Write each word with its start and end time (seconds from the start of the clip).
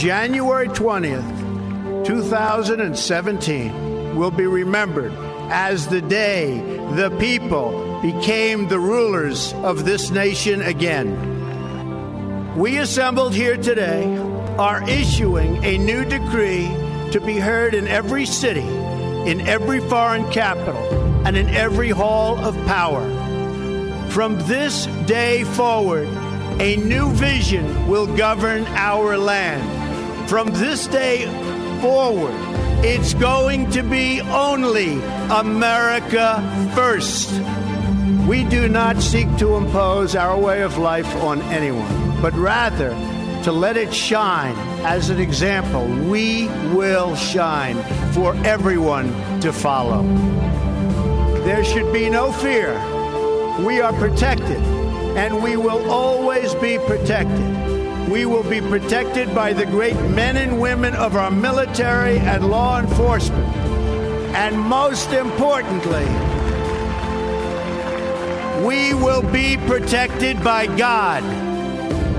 January 0.00 0.66
20th, 0.68 2.06
2017 2.06 4.16
will 4.16 4.30
be 4.30 4.46
remembered 4.46 5.12
as 5.50 5.88
the 5.88 6.00
day 6.00 6.58
the 6.94 7.14
people 7.20 8.00
became 8.00 8.66
the 8.68 8.78
rulers 8.78 9.52
of 9.56 9.84
this 9.84 10.10
nation 10.10 10.62
again. 10.62 12.56
We 12.56 12.78
assembled 12.78 13.34
here 13.34 13.58
today 13.58 14.16
are 14.56 14.82
issuing 14.88 15.62
a 15.62 15.76
new 15.76 16.06
decree 16.06 16.68
to 17.12 17.20
be 17.22 17.38
heard 17.38 17.74
in 17.74 17.86
every 17.86 18.24
city, 18.24 18.66
in 19.30 19.42
every 19.42 19.80
foreign 19.80 20.26
capital, 20.30 20.82
and 21.26 21.36
in 21.36 21.46
every 21.50 21.90
hall 21.90 22.38
of 22.38 22.56
power. 22.64 23.04
From 24.08 24.38
this 24.48 24.86
day 25.04 25.44
forward, 25.44 26.08
a 26.58 26.76
new 26.76 27.10
vision 27.10 27.86
will 27.86 28.06
govern 28.16 28.64
our 28.68 29.18
land. 29.18 29.79
From 30.30 30.52
this 30.52 30.86
day 30.86 31.26
forward, 31.80 32.32
it's 32.84 33.14
going 33.14 33.68
to 33.72 33.82
be 33.82 34.20
only 34.20 35.02
America 35.28 36.70
first. 36.72 37.32
We 38.28 38.44
do 38.44 38.68
not 38.68 39.02
seek 39.02 39.26
to 39.38 39.56
impose 39.56 40.14
our 40.14 40.38
way 40.38 40.62
of 40.62 40.78
life 40.78 41.12
on 41.16 41.42
anyone, 41.42 42.22
but 42.22 42.32
rather 42.34 42.90
to 43.42 43.50
let 43.50 43.76
it 43.76 43.92
shine 43.92 44.54
as 44.86 45.10
an 45.10 45.18
example. 45.18 45.84
We 46.08 46.46
will 46.76 47.16
shine 47.16 47.82
for 48.12 48.36
everyone 48.46 49.40
to 49.40 49.52
follow. 49.52 50.04
There 51.42 51.64
should 51.64 51.92
be 51.92 52.08
no 52.08 52.30
fear. 52.30 52.74
We 53.66 53.80
are 53.80 53.92
protected, 53.94 54.62
and 55.18 55.42
we 55.42 55.56
will 55.56 55.90
always 55.90 56.54
be 56.54 56.78
protected. 56.78 57.79
We 58.10 58.26
will 58.26 58.42
be 58.42 58.60
protected 58.60 59.32
by 59.36 59.52
the 59.52 59.64
great 59.64 59.94
men 59.94 60.36
and 60.36 60.60
women 60.60 60.94
of 60.94 61.14
our 61.14 61.30
military 61.30 62.18
and 62.18 62.50
law 62.50 62.80
enforcement. 62.80 63.46
And 64.34 64.58
most 64.58 65.12
importantly, 65.12 66.06
we 68.66 68.94
will 68.94 69.22
be 69.22 69.58
protected 69.58 70.42
by 70.42 70.66
God. 70.76 71.22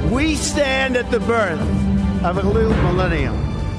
We 0.10 0.36
stand 0.36 0.96
at 0.96 1.12
the 1.12 1.20
birth 1.20 1.60
of 2.24 2.38
a 2.38 2.44
new 2.44 2.70
millennium, 2.70 3.36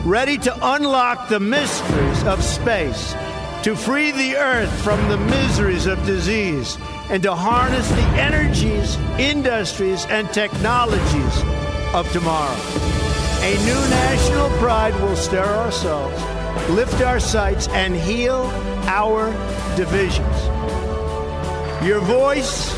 ready 0.07 0.37
to 0.37 0.75
unlock 0.75 1.31
the 1.31 1.41
mysteries 1.41 2.25
of 2.25 2.45
space, 2.45 3.15
to 3.63 3.75
free 3.75 4.13
the 4.13 4.37
earth 4.37 4.71
from 4.83 5.01
the 5.09 5.17
miseries 5.17 5.87
of 5.87 6.05
disease, 6.05 6.77
and 7.09 7.23
to 7.23 7.35
harness 7.35 7.89
the 7.89 8.07
energies, 8.21 8.99
industries, 9.19 10.05
and 10.11 10.31
technologies 10.31 11.62
of 11.95 12.11
tomorrow. 12.13 12.57
A 13.43 13.57
new 13.65 13.81
national 13.91 14.49
pride 14.59 14.95
will 15.01 15.17
stir 15.17 15.45
ourselves, 15.45 16.17
lift 16.71 17.03
our 17.03 17.21
sights, 17.21 17.69
and 17.69 17.95
heal 17.95 18.45
our 18.87 19.31
divisions. 19.77 20.37
Your 21.85 22.01
voice, 22.01 22.73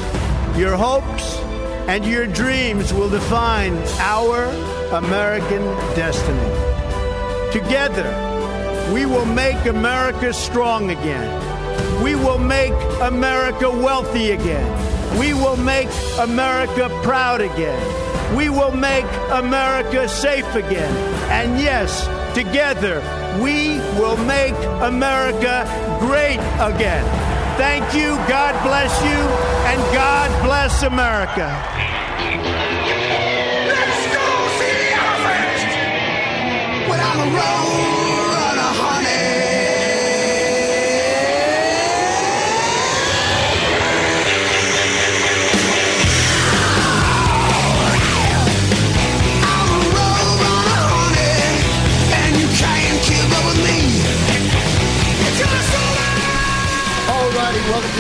your 0.57 0.77
hopes, 0.77 1.39
and 1.87 2.05
your 2.05 2.27
dreams 2.27 2.93
will 2.93 3.11
define 3.11 3.77
our 3.99 4.47
American 4.93 5.63
destiny. 5.95 6.41
Together, 7.53 8.09
we 8.93 9.07
will 9.07 9.27
make 9.27 9.67
America 9.67 10.33
strong 10.33 10.91
again. 10.91 12.03
We 12.03 12.15
will 12.15 12.39
make 12.39 12.73
America 13.01 13.71
wealthy 13.71 14.31
again. 14.31 15.19
We 15.19 15.35
will 15.35 15.57
make 15.57 15.89
America 16.19 16.89
proud 17.03 17.41
again. 17.41 18.04
We 18.37 18.49
will 18.49 18.73
make 18.73 19.05
America 19.31 20.09
safe 20.09 20.55
again. 20.55 20.93
And 21.31 21.61
yes, 21.61 22.07
together, 22.35 23.01
we 23.43 23.79
will 23.99 24.17
make 24.17 24.55
America 24.83 25.67
great 26.01 26.41
again. 26.61 27.05
Thank 27.57 27.95
you, 27.95 28.17
God 28.27 28.55
bless 28.65 28.93
you, 29.03 29.21
and 29.71 29.81
God 29.95 30.31
bless 30.45 30.83
America. 30.83 31.49
Let's 33.71 34.07
go 34.17 34.27
see 34.59 34.75
the 34.81 34.91
elephant! 34.99 35.71
I'm 37.01 37.21
a 37.21 37.37
road 37.37 38.04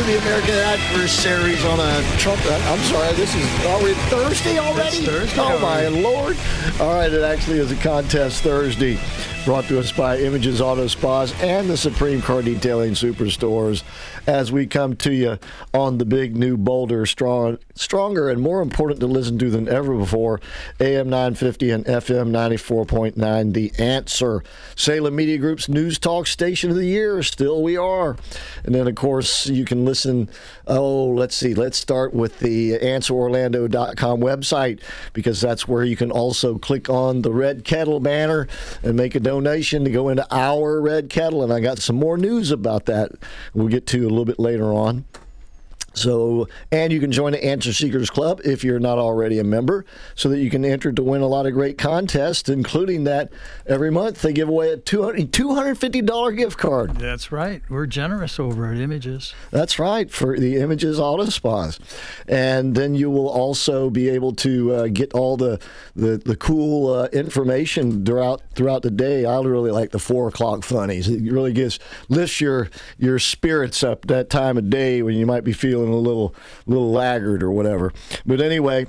the 0.06 0.19
American 0.19 0.54
Adversaries 0.54 1.65
on 1.65 1.81
a 1.81 2.19
Trump. 2.19 2.41
uh, 2.44 2.60
I'm 2.69 2.78
sorry, 2.81 3.15
this 3.15 3.34
is 3.34 3.65
already 3.65 3.94
Thursday 4.10 4.59
already. 4.59 4.98
It's 4.98 5.06
Thursday 5.06 5.41
Oh 5.41 5.59
my 5.59 5.88
lord! 5.88 6.37
All 6.78 6.94
right, 6.94 7.10
it 7.10 7.22
actually 7.22 7.59
is 7.59 7.72
a 7.72 7.76
contest 7.76 8.42
Thursday, 8.42 8.98
brought 9.44 9.65
to 9.65 9.78
us 9.78 9.93
by 9.93 10.16
Images 10.16 10.62
Auto 10.62 10.87
Spas 10.87 11.38
and 11.43 11.69
the 11.69 11.77
Supreme 11.77 12.22
Car 12.22 12.41
Detailing 12.41 12.93
Superstores. 12.93 13.82
As 14.27 14.50
we 14.50 14.66
come 14.66 14.97
to 14.97 15.12
you 15.12 15.38
on 15.75 15.99
the 15.99 16.06
big 16.06 16.34
new 16.34 16.56
Boulder, 16.56 17.05
strong, 17.05 17.59
stronger 17.75 18.31
and 18.31 18.41
more 18.41 18.62
important 18.62 19.00
to 19.00 19.06
listen 19.06 19.38
to 19.41 19.50
than 19.50 19.69
ever 19.69 19.94
before. 19.94 20.41
AM 20.81 21.10
950 21.10 21.71
and 21.72 21.84
FM 21.84 22.31
94.9. 22.31 23.53
The 23.53 23.72
Answer, 23.78 24.43
Salem 24.77 25.15
Media 25.15 25.37
Group's 25.37 25.69
news 25.69 25.99
talk 25.99 26.27
station 26.27 26.71
of 26.71 26.77
the 26.77 26.87
year. 26.87 27.22
Still, 27.22 27.62
we 27.62 27.77
are. 27.77 28.16
And 28.65 28.75
then, 28.75 28.88
of 28.88 28.94
course, 28.94 29.47
you 29.47 29.66
can 29.66 29.84
listen. 29.84 30.31
Oh, 30.66 31.08
let's 31.08 31.36
see. 31.36 31.54
Let's 31.54 31.76
start 31.76 32.14
with 32.14 32.38
the 32.38 32.78
AnswerOrlando.com 32.78 34.20
website 34.20 34.80
because 35.12 35.41
that's 35.41 35.69
where 35.69 35.84
you 35.84 35.94
can 35.94 36.10
also 36.10 36.56
click 36.56 36.88
on 36.88 37.20
the 37.22 37.32
Red 37.32 37.64
Kettle 37.64 38.00
banner 38.00 38.48
and 38.82 38.97
make 38.97 39.14
a 39.14 39.20
donation 39.20 39.84
to 39.84 39.91
go 39.91 40.08
into 40.08 40.26
our 40.30 40.80
Red 40.80 41.10
Kettle. 41.10 41.42
And 41.42 41.53
I 41.53 41.60
got 41.60 41.78
some 41.78 41.97
more 41.97 42.16
news 42.16 42.50
about 42.50 42.86
that. 42.86 43.12
We'll 43.53 43.69
get 43.69 43.86
to 43.88 44.00
a 44.00 44.08
little 44.08 44.24
bit 44.24 44.38
later 44.38 44.72
on. 44.72 45.04
So, 45.94 46.49
and 46.71 46.93
you 46.93 47.00
can 47.00 47.12
join 47.12 47.32
the 47.32 47.44
Answer 47.44 47.72
Seekers 47.72 48.10
Club 48.10 48.41
if 48.44 48.65
you're 48.65 48.81
not 48.81 48.99
already 48.99 49.38
a 49.38 49.44
member, 49.44 49.84
so 50.15 50.28
that 50.28 50.38
you 50.38 50.50
can 50.50 50.65
enter 50.65 50.93
to 50.93 51.03
win 51.03 51.22
a 51.22 51.27
lot 51.27 51.47
of 51.47 51.53
great 51.53 51.78
contests, 51.78 52.49
including 52.49 53.05
that 53.05 53.32
every 53.66 53.91
month 53.91 54.22
they 54.22 54.33
give 54.33 54.49
away 54.49 54.71
a 54.71 54.77
$200 54.77 55.28
$250 55.28 56.37
gift 56.37 56.59
card. 56.59 56.97
That's 56.97 57.31
right. 57.33 57.62
We're 57.69 57.87
generous 57.87 58.38
over 58.38 58.72
at 58.72 58.78
Images. 58.78 59.34
That's 59.50 59.78
right, 59.78 60.10
for 60.10 60.38
the 60.38 60.56
Images 60.56 60.99
Auto 60.99 61.27
Spas. 61.27 61.78
And 62.28 62.75
then 62.75 62.94
you 62.94 63.10
will 63.10 63.28
also 63.28 63.91
be 63.91 64.09
able 64.09 64.33
to 64.37 64.75
uh, 64.75 64.87
get 64.88 65.12
all 65.15 65.37
the, 65.37 65.60
the, 65.94 66.19
the 66.19 66.37
cool 66.37 66.93
uh, 66.93 67.06
information 67.06 68.04
throughout 68.04 68.43
throughout 68.54 68.83
the 68.83 68.91
day. 68.91 69.25
I 69.25 69.41
really 69.41 69.71
like 69.71 69.91
the 69.91 69.99
four 69.99 70.28
o'clock 70.28 70.65
funnies. 70.65 71.09
It 71.09 71.31
really 71.31 71.53
gives 71.53 71.78
lifts 72.09 72.41
your 72.41 72.71
your 72.99 73.19
spirits 73.19 73.83
up 73.83 74.06
that 74.06 74.31
time 74.31 74.56
of 74.56 74.71
day 74.71 75.03
when 75.03 75.16
you 75.16 75.27
might 75.27 75.44
be 75.44 75.53
feeling 75.53 75.84
a 75.89 75.97
little 75.97 76.34
little 76.67 76.91
laggard 76.91 77.43
or 77.43 77.50
whatever. 77.50 77.93
But 78.27 78.41
anyway, 78.41 78.87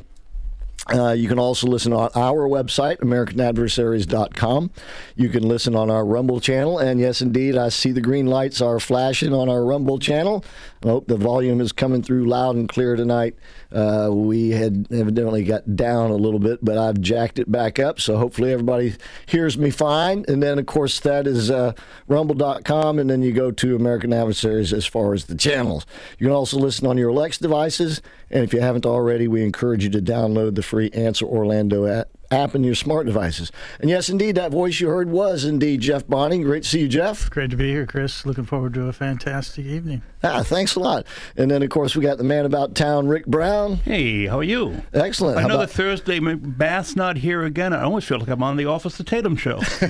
uh, 0.93 1.13
you 1.13 1.27
can 1.27 1.39
also 1.39 1.65
listen 1.65 1.93
on 1.93 2.11
our 2.13 2.47
website, 2.47 2.99
AmericanAdversaries.com. 2.99 4.69
You 5.15 5.29
can 5.29 5.47
listen 5.47 5.75
on 5.75 5.89
our 5.89 6.05
Rumble 6.05 6.39
channel. 6.39 6.77
And 6.77 6.99
yes, 6.99 7.21
indeed, 7.21 7.57
I 7.57 7.69
see 7.69 7.91
the 7.91 8.01
green 8.01 8.27
lights 8.27 8.61
are 8.61 8.79
flashing 8.79 9.33
on 9.33 9.49
our 9.49 9.65
Rumble 9.65 9.97
channel. 9.97 10.45
I 10.85 10.89
hope 10.89 11.07
the 11.07 11.17
volume 11.17 11.61
is 11.61 11.71
coming 11.71 12.03
through 12.03 12.25
loud 12.25 12.55
and 12.55 12.69
clear 12.69 12.95
tonight. 12.95 13.35
Uh, 13.71 14.09
we 14.11 14.51
had 14.51 14.85
evidently 14.91 15.43
got 15.43 15.75
down 15.75 16.11
a 16.11 16.15
little 16.15 16.39
bit, 16.39 16.63
but 16.63 16.77
I've 16.77 17.01
jacked 17.01 17.39
it 17.39 17.51
back 17.51 17.79
up. 17.79 17.99
So 17.99 18.17
hopefully 18.17 18.51
everybody 18.51 18.93
hears 19.25 19.57
me 19.57 19.71
fine. 19.71 20.25
And 20.27 20.43
then, 20.43 20.59
of 20.59 20.67
course, 20.67 20.99
that 20.99 21.25
is 21.25 21.49
uh, 21.49 21.73
rumble.com. 22.07 22.99
And 22.99 23.09
then 23.09 23.23
you 23.23 23.33
go 23.33 23.49
to 23.49 23.75
American 23.75 24.13
Adversaries 24.13 24.73
as 24.73 24.85
far 24.85 25.15
as 25.15 25.25
the 25.25 25.35
channels. 25.35 25.87
You 26.19 26.27
can 26.27 26.35
also 26.35 26.59
listen 26.59 26.85
on 26.85 26.99
your 26.99 27.09
Alexa 27.09 27.41
devices. 27.41 28.03
And 28.29 28.43
if 28.43 28.53
you 28.53 28.61
haven't 28.61 28.85
already, 28.85 29.27
we 29.27 29.43
encourage 29.43 29.83
you 29.83 29.89
to 29.89 30.01
download 30.01 30.53
the 30.53 30.61
free 30.61 30.91
Answer 30.91 31.25
Orlando 31.25 31.87
app, 31.87 32.09
app 32.31 32.55
in 32.55 32.63
your 32.63 32.75
smart 32.75 33.05
devices. 33.05 33.51
And 33.79 33.89
yes, 33.89 34.09
indeed, 34.09 34.35
that 34.35 34.51
voice 34.51 34.79
you 34.79 34.87
heard 34.89 35.09
was 35.09 35.45
indeed 35.45 35.81
Jeff 35.81 36.07
Bonning. 36.07 36.41
Great 36.43 36.63
to 36.63 36.69
see 36.69 36.79
you, 36.81 36.87
Jeff. 36.87 37.29
Great 37.29 37.49
to 37.51 37.57
be 37.57 37.69
here, 37.71 37.85
Chris. 37.85 38.25
Looking 38.25 38.45
forward 38.45 38.73
to 38.75 38.87
a 38.87 38.93
fantastic 38.93 39.65
evening. 39.65 40.01
Ah, 40.23 40.41
thanks 40.41 40.75
a 40.75 40.79
lot. 40.79 41.05
And 41.37 41.51
then, 41.51 41.61
of 41.61 41.69
course, 41.69 41.95
we 41.95 42.01
got 42.01 42.17
the 42.17 42.23
man 42.23 42.45
about 42.45 42.73
town, 42.73 43.07
Rick 43.07 43.27
Brown. 43.27 43.75
Hey, 43.77 44.25
how 44.25 44.39
are 44.39 44.43
you? 44.43 44.81
Excellent. 44.93 45.37
How 45.39 45.45
Another 45.45 45.63
about- 45.65 45.75
Thursday, 45.75 46.19
Bath's 46.19 46.95
not 46.95 47.17
here 47.17 47.43
again. 47.43 47.73
I 47.73 47.83
almost 47.83 48.07
feel 48.07 48.17
like 48.19 48.29
I'm 48.29 48.41
on 48.41 48.57
the 48.57 48.65
Office 48.65 48.99
of 48.99 49.05
Tatum 49.05 49.35
show. 49.35 49.59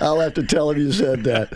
I'll 0.00 0.20
have 0.20 0.34
to 0.34 0.42
tell 0.42 0.70
him 0.70 0.78
you 0.80 0.92
said 0.92 1.24
that. 1.24 1.48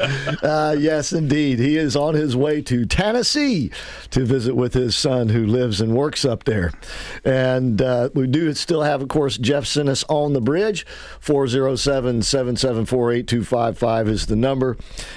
Uh, 0.42 0.76
yes, 0.78 1.12
indeed. 1.12 1.58
He 1.58 1.76
is 1.76 1.96
on 1.96 2.14
his 2.14 2.36
way 2.36 2.62
to 2.62 2.86
Tennessee 2.86 3.70
to 4.10 4.24
visit 4.24 4.54
with 4.54 4.74
his 4.74 4.94
son 4.96 5.28
who 5.30 5.46
lives 5.46 5.80
and 5.80 5.94
works 5.94 6.24
up 6.24 6.44
there. 6.44 6.72
And 7.24 7.80
uh, 7.82 8.10
we 8.14 8.26
do 8.26 8.52
still 8.68 8.82
have, 8.82 9.00
of 9.00 9.08
course, 9.08 9.38
Jeff 9.38 9.64
Sinnis 9.64 10.04
on 10.10 10.34
the 10.34 10.42
bridge. 10.42 10.84
407 11.20 12.20
774 12.20 13.12
8255 13.12 14.08
is 14.08 14.26
the 14.26 14.36
number. 14.36 14.76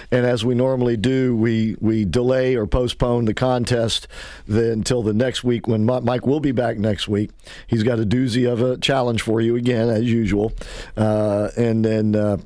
And 0.10 0.26
as 0.26 0.46
we 0.46 0.56
normally 0.56 0.96
do, 0.96 1.36
we, 1.36 1.76
we 1.82 2.06
delay 2.06 2.56
or 2.56 2.66
postpone 2.66 3.26
the 3.26 3.34
contest 3.34 4.08
the, 4.48 4.72
until 4.72 5.04
the 5.04 5.12
next 5.12 5.44
week 5.44 5.68
when 5.68 5.84
Mike 5.84 6.26
will 6.26 6.40
be 6.40 6.54
back 6.54 6.78
next 6.78 7.10
week. 7.10 7.32
He's 7.68 7.84
got 7.84 8.00
a 8.00 8.06
doozy 8.06 8.50
of 8.50 8.62
a 8.62 8.78
challenge 8.78 9.22
for 9.22 9.42
you 9.42 9.58
again, 9.58 9.90
as 9.90 10.06
usual. 10.06 10.54
Uh, 10.96 11.50
and 11.58 11.84
then. 11.84 12.16
Uh, 12.16 12.38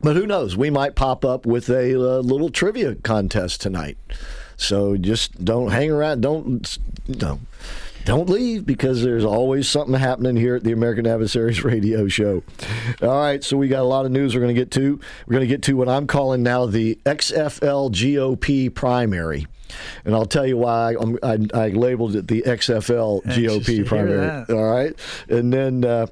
but 0.00 0.16
who 0.16 0.26
knows? 0.26 0.56
We 0.56 0.68
might 0.68 0.96
pop 0.96 1.24
up 1.24 1.46
with 1.46 1.68
a 1.68 1.94
uh, 1.94 2.18
little 2.18 2.50
trivia 2.50 2.96
contest 2.96 3.60
tonight. 3.60 3.96
So 4.56 4.96
just 4.96 5.44
don't 5.44 5.70
hang 5.70 5.92
around. 5.92 6.22
Don't 6.22 6.78
no, 7.06 7.38
don't 8.04 8.28
leave 8.28 8.66
because 8.66 9.02
there's 9.02 9.24
always 9.24 9.68
something 9.68 9.94
happening 9.98 10.36
here 10.36 10.56
at 10.56 10.64
the 10.64 10.72
American 10.72 11.06
Adversaries 11.06 11.64
Radio 11.64 12.08
Show. 12.08 12.42
All 13.02 13.18
right, 13.18 13.42
so 13.42 13.56
we 13.56 13.68
got 13.68 13.80
a 13.80 13.84
lot 13.84 14.04
of 14.04 14.12
news 14.12 14.34
we're 14.34 14.42
going 14.42 14.54
to 14.54 14.60
get 14.60 14.70
to. 14.72 15.00
We're 15.26 15.32
going 15.32 15.48
to 15.48 15.52
get 15.52 15.62
to 15.62 15.76
what 15.76 15.88
I'm 15.88 16.06
calling 16.06 16.42
now 16.42 16.66
the 16.66 16.98
XFL 17.06 17.90
GOP 17.90 18.72
primary. 18.72 19.46
And 20.04 20.14
I'll 20.14 20.26
tell 20.26 20.46
you 20.46 20.56
why 20.56 20.94
I'm, 21.00 21.18
I, 21.22 21.38
I 21.54 21.68
labeled 21.68 22.14
it 22.14 22.28
the 22.28 22.42
XFL 22.42 23.24
GOP 23.24 23.86
primary. 23.86 24.44
All 24.48 24.64
right, 24.64 24.94
and 25.28 25.52
then. 25.52 25.84
Uh, 25.84 26.06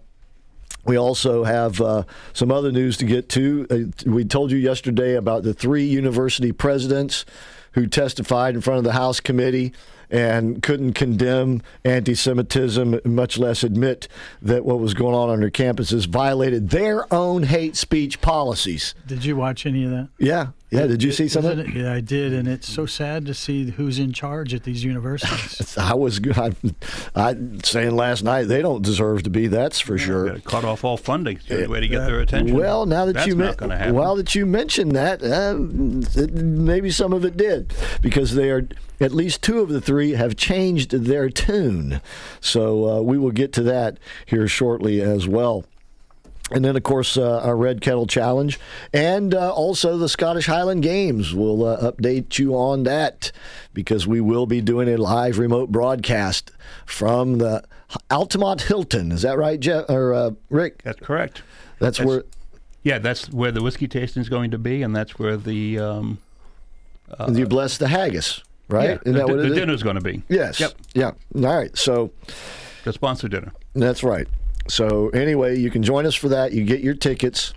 we 0.84 0.96
also 0.96 1.44
have 1.44 1.80
uh, 1.80 2.02
some 2.32 2.50
other 2.50 2.72
news 2.72 2.96
to 2.96 3.04
get 3.04 3.28
to. 3.28 3.66
Uh, 3.70 4.10
we 4.10 4.24
told 4.24 4.50
you 4.50 4.58
yesterday 4.58 5.14
about 5.14 5.44
the 5.44 5.54
three 5.54 5.84
university 5.84 6.50
presidents 6.50 7.24
who 7.72 7.86
testified 7.86 8.56
in 8.56 8.60
front 8.60 8.78
of 8.78 8.84
the 8.84 8.92
House 8.92 9.20
committee 9.20 9.72
and 10.12 10.62
couldn't 10.62 10.92
condemn 10.92 11.62
anti 11.84 12.14
Semitism, 12.14 13.00
much 13.04 13.38
less 13.38 13.64
admit 13.64 14.06
that 14.42 14.64
what 14.64 14.78
was 14.78 14.92
going 14.92 15.14
on 15.14 15.30
on 15.30 15.40
their 15.40 15.50
campuses 15.50 16.06
violated 16.06 16.68
their 16.68 17.12
own 17.12 17.44
hate 17.44 17.74
speech 17.76 18.20
policies. 18.20 18.94
Did 19.06 19.24
you 19.24 19.34
watch 19.34 19.64
any 19.64 19.84
of 19.84 19.90
that? 19.90 20.10
Yeah. 20.18 20.48
Yeah. 20.72 20.86
Did 20.86 21.02
you 21.02 21.12
see 21.12 21.28
some 21.28 21.44
of 21.44 21.52
Isn't 21.58 21.68
it? 21.70 21.76
it? 21.76 21.80
Yeah, 21.82 21.92
I 21.92 22.00
did, 22.00 22.32
and 22.32 22.48
it's 22.48 22.68
so 22.68 22.86
sad 22.86 23.26
to 23.26 23.34
see 23.34 23.70
who's 23.70 23.98
in 23.98 24.12
charge 24.12 24.54
at 24.54 24.64
these 24.64 24.82
universities. 24.82 25.76
I 25.78 25.94
was 25.94 26.20
I, 26.36 26.52
I 27.14 27.36
saying 27.62 27.94
last 27.94 28.24
night 28.24 28.44
they 28.44 28.62
don't 28.62 28.82
deserve 28.82 29.22
to 29.24 29.30
be. 29.30 29.46
That's 29.48 29.80
for 29.80 29.98
sure. 29.98 30.32
To 30.32 30.40
cut 30.40 30.64
off 30.64 30.82
all 30.84 30.96
funding. 30.96 31.36
It's 31.36 31.46
the 31.46 31.56
only 31.56 31.68
way 31.68 31.80
to 31.80 31.88
get 31.88 32.06
their 32.06 32.20
attention. 32.20 32.56
Well, 32.56 32.86
now 32.86 33.04
that 33.04 33.12
That's 33.14 33.26
you 33.26 33.34
not 33.36 33.60
happen. 33.60 33.94
well 33.94 34.16
that 34.16 34.34
you 34.34 34.46
mentioned 34.46 34.92
that, 34.92 35.22
uh, 35.22 35.56
it- 36.20 36.32
maybe 36.34 36.90
some 36.90 37.12
of 37.12 37.24
it 37.24 37.36
did 37.36 37.72
because 38.00 38.34
they 38.34 38.50
are 38.50 38.66
at 39.00 39.12
least 39.12 39.42
two 39.42 39.60
of 39.60 39.68
the 39.68 39.80
three 39.80 40.12
have 40.12 40.36
changed 40.36 40.92
their 40.92 41.28
tune. 41.28 42.00
So 42.40 42.88
uh, 42.88 43.00
we 43.02 43.18
will 43.18 43.30
get 43.32 43.52
to 43.54 43.62
that 43.64 43.98
here 44.26 44.48
shortly 44.48 45.00
as 45.02 45.28
well. 45.28 45.64
And 46.54 46.64
then, 46.64 46.76
of 46.76 46.82
course, 46.82 47.16
uh, 47.16 47.40
our 47.40 47.56
Red 47.56 47.80
Kettle 47.80 48.06
Challenge 48.06 48.58
and 48.92 49.34
uh, 49.34 49.52
also 49.52 49.96
the 49.98 50.08
Scottish 50.08 50.46
Highland 50.46 50.82
Games. 50.82 51.34
We'll 51.34 51.64
uh, 51.64 51.90
update 51.92 52.38
you 52.38 52.54
on 52.54 52.82
that 52.84 53.32
because 53.72 54.06
we 54.06 54.20
will 54.20 54.46
be 54.46 54.60
doing 54.60 54.88
a 54.88 54.96
live 54.96 55.38
remote 55.38 55.70
broadcast 55.72 56.50
from 56.86 57.38
the 57.38 57.64
Altamonte 58.10 58.62
Hilton. 58.62 59.12
Is 59.12 59.22
that 59.22 59.38
right, 59.38 59.58
Jeff 59.58 59.86
or 59.88 60.12
uh, 60.14 60.30
Rick? 60.50 60.82
That's 60.82 61.00
correct. 61.00 61.42
That's, 61.78 61.98
That's- 61.98 62.06
where 62.06 62.24
Yeah, 62.82 62.98
that's 62.98 63.30
where 63.32 63.50
the 63.52 63.62
whiskey 63.62 63.88
tasting 63.88 64.20
is 64.22 64.28
going 64.28 64.50
to 64.50 64.58
be, 64.58 64.82
and 64.82 64.94
that's 64.94 65.18
where 65.18 65.36
the 65.36 65.78
um, 65.78 66.18
you 67.32 67.46
bless 67.46 67.78
the 67.78 67.88
haggis, 67.88 68.42
right? 68.68 68.90
yeah, 68.90 68.98
the, 69.04 69.12
that 69.12 69.28
what 69.28 69.36
the 69.38 69.50
dinner's 69.54 69.82
going 69.82 69.96
to 69.96 70.02
be. 70.02 70.22
Yes. 70.28 70.60
Yep. 70.60 70.72
Yeah. 70.94 71.10
All 71.36 71.42
right. 71.56 71.76
So 71.76 72.10
The 72.84 72.92
sponsor 72.92 73.28
dinner. 73.28 73.52
that's 73.74 74.02
right. 74.02 74.26
So 74.68 75.08
anyway, 75.10 75.58
you 75.58 75.70
can 75.70 75.82
join 75.82 76.06
us 76.06 76.14
for 76.14 76.28
that. 76.30 76.52
You 76.52 76.64
get 76.64 76.80
your 76.80 76.94
tickets 76.94 77.52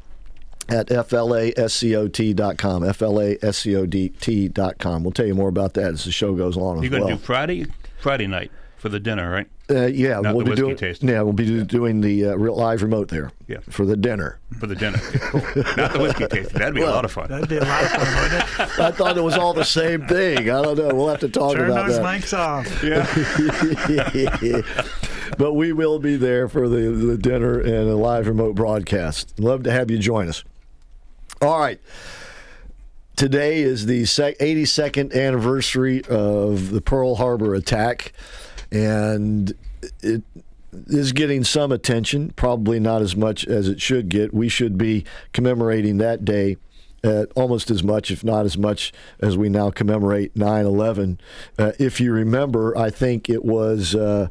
at 0.70 0.88
flascot.com. 0.90 2.84
flascot.com. 2.84 5.04
We'll 5.04 5.12
tell 5.12 5.26
you 5.26 5.36
more 5.36 5.50
about 5.50 5.74
that 5.76 5.94
as 5.94 6.04
the 6.06 6.12
show 6.12 6.34
goes 6.36 6.58
on 6.58 6.82
You're 6.82 6.90
going 6.90 7.02
to 7.04 7.08
well. 7.08 7.18
do 7.18 7.24
Friday, 7.24 7.68
Friday 8.00 8.28
night 8.28 8.52
for 8.78 8.90
the 8.90 9.00
dinner, 9.00 9.30
right? 9.32 9.48
Uh, 9.68 9.88
yeah, 9.88 10.20
Not 10.20 10.36
we'll 10.36 10.46
the 10.46 10.52
be 10.52 10.56
doing. 10.58 10.76
tasting. 10.78 11.10
Yeah, 11.10 11.24
we'll 11.24 11.34
be 11.34 11.44
do- 11.46 11.64
doing 11.64 12.00
the 12.02 12.26
uh, 12.30 12.36
real 12.36 12.56
live 12.56 12.84
remote 12.84 13.08
there. 13.08 13.32
Yeah. 13.48 13.58
For 13.68 13.84
the 13.84 13.98
dinner. 13.98 14.38
For 14.60 14.68
the 14.68 14.76
dinner. 14.76 15.00
Cool. 15.00 15.42
Not 15.76 15.94
the 15.94 16.00
whiskey 16.00 16.28
tasting. 16.28 16.60
That'd 16.60 16.76
be 16.76 16.82
a 16.82 16.86
lot 16.90 17.04
of 17.04 17.12
fun. 17.12 17.30
That'd 17.30 17.50
be 17.50 17.58
a 17.58 17.62
lot 17.64 17.84
of 17.84 17.90
fun, 17.90 18.22
wouldn't 18.22 18.44
it? 18.44 18.50
I 18.80 18.92
thought 18.92 19.18
it 19.18 19.24
was 19.24 19.38
all 19.38 19.54
the 19.54 19.66
same 19.66 20.06
thing. 20.08 20.52
I 20.52 20.62
don't 20.62 20.78
know. 20.78 20.94
We'll 20.94 21.08
have 21.10 21.20
to 21.22 21.30
talk 21.30 21.56
Turn 21.56 21.72
about 21.72 21.88
that. 21.88 21.96
Turn 21.96 22.04
those 22.04 22.14
that. 22.22 22.22
mics 22.22 22.34
off. 24.62 24.66
but 25.38 25.54
we 25.54 25.72
will 25.72 26.00
be 26.00 26.16
there 26.16 26.48
for 26.48 26.68
the, 26.68 26.92
the 26.92 27.18
dinner 27.18 27.60
and 27.60 27.90
a 27.90 27.96
live 27.96 28.28
remote 28.28 28.56
broadcast. 28.56 29.40
Love 29.40 29.64
to 29.64 29.72
have 29.72 29.90
you 29.92 29.98
join 29.98 30.30
us. 30.30 30.44
All 31.42 31.60
right. 31.60 31.80
Today 33.16 33.62
is 33.62 33.86
the 33.86 34.04
82nd 34.04 35.14
anniversary 35.14 36.04
of 36.06 36.72
the 36.72 36.82
Pearl 36.82 37.16
Harbor 37.16 37.56
attack, 37.56 38.12
and 38.72 39.54
it 40.02 40.22
is 40.88 41.14
getting 41.14 41.46
some 41.46 41.72
attention, 41.72 42.32
probably 42.32 42.80
not 42.80 43.02
as 43.02 43.16
much 43.16 43.46
as 43.46 43.70
it 43.70 43.80
should 43.80 44.10
get. 44.10 44.34
We 44.34 44.50
should 44.50 44.78
be 44.78 45.06
commemorating 45.32 45.98
that 46.00 46.26
day 46.26 46.58
almost 47.36 47.70
as 47.72 47.84
much, 47.84 48.12
if 48.12 48.24
not 48.24 48.46
as 48.46 48.58
much, 48.58 48.92
as 49.20 49.38
we 49.38 49.50
now 49.50 49.70
commemorate 49.70 50.36
9 50.36 50.66
11. 50.66 51.20
Uh, 51.58 51.72
if 51.80 52.00
you 52.00 52.12
remember, 52.12 52.78
I 52.78 52.90
think 52.90 53.30
it 53.30 53.46
was 53.46 53.96
uh, 53.96 54.30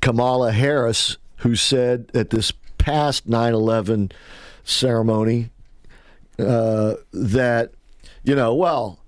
Kamala 0.00 0.52
Harris 0.52 1.16
who 1.38 1.54
said 1.54 2.10
at 2.14 2.30
this 2.30 2.52
past 2.78 3.28
9 3.28 3.54
11 3.54 4.12
ceremony 4.64 5.50
uh, 6.38 6.94
that, 7.12 7.72
you 8.22 8.34
know, 8.34 8.54
well, 8.54 8.98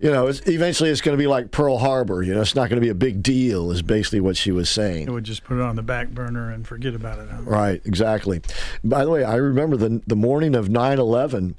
you 0.00 0.10
know, 0.10 0.26
it's, 0.26 0.40
eventually 0.46 0.90
it's 0.90 1.00
going 1.00 1.16
to 1.16 1.22
be 1.22 1.26
like 1.26 1.50
Pearl 1.50 1.78
Harbor. 1.78 2.22
You 2.22 2.34
know, 2.34 2.42
it's 2.42 2.54
not 2.54 2.68
going 2.68 2.76
to 2.76 2.84
be 2.84 2.90
a 2.90 2.94
big 2.94 3.22
deal, 3.22 3.70
is 3.70 3.80
basically 3.80 4.20
what 4.20 4.36
she 4.36 4.50
was 4.50 4.68
saying. 4.68 5.06
It 5.06 5.10
would 5.10 5.24
just 5.24 5.44
put 5.44 5.56
it 5.56 5.62
on 5.62 5.76
the 5.76 5.82
back 5.82 6.10
burner 6.10 6.50
and 6.50 6.66
forget 6.66 6.94
about 6.94 7.20
it. 7.20 7.28
huh? 7.30 7.42
Right, 7.42 7.80
exactly. 7.86 8.42
By 8.82 9.04
the 9.04 9.10
way, 9.10 9.24
I 9.24 9.36
remember 9.36 9.76
the 9.76 10.02
the 10.06 10.16
morning 10.16 10.54
of 10.54 10.68
9/11 10.68 11.54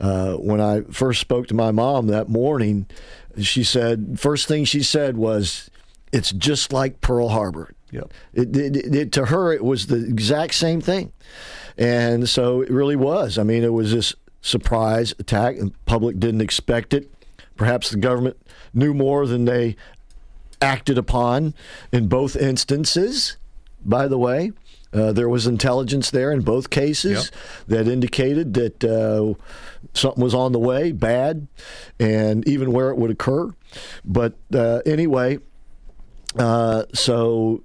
uh, 0.00 0.34
when 0.34 0.60
I 0.60 0.80
first 0.90 1.20
spoke 1.20 1.46
to 1.48 1.54
my 1.54 1.70
mom 1.70 2.08
that 2.08 2.28
morning. 2.28 2.86
She 3.40 3.62
said 3.62 4.18
first 4.18 4.48
thing 4.48 4.64
she 4.64 4.82
said 4.82 5.16
was, 5.16 5.70
"It's 6.10 6.32
just 6.32 6.72
like 6.72 7.00
Pearl 7.00 7.28
Harbor." 7.28 7.73
Yep. 7.94 8.12
It, 8.32 8.56
it, 8.56 8.94
it, 8.94 9.12
to 9.12 9.26
her, 9.26 9.52
it 9.52 9.64
was 9.64 9.86
the 9.86 10.04
exact 10.04 10.54
same 10.54 10.80
thing, 10.80 11.12
and 11.78 12.28
so 12.28 12.60
it 12.60 12.70
really 12.70 12.96
was. 12.96 13.38
I 13.38 13.44
mean, 13.44 13.62
it 13.62 13.72
was 13.72 13.92
this 13.92 14.14
surprise 14.42 15.14
attack, 15.20 15.56
and 15.56 15.70
the 15.70 15.76
public 15.86 16.18
didn't 16.18 16.40
expect 16.40 16.92
it. 16.92 17.08
Perhaps 17.56 17.90
the 17.90 17.96
government 17.96 18.36
knew 18.72 18.94
more 18.94 19.28
than 19.28 19.44
they 19.44 19.76
acted 20.60 20.98
upon 20.98 21.54
in 21.92 22.08
both 22.08 22.34
instances. 22.34 23.36
By 23.84 24.08
the 24.08 24.18
way, 24.18 24.50
uh, 24.92 25.12
there 25.12 25.28
was 25.28 25.46
intelligence 25.46 26.10
there 26.10 26.32
in 26.32 26.40
both 26.40 26.70
cases 26.70 27.30
that 27.68 27.86
indicated 27.86 28.54
that 28.54 28.82
uh, 28.82 29.34
something 29.92 30.22
was 30.22 30.34
on 30.34 30.50
the 30.50 30.58
way, 30.58 30.90
bad, 30.90 31.46
and 32.00 32.46
even 32.48 32.72
where 32.72 32.90
it 32.90 32.96
would 32.96 33.10
occur. 33.10 33.52
But 34.04 34.34
uh, 34.52 34.80
anyway, 34.84 35.38
uh, 36.38 36.84
so 36.92 37.62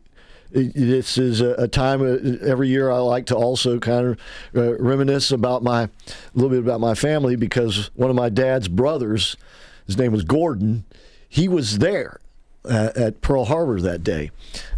this 0.52 1.18
is 1.18 1.42
a, 1.42 1.68
time 1.68 2.02
uh, 2.02 2.46
every 2.46 2.70
year 2.70 2.90
I 2.90 2.98
like 2.98 3.28
to 3.28 3.36
also 3.36 3.80
kind 3.80 4.08
of 4.08 4.20
uh, 4.56 4.78
reminisce 4.80 5.32
about 5.32 5.64
my 5.64 5.84
a 5.84 5.90
little 6.34 6.50
bit 6.50 6.60
about 6.60 6.80
my 6.80 6.96
family 6.96 7.36
because 7.36 7.92
one 7.94 8.10
of 8.10 8.16
my 8.16 8.30
dad's 8.30 8.68
brothers, 8.68 9.38
his 9.86 9.98
name 9.98 10.12
was 10.12 10.24
Gordon, 10.24 10.86
he 11.28 11.48
was 11.48 11.78
there 11.78 12.20
uh, 12.66 12.90
at 12.96 13.22
Pearl 13.22 13.46
Harbor 13.46 13.80
that 13.82 14.04
day. 14.04 14.32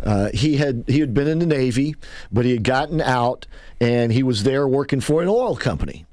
Uh, 0.04 0.30
he 0.34 0.58
had 0.58 0.84
he 0.88 1.00
had 1.00 1.14
been 1.14 1.28
in 1.28 1.40
the 1.40 1.46
Navy, 1.46 1.96
but 2.32 2.46
he 2.46 2.52
had 2.52 2.64
gotten 2.64 3.00
out 3.02 3.48
and 3.80 4.12
he 4.12 4.24
was 4.24 4.44
there 4.44 4.68
working 4.68 5.00
for 5.02 5.22
an 5.22 5.28
oil 5.28 5.56
company, 5.56 6.06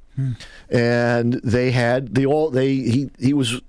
and 0.70 1.34
they 1.44 1.70
had 1.72 2.14
the 2.14 2.26
oil. 2.26 2.50
They 2.50 2.74
he 2.76 3.10
he 3.18 3.34
was 3.34 3.60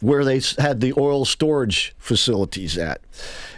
where 0.00 0.24
they 0.24 0.40
had 0.58 0.80
the 0.80 0.92
oil 0.98 1.24
storage 1.24 1.94
facilities 1.98 2.76
at. 2.76 3.00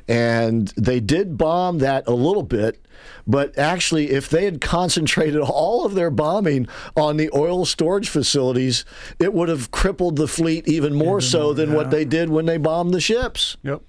And 0.09 0.69
they 0.77 1.01
did 1.01 1.37
bomb 1.37 1.79
that 1.79 2.07
a 2.07 2.15
little 2.15 2.45
bit, 2.45 2.87
but 3.27 3.59
actually, 3.59 4.11
if 4.11 4.29
they 4.29 4.45
had 4.45 4.61
concentrated 4.61 5.41
all 5.41 5.85
of 5.85 5.95
their 5.95 6.11
bombing 6.11 6.69
on 6.97 7.17
the 7.17 7.31
oil 7.35 7.65
storage 7.65 8.09
facilities, 8.09 8.85
it 9.19 9.33
would 9.35 9.49
have 9.49 9.71
crippled 9.71 10.17
the 10.17 10.29
fleet 10.29 10.69
even 10.69 10.95
more 10.95 11.21
so 11.21 11.53
than 11.53 11.73
what 11.73 11.91
they 11.91 12.05
did 12.05 12.31
when 12.31 12.47
they 12.47 12.57
bombed 12.57 12.95
the 12.95 13.01
ships. 13.01 13.57
Yep. 13.63 13.83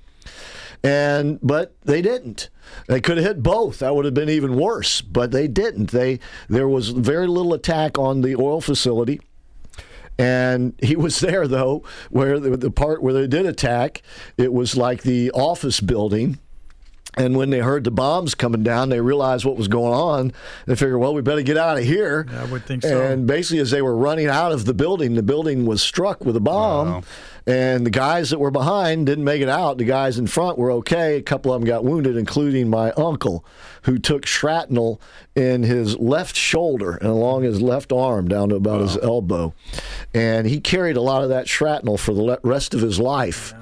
And 0.84 1.40
but 1.42 1.76
they 1.84 2.02
didn't. 2.02 2.50
They 2.88 3.02
could 3.02 3.18
have 3.18 3.26
hit 3.26 3.44
both. 3.44 3.80
That 3.80 3.96
would 3.96 4.06
have 4.06 4.14
been 4.14 4.30
even 4.30 4.56
worse. 4.56 5.02
But 5.02 5.32
they 5.32 5.48
didn't. 5.48 5.92
They 5.92 6.20
there 6.50 6.68
was 6.68 6.90
very 6.90 7.28
little 7.28 7.54
attack 7.54 7.98
on 7.98 8.22
the 8.22 8.36
oil 8.36 8.62
facility. 8.62 9.20
And 10.20 10.74
he 10.82 10.96
was 10.96 11.20
there 11.20 11.48
though, 11.48 11.84
where 12.10 12.40
the, 12.40 12.58
the 12.58 12.72
part 12.72 13.04
where 13.04 13.14
they 13.14 13.28
did 13.28 13.46
attack, 13.46 14.02
it 14.38 14.52
was 14.52 14.76
like 14.76 15.04
the 15.04 15.30
office 15.32 15.80
building, 15.80 16.40
And 17.18 17.36
when 17.36 17.50
they 17.50 17.60
heard 17.60 17.84
the 17.84 17.92
bombs 17.92 18.36
coming 18.36 18.62
down, 18.62 18.90
they 18.90 19.02
realized 19.02 19.44
what 19.44 19.58
was 19.58 19.68
going 19.68 19.94
on. 19.94 20.32
They 20.68 20.76
figured, 20.76 21.00
well, 21.00 21.16
we 21.16 21.24
better 21.24 21.42
get 21.42 21.58
out 21.58 21.78
of 21.78 21.84
here. 21.84 22.28
Yeah, 22.32 22.44
I 22.44 22.46
would 22.46 22.66
think 22.66 22.84
so. 22.84 23.02
And 23.02 23.26
basically, 23.26 23.60
as 23.60 23.72
they 23.72 23.82
were 23.82 23.96
running 23.96 24.28
out 24.28 24.52
of 24.52 24.66
the 24.66 24.74
building, 24.74 25.16
the 25.16 25.24
building 25.24 25.66
was 25.66 25.82
struck 25.82 26.24
with 26.24 26.36
a 26.36 26.40
bomb. 26.40 26.88
Wow. 26.88 27.04
And 27.48 27.86
the 27.86 27.92
guys 27.92 28.32
that 28.32 28.40
were 28.40 28.52
behind 28.52 29.06
didn't 29.06 29.24
make 29.24 29.42
it 29.42 29.48
out. 29.48 29.78
The 29.78 29.86
guys 29.86 30.20
in 30.20 30.28
front 30.28 30.58
were 30.58 30.70
okay. 30.72 31.16
A 31.16 31.22
couple 31.22 31.54
of 31.54 31.62
them 31.62 31.66
got 31.66 31.86
wounded, 31.86 32.18
including 32.18 32.70
my 32.70 32.92
uncle, 32.92 33.46
who 33.84 33.98
took 33.98 34.26
shrapnel 34.26 35.00
in 35.34 35.64
his 35.64 35.98
left 35.98 36.36
shoulder 36.36 36.96
and 36.96 37.10
along 37.10 37.44
his 37.44 37.62
left 37.62 37.94
arm 37.94 38.28
down 38.28 38.50
to 38.50 38.56
about 38.56 38.82
his 38.82 38.98
elbow. 38.98 39.54
And 40.14 40.46
he 40.46 40.60
carried 40.60 40.98
a 40.98 41.02
lot 41.02 41.24
of 41.24 41.30
that 41.30 41.48
shrapnel 41.48 41.98
for 41.98 42.14
the 42.14 42.38
rest 42.44 42.74
of 42.74 42.82
his 42.82 43.00
life 43.00 43.54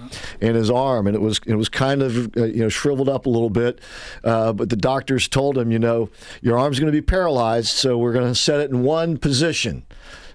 in 0.42 0.56
his 0.56 0.72
arm, 0.72 1.06
and 1.06 1.15
it 1.15 1.22
was 1.22 1.39
it 1.46 1.56
was 1.56 1.70
kind 1.70 2.01
of 2.01 2.36
uh, 2.38 2.46
you 2.46 2.62
know 2.62 2.70
shriveled 2.70 3.10
up 3.10 3.27
a 3.27 3.30
little 3.30 3.51
bit. 3.51 3.80
Uh, 4.24 4.51
but 4.51 4.70
the 4.72 4.75
doctors 4.75 5.27
told 5.27 5.60
him, 5.60 5.72
you 5.72 5.80
know, 5.80 6.10
your 6.42 6.58
arm's 6.58 6.80
going 6.80 6.92
to 6.92 6.98
be 6.98 7.01
paralyzed, 7.01 7.68
so 7.68 8.00
we're 8.00 8.13
going 8.13 8.27
to 8.27 8.34
set 8.34 8.62
it 8.62 8.72
in 8.72 8.82
one 8.82 9.18
position. 9.18 9.86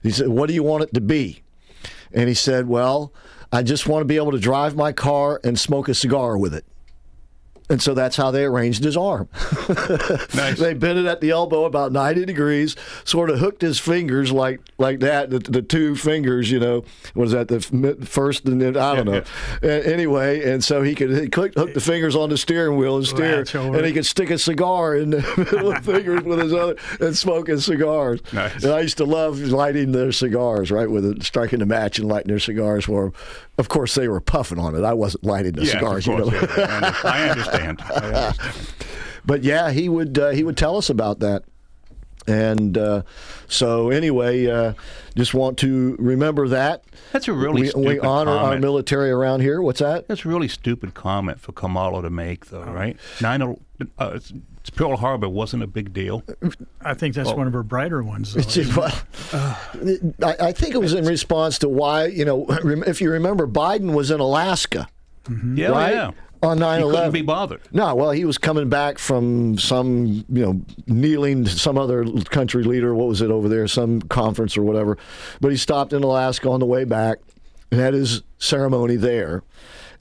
He 0.05 0.13
said, 0.13 0.29
"What 0.29 0.47
do 0.47 0.55
you 0.55 0.63
want 0.63 0.85
it 0.85 0.95
to 0.95 1.01
be?" 1.01 1.43
And 2.13 2.29
he 2.29 2.35
said, 2.35 2.69
Well, 2.69 3.13
I 3.53 3.65
just 3.65 3.89
want 3.89 4.03
to 4.03 4.05
be 4.05 4.17
able 4.17 4.31
to 4.31 4.39
drive 4.39 4.77
my 4.77 4.93
car 4.93 5.41
and 5.43 5.59
smoke 5.59 5.89
a 5.89 5.95
cigar 5.95 6.39
with 6.39 6.55
it. 6.55 6.65
And 7.71 7.81
so 7.81 7.95
that's 7.95 8.17
how 8.17 8.31
they 8.31 8.45
arranged 8.45 8.85
his 8.85 8.97
arm. 8.97 9.29
Nice. 10.35 10.59
they 10.59 10.75
bent 10.75 10.99
it 10.99 11.07
at 11.07 11.21
the 11.21 11.31
elbow 11.31 11.65
about 11.65 11.93
90 11.93 12.25
degrees, 12.25 12.77
sort 13.05 13.31
of 13.31 13.39
hooked 13.39 13.63
his 13.63 13.79
fingers 13.79 14.31
like 14.33 14.61
like 14.79 15.01
that, 15.01 15.31
the, 15.31 15.39
the 15.39 15.63
two 15.63 15.95
fingers, 15.97 16.51
you 16.51 16.59
know, 16.61 16.85
was 17.15 17.33
that, 17.33 17.49
the 17.49 17.61
first 18.05 18.45
and 18.47 18.61
then, 18.61 18.77
I 18.77 18.95
don't 18.97 19.07
know. 19.07 19.23
A- 19.63 19.91
Anyway, 19.91 20.51
and 20.51 20.63
so 20.65 20.83
he 20.83 20.95
could 20.95 21.11
he 21.11 21.29
hook 21.35 21.75
the 21.75 21.81
fingers 21.81 22.15
on 22.17 22.29
the 22.31 22.37
steering 22.39 22.77
wheel 22.77 22.97
and 22.97 23.07
steer, 23.07 23.45
and 23.77 23.87
he 23.87 23.93
could 23.93 24.07
stick 24.07 24.31
a 24.31 24.39
cigar 24.39 24.97
in 24.97 25.11
the 25.11 25.19
middle 25.37 25.73
of 25.73 25.85
the 25.85 25.93
fingers 25.93 26.23
with 26.23 26.39
his 26.41 26.53
other 26.53 26.77
and 27.01 27.17
smoke 27.17 27.49
his 27.49 27.65
cigars. 27.65 28.21
Nice. 28.33 28.63
And 28.65 28.73
I 28.73 28.81
used 28.81 28.99
to 28.99 29.05
love 29.05 29.39
lighting 29.41 29.93
their 29.93 30.13
cigars, 30.13 30.71
right, 30.71 30.91
with 30.91 31.05
it, 31.05 31.23
striking 31.23 31.61
a 31.63 31.67
match 31.67 31.99
and 31.99 32.09
lighting 32.09 32.29
their 32.29 32.39
cigars 32.41 32.85
for 32.87 33.05
them. 33.05 33.13
Of 33.61 33.69
course, 33.69 33.95
they 33.95 34.09
were 34.09 34.23
puffing 34.23 34.59
on 34.59 34.75
it. 34.75 34.85
I 34.85 34.95
wasn't 34.95 35.25
lighting 35.25 35.53
the 35.53 35.67
cigars, 35.67 36.07
you 36.07 36.17
know. 36.17 36.33
yeah. 36.57 36.95
I 37.05 37.29
understand. 37.29 37.83
I 37.85 37.95
understand. 37.95 38.75
but 39.27 39.45
yeah, 39.45 39.71
he 39.71 39.91
would 39.91 40.19
uh, 40.19 40.31
he 40.31 40.43
would 40.43 40.57
tell 40.57 40.79
us 40.79 40.89
about 40.89 41.21
that. 41.21 41.45
And 42.27 42.79
uh, 42.79 43.03
so, 43.49 43.91
anyway, 43.91 44.47
uh, 44.47 44.73
just 45.15 45.35
want 45.35 45.59
to 45.59 45.95
remember 45.99 46.49
that. 46.49 46.85
That's 47.13 47.29
a 47.29 47.35
really 47.35 47.63
we, 47.63 47.69
stupid 47.69 47.87
we 47.87 48.01
honor 48.01 48.31
our 48.31 48.59
military 48.59 49.11
around 49.11 49.41
here. 49.41 49.61
What's 49.61 49.81
that? 49.81 50.09
That's 50.09 50.25
a 50.25 50.29
really 50.29 50.49
stupid 50.49 50.95
comment 50.95 51.39
for 51.39 51.53
Kamala 51.53 52.01
to 52.01 52.11
make, 52.11 52.47
though, 52.47 52.65
right? 52.65 52.97
Nine, 53.21 53.57
uh, 53.99 54.21
Pearl 54.69 54.97
Harbor 54.97 55.29
wasn't 55.29 55.63
a 55.63 55.67
big 55.67 55.93
deal. 55.93 56.23
I 56.83 56.93
think 56.95 57.15
that's 57.15 57.33
one 57.33 57.47
of 57.47 57.53
her 57.55 57.63
brighter 57.63 58.03
ones. 58.03 58.35
though. 58.35 58.43
Gee, 58.43 58.71
well, 58.77 58.93
I, 60.23 60.37
I 60.49 60.53
think 60.53 60.75
it 60.75 60.79
was 60.79 60.93
in 60.93 61.07
response 61.07 61.59
to 61.61 61.69
why, 61.69 62.07
you 62.07 62.25
know, 62.25 62.47
if 62.87 63.01
you 63.01 63.11
remember, 63.11 63.47
Biden 63.47 63.95
was 63.95 64.11
in 64.11 64.21
Alaska, 64.21 64.89
mm-hmm. 65.25 65.57
Yeah, 65.57 65.69
right? 65.69 65.95
yeah. 65.95 66.11
On 66.43 66.59
9 66.59 66.79
He 66.79 66.83
couldn't 66.85 66.95
11. 66.95 67.13
be 67.13 67.23
bothered. 67.23 67.61
No, 67.71 67.95
well, 67.95 68.13
he 68.13 68.25
was 68.25 68.39
coming 68.39 68.71
back 68.71 68.99
from 68.99 69.59
some, 69.59 70.25
you 70.31 70.43
know, 70.43 70.61
kneeling 70.87 71.45
to 71.45 71.51
some 71.51 71.77
other 71.77 72.07
country 72.25 72.65
leader. 72.65 72.95
What 72.95 73.09
was 73.09 73.21
it 73.21 73.31
over 73.31 73.47
there? 73.47 73.69
Some 73.69 74.01
conference 74.01 74.57
or 74.57 74.63
whatever. 74.63 74.97
But 75.43 75.51
he 75.51 75.59
stopped 75.59 75.93
in 75.93 76.03
Alaska 76.03 76.49
on 76.49 76.61
the 76.61 76.67
way 76.67 76.85
back 76.85 77.19
and 77.71 77.79
had 77.79 77.93
his 77.93 78.23
ceremony 78.39 78.97
there. 78.97 79.43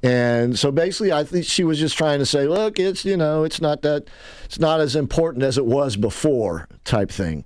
And 0.01 0.57
so 0.57 0.71
basically, 0.71 1.11
I 1.11 1.25
think 1.25 1.43
she 1.43 1.65
was 1.65 1.77
just 1.77 1.97
trying 1.97 2.19
to 2.19 2.25
say, 2.25 2.47
look, 2.47 2.79
it's 2.79 3.03
you 3.03 3.17
know, 3.17 3.43
it's 3.43 3.59
not 3.59 3.81
that, 3.81 4.07
it's 4.45 4.59
not 4.59 4.79
as 4.79 4.95
important 4.95 5.43
as 5.43 5.57
it 5.57 5.65
was 5.65 5.97
before, 5.97 6.69
type 6.85 7.11
thing. 7.11 7.43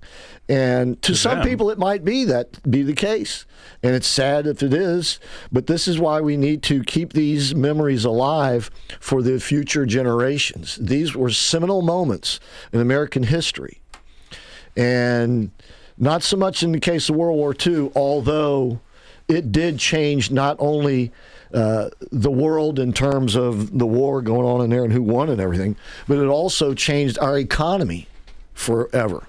And 0.48 1.00
to 1.02 1.16
some 1.16 1.38
them. 1.38 1.48
people, 1.48 1.70
it 1.70 1.78
might 1.78 2.04
be 2.04 2.24
that 2.24 2.70
be 2.70 2.82
the 2.82 2.92
case, 2.92 3.44
and 3.82 3.94
it's 3.94 4.06
sad 4.06 4.46
if 4.46 4.62
it 4.62 4.72
is. 4.72 5.18
But 5.50 5.66
this 5.66 5.88
is 5.88 5.98
why 5.98 6.20
we 6.20 6.36
need 6.36 6.62
to 6.64 6.84
keep 6.84 7.12
these 7.12 7.54
memories 7.54 8.04
alive 8.04 8.70
for 9.00 9.20
the 9.20 9.40
future 9.40 9.84
generations. 9.84 10.76
These 10.80 11.16
were 11.16 11.30
seminal 11.30 11.82
moments 11.82 12.38
in 12.72 12.80
American 12.80 13.24
history, 13.24 13.80
and 14.76 15.50
not 15.98 16.22
so 16.22 16.36
much 16.36 16.62
in 16.62 16.70
the 16.72 16.80
case 16.80 17.08
of 17.08 17.16
World 17.16 17.36
War 17.36 17.54
II, 17.66 17.90
although 17.96 18.80
it 19.26 19.50
did 19.50 19.78
change 19.78 20.30
not 20.30 20.56
only 20.58 21.10
uh, 21.54 21.88
the 22.10 22.30
world 22.30 22.78
in 22.78 22.92
terms 22.92 23.36
of 23.36 23.78
the 23.78 23.86
war 23.86 24.20
going 24.22 24.46
on 24.46 24.60
in 24.60 24.70
there 24.70 24.84
and 24.84 24.92
who 24.92 25.02
won 25.02 25.28
and 25.28 25.40
everything, 25.40 25.76
but 26.08 26.18
it 26.18 26.26
also 26.26 26.74
changed 26.74 27.18
our 27.20 27.38
economy 27.38 28.08
forever. 28.54 29.26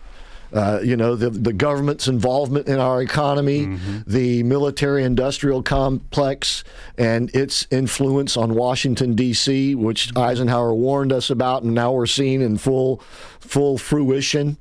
Uh, 0.53 0.79
you 0.81 0.95
know, 0.95 1.15
the, 1.15 1.29
the 1.29 1.51
government's 1.51 2.07
involvement 2.07 2.67
in 2.67 2.79
our 2.79 3.01
economy, 3.01 3.77
the 4.07 4.41
military 4.43 5.03
industrial 5.03 5.61
complex, 5.61 6.63
and 6.97 7.33
its 7.35 7.67
influence 7.71 8.37
on 8.37 8.53
Washington, 8.55 9.15
D.C., 9.15 9.75
which 9.75 10.15
Eisenhower 10.15 10.73
warned 10.73 11.11
us 11.11 11.29
about, 11.29 11.63
and 11.63 11.73
now 11.73 11.91
we're 11.91 12.05
seeing 12.05 12.41
in 12.41 12.57
full, 12.57 13.01
full 13.39 13.77
fruition 13.77 14.57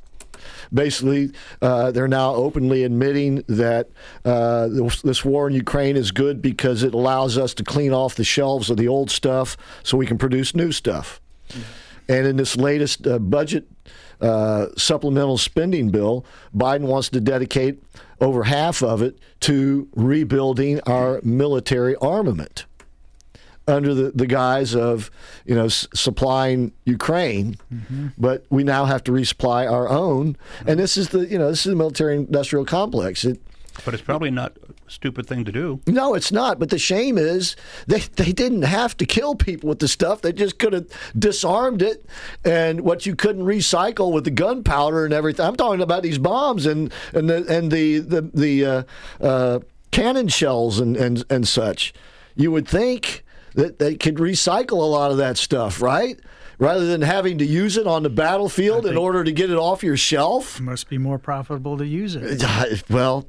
basically 0.74 1.30
uh, 1.62 1.90
they're 1.92 2.08
now 2.08 2.34
openly 2.34 2.84
admitting 2.84 3.44
that 3.48 3.88
uh, 4.24 4.68
this, 4.68 5.24
war 5.24 5.48
in 5.48 5.54
Ukraine 5.54 5.96
is 5.96 6.10
good 6.10 6.42
because 6.42 6.82
it 6.82 6.94
allows 6.94 7.38
us 7.38 7.54
to 7.54 7.64
clean 7.64 7.92
off 7.92 8.16
the 8.16 8.24
shelves 8.24 8.68
of 8.70 8.76
the 8.76 8.88
old 8.88 9.10
stuff 9.10 9.56
so 9.82 9.96
we 9.96 10.06
can 10.06 10.18
produce 10.18 10.54
new 10.54 10.72
stuff. 10.72 11.20
And 12.08 12.26
in 12.26 12.36
this 12.36 12.56
latest 12.56 13.06
uh, 13.06 13.18
budget 13.18 13.66
uh, 14.20 14.66
supplemental 14.76 15.38
spending 15.38 15.90
bill, 15.90 16.24
Biden 16.54 16.82
wants 16.82 17.08
to 17.10 17.20
dedicate 17.20 17.82
over 18.20 18.44
half 18.44 18.82
of 18.82 19.02
it 19.02 19.18
to 19.40 19.88
rebuilding 19.94 20.80
our 20.82 21.20
military 21.22 21.96
armament 21.96 22.66
under 23.66 23.94
the, 23.94 24.10
the 24.14 24.26
guise 24.26 24.74
of 24.74 25.10
you 25.46 25.54
know 25.54 25.66
s- 25.66 25.86
supplying 25.94 26.72
Ukraine, 26.84 27.56
but 28.18 28.44
we 28.50 28.62
now 28.64 28.84
have 28.84 29.02
to 29.04 29.12
resupply 29.12 29.70
our 29.70 29.88
own. 29.88 30.36
And 30.66 30.78
this 30.78 30.96
is 30.96 31.08
the 31.10 31.20
you 31.26 31.38
know 31.38 31.48
this 31.48 31.64
is 31.66 31.70
the 31.70 31.76
military 31.76 32.16
industrial 32.16 32.64
complex. 32.64 33.24
It, 33.24 33.40
But 33.84 33.94
it's 33.94 34.02
probably 34.02 34.30
not 34.30 34.56
a 34.86 34.90
stupid 34.90 35.26
thing 35.26 35.44
to 35.46 35.52
do. 35.52 35.80
no, 35.86 36.14
it's 36.14 36.30
not. 36.30 36.58
But 36.58 36.68
the 36.70 36.78
shame 36.78 37.16
is 37.18 37.56
they 37.86 38.00
they 38.00 38.32
didn't 38.32 38.62
have 38.62 38.96
to 38.98 39.06
kill 39.06 39.34
people 39.34 39.68
with 39.70 39.78
the 39.78 39.88
stuff. 39.88 40.20
They 40.20 40.32
just 40.32 40.58
could 40.58 40.72
have 40.74 40.86
disarmed 41.18 41.80
it, 41.82 42.04
and 42.44 42.82
what 42.82 43.06
you 43.06 43.16
couldn't 43.16 43.44
recycle 43.44 44.12
with 44.12 44.24
the 44.24 44.30
gunpowder 44.30 45.04
and 45.06 45.14
everything. 45.14 45.46
I'm 45.46 45.56
talking 45.56 45.80
about 45.80 46.02
these 46.02 46.18
bombs 46.18 46.66
and 46.66 46.92
and 47.14 47.30
the 47.30 47.46
and 47.48 47.72
the 47.72 47.98
the 48.00 48.20
the 48.34 48.66
uh, 48.66 48.82
uh, 49.20 49.58
cannon 49.90 50.28
shells 50.28 50.78
and 50.80 50.96
and 50.98 51.24
and 51.30 51.48
such. 51.48 51.94
You 52.36 52.50
would 52.50 52.68
think 52.68 53.23
that 53.54 53.78
they 53.78 53.94
could 53.94 54.16
recycle 54.16 54.78
a 54.78 54.86
lot 54.86 55.10
of 55.10 55.16
that 55.18 55.36
stuff, 55.36 55.80
right? 55.80 56.18
Rather 56.58 56.86
than 56.86 57.02
having 57.02 57.38
to 57.38 57.44
use 57.44 57.76
it 57.76 57.86
on 57.86 58.02
the 58.02 58.10
battlefield 58.10 58.86
in 58.86 58.96
order 58.96 59.24
to 59.24 59.32
get 59.32 59.50
it 59.50 59.56
off 59.56 59.82
your 59.82 59.96
shelf. 59.96 60.60
must 60.60 60.88
be 60.88 60.98
more 60.98 61.18
profitable 61.18 61.76
to 61.78 61.86
use 61.86 62.14
it. 62.14 62.24
Well, 62.88 63.26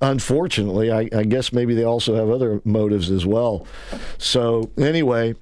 unfortunately, 0.00 0.90
I, 0.90 1.08
I 1.14 1.24
guess 1.24 1.52
maybe 1.52 1.74
they 1.74 1.84
also 1.84 2.14
have 2.14 2.30
other 2.30 2.60
motives 2.64 3.10
as 3.10 3.26
well. 3.26 3.66
So, 4.18 4.70
anyway, 4.78 5.34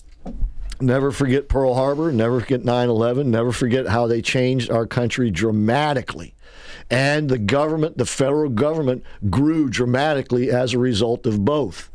never 0.80 1.12
forget 1.12 1.49
Pearl 1.49 1.75
Harbor, 1.75 2.11
never 2.12 2.40
forget 2.40 2.64
9 2.64 2.88
11, 2.88 3.30
never 3.30 3.52
forget 3.52 3.87
how 3.87 4.06
they 4.06 4.23
changed 4.23 4.71
our 4.71 4.87
country 4.87 5.30
dramatically. 5.30 6.35
And 6.90 7.28
the 7.28 7.38
government, 7.38 7.97
the 7.97 8.06
federal 8.06 8.50
government, 8.50 9.04
grew 9.30 9.71
dramatically 9.71 10.50
as 10.50 10.75
a 10.75 10.78
result 10.78 11.26
of 11.26 11.44
both. 11.44 11.90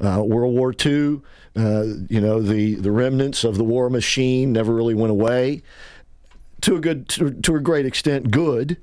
Uh, 0.00 0.22
World 0.22 0.54
War 0.56 0.72
II, 0.84 1.20
uh, 1.56 1.84
you 2.08 2.20
know, 2.20 2.40
the, 2.40 2.76
the 2.76 2.90
remnants 2.90 3.44
of 3.44 3.56
the 3.56 3.64
war 3.64 3.90
machine 3.90 4.52
never 4.52 4.74
really 4.74 4.94
went 4.94 5.10
away. 5.10 5.62
To 6.64 6.76
a 6.76 6.78
good 6.78 7.08
to, 7.08 7.30
to 7.30 7.54
a 7.56 7.60
great 7.60 7.86
extent 7.86 8.30
good. 8.30 8.76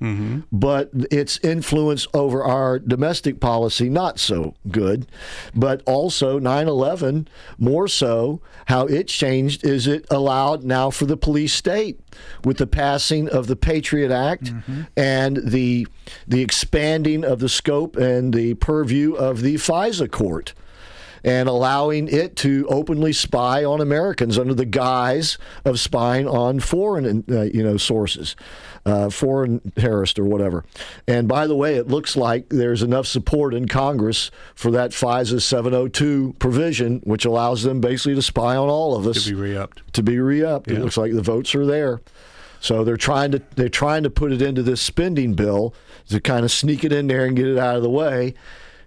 But 0.51 0.89
its 1.11 1.37
influence 1.43 2.07
over 2.11 2.43
our 2.43 2.79
domestic 2.79 3.39
policy 3.39 3.87
not 3.87 4.17
so 4.17 4.55
good. 4.71 5.05
But 5.53 5.83
also 5.85 6.39
9/11 6.39 7.27
more 7.59 7.87
so 7.87 8.41
how 8.65 8.87
it 8.87 9.07
changed 9.07 9.63
is 9.63 9.85
it 9.85 10.07
allowed 10.09 10.63
now 10.63 10.89
for 10.89 11.05
the 11.05 11.17
police 11.17 11.53
state 11.53 11.99
with 12.43 12.57
the 12.57 12.65
passing 12.65 13.29
of 13.29 13.45
the 13.45 13.55
Patriot 13.55 14.09
Act 14.11 14.51
and 14.95 15.37
the 15.37 15.85
the 16.27 16.41
expanding 16.41 17.23
of 17.23 17.37
the 17.37 17.49
scope 17.49 17.95
and 17.95 18.33
the 18.33 18.55
purview 18.55 19.13
of 19.13 19.41
the 19.43 19.53
FISA 19.53 20.09
court 20.09 20.55
and 21.23 21.47
allowing 21.49 22.07
it 22.07 22.35
to 22.37 22.65
openly 22.69 23.13
spy 23.13 23.63
on 23.63 23.81
Americans 23.81 24.37
under 24.37 24.53
the 24.53 24.65
guise 24.65 25.37
of 25.65 25.79
spying 25.79 26.27
on 26.27 26.59
foreign, 26.59 27.23
uh, 27.29 27.41
you 27.43 27.63
know, 27.63 27.77
sources, 27.77 28.35
uh, 28.85 29.09
foreign 29.09 29.59
terrorists 29.75 30.17
or 30.17 30.23
whatever. 30.25 30.63
And 31.07 31.27
by 31.27 31.47
the 31.47 31.55
way, 31.55 31.75
it 31.75 31.87
looks 31.87 32.15
like 32.15 32.49
there's 32.49 32.81
enough 32.83 33.05
support 33.07 33.53
in 33.53 33.67
Congress 33.67 34.31
for 34.55 34.71
that 34.71 34.91
FISA 34.91 35.41
702 35.41 36.35
provision, 36.39 37.01
which 37.03 37.25
allows 37.25 37.63
them 37.63 37.81
basically 37.81 38.15
to 38.15 38.21
spy 38.21 38.55
on 38.55 38.69
all 38.69 38.95
of 38.95 39.05
us 39.07 39.23
To 39.25 39.29
be 39.31 39.35
re-upped. 39.35 39.93
to 39.93 40.03
be 40.03 40.19
re-upped. 40.19 40.69
It 40.71 40.79
looks 40.79 40.97
like 40.97 41.13
the 41.13 41.21
votes 41.21 41.53
are 41.55 41.65
there. 41.65 42.01
So 42.59 42.83
they're 42.83 42.97
trying 42.97 43.31
to 43.33 43.41
they're 43.55 43.69
trying 43.69 44.01
to 44.03 44.09
put 44.09 44.31
it 44.31 44.41
into 44.41 44.63
this 44.63 44.81
spending 44.81 45.35
bill 45.35 45.75
to 46.09 46.19
kind 46.19 46.43
of 46.43 46.51
sneak 46.51 46.83
it 46.83 46.91
in 46.91 47.05
there 47.05 47.23
and 47.25 47.35
get 47.35 47.45
it 47.45 47.57
out 47.57 47.75
of 47.75 47.83
the 47.83 47.89
way. 47.89 48.33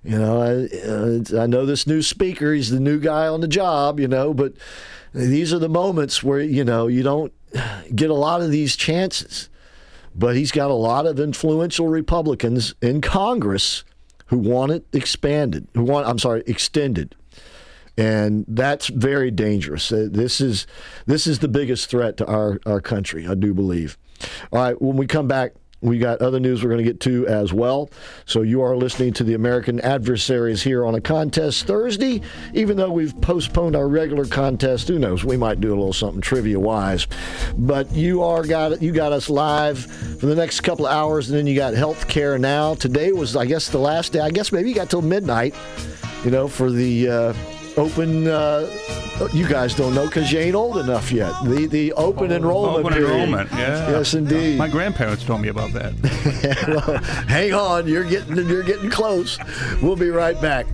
You 0.03 0.19
know, 0.19 0.41
I, 0.41 0.89
uh, 0.89 1.43
I 1.43 1.47
know 1.47 1.67
this 1.67 1.87
new 1.87 2.03
speaker; 2.03 2.53
he's 2.55 2.71
the 2.71 2.81
new 2.81 2.99
guy 2.99 3.27
on 3.27 3.41
the 3.41 3.49
job. 3.49 4.01
You 4.01 4.09
know, 4.09 4.33
but 4.33 4.55
these 5.13 5.53
are 5.53 5.59
the 5.59 5.69
moments 5.69 6.23
where 6.23 6.41
you 6.41 6.65
know 6.65 6.87
you 6.87 7.03
don't 7.03 7.33
get 7.95 8.11
a 8.11 8.15
lot 8.15 8.41
of 8.41 8.51
these 8.51 8.77
chances. 8.77 9.49
But 10.13 10.35
he's 10.35 10.51
got 10.51 10.71
a 10.71 10.75
lot 10.75 11.07
of 11.07 11.21
influential 11.21 11.87
Republicans 11.89 12.75
in 12.83 13.01
Congress 13.01 13.85
who 14.27 14.39
want 14.39 14.73
it 14.73 14.85
expanded. 14.93 15.69
Who 15.75 15.85
want? 15.85 16.07
I'm 16.09 16.19
sorry, 16.19 16.43
extended 16.47 17.15
and 17.97 18.47
that's 18.49 18.89
very 18.89 19.31
dangerous. 19.31 19.93
Uh, 19.93 20.09
This 20.11 20.41
is 20.41 20.67
this 21.07 21.27
is 21.27 21.41
the 21.41 21.49
biggest 21.49 21.91
threat 21.91 22.17
to 22.19 22.27
our 22.27 22.59
our 22.65 22.81
country, 22.81 23.27
I 23.27 23.35
do 23.35 23.53
believe. 23.53 23.99
All 24.53 24.61
right, 24.61 24.81
when 24.81 24.97
we 24.97 25.07
come 25.07 25.29
back, 25.29 25.53
we 25.83 25.99
got 25.99 26.21
other 26.21 26.39
news 26.39 26.63
we're 26.63 26.71
going 26.71 26.85
to 26.85 26.91
get 26.91 27.01
to 27.01 27.27
as 27.27 27.53
well. 27.53 27.91
So 28.27 28.43
you 28.43 28.63
are 28.63 28.77
listening 28.77 29.13
to 29.15 29.25
the 29.25 29.35
American 29.35 29.81
Adversaries 29.81 30.63
here 30.63 30.85
on 30.85 30.95
a 30.95 31.01
contest 31.01 31.67
Thursday. 31.67 32.21
Even 32.53 32.77
though 32.77 32.91
we've 32.91 33.19
postponed 33.21 33.75
our 33.75 33.89
regular 33.89 34.27
contest, 34.27 34.89
who 34.89 34.99
knows? 34.99 35.25
We 35.25 35.37
might 35.37 35.61
do 35.61 35.69
a 35.69 35.77
little 35.77 35.93
something 35.93 36.21
trivia 36.21 36.61
wise. 36.61 37.07
But 37.57 37.91
you 37.93 38.23
are 38.23 38.45
got 38.45 38.83
you 38.83 38.93
got 38.93 39.13
us 39.13 39.31
live 39.31 39.79
for 39.79 40.27
the 40.27 40.35
next 40.35 40.61
couple 40.61 40.87
of 40.87 40.93
hours, 40.93 41.31
and 41.31 41.39
then 41.39 41.47
you 41.47 41.57
got 41.57 41.75
health 41.75 42.09
care 42.09 42.39
now. 42.39 42.75
Today 42.75 43.13
was, 43.13 43.37
I 43.37 43.47
guess, 43.47 43.69
the 43.69 43.79
last 43.79 44.13
day. 44.13 44.21
I 44.21 44.31
guess 44.31 44.53
maybe 44.53 44.69
you 44.69 44.75
got 44.75 44.91
till 44.91 45.03
midnight. 45.03 45.55
You 46.25 46.31
know, 46.31 46.49
for 46.49 46.71
the. 46.71 47.09
Uh, 47.09 47.35
Open, 47.77 48.27
uh, 48.27 48.69
you 49.33 49.47
guys 49.47 49.75
don't 49.75 49.95
know 49.95 50.07
because 50.07 50.33
you 50.33 50.39
ain't 50.39 50.55
old 50.55 50.79
enough 50.79 51.13
yet. 51.13 51.33
The 51.45 51.67
the 51.67 51.93
open 51.93 52.33
enrollment. 52.33 52.85
Open 52.85 52.93
period. 52.93 53.11
enrollment, 53.11 53.51
yeah. 53.53 53.91
Yes, 53.91 54.15
indeed. 54.15 54.59
My 54.59 54.69
grandparents 54.69 55.25
told 55.25 55.41
me 55.41 55.49
about 55.49 55.73
that. 55.73 55.95
Well, 56.69 56.99
hang 57.29 57.55
on, 57.55 57.87
you're 57.87 58.05
getting 58.05 58.37
you're 58.49 58.63
getting 58.63 58.91
close. 58.91 59.39
We'll 59.83 59.97
be 59.97 60.11
right 60.11 60.41
back. 60.41 60.67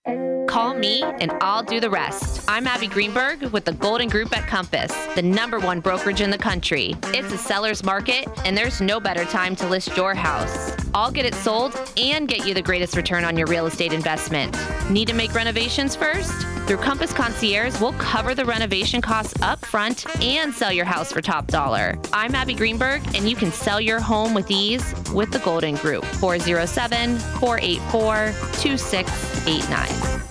Call 0.05 0.73
me 0.73 1.01
and 1.01 1.31
I'll 1.41 1.63
do 1.63 1.79
the 1.79 1.89
rest. 1.89 2.43
I'm 2.47 2.67
Abby 2.67 2.87
Greenberg 2.87 3.43
with 3.53 3.65
the 3.65 3.73
Golden 3.73 4.09
Group 4.09 4.35
at 4.35 4.47
Compass, 4.47 4.91
the 5.15 5.21
number 5.21 5.59
one 5.59 5.79
brokerage 5.79 6.21
in 6.21 6.29
the 6.29 6.37
country. 6.37 6.95
It's 7.05 7.31
a 7.31 7.37
seller's 7.37 7.83
market, 7.83 8.27
and 8.43 8.57
there's 8.57 8.81
no 8.81 8.99
better 8.99 9.23
time 9.25 9.55
to 9.57 9.67
list 9.67 9.95
your 9.95 10.13
house. 10.13 10.75
I'll 10.93 11.11
get 11.11 11.25
it 11.25 11.35
sold 11.35 11.79
and 11.97 12.27
get 12.27 12.45
you 12.45 12.53
the 12.53 12.61
greatest 12.61 12.97
return 12.97 13.23
on 13.23 13.37
your 13.37 13.47
real 13.47 13.65
estate 13.65 13.93
investment. 13.93 14.57
Need 14.89 15.07
to 15.07 15.13
make 15.13 15.33
renovations 15.33 15.95
first? 15.95 16.33
Through 16.71 16.83
Compass 16.83 17.11
Concierge, 17.11 17.81
we'll 17.81 17.91
cover 17.91 18.33
the 18.33 18.45
renovation 18.45 19.01
costs 19.01 19.33
up 19.41 19.59
front 19.65 20.05
and 20.23 20.53
sell 20.53 20.71
your 20.71 20.85
house 20.85 21.11
for 21.11 21.21
top 21.21 21.47
dollar. 21.47 21.99
I'm 22.13 22.33
Abby 22.33 22.53
Greenberg, 22.53 23.05
and 23.13 23.29
you 23.29 23.35
can 23.35 23.51
sell 23.51 23.81
your 23.81 23.99
home 23.99 24.33
with 24.33 24.49
ease 24.49 24.93
with 25.13 25.31
the 25.31 25.39
Golden 25.39 25.75
Group. 25.75 26.05
407 26.05 27.19
484 27.41 28.27
2689. 28.61 30.30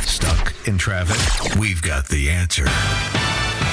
Stuck 0.00 0.68
in 0.68 0.78
traffic? 0.78 1.56
We've 1.58 1.82
got 1.82 2.08
the 2.08 2.30
answer. 2.30 2.64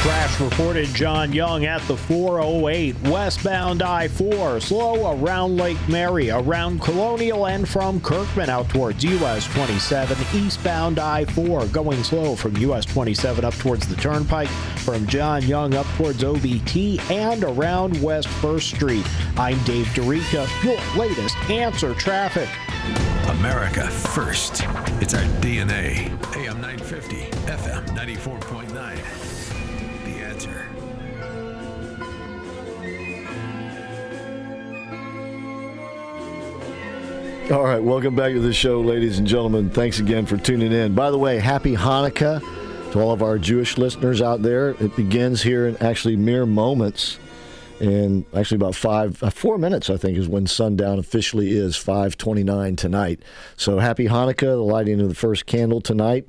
Crash 0.01 0.39
reported 0.39 0.87
John 0.87 1.33
Young 1.33 1.65
at 1.65 1.81
the 1.81 1.97
408 1.97 2.95
westbound 3.09 3.81
I 3.81 4.07
4, 4.07 4.61
slow 4.61 5.11
around 5.11 5.57
Lake 5.57 5.77
Mary, 5.89 6.29
around 6.29 6.79
Colonial, 6.81 7.47
and 7.47 7.67
from 7.67 7.99
Kirkman 7.99 8.49
out 8.49 8.69
towards 8.69 9.03
US 9.03 9.45
27, 9.53 10.17
eastbound 10.33 10.99
I 10.99 11.25
4, 11.25 11.65
going 11.67 12.01
slow 12.05 12.37
from 12.37 12.55
US 12.55 12.85
27 12.85 13.43
up 13.43 13.53
towards 13.55 13.89
the 13.89 13.95
Turnpike, 13.97 14.47
from 14.77 15.05
John 15.05 15.43
Young 15.43 15.75
up 15.75 15.85
towards 15.97 16.23
OBT, 16.23 17.01
and 17.11 17.43
around 17.43 18.01
West 18.01 18.29
1st 18.29 18.75
Street. 18.75 19.05
I'm 19.37 19.61
Dave 19.65 19.87
Dorica, 19.87 20.47
your 20.63 20.79
latest 20.97 21.35
answer 21.49 21.93
traffic. 21.93 22.47
America 23.27 23.85
first. 23.89 24.63
It's 25.01 25.13
our 25.13 25.25
DNA. 25.41 26.07
AM 26.37 26.61
950, 26.61 27.17
FM 27.51 27.85
94.9. 27.89 29.18
All 37.51 37.63
right, 37.63 37.81
welcome 37.81 38.15
back 38.15 38.33
to 38.33 38.39
the 38.39 38.53
show, 38.53 38.79
ladies 38.79 39.17
and 39.17 39.25
gentlemen. 39.25 39.71
Thanks 39.71 39.97
again 39.97 40.27
for 40.27 40.37
tuning 40.37 40.71
in. 40.71 40.93
By 40.93 41.09
the 41.09 41.17
way, 41.17 41.39
happy 41.39 41.75
Hanukkah 41.75 42.41
to 42.91 42.99
all 42.99 43.11
of 43.11 43.23
our 43.23 43.39
Jewish 43.39 43.75
listeners 43.75 44.21
out 44.21 44.43
there. 44.43 44.75
It 44.79 44.95
begins 44.95 45.41
here 45.41 45.67
in 45.67 45.75
actually 45.77 46.15
mere 46.15 46.45
moments. 46.45 47.17
And 47.79 48.23
actually, 48.35 48.57
about 48.57 48.75
five, 48.75 49.23
uh, 49.23 49.31
four 49.31 49.57
minutes, 49.57 49.89
I 49.89 49.97
think, 49.97 50.15
is 50.15 50.27
when 50.27 50.45
sundown 50.45 50.99
officially 50.99 51.49
is 51.49 51.75
5:29 51.75 52.75
tonight. 52.75 53.19
So, 53.57 53.79
happy 53.79 54.05
Hanukkah! 54.05 54.41
The 54.41 54.57
lighting 54.57 55.01
of 55.01 55.09
the 55.09 55.15
first 55.15 55.47
candle 55.47 55.81
tonight, 55.81 56.27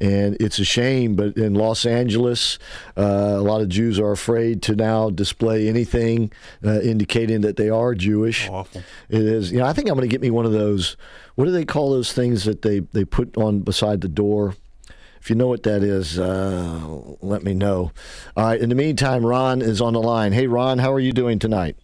and 0.00 0.36
it's 0.40 0.58
a 0.58 0.64
shame, 0.64 1.14
but 1.14 1.36
in 1.36 1.54
Los 1.54 1.86
Angeles, 1.86 2.58
uh, 2.96 3.02
a 3.02 3.42
lot 3.42 3.60
of 3.60 3.68
Jews 3.68 3.98
are 3.98 4.12
afraid 4.12 4.62
to 4.62 4.76
now 4.76 5.10
display 5.10 5.68
anything 5.68 6.32
uh, 6.64 6.80
indicating 6.80 7.40
that 7.42 7.56
they 7.56 7.70
are 7.70 7.94
Jewish. 7.94 8.48
Awful. 8.48 8.82
It 9.08 9.22
is. 9.22 9.52
You 9.52 9.58
know, 9.58 9.66
I 9.66 9.72
think 9.72 9.88
I'm 9.88 9.94
going 9.94 10.08
to 10.08 10.12
get 10.12 10.20
me 10.20 10.30
one 10.30 10.46
of 10.46 10.52
those. 10.52 10.96
What 11.34 11.46
do 11.46 11.50
they 11.50 11.64
call 11.64 11.90
those 11.90 12.12
things 12.12 12.44
that 12.44 12.62
they 12.62 12.80
they 12.80 13.04
put 13.04 13.36
on 13.36 13.60
beside 13.60 14.00
the 14.00 14.08
door? 14.08 14.54
If 15.20 15.30
you 15.30 15.36
know 15.36 15.48
what 15.48 15.62
that 15.62 15.82
is, 15.82 16.18
uh, 16.18 16.80
let 17.22 17.42
me 17.42 17.54
know. 17.54 17.92
All 18.36 18.44
right. 18.44 18.60
In 18.60 18.68
the 18.68 18.74
meantime, 18.74 19.24
Ron 19.24 19.62
is 19.62 19.80
on 19.80 19.94
the 19.94 20.02
line. 20.02 20.32
Hey, 20.32 20.46
Ron, 20.46 20.78
how 20.78 20.92
are 20.92 21.00
you 21.00 21.12
doing 21.12 21.38
tonight? 21.38 21.76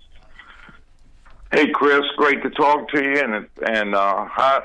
Hey, 1.51 1.69
Chris, 1.73 2.03
great 2.17 2.43
to 2.43 2.51
talk 2.51 2.89
to 2.91 3.03
you, 3.03 3.19
and 3.19 3.49
and 3.67 3.95
uh, 3.95 4.27
hi, 4.27 4.63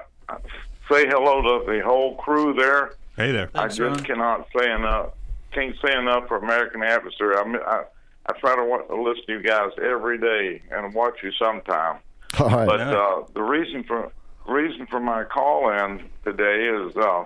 say 0.91 1.07
hello 1.07 1.41
to 1.41 1.71
the 1.71 1.81
whole 1.83 2.15
crew 2.15 2.53
there. 2.53 2.91
Hey 3.15 3.31
there. 3.31 3.49
I 3.55 3.67
just 3.67 4.03
cannot 4.03 4.47
say 4.57 4.71
enough. 4.71 5.11
Can't 5.51 5.75
say 5.83 5.97
enough 5.97 6.27
for 6.27 6.37
American 6.37 6.83
Adversary. 6.83 7.37
I, 7.37 7.43
mean, 7.45 7.61
I 7.65 7.83
I 8.25 8.33
try 8.39 8.55
to 8.55 8.63
wa- 8.65 8.83
listen 8.89 9.25
to 9.27 9.33
you 9.33 9.41
guys 9.41 9.69
every 9.81 10.17
day 10.17 10.61
and 10.71 10.93
watch 10.93 11.19
you 11.23 11.31
sometime. 11.31 11.99
All 12.39 12.49
right. 12.49 12.65
But 12.65 12.81
uh, 12.81 13.23
the 13.33 13.41
reason 13.41 13.83
for 13.83 14.11
reason 14.47 14.85
for 14.87 14.99
my 14.99 15.23
call 15.23 15.69
in 15.71 16.03
today 16.23 16.67
is 16.67 16.95
uh, 16.97 17.25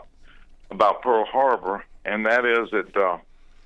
about 0.69 1.01
Pearl 1.01 1.25
Harbor, 1.25 1.83
and 2.05 2.25
that 2.25 2.45
is 2.45 2.69
that 2.71 2.95
uh, 2.95 3.17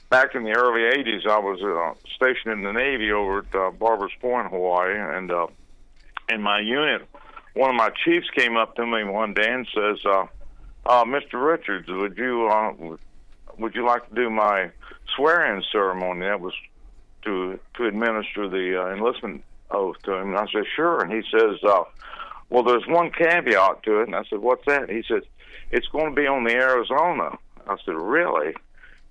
back 0.10 0.34
in 0.34 0.44
the 0.44 0.52
early 0.52 0.82
'80s, 0.82 1.28
I 1.28 1.40
was 1.40 1.62
uh, 1.62 2.00
stationed 2.16 2.54
in 2.54 2.64
the 2.64 2.72
Navy 2.72 3.12
over 3.12 3.40
at 3.40 3.56
uh, 3.56 3.72
Barbers 3.72 4.14
Point, 4.22 4.50
Hawaii, 4.50 4.96
and 4.96 5.30
uh, 5.30 5.48
in 6.30 6.42
my 6.42 6.62
unit, 6.62 7.06
one 7.54 7.70
of 7.70 7.76
my 7.76 7.90
chiefs 8.06 8.30
came 8.36 8.56
up 8.56 8.76
to 8.76 8.86
me 8.86 9.04
one 9.04 9.34
day 9.34 9.52
and 9.52 9.68
says, 9.74 10.06
uh, 10.06 10.26
uh, 10.86 11.04
"Mr. 11.06 11.34
Richards, 11.34 11.88
would 11.90 12.18
you 12.18 12.48
uh, 12.48 12.74
would 13.58 13.76
you 13.76 13.86
like 13.86 14.08
to 14.10 14.16
do 14.16 14.30
my 14.30 14.72
swearing 15.16 15.64
ceremony?" 15.72 16.22
That 16.22 16.42
was 16.42 16.54
to 17.24 17.60
to 17.76 17.86
administer 17.86 18.48
the 18.48 18.82
uh, 18.82 18.94
enlistment 18.94 19.44
oath 19.72 19.98
to 20.04 20.14
him. 20.14 20.30
And 20.30 20.38
I 20.38 20.46
said, 20.52 20.66
"Sure." 20.76 21.02
And 21.02 21.12
he 21.12 21.22
says, 21.32 21.64
uh, 21.64 21.84
"Well, 22.50 22.64
there's 22.64 22.88
one 22.88 23.12
caveat 23.12 23.84
to 23.84 24.02
it." 24.02 24.08
And 24.08 24.16
I 24.16 24.24
said, 24.30 24.40
"What's 24.40 24.66
that?" 24.66 24.90
He 24.90 25.04
says, 25.08 25.24
"It's 25.72 25.88
going 25.88 26.14
to 26.14 26.22
be 26.22 26.28
on 26.28 26.44
the 26.44 26.54
Arizona." 26.54 27.38
I 27.68 27.78
said, 27.86 27.96
"Really?" 27.96 28.56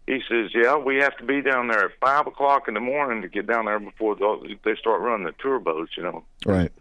He 0.07 0.21
says, 0.29 0.51
"Yeah, 0.55 0.77
we 0.77 0.97
have 0.97 1.17
to 1.19 1.25
be 1.25 1.41
down 1.41 1.69
there 1.69 1.87
at 1.87 1.99
five 2.01 2.27
o'clock 2.27 2.69
in 2.69 2.75
the 2.75 2.81
morning 2.81 3.23
to 3.23 3.29
get 3.29 3.47
down 3.47 3.67
there 3.67 3.79
before 3.79 4.17
the, 4.17 4.57
they 4.65 4.75
start 4.77 5.01
running 5.01 5.27
the 5.27 5.33
tour 5.39 5.59
boats, 5.59 5.93
you 5.97 6.03
know." 6.03 6.25
Right. 6.45 6.73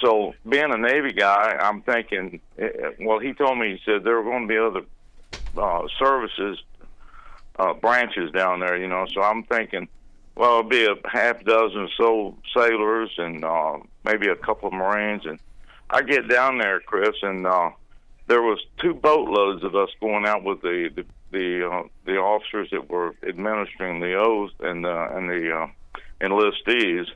So, 0.00 0.34
being 0.48 0.72
a 0.72 0.78
Navy 0.78 1.12
guy, 1.12 1.56
I'm 1.60 1.82
thinking. 1.82 2.40
eh, 2.58 2.64
eh, 2.64 2.90
Well, 3.00 3.18
he 3.20 3.32
told 3.34 3.58
me 3.58 3.70
he 3.76 3.80
said 3.84 4.02
there 4.04 4.16
were 4.16 4.24
going 4.24 4.48
to 4.48 4.48
be 4.48 4.58
other 4.58 4.82
uh, 5.56 5.86
services 5.98 6.58
uh, 7.58 7.74
branches 7.74 8.30
down 8.32 8.60
there, 8.60 8.76
you 8.76 8.88
know. 8.88 9.06
So 9.12 9.22
I'm 9.22 9.44
thinking, 9.44 9.88
well, 10.34 10.58
it'll 10.60 10.70
be 10.70 10.86
a 10.86 10.94
half 11.08 11.44
dozen 11.44 11.82
or 11.82 11.88
so 11.96 12.36
sailors 12.56 13.10
and 13.18 13.44
uh, 13.44 13.78
maybe 14.04 14.28
a 14.28 14.34
couple 14.36 14.68
of 14.68 14.74
Marines. 14.74 15.26
And 15.26 15.38
I 15.90 16.02
get 16.02 16.28
down 16.28 16.58
there, 16.58 16.80
Chris, 16.80 17.14
and 17.22 17.46
uh, 17.46 17.70
there 18.26 18.42
was 18.42 18.58
two 18.78 18.94
boatloads 18.94 19.62
of 19.62 19.76
us 19.76 19.90
going 20.00 20.26
out 20.26 20.42
with 20.42 20.62
the 20.62 20.90
the 20.94 21.04
the, 21.30 21.66
uh, 21.70 21.82
the 22.04 22.16
officers 22.18 22.68
that 22.72 22.90
were 22.90 23.14
administering 23.26 24.00
the 24.00 24.14
oath 24.14 24.50
and 24.60 24.84
uh, 24.84 25.08
and 25.12 25.28
the 25.30 25.52
uh, 25.54 25.66
enlistees. 26.20 27.06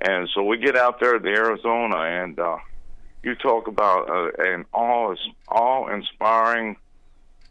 And 0.00 0.28
so 0.34 0.44
we 0.44 0.58
get 0.58 0.76
out 0.76 1.00
there 1.00 1.18
to 1.18 1.28
Arizona, 1.28 1.98
and 1.98 2.38
uh, 2.38 2.58
you 3.22 3.34
talk 3.34 3.66
about 3.66 4.08
uh, 4.08 4.30
an 4.38 4.64
awe 4.72 5.14
awe 5.48 5.88
inspiring 5.88 6.76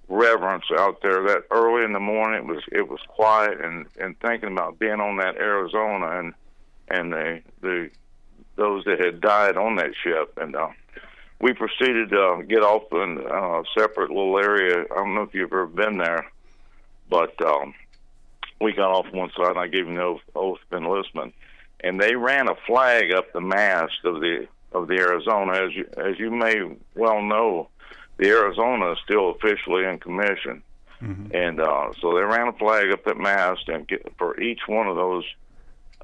reverence 0.07 0.63
out 0.77 1.01
there. 1.01 1.23
That 1.23 1.43
early 1.51 1.83
in 1.83 1.93
the 1.93 1.99
morning, 1.99 2.39
it 2.39 2.45
was 2.45 2.63
it 2.71 2.87
was 2.87 2.99
quiet, 3.07 3.59
and 3.59 3.85
and 3.99 4.17
thinking 4.19 4.51
about 4.51 4.79
being 4.79 5.01
on 5.01 5.17
that 5.17 5.35
Arizona 5.35 6.19
and 6.19 6.33
and 6.87 7.11
the 7.11 7.41
the 7.61 7.89
those 8.55 8.85
that 8.85 8.99
had 8.99 9.21
died 9.21 9.57
on 9.57 9.75
that 9.75 9.91
ship, 10.03 10.37
and 10.41 10.55
uh, 10.55 10.69
we 11.39 11.53
proceeded 11.53 12.09
to 12.09 12.43
get 12.47 12.63
off 12.63 12.83
in 12.91 13.25
uh, 13.29 13.59
a 13.59 13.63
separate 13.77 14.09
little 14.09 14.39
area. 14.39 14.85
I 14.91 14.95
don't 14.95 15.15
know 15.15 15.21
if 15.21 15.33
you've 15.33 15.51
ever 15.51 15.67
been 15.67 15.97
there, 15.97 16.31
but 17.09 17.39
um, 17.45 17.73
we 18.59 18.73
got 18.73 18.91
off 18.91 19.13
one 19.13 19.31
side, 19.37 19.51
and 19.51 19.59
I 19.59 19.67
gave 19.67 19.85
them 19.85 19.95
the 19.95 20.17
oath 20.35 20.59
of 20.71 20.77
enlistment, 20.77 21.35
and 21.81 21.99
they 21.99 22.15
ran 22.15 22.49
a 22.49 22.55
flag 22.65 23.11
up 23.11 23.31
the 23.33 23.41
mast 23.41 23.93
of 24.03 24.19
the 24.21 24.47
of 24.73 24.87
the 24.87 24.95
Arizona. 24.95 25.53
As 25.65 25.75
you 25.75 25.87
as 25.97 26.19
you 26.19 26.31
may 26.31 26.55
well 26.95 27.21
know, 27.21 27.69
the 28.17 28.27
Arizona 28.29 28.91
is 28.93 28.97
still 29.03 29.31
officially 29.31 29.85
in 29.85 29.99
commission, 29.99 30.63
and 31.33 31.61
uh, 31.61 31.91
so 32.01 32.15
they 32.15 32.21
ran 32.23 32.47
a 32.47 32.53
flag 32.53 32.91
up 32.91 33.03
that 33.05 33.17
mast, 33.17 33.67
and 33.69 33.87
get, 33.87 34.11
for 34.17 34.39
each 34.39 34.61
one 34.67 34.87
of 34.87 34.95
those 34.95 35.23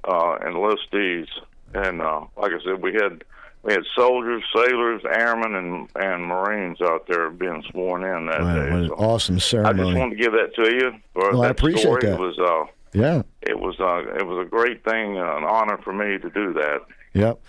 uh, 0.03 0.37
enlistees, 0.45 1.27
and 1.73 2.01
uh, 2.01 2.21
like 2.37 2.51
I 2.51 2.63
said, 2.63 2.81
we 2.81 2.93
had 2.93 3.23
we 3.63 3.73
had 3.73 3.83
soldiers, 3.95 4.43
sailors, 4.55 5.01
airmen, 5.09 5.55
and 5.55 5.89
and 5.95 6.25
Marines 6.25 6.81
out 6.81 7.07
there 7.07 7.29
being 7.29 7.63
sworn 7.71 8.03
in 8.03 8.25
that 8.27 8.41
Wow, 8.41 8.55
day. 8.55 8.87
So 8.87 8.93
awesome 8.95 9.39
ceremony! 9.39 9.81
I 9.81 9.83
just 9.85 9.97
wanted 9.97 10.17
to 10.17 10.21
give 10.23 10.33
that 10.33 10.53
to 10.55 10.75
you. 10.75 10.91
For 11.13 11.31
Well, 11.31 11.43
I 11.43 11.49
appreciate 11.49 11.81
story. 11.81 12.01
that. 12.03 12.13
It 12.13 12.19
was 12.19 12.37
uh, 12.39 12.71
Yeah. 12.93 13.23
it 13.41 13.59
was 13.59 13.79
uh, 13.79 14.03
it 14.15 14.25
was 14.25 14.45
a 14.45 14.49
great 14.49 14.83
thing, 14.83 15.17
uh, 15.17 15.37
an 15.37 15.43
honor 15.43 15.77
for 15.83 15.93
me 15.93 16.17
to 16.19 16.29
do 16.29 16.53
that. 16.53 16.81
Yep. 17.13 17.41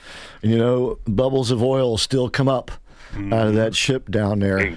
And 0.42 0.52
you 0.52 0.58
know, 0.58 0.98
bubbles 1.06 1.50
of 1.50 1.62
oil 1.62 1.96
still 1.98 2.28
come 2.28 2.48
up 2.48 2.70
out 3.16 3.46
of 3.46 3.54
that 3.54 3.74
ship 3.74 4.10
down 4.10 4.40
there. 4.40 4.76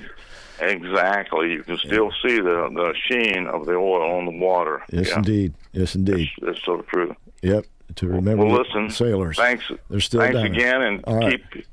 Exactly, 0.60 1.52
you 1.52 1.64
can 1.64 1.78
still 1.78 2.12
see 2.22 2.40
the 2.40 2.70
the 2.74 2.94
sheen 3.08 3.48
of 3.48 3.66
the 3.66 3.74
oil 3.76 4.18
on 4.18 4.26
the 4.26 4.32
water. 4.32 4.82
Yes, 4.92 5.10
yeah. 5.10 5.18
indeed. 5.18 5.54
Yes, 5.72 5.96
indeed. 5.96 6.30
That's 6.42 6.64
so 6.64 6.82
true. 6.82 7.16
Yep. 7.42 7.66
To 7.96 8.08
remember 8.08 8.46
Well, 8.46 8.56
the 8.56 8.64
listen, 8.64 8.90
sailors. 8.90 9.38
Thanks. 9.38 9.72
They're 9.90 10.00
still 10.00 10.20
thanks 10.22 10.36
down 10.36 10.46
again, 10.48 10.82
and 10.82 11.04
right. 11.08 11.42
keep 11.52 11.66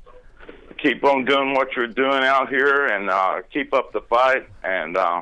keep 0.77 1.03
on 1.03 1.25
doing 1.25 1.53
what 1.53 1.75
you're 1.75 1.87
doing 1.87 2.23
out 2.23 2.49
here, 2.49 2.85
and 2.85 3.09
uh, 3.09 3.41
keep 3.51 3.73
up 3.73 3.91
the 3.91 4.01
fight. 4.01 4.47
And 4.63 4.95
uh, 4.97 5.21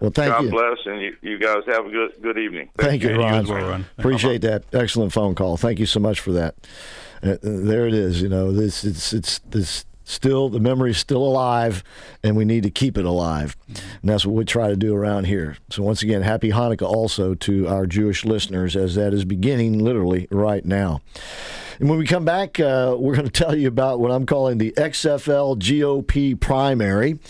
Well, 0.00 0.10
thank 0.10 0.32
God 0.32 0.44
you. 0.44 0.50
bless, 0.50 0.78
and 0.86 1.00
you, 1.00 1.16
you 1.22 1.38
guys 1.38 1.62
have 1.66 1.86
a 1.86 1.90
good 1.90 2.12
good 2.22 2.38
evening. 2.38 2.70
Thank 2.78 3.02
you, 3.02 3.10
you 3.10 3.18
Ron. 3.18 3.34
as 3.34 3.48
well, 3.48 3.68
Ron. 3.68 3.86
Appreciate 3.98 4.42
that 4.42 4.64
excellent 4.72 5.12
phone 5.12 5.34
call. 5.34 5.56
Thank 5.56 5.78
you 5.78 5.86
so 5.86 5.98
much 6.00 6.20
for 6.20 6.32
that. 6.32 6.54
Uh, 7.22 7.30
uh, 7.30 7.36
there 7.42 7.86
it 7.86 7.94
is. 7.94 8.22
You 8.22 8.28
know, 8.28 8.52
this 8.52 8.84
it's 8.84 9.12
it's 9.12 9.40
this 9.40 9.84
still 10.04 10.48
the 10.48 10.60
memory 10.60 10.92
is 10.92 10.98
still 10.98 11.22
alive, 11.22 11.82
and 12.22 12.36
we 12.36 12.44
need 12.44 12.62
to 12.62 12.70
keep 12.70 12.96
it 12.96 13.04
alive, 13.04 13.56
and 13.66 14.08
that's 14.10 14.24
what 14.24 14.34
we 14.34 14.44
try 14.44 14.68
to 14.68 14.76
do 14.76 14.94
around 14.94 15.24
here. 15.24 15.56
So 15.70 15.82
once 15.82 16.02
again, 16.02 16.22
happy 16.22 16.50
Hanukkah 16.50 16.88
also 16.88 17.34
to 17.34 17.66
our 17.66 17.86
Jewish 17.86 18.24
listeners, 18.24 18.76
as 18.76 18.94
that 18.94 19.12
is 19.12 19.24
beginning 19.24 19.80
literally 19.80 20.28
right 20.30 20.64
now. 20.64 21.00
And 21.80 21.88
when 21.88 21.98
we 21.98 22.06
come 22.06 22.24
back, 22.24 22.58
uh, 22.58 22.96
we're 22.98 23.14
going 23.14 23.28
to 23.30 23.32
tell 23.32 23.56
you 23.56 23.68
about 23.68 24.00
what 24.00 24.10
I'm 24.10 24.26
calling 24.26 24.58
the 24.58 24.72
XFL 24.72 25.56
GOP 25.58 26.38
primary, 26.38 27.20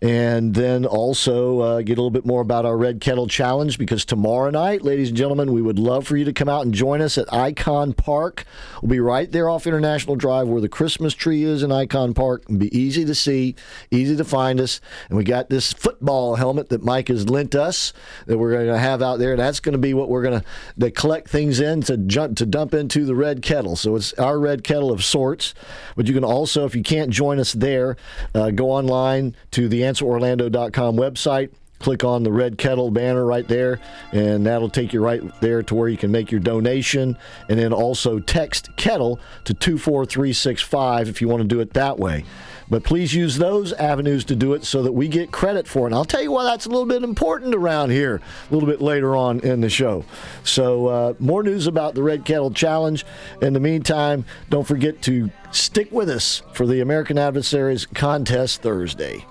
and 0.00 0.54
then 0.54 0.86
also 0.86 1.60
uh, 1.60 1.82
get 1.82 1.94
a 1.94 2.00
little 2.00 2.10
bit 2.10 2.24
more 2.24 2.40
about 2.40 2.64
our 2.64 2.76
Red 2.76 3.00
Kettle 3.00 3.26
Challenge 3.26 3.78
because 3.78 4.04
tomorrow 4.04 4.50
night, 4.50 4.82
ladies 4.82 5.08
and 5.08 5.16
gentlemen, 5.16 5.52
we 5.52 5.60
would 5.60 5.78
love 5.78 6.06
for 6.06 6.16
you 6.16 6.24
to 6.24 6.32
come 6.32 6.48
out 6.48 6.64
and 6.64 6.72
join 6.72 7.00
us 7.00 7.18
at 7.18 7.32
Icon 7.32 7.94
Park. 7.94 8.44
We'll 8.80 8.90
be 8.90 9.00
right 9.00 9.30
there 9.30 9.48
off 9.48 9.66
International 9.66 10.14
Drive 10.14 10.46
where 10.46 10.60
the 10.60 10.68
Christmas 10.68 11.12
tree 11.12 11.42
is 11.42 11.64
in 11.64 11.72
Icon 11.72 12.14
Park. 12.14 12.44
It'll 12.44 12.58
be 12.58 12.76
easy 12.76 13.04
to 13.04 13.14
see, 13.14 13.56
easy 13.90 14.16
to 14.16 14.24
find 14.24 14.60
us. 14.60 14.80
And 15.08 15.18
we 15.18 15.24
got 15.24 15.50
this 15.50 15.72
football 15.72 16.36
helmet 16.36 16.68
that 16.68 16.84
Mike 16.84 17.08
has 17.08 17.28
lent 17.28 17.56
us 17.56 17.92
that 18.26 18.38
we're 18.38 18.52
going 18.52 18.68
to 18.68 18.78
have 18.78 19.02
out 19.02 19.18
there. 19.18 19.36
That's 19.36 19.58
going 19.58 19.72
to 19.72 19.78
be 19.78 19.94
what 19.94 20.08
we're 20.08 20.22
going 20.22 20.42
to 20.78 20.90
collect 20.92 21.28
things 21.28 21.58
in 21.58 21.80
to 21.82 21.96
jump 21.96 22.36
to 22.36 22.46
dump 22.46 22.72
into 22.72 23.04
the 23.04 23.14
Red 23.14 23.42
Kettle. 23.42 23.74
So 23.74 23.95
it's 23.96 24.12
our 24.14 24.38
Red 24.38 24.64
Kettle 24.64 24.92
of 24.92 25.04
sorts. 25.04 25.54
But 25.96 26.06
you 26.06 26.14
can 26.14 26.24
also, 26.24 26.64
if 26.64 26.74
you 26.74 26.82
can't 26.82 27.10
join 27.10 27.38
us 27.38 27.52
there, 27.52 27.96
uh, 28.34 28.50
go 28.50 28.70
online 28.70 29.34
to 29.52 29.68
the 29.68 29.82
answerorlando.com 29.82 30.96
website. 30.96 31.50
Click 31.78 32.04
on 32.04 32.22
the 32.22 32.32
red 32.32 32.56
kettle 32.56 32.90
banner 32.90 33.26
right 33.26 33.46
there, 33.46 33.78
and 34.10 34.46
that'll 34.46 34.70
take 34.70 34.94
you 34.94 35.02
right 35.02 35.22
there 35.42 35.62
to 35.62 35.74
where 35.74 35.90
you 35.90 35.98
can 35.98 36.10
make 36.10 36.30
your 36.30 36.40
donation. 36.40 37.18
And 37.50 37.58
then 37.58 37.74
also 37.74 38.18
text 38.18 38.74
kettle 38.76 39.20
to 39.44 39.52
24365 39.52 41.10
if 41.10 41.20
you 41.20 41.28
want 41.28 41.42
to 41.42 41.48
do 41.48 41.60
it 41.60 41.74
that 41.74 41.98
way. 41.98 42.24
But 42.68 42.84
please 42.84 43.14
use 43.14 43.38
those 43.38 43.72
avenues 43.74 44.24
to 44.26 44.36
do 44.36 44.54
it 44.54 44.64
so 44.64 44.82
that 44.82 44.92
we 44.92 45.08
get 45.08 45.30
credit 45.30 45.68
for 45.68 45.84
it. 45.84 45.86
And 45.86 45.94
I'll 45.94 46.04
tell 46.04 46.22
you 46.22 46.32
why 46.32 46.44
that's 46.44 46.66
a 46.66 46.68
little 46.68 46.86
bit 46.86 47.02
important 47.02 47.54
around 47.54 47.90
here 47.90 48.20
a 48.50 48.54
little 48.54 48.68
bit 48.68 48.80
later 48.80 49.14
on 49.16 49.40
in 49.40 49.60
the 49.60 49.70
show. 49.70 50.04
So, 50.42 50.86
uh, 50.86 51.14
more 51.18 51.42
news 51.42 51.66
about 51.66 51.94
the 51.94 52.02
Red 52.02 52.24
Kettle 52.24 52.50
Challenge. 52.50 53.04
In 53.40 53.52
the 53.52 53.60
meantime, 53.60 54.24
don't 54.50 54.66
forget 54.66 55.00
to 55.02 55.30
stick 55.52 55.92
with 55.92 56.10
us 56.10 56.42
for 56.52 56.66
the 56.66 56.80
American 56.80 57.18
Adversaries 57.18 57.86
Contest 57.86 58.62
Thursday. 58.62 59.24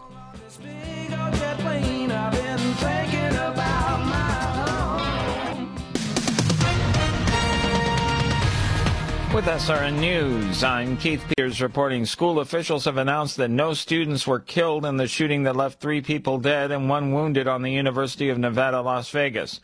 With 9.36 9.48
SRN 9.48 10.00
News, 10.00 10.64
I'm 10.64 10.96
Keith 10.96 11.22
Peters 11.28 11.62
reporting 11.62 12.06
school 12.06 12.40
officials 12.40 12.86
have 12.86 12.96
announced 12.96 13.36
that 13.36 13.50
no 13.50 13.74
students 13.74 14.26
were 14.26 14.40
killed 14.40 14.86
in 14.86 14.96
the 14.96 15.10
shooting 15.10 15.44
that 15.44 15.58
left 15.58 15.82
three 15.82 16.00
people 16.00 16.38
dead 16.38 16.72
and 16.72 16.88
one 16.88 17.12
wounded 17.12 17.46
on 17.46 17.62
the 17.62 17.74
University 17.74 18.30
of 18.30 18.38
Nevada, 18.38 18.80
Las 18.80 19.10
Vegas. 19.10 19.60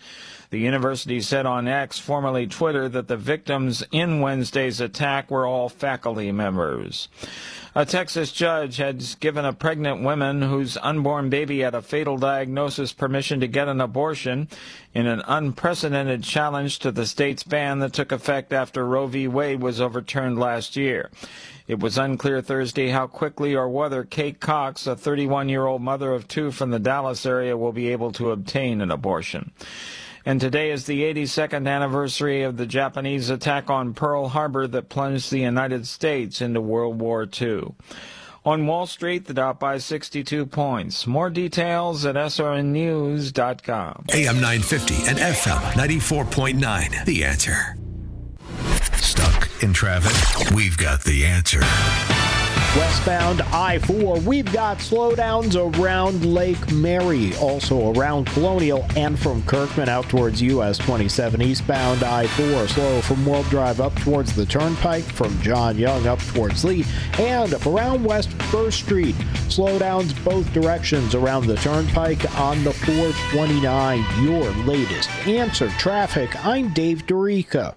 The 0.51 0.59
university 0.59 1.21
said 1.21 1.45
on 1.45 1.69
X, 1.69 1.97
formerly 1.97 2.45
Twitter, 2.45 2.89
that 2.89 3.07
the 3.07 3.15
victims 3.15 3.85
in 3.89 4.19
Wednesday's 4.19 4.81
attack 4.81 5.31
were 5.31 5.47
all 5.47 5.69
faculty 5.69 6.29
members. 6.33 7.07
A 7.73 7.85
Texas 7.85 8.33
judge 8.33 8.75
has 8.75 9.15
given 9.15 9.45
a 9.45 9.53
pregnant 9.53 10.03
woman 10.03 10.41
whose 10.41 10.75
unborn 10.81 11.29
baby 11.29 11.61
had 11.61 11.73
a 11.73 11.81
fatal 11.81 12.17
diagnosis 12.17 12.91
permission 12.91 13.39
to 13.39 13.47
get 13.47 13.69
an 13.69 13.79
abortion 13.79 14.49
in 14.93 15.07
an 15.07 15.21
unprecedented 15.25 16.21
challenge 16.21 16.79
to 16.79 16.91
the 16.91 17.05
state's 17.05 17.43
ban 17.43 17.79
that 17.79 17.93
took 17.93 18.11
effect 18.11 18.51
after 18.51 18.85
Roe 18.85 19.07
v. 19.07 19.29
Wade 19.29 19.61
was 19.61 19.79
overturned 19.79 20.37
last 20.37 20.75
year. 20.75 21.11
It 21.65 21.79
was 21.79 21.97
unclear 21.97 22.41
Thursday 22.41 22.89
how 22.89 23.07
quickly 23.07 23.55
or 23.55 23.69
whether 23.69 24.03
Kate 24.03 24.41
Cox, 24.41 24.85
a 24.85 24.97
31 24.97 25.47
year 25.47 25.65
old 25.65 25.81
mother 25.81 26.11
of 26.11 26.27
two 26.27 26.51
from 26.51 26.71
the 26.71 26.79
Dallas 26.79 27.25
area, 27.25 27.55
will 27.55 27.71
be 27.71 27.87
able 27.87 28.11
to 28.11 28.31
obtain 28.31 28.81
an 28.81 28.91
abortion. 28.91 29.51
And 30.25 30.39
today 30.39 30.71
is 30.71 30.85
the 30.85 31.01
82nd 31.01 31.67
anniversary 31.67 32.43
of 32.43 32.57
the 32.57 32.65
Japanese 32.65 33.29
attack 33.29 33.69
on 33.69 33.93
Pearl 33.93 34.29
Harbor 34.29 34.67
that 34.67 34.89
plunged 34.89 35.31
the 35.31 35.39
United 35.39 35.87
States 35.87 36.41
into 36.41 36.61
World 36.61 36.99
War 36.99 37.27
II. 37.41 37.73
On 38.43 38.65
Wall 38.65 38.87
Street, 38.87 39.25
the 39.25 39.35
Dow 39.35 39.53
by 39.53 39.77
62 39.77 40.47
points. 40.47 41.05
More 41.05 41.29
details 41.29 42.05
at 42.05 42.15
srnnews.com. 42.15 44.05
AM 44.13 44.35
950 44.35 44.95
and 45.07 45.17
FM 45.19 45.59
94.9. 45.73 47.05
The 47.05 47.23
answer. 47.23 47.77
Stuck 48.95 49.47
in 49.61 49.73
traffic? 49.73 50.55
We've 50.55 50.77
got 50.77 51.03
the 51.03 51.25
answer. 51.25 51.61
Westbound 52.77 53.41
I 53.41 53.79
4, 53.79 54.21
we've 54.21 54.49
got 54.53 54.77
slowdowns 54.77 55.57
around 55.57 56.23
Lake 56.23 56.71
Mary, 56.71 57.35
also 57.35 57.91
around 57.91 58.27
Colonial, 58.27 58.85
and 58.95 59.19
from 59.19 59.43
Kirkman 59.43 59.89
out 59.89 60.07
towards 60.07 60.41
US 60.41 60.77
27. 60.77 61.41
Eastbound 61.41 62.01
I 62.01 62.27
4, 62.27 62.69
slow 62.69 63.01
from 63.01 63.25
World 63.25 63.45
Drive 63.49 63.81
up 63.81 63.93
towards 63.95 64.33
the 64.33 64.45
Turnpike, 64.45 65.03
from 65.03 65.37
John 65.41 65.77
Young 65.77 66.07
up 66.07 66.19
towards 66.19 66.63
Lee, 66.63 66.85
and 67.19 67.53
around 67.67 68.05
West 68.05 68.29
1st 68.29 68.71
Street. 68.85 69.15
Slowdowns 69.49 70.13
both 70.23 70.49
directions 70.53 71.13
around 71.13 71.47
the 71.47 71.57
Turnpike 71.57 72.39
on 72.39 72.63
the 72.63 72.71
429. 72.71 74.23
Your 74.23 74.49
latest 74.63 75.09
answer 75.27 75.67
traffic. 75.71 76.45
I'm 76.45 76.71
Dave 76.71 77.05
Dorica. 77.05 77.75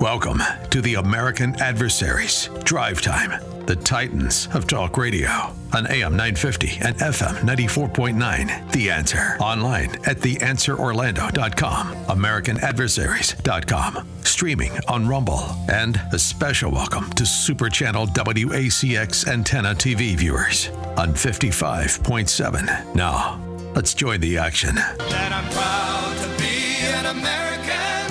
Welcome 0.00 0.42
to 0.70 0.80
the 0.80 0.94
American 0.96 1.54
Adversaries 1.60 2.48
Drive 2.64 3.00
Time, 3.00 3.40
the 3.66 3.76
Titans 3.76 4.48
of 4.52 4.66
Talk 4.66 4.98
Radio 4.98 5.28
on 5.72 5.86
AM 5.86 6.16
950 6.16 6.78
and 6.82 6.96
FM 6.96 7.36
94.9. 7.40 8.72
The 8.72 8.90
Answer. 8.90 9.36
Online 9.40 9.90
at 10.06 10.16
theanswerorlando.com, 10.18 11.94
AmericanAdversaries.com, 12.06 14.08
streaming 14.24 14.72
on 14.88 15.06
Rumble, 15.08 15.44
and 15.70 16.00
a 16.12 16.18
special 16.18 16.70
welcome 16.72 17.08
to 17.12 17.24
Super 17.24 17.70
Channel 17.70 18.06
WACX 18.08 19.28
antenna 19.28 19.74
TV 19.74 20.16
viewers 20.16 20.68
on 20.98 21.14
55.7. 21.14 22.94
Now, 22.94 23.40
let's 23.74 23.94
join 23.94 24.20
the 24.20 24.36
action. 24.38 24.74
That 24.74 25.32
I'm 25.32 25.48
proud 25.52 26.16
to 26.22 26.28
be 26.42 26.76
an 26.82 27.06
American, 27.06 28.03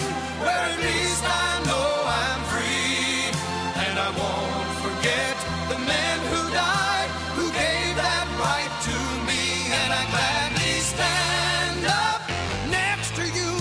I 4.05 4.09
won't 4.19 4.67
forget 4.83 5.31
the 5.71 5.79
men 5.79 6.19
who 6.27 6.51
died, 6.51 7.07
who 7.39 7.47
gave 7.55 7.95
that 7.95 8.27
right 8.35 8.67
to 8.83 8.97
me. 9.23 9.71
And 9.71 9.95
I 9.95 10.03
gladly 10.11 10.75
stand 10.83 11.87
up 11.87 12.19
next 12.67 13.15
to 13.15 13.23
you 13.23 13.55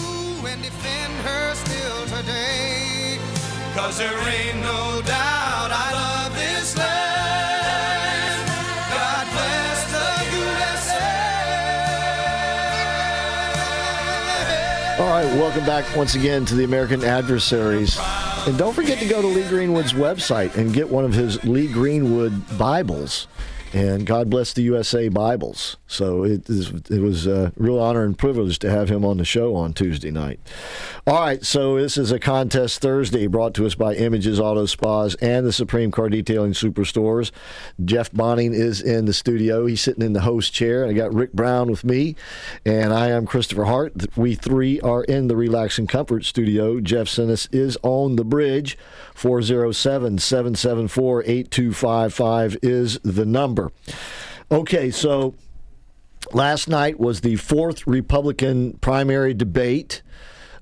and 0.50 0.60
defend 0.60 1.14
her 1.22 1.54
still 1.54 2.02
today. 2.18 3.20
Cause 3.76 3.98
there 3.98 4.10
ain't 4.10 4.58
no 4.66 5.00
doubt 5.06 5.70
I 5.70 5.88
love 5.94 6.34
this 6.34 6.76
land. 6.76 8.42
God 8.90 9.24
bless 9.30 9.78
the 9.94 10.10
USA. 10.42 11.06
All 14.98 15.06
right, 15.06 15.30
welcome 15.38 15.64
back 15.64 15.84
once 15.94 16.16
again 16.16 16.44
to 16.46 16.56
the 16.56 16.64
American 16.64 17.04
Adversaries. 17.04 17.96
And 18.44 18.58
don't 18.58 18.74
forget 18.74 18.98
to 18.98 19.06
go 19.06 19.22
to 19.22 19.28
Lee 19.28 19.48
Greenwood's 19.48 19.92
website 19.92 20.56
and 20.56 20.74
get 20.74 20.90
one 20.90 21.04
of 21.04 21.14
his 21.14 21.42
Lee 21.44 21.72
Greenwood 21.72 22.58
Bibles. 22.58 23.28
And 23.74 24.06
God 24.06 24.28
bless 24.28 24.52
the 24.52 24.62
USA 24.62 25.08
Bibles. 25.08 25.78
So 25.86 26.24
it, 26.24 26.48
is, 26.50 26.70
it 26.90 27.00
was 27.00 27.26
a 27.26 27.52
real 27.56 27.78
honor 27.78 28.04
and 28.04 28.16
privilege 28.16 28.58
to 28.60 28.70
have 28.70 28.90
him 28.90 29.02
on 29.02 29.16
the 29.16 29.24
show 29.24 29.54
on 29.54 29.72
Tuesday 29.72 30.10
night. 30.10 30.40
All 31.06 31.20
right, 31.20 31.42
so 31.44 31.76
this 31.76 31.96
is 31.96 32.12
a 32.12 32.18
contest 32.18 32.82
Thursday 32.82 33.26
brought 33.26 33.54
to 33.54 33.64
us 33.64 33.74
by 33.74 33.94
Images 33.94 34.38
Auto 34.38 34.66
Spas 34.66 35.14
and 35.16 35.46
the 35.46 35.52
Supreme 35.54 35.90
Car 35.90 36.10
Detailing 36.10 36.52
Superstores. 36.52 37.30
Jeff 37.82 38.12
Bonning 38.12 38.52
is 38.52 38.82
in 38.82 39.06
the 39.06 39.14
studio. 39.14 39.64
He's 39.64 39.80
sitting 39.80 40.04
in 40.04 40.12
the 40.12 40.20
host 40.20 40.52
chair. 40.52 40.86
I 40.86 40.92
got 40.92 41.14
Rick 41.14 41.32
Brown 41.32 41.70
with 41.70 41.82
me, 41.82 42.14
and 42.66 42.92
I 42.92 43.08
am 43.08 43.26
Christopher 43.26 43.64
Hart. 43.64 44.16
We 44.16 44.34
three 44.34 44.80
are 44.80 45.04
in 45.04 45.28
the 45.28 45.36
Relax 45.36 45.78
and 45.78 45.88
Comfort 45.88 46.24
studio. 46.26 46.78
Jeff 46.80 47.06
Sinnis 47.06 47.48
is 47.52 47.78
on 47.82 48.16
the 48.16 48.24
bridge. 48.24 48.76
407 49.14 50.18
774 50.18 51.22
8255 51.24 52.58
is 52.62 52.98
the 53.02 53.24
number. 53.24 53.61
Okay, 54.50 54.90
so 54.90 55.34
last 56.32 56.68
night 56.68 56.98
was 56.98 57.20
the 57.20 57.36
fourth 57.36 57.86
Republican 57.86 58.74
primary 58.74 59.34
debate. 59.34 60.02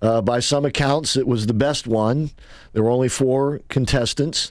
Uh, 0.03 0.23
by 0.23 0.41
some 0.41 0.65
accounts, 0.65 1.17
it 1.17 1.27
was 1.27 1.47
the 1.47 1.55
best 1.55 1.87
one. 1.87 2.31
There 2.73 2.83
were 2.83 2.91
only 2.91 3.09
four 3.09 3.61
contestants. 3.69 4.51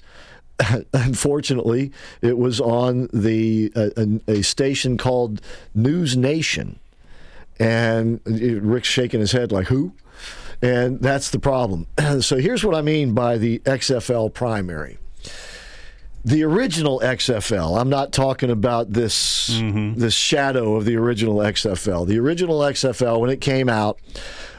Unfortunately, 0.94 1.92
it 2.22 2.38
was 2.38 2.60
on 2.60 3.10
the 3.14 3.72
uh, 3.76 3.90
a, 3.98 4.32
a 4.40 4.42
station 4.44 4.98
called 4.98 5.42
News 5.74 6.16
Nation, 6.16 6.80
And 7.60 8.20
Rick's 8.26 8.88
shaking 8.88 9.22
his 9.22 9.32
head 9.32 9.52
like, 9.52 9.68
who? 9.68 9.94
And 10.62 11.00
that's 11.00 11.30
the 11.30 11.40
problem. 11.40 11.88
so 12.22 12.38
here's 12.38 12.64
what 12.64 12.76
I 12.76 12.82
mean 12.82 13.14
by 13.14 13.38
the 13.38 13.60
XFL 13.60 14.34
primary. 14.34 14.98
The 16.25 16.43
original 16.43 16.99
XFL, 16.99 17.79
I'm 17.79 17.89
not 17.89 18.12
talking 18.12 18.49
about 18.51 18.91
this 18.91 19.47
this 19.95 20.13
shadow 20.13 20.75
of 20.75 20.86
the 20.86 20.97
original 20.97 21.38
XFL. 21.38 22.05
The 22.05 22.19
original 22.19 22.60
XFL 22.60 23.19
when 23.21 23.29
it 23.29 23.39
came 23.41 23.69
out 23.69 23.99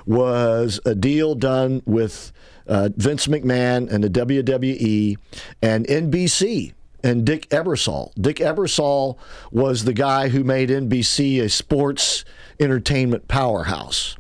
was 0.06 0.80
a 0.86 0.94
deal 0.94 1.34
done 1.34 1.82
with 1.84 2.32
uh, 2.66 2.88
Vince 2.96 3.26
McMahon 3.26 3.92
and 3.92 4.02
the 4.02 4.08
WWE 4.08 5.18
and 5.60 5.86
NBC 5.86 6.72
and 7.04 7.24
Dick 7.26 7.48
Ebersol. 7.50 8.12
Dick 8.14 8.36
Ebersol 8.36 9.18
was 9.50 9.84
the 9.84 9.92
guy 9.92 10.28
who 10.28 10.42
made 10.44 10.70
NBC 10.70 11.42
a 11.42 11.48
sports 11.48 12.24
entertainment 12.58 13.28
powerhouse 13.28 14.16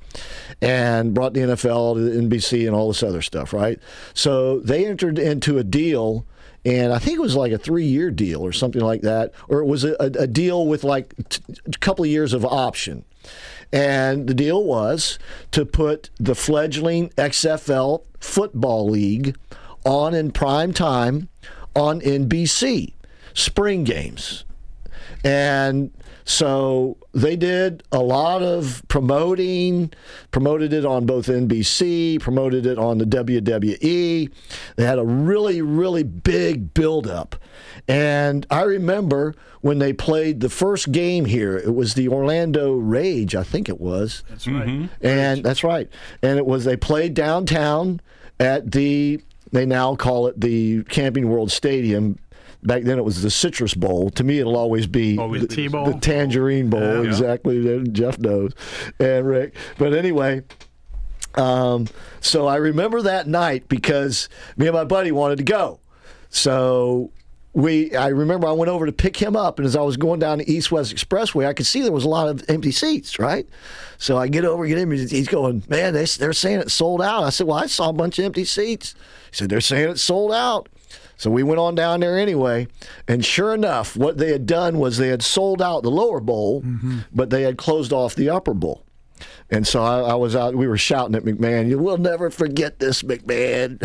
and 0.60 1.14
brought 1.14 1.32
the 1.34 1.40
NFL 1.40 1.94
to 1.94 2.20
NBC 2.20 2.66
and 2.66 2.74
all 2.74 2.88
this 2.88 3.02
other 3.02 3.22
stuff, 3.22 3.52
right? 3.52 3.78
So 4.14 4.60
they 4.60 4.84
entered 4.86 5.18
into 5.18 5.58
a 5.58 5.64
deal. 5.64 6.26
And 6.64 6.92
I 6.92 6.98
think 6.98 7.18
it 7.18 7.22
was 7.22 7.36
like 7.36 7.52
a 7.52 7.58
three-year 7.58 8.10
deal 8.10 8.42
or 8.42 8.52
something 8.52 8.82
like 8.82 9.00
that, 9.02 9.32
or 9.48 9.60
it 9.60 9.66
was 9.66 9.84
a, 9.84 9.94
a 9.98 10.26
deal 10.26 10.66
with 10.66 10.84
like 10.84 11.14
t- 11.28 11.42
a 11.66 11.78
couple 11.78 12.04
of 12.04 12.10
years 12.10 12.32
of 12.32 12.44
option. 12.44 13.04
And 13.72 14.26
the 14.26 14.34
deal 14.34 14.62
was 14.64 15.18
to 15.52 15.64
put 15.64 16.10
the 16.18 16.34
fledgling 16.34 17.10
XFL 17.10 18.02
football 18.18 18.88
league 18.88 19.36
on 19.84 20.12
in 20.14 20.32
prime 20.32 20.72
time 20.72 21.28
on 21.74 22.00
NBC, 22.00 22.94
spring 23.32 23.84
games. 23.84 24.44
And 25.24 25.92
so 26.30 26.96
they 27.12 27.34
did 27.34 27.82
a 27.90 27.98
lot 27.98 28.40
of 28.40 28.82
promoting, 28.86 29.92
promoted 30.30 30.72
it 30.72 30.84
on 30.84 31.04
both 31.04 31.26
NBC, 31.26 32.20
promoted 32.20 32.66
it 32.66 32.78
on 32.78 32.98
the 32.98 33.04
WWE. 33.04 34.30
They 34.76 34.84
had 34.84 35.00
a 35.00 35.04
really, 35.04 35.60
really 35.60 36.04
big 36.04 36.72
buildup. 36.72 37.34
And 37.88 38.46
I 38.48 38.62
remember 38.62 39.34
when 39.60 39.80
they 39.80 39.92
played 39.92 40.38
the 40.38 40.48
first 40.48 40.92
game 40.92 41.24
here, 41.24 41.56
it 41.56 41.74
was 41.74 41.94
the 41.94 42.06
Orlando 42.06 42.74
Rage, 42.74 43.34
I 43.34 43.42
think 43.42 43.68
it 43.68 43.80
was. 43.80 44.22
That's 44.28 44.46
right. 44.46 44.68
Mm-hmm. 44.68 45.04
And 45.04 45.44
that's 45.44 45.64
right. 45.64 45.88
And 46.22 46.38
it 46.38 46.46
was 46.46 46.64
they 46.64 46.76
played 46.76 47.14
downtown 47.14 48.00
at 48.38 48.70
the 48.70 49.20
they 49.50 49.66
now 49.66 49.96
call 49.96 50.28
it 50.28 50.40
the 50.40 50.84
Camping 50.84 51.28
World 51.28 51.50
Stadium. 51.50 52.20
Back 52.62 52.82
then 52.82 52.98
it 52.98 53.04
was 53.04 53.22
the 53.22 53.30
Citrus 53.30 53.74
Bowl. 53.74 54.10
To 54.10 54.24
me, 54.24 54.38
it'll 54.38 54.56
always 54.56 54.86
be 54.86 55.18
Always 55.18 55.42
the, 55.42 55.46
the 55.48 55.54
T-Bowl? 55.56 55.86
the 55.86 55.98
Tangerine 56.00 56.68
Bowl. 56.68 56.80
Yeah. 56.80 57.08
Exactly. 57.08 57.82
Jeff 57.92 58.18
knows, 58.18 58.52
and 58.98 59.26
Rick. 59.26 59.54
But 59.78 59.94
anyway, 59.94 60.42
um, 61.36 61.86
so 62.20 62.46
I 62.46 62.56
remember 62.56 63.02
that 63.02 63.26
night 63.26 63.68
because 63.68 64.28
me 64.56 64.66
and 64.66 64.74
my 64.74 64.84
buddy 64.84 65.12
wanted 65.12 65.38
to 65.38 65.44
go. 65.44 65.80
So 66.28 67.12
we, 67.52 67.94
I 67.96 68.08
remember 68.08 68.46
I 68.46 68.52
went 68.52 68.70
over 68.70 68.86
to 68.86 68.92
pick 68.92 69.16
him 69.16 69.34
up, 69.36 69.58
and 69.58 69.66
as 69.66 69.74
I 69.74 69.80
was 69.80 69.96
going 69.96 70.20
down 70.20 70.38
the 70.38 70.52
East 70.52 70.70
West 70.70 70.94
Expressway, 70.94 71.46
I 71.46 71.52
could 71.52 71.66
see 71.66 71.82
there 71.82 71.90
was 71.92 72.04
a 72.04 72.08
lot 72.08 72.28
of 72.28 72.44
empty 72.48 72.70
seats, 72.70 73.18
right? 73.18 73.48
So 73.98 74.16
I 74.16 74.28
get 74.28 74.44
over, 74.44 74.66
get 74.66 74.78
him, 74.78 74.90
he's 74.92 75.28
going, 75.28 75.64
man, 75.68 75.92
they, 75.94 76.04
they're 76.04 76.32
saying 76.32 76.60
it's 76.60 76.74
sold 76.74 77.02
out. 77.02 77.24
I 77.24 77.30
said, 77.30 77.46
well, 77.46 77.56
I 77.58 77.66
saw 77.66 77.88
a 77.88 77.92
bunch 77.92 78.18
of 78.18 78.24
empty 78.24 78.44
seats. 78.44 78.94
He 79.30 79.36
said, 79.36 79.48
they're 79.50 79.60
saying 79.60 79.90
it's 79.90 80.02
sold 80.02 80.32
out. 80.32 80.68
So 81.20 81.30
we 81.30 81.42
went 81.42 81.60
on 81.60 81.74
down 81.74 82.00
there 82.00 82.18
anyway, 82.18 82.66
and 83.06 83.22
sure 83.22 83.52
enough, 83.52 83.94
what 83.94 84.16
they 84.16 84.32
had 84.32 84.46
done 84.46 84.78
was 84.78 84.96
they 84.96 85.08
had 85.08 85.22
sold 85.22 85.60
out 85.60 85.82
the 85.82 85.90
lower 85.90 86.18
bowl, 86.18 86.64
but 87.12 87.28
they 87.28 87.42
had 87.42 87.58
closed 87.58 87.92
off 87.92 88.14
the 88.14 88.30
upper 88.30 88.54
bowl. 88.54 88.86
And 89.50 89.66
so 89.66 89.82
I, 89.82 90.12
I 90.12 90.14
was 90.14 90.34
out. 90.34 90.54
We 90.54 90.66
were 90.66 90.78
shouting 90.78 91.14
at 91.14 91.24
McMahon. 91.24 91.68
You 91.68 91.78
will 91.78 91.98
never 91.98 92.30
forget 92.30 92.78
this, 92.78 93.02
McMahon. 93.02 93.78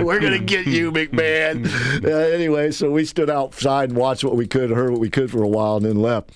we're 0.06 0.18
gonna 0.20 0.38
get 0.38 0.66
you, 0.66 0.90
McMahon. 0.90 1.68
Uh, 2.02 2.08
anyway, 2.08 2.70
so 2.70 2.90
we 2.90 3.04
stood 3.04 3.28
outside 3.28 3.90
and 3.90 3.98
watched 3.98 4.24
what 4.24 4.34
we 4.34 4.46
could, 4.46 4.70
heard 4.70 4.90
what 4.90 5.00
we 5.00 5.10
could 5.10 5.30
for 5.30 5.42
a 5.42 5.48
while, 5.48 5.76
and 5.76 5.84
then 5.84 5.96
left. 5.96 6.30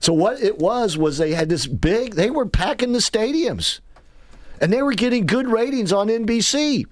So 0.00 0.14
what 0.14 0.40
it 0.42 0.58
was 0.58 0.96
was 0.96 1.18
they 1.18 1.34
had 1.34 1.50
this 1.50 1.66
big. 1.66 2.14
They 2.14 2.30
were 2.30 2.46
packing 2.46 2.92
the 2.92 3.00
stadiums, 3.00 3.80
and 4.62 4.72
they 4.72 4.80
were 4.80 4.94
getting 4.94 5.26
good 5.26 5.46
ratings 5.46 5.92
on 5.92 6.08
NBC. 6.08 6.86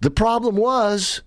The 0.00 0.10
problem 0.10 0.56
was 0.56 1.22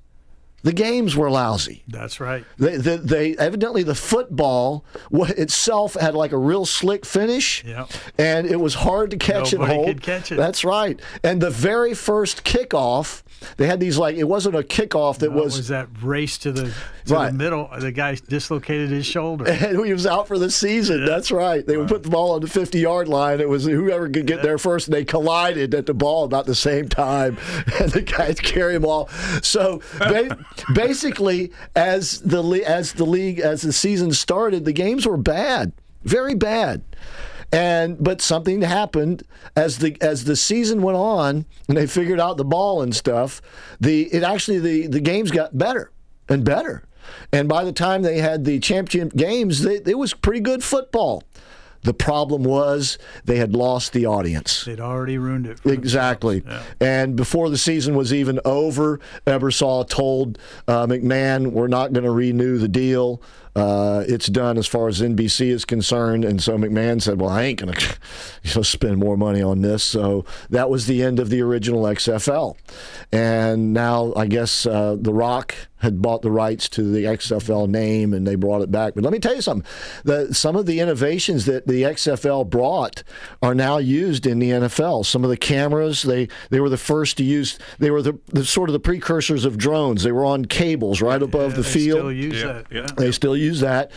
the 0.63 0.73
games 0.73 1.15
were 1.15 1.29
lousy. 1.29 1.83
That's 1.87 2.19
right. 2.19 2.43
They, 2.57 2.77
they, 2.77 2.97
they 2.97 3.37
evidently 3.37 3.83
the 3.83 3.95
football 3.95 4.83
itself 5.11 5.93
had 5.95 6.15
like 6.15 6.31
a 6.31 6.37
real 6.37 6.65
slick 6.65 7.05
finish, 7.05 7.63
Yep. 7.63 7.89
and 8.17 8.47
it 8.47 8.57
was 8.59 8.73
hard 8.75 9.11
to 9.11 9.17
catch 9.17 9.53
Nobody 9.53 9.71
and 9.71 9.83
hold. 9.83 9.87
could 9.87 10.01
catch 10.01 10.31
it. 10.31 10.35
That's 10.35 10.63
right. 10.65 10.99
And 11.23 11.41
the 11.41 11.49
very 11.49 11.93
first 11.93 12.43
kickoff, 12.43 13.23
they 13.57 13.67
had 13.67 13.79
these 13.79 13.97
like 13.97 14.15
it 14.17 14.25
wasn't 14.25 14.55
a 14.55 14.63
kickoff 14.63 15.19
that 15.19 15.31
What 15.31 15.45
was, 15.45 15.57
was 15.57 15.67
that 15.69 15.87
race 16.01 16.37
to 16.39 16.51
the 16.51 16.73
to 17.05 17.13
Right. 17.13 17.31
the 17.31 17.37
middle? 17.37 17.69
The 17.79 17.91
guy 17.91 18.15
dislocated 18.27 18.89
his 18.89 19.05
shoulder. 19.05 19.45
and 19.49 19.85
he 19.85 19.93
was 19.93 20.05
out 20.05 20.27
for 20.27 20.37
the 20.37 20.51
season. 20.51 21.05
That's 21.05 21.31
right. 21.31 21.65
They 21.65 21.77
would 21.77 21.87
put 21.87 22.03
the 22.03 22.09
ball 22.09 22.31
on 22.31 22.41
the 22.41 22.47
50 22.47 22.79
yard 22.79 23.07
line. 23.07 23.39
It 23.39 23.49
was 23.49 23.65
whoever 23.65 24.09
could 24.09 24.25
get 24.27 24.41
there 24.41 24.57
first, 24.57 24.87
and 24.87 24.93
they 24.93 25.05
collided 25.05 25.73
at 25.73 25.85
the 25.85 25.93
ball 25.93 26.23
about 26.25 26.45
the 26.45 26.55
same 26.55 26.87
time. 26.89 27.37
And 27.79 27.91
the 27.91 28.01
guys 28.01 28.39
carry 28.39 28.73
them 28.73 28.83
all. 28.85 29.07
So 29.41 29.81
ba- 29.99 30.37
basically, 30.73 31.51
as 31.75 32.19
the 32.21 32.43
as 32.65 32.93
the 32.93 33.05
league 33.05 33.39
as 33.39 33.61
the 33.61 33.71
season 33.71 34.11
started, 34.11 34.65
the 34.65 34.73
games 34.73 35.05
were 35.05 35.17
bad, 35.17 35.71
very 36.03 36.35
bad. 36.35 36.81
And 37.51 38.01
but 38.01 38.21
something 38.21 38.61
happened 38.61 39.23
as 39.55 39.79
the 39.79 39.97
as 40.01 40.25
the 40.25 40.35
season 40.35 40.81
went 40.81 40.97
on, 40.97 41.45
and 41.67 41.77
they 41.77 41.87
figured 41.87 42.19
out 42.19 42.37
the 42.37 42.45
ball 42.45 42.81
and 42.81 42.95
stuff. 42.95 43.41
The 43.79 44.03
it 44.13 44.23
actually 44.23 44.59
the 44.59 44.87
the 44.87 44.99
games 44.99 45.31
got 45.31 45.57
better 45.57 45.91
and 46.27 46.43
better. 46.43 46.83
And 47.33 47.49
by 47.49 47.63
the 47.63 47.71
time 47.71 48.03
they 48.03 48.19
had 48.19 48.45
the 48.45 48.59
championship 48.59 49.15
games, 49.15 49.63
they, 49.63 49.77
it 49.77 49.97
was 49.97 50.13
pretty 50.13 50.41
good 50.41 50.63
football. 50.63 51.23
The 51.81 51.93
problem 51.93 52.43
was 52.43 52.97
they 53.23 53.37
had 53.37 53.55
lost 53.55 53.93
the 53.93 54.05
audience. 54.05 54.65
They'd 54.65 54.81
already 54.81 55.17
ruined 55.17 55.47
it. 55.47 55.59
for 55.59 55.71
Exactly. 55.71 56.43
And 56.81 57.15
before 57.15 57.49
the 57.49 57.57
season 57.57 57.95
was 57.95 58.13
even 58.13 58.39
over, 58.43 58.99
Ebersol 59.25 59.87
told 59.87 60.39
uh, 60.67 60.87
McMahon, 60.87 61.53
"We're 61.53 61.67
not 61.67 61.93
going 61.93 62.03
to 62.03 62.11
renew 62.11 62.57
the 62.57 62.67
deal. 62.67 63.21
Uh, 63.55 64.03
it's 64.07 64.27
done 64.27 64.57
as 64.57 64.67
far 64.67 64.87
as 64.87 65.01
NBC 65.01 65.49
is 65.49 65.65
concerned." 65.65 66.25
And 66.25 66.41
so 66.41 66.57
McMahon 66.57 67.01
said, 67.01 67.19
"Well, 67.19 67.29
I 67.29 67.43
ain't 67.43 67.59
going 67.59 67.73
to 67.75 67.97
you 68.43 68.55
know, 68.55 68.61
spend 68.61 68.97
more 68.97 69.17
money 69.17 69.41
on 69.41 69.61
this." 69.61 69.83
So 69.83 70.25
that 70.49 70.69
was 70.69 70.87
the 70.87 71.03
end 71.03 71.19
of 71.19 71.29
the 71.29 71.41
original 71.41 71.83
XFL. 71.83 72.55
And 73.11 73.73
now 73.73 74.13
I 74.15 74.27
guess 74.27 74.65
uh, 74.65 74.97
The 74.99 75.13
Rock 75.13 75.55
had 75.79 76.01
bought 76.01 76.21
the 76.21 76.31
rights 76.31 76.67
to 76.67 76.91
the 76.91 77.05
XFL 77.05 77.67
name 77.69 78.13
and 78.13 78.27
they 78.27 78.35
brought 78.35 78.61
it 78.61 78.69
back. 78.69 78.95
But 78.95 79.03
let 79.03 79.13
me 79.13 79.19
tell 79.19 79.35
you 79.35 79.41
something: 79.41 79.69
the, 80.03 80.33
some 80.33 80.55
of 80.55 80.65
the 80.65 80.79
innovations 80.79 81.45
that 81.45 81.67
the 81.67 81.83
XFL 81.83 82.49
brought 82.49 83.03
are 83.41 83.55
now 83.55 83.77
used 83.77 84.25
in 84.25 84.39
the 84.39 84.51
NFL. 84.51 85.05
Some 85.05 85.23
of 85.23 85.29
the 85.29 85.37
cameras 85.37 86.03
they 86.03 86.27
they 86.49 86.59
were 86.59 86.69
the 86.69 86.77
first 86.77 87.17
to 87.17 87.23
use. 87.23 87.57
They 87.79 87.91
were 87.91 88.01
the, 88.01 88.19
the 88.27 88.45
sort 88.45 88.69
of 88.69 88.73
the 88.73 88.79
precursors 88.79 89.45
of 89.45 89.57
drones. 89.57 90.03
They 90.03 90.11
were 90.11 90.25
on 90.25 90.45
cables 90.45 91.01
right 91.01 91.21
above 91.21 91.55
the 91.55 91.63
field. 91.63 91.69
they 91.69 91.79
field. 91.79 91.99
still 91.99 92.11
use 92.11 92.43
that. 92.43 92.65
Yeah. 92.71 92.87
They 92.97 93.11
still 93.11 93.37
use 93.39 93.61
that. 93.61 93.91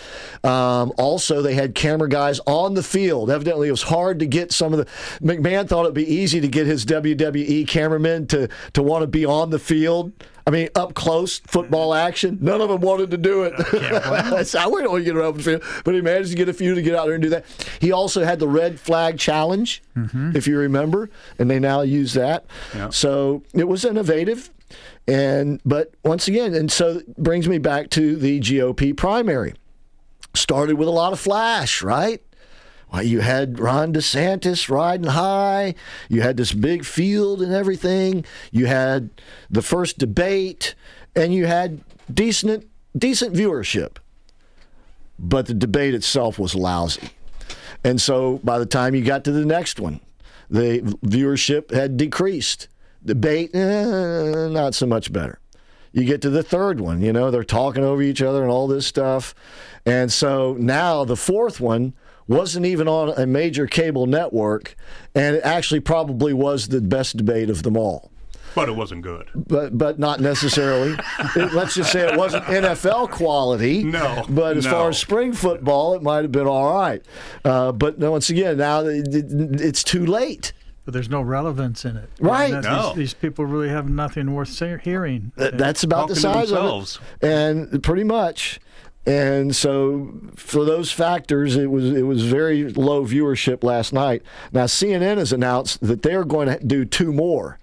Um, 0.45 0.93
also, 0.99 1.43
they 1.43 1.55
had 1.55 1.75
camera 1.75 2.09
guys 2.09 2.41
on 2.47 2.75
the 2.75 2.83
field. 2.83 3.31
Evidently, 3.31 3.69
it 3.69 3.73
was 3.73 3.83
hard 3.83 4.19
to 4.21 4.27
get 4.27 4.53
some 4.53 4.73
of 4.73 4.79
the. 4.79 4.87
McMahon 5.25 5.69
thought 5.69 5.83
it'd 5.83 5.95
be 5.95 6.11
easy 6.11 6.41
to 6.41 6.49
get 6.49 6.67
his 6.67 6.85
WWE 6.87 7.67
cameramen 7.69 8.27
to 8.29 8.49
to 8.73 8.83
want 8.83 9.03
to 9.03 9.07
be 9.07 9.25
on 9.25 9.51
the 9.51 9.59
field. 9.59 10.13
I 10.47 10.51
mean, 10.51 10.69
up 10.75 10.95
close 10.95 11.39
football 11.47 11.95
action. 11.95 12.39
None 12.41 12.61
of 12.61 12.69
them 12.69 12.81
wanted 12.81 13.11
to 13.13 13.17
do 13.17 13.45
it. 13.45 14.47
so 14.47 14.59
I 14.59 14.67
wouldn't 14.67 14.91
want 14.91 15.03
to 15.03 15.05
get 15.05 15.17
around 15.17 15.37
the 15.37 15.43
field, 15.43 15.63
but 15.85 15.95
he 15.95 16.01
managed 16.01 16.31
to 16.31 16.37
get 16.37 16.49
a 16.49 16.53
few 16.53 16.75
to 16.75 16.83
get 16.83 16.95
out 16.95 17.05
there 17.07 17.15
and 17.15 17.23
do 17.23 17.29
that. 17.31 17.45
He 17.81 17.93
also 17.93 18.25
had 18.25 18.41
the 18.41 18.49
red 18.49 18.81
flag 18.81 19.19
challenge, 19.19 19.83
if 19.95 20.47
you 20.49 20.59
remember, 20.59 21.11
and 21.39 21.49
they 21.49 21.61
now 21.61 21.83
use 21.83 22.15
that. 22.15 22.45
Yeah. 22.75 22.91
So 22.91 23.45
it 23.55 23.69
was 23.69 23.85
innovative. 23.85 24.51
And 25.07 25.61
but 25.65 25.95
once 26.05 26.29
again, 26.29 26.55
and 26.55 26.71
so 26.71 27.01
brings 27.19 27.49
me 27.49 27.59
back 27.59 27.91
to 27.91 28.17
the 28.17 28.41
GOP 28.41 28.97
primary. 28.97 29.55
Started 30.35 30.77
with 30.77 30.89
a 30.89 30.93
lot 30.93 31.13
of 31.13 31.21
flash, 31.21 31.83
right? 31.83 32.23
Well, 32.93 33.03
you 33.03 33.21
had 33.21 33.59
Ron 33.59 33.93
DeSantis 33.93 34.69
riding 34.69 35.11
high. 35.11 35.75
You 36.09 36.21
had 36.21 36.37
this 36.37 36.53
big 36.53 36.85
field 36.85 37.41
and 37.41 37.53
everything. 37.53 38.25
You 38.51 38.67
had 38.67 39.11
the 39.51 39.63
first 39.63 39.99
debate, 39.99 40.75
and 41.17 41.35
you 41.35 41.47
had 41.47 41.81
decent 42.13 42.67
decent 42.97 43.35
viewership. 43.35 43.97
But 45.19 45.47
the 45.47 45.55
debate 45.55 45.95
itself 45.95 46.39
was 46.39 46.55
lousy. 46.55 47.11
And 47.85 48.01
so 48.01 48.41
by 48.45 48.59
the 48.59 48.67
time 48.67 48.95
you 48.95 49.03
got 49.03 49.25
to 49.25 49.33
the 49.33 49.45
next 49.45 49.81
one, 49.81 50.01
the 50.51 50.81
viewership 51.05 51.73
had 51.73 51.97
decreased. 51.97 52.69
Debate, 53.05 53.55
eh, 53.55 54.49
not 54.49 54.75
so 54.75 54.87
much 54.87 55.13
better. 55.13 55.39
You 55.93 56.05
get 56.05 56.23
to 56.23 56.31
the 56.31 56.43
third 56.43 56.81
one, 56.81 57.03
you 57.03 57.13
know, 57.13 57.31
they're 57.31 57.45
talking 57.45 57.85
over 57.85 58.01
each 58.01 58.23
other 58.23 58.43
and 58.43 58.51
all 58.51 58.67
this 58.67 58.87
stuff. 58.87 59.35
And 59.85 60.11
so 60.13 60.57
now 60.59 61.05
the 61.05 61.17
fourth 61.17 61.61
one 61.61 61.93
wasn't 62.29 62.65
even 62.65 62.89
on 62.89 63.11
a 63.21 63.27
major 63.27 63.67
cable 63.67 64.07
network, 64.07 64.75
and 65.15 65.37
it 65.37 65.43
actually 65.45 65.81
probably 65.81 66.33
was 66.33 66.69
the 66.69 66.81
best 66.81 67.17
debate 67.17 67.51
of 67.51 67.63
them 67.63 67.77
all. 67.77 68.11
But 68.55 68.69
it 68.69 68.77
wasn't 68.77 69.03
good. 69.03 69.29
But 69.35 69.77
but 69.77 69.99
not 69.99 70.21
necessarily. 70.21 70.97
It- 71.37 71.53
let's 71.55 71.75
just 71.75 71.91
say 71.91 72.07
it 72.11 72.17
wasn't 72.19 72.45
NFL 72.45 73.11
quality. 73.11 73.83
No, 73.83 74.25
But 74.29 74.57
as 74.59 74.65
no. 74.67 74.71
far 74.71 74.89
as 74.91 74.99
spring 74.99 75.33
football, 75.33 75.95
it 75.95 76.03
might 76.03 76.23
have 76.23 76.33
been 76.33 76.47
all 76.47 76.75
right. 76.75 77.03
Uh, 77.45 77.73
but 77.73 77.99
once 77.99 78.29
again, 78.31 78.59
now 78.59 78.81
it- 78.81 79.15
it- 79.15 79.61
it's 79.61 79.83
too 79.83 80.05
late. 80.07 80.53
But 80.85 80.95
there's 80.95 81.09
no 81.09 81.23
relevance 81.23 81.85
in 81.85 81.97
it. 81.97 82.11
Right. 82.21 82.51
No. 82.53 82.89
These, 82.89 82.97
these 82.97 83.15
people 83.15 83.45
really 83.47 83.69
have 83.69 83.89
nothing 83.89 84.35
worth 84.35 84.49
say, 84.49 84.77
hearing. 84.83 85.31
Th- 85.39 85.53
That's 85.55 85.85
about 85.85 86.09
the 86.09 86.17
size 86.17 86.51
of 86.51 86.83
it, 86.83 86.99
and 87.27 87.83
pretty 87.83 88.05
much. 88.05 88.59
And 89.05 89.55
so, 89.55 90.13
for 90.37 90.65
those 90.65 90.93
factors, 90.93 91.57
it 91.57 91.71
was 91.71 91.85
it 91.93 92.03
was 92.03 92.23
very 92.25 92.73
low 92.73 93.05
viewership 93.05 93.65
last 93.65 93.93
night. 93.93 94.23
Now, 94.53 94.65
CNN 94.65 95.19
has 95.19 95.33
announced 95.33 95.81
that 95.81 96.03
they 96.03 96.15
are 96.15 96.25
going 96.25 96.47
to 96.49 96.65
do 96.65 96.85
two 96.85 97.13
more 97.13 97.59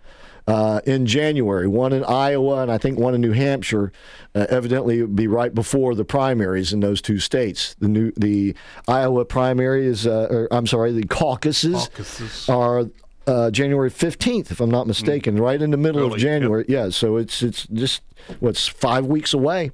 uh, 0.50 0.82
in 0.86 1.06
January. 1.06 1.66
One 1.66 1.94
in 1.94 2.04
Iowa, 2.04 2.62
and 2.62 2.70
I 2.72 2.78
think 2.78 3.00
one 3.00 3.16
in 3.16 3.22
New 3.22 3.32
Hampshire. 3.32 3.94
Uh, 4.36 4.48
evidently, 4.50 5.00
it 5.00 5.04
would 5.04 5.16
be 5.16 5.28
right 5.28 5.54
before 5.56 5.96
the 5.96 6.04
primaries 6.04 6.74
in 6.74 6.82
those 6.82 7.02
two 7.02 7.20
states. 7.20 7.74
The 7.80 7.88
new 7.88 8.12
the 8.18 8.54
Iowa 8.90 9.24
primary 9.24 9.88
is, 9.88 10.06
uh, 10.06 10.28
or, 10.30 10.48
I'm 10.52 10.68
sorry, 10.68 10.92
the 10.92 11.04
caucuses, 11.08 11.88
Caucuses. 11.88 12.50
are 12.50 12.86
uh, 13.30 13.52
January 13.52 13.92
15th, 13.92 14.52
if 14.52 14.60
I'm 14.60 14.72
not 14.72 14.88
mistaken, 14.88 15.38
right 15.38 15.62
in 15.62 15.70
the 15.70 15.78
middle 15.78 16.04
of 16.04 16.14
Early, 16.14 16.20
January. 16.20 16.66
Yeah, 16.68 16.90
so 16.90 17.18
it's 17.18 17.44
it's 17.44 17.68
just 17.68 18.02
what's 18.40 18.68
five 18.68 19.06
weeks 19.06 19.34
away, 19.34 19.72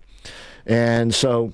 and 0.65 1.13
so. 1.13 1.53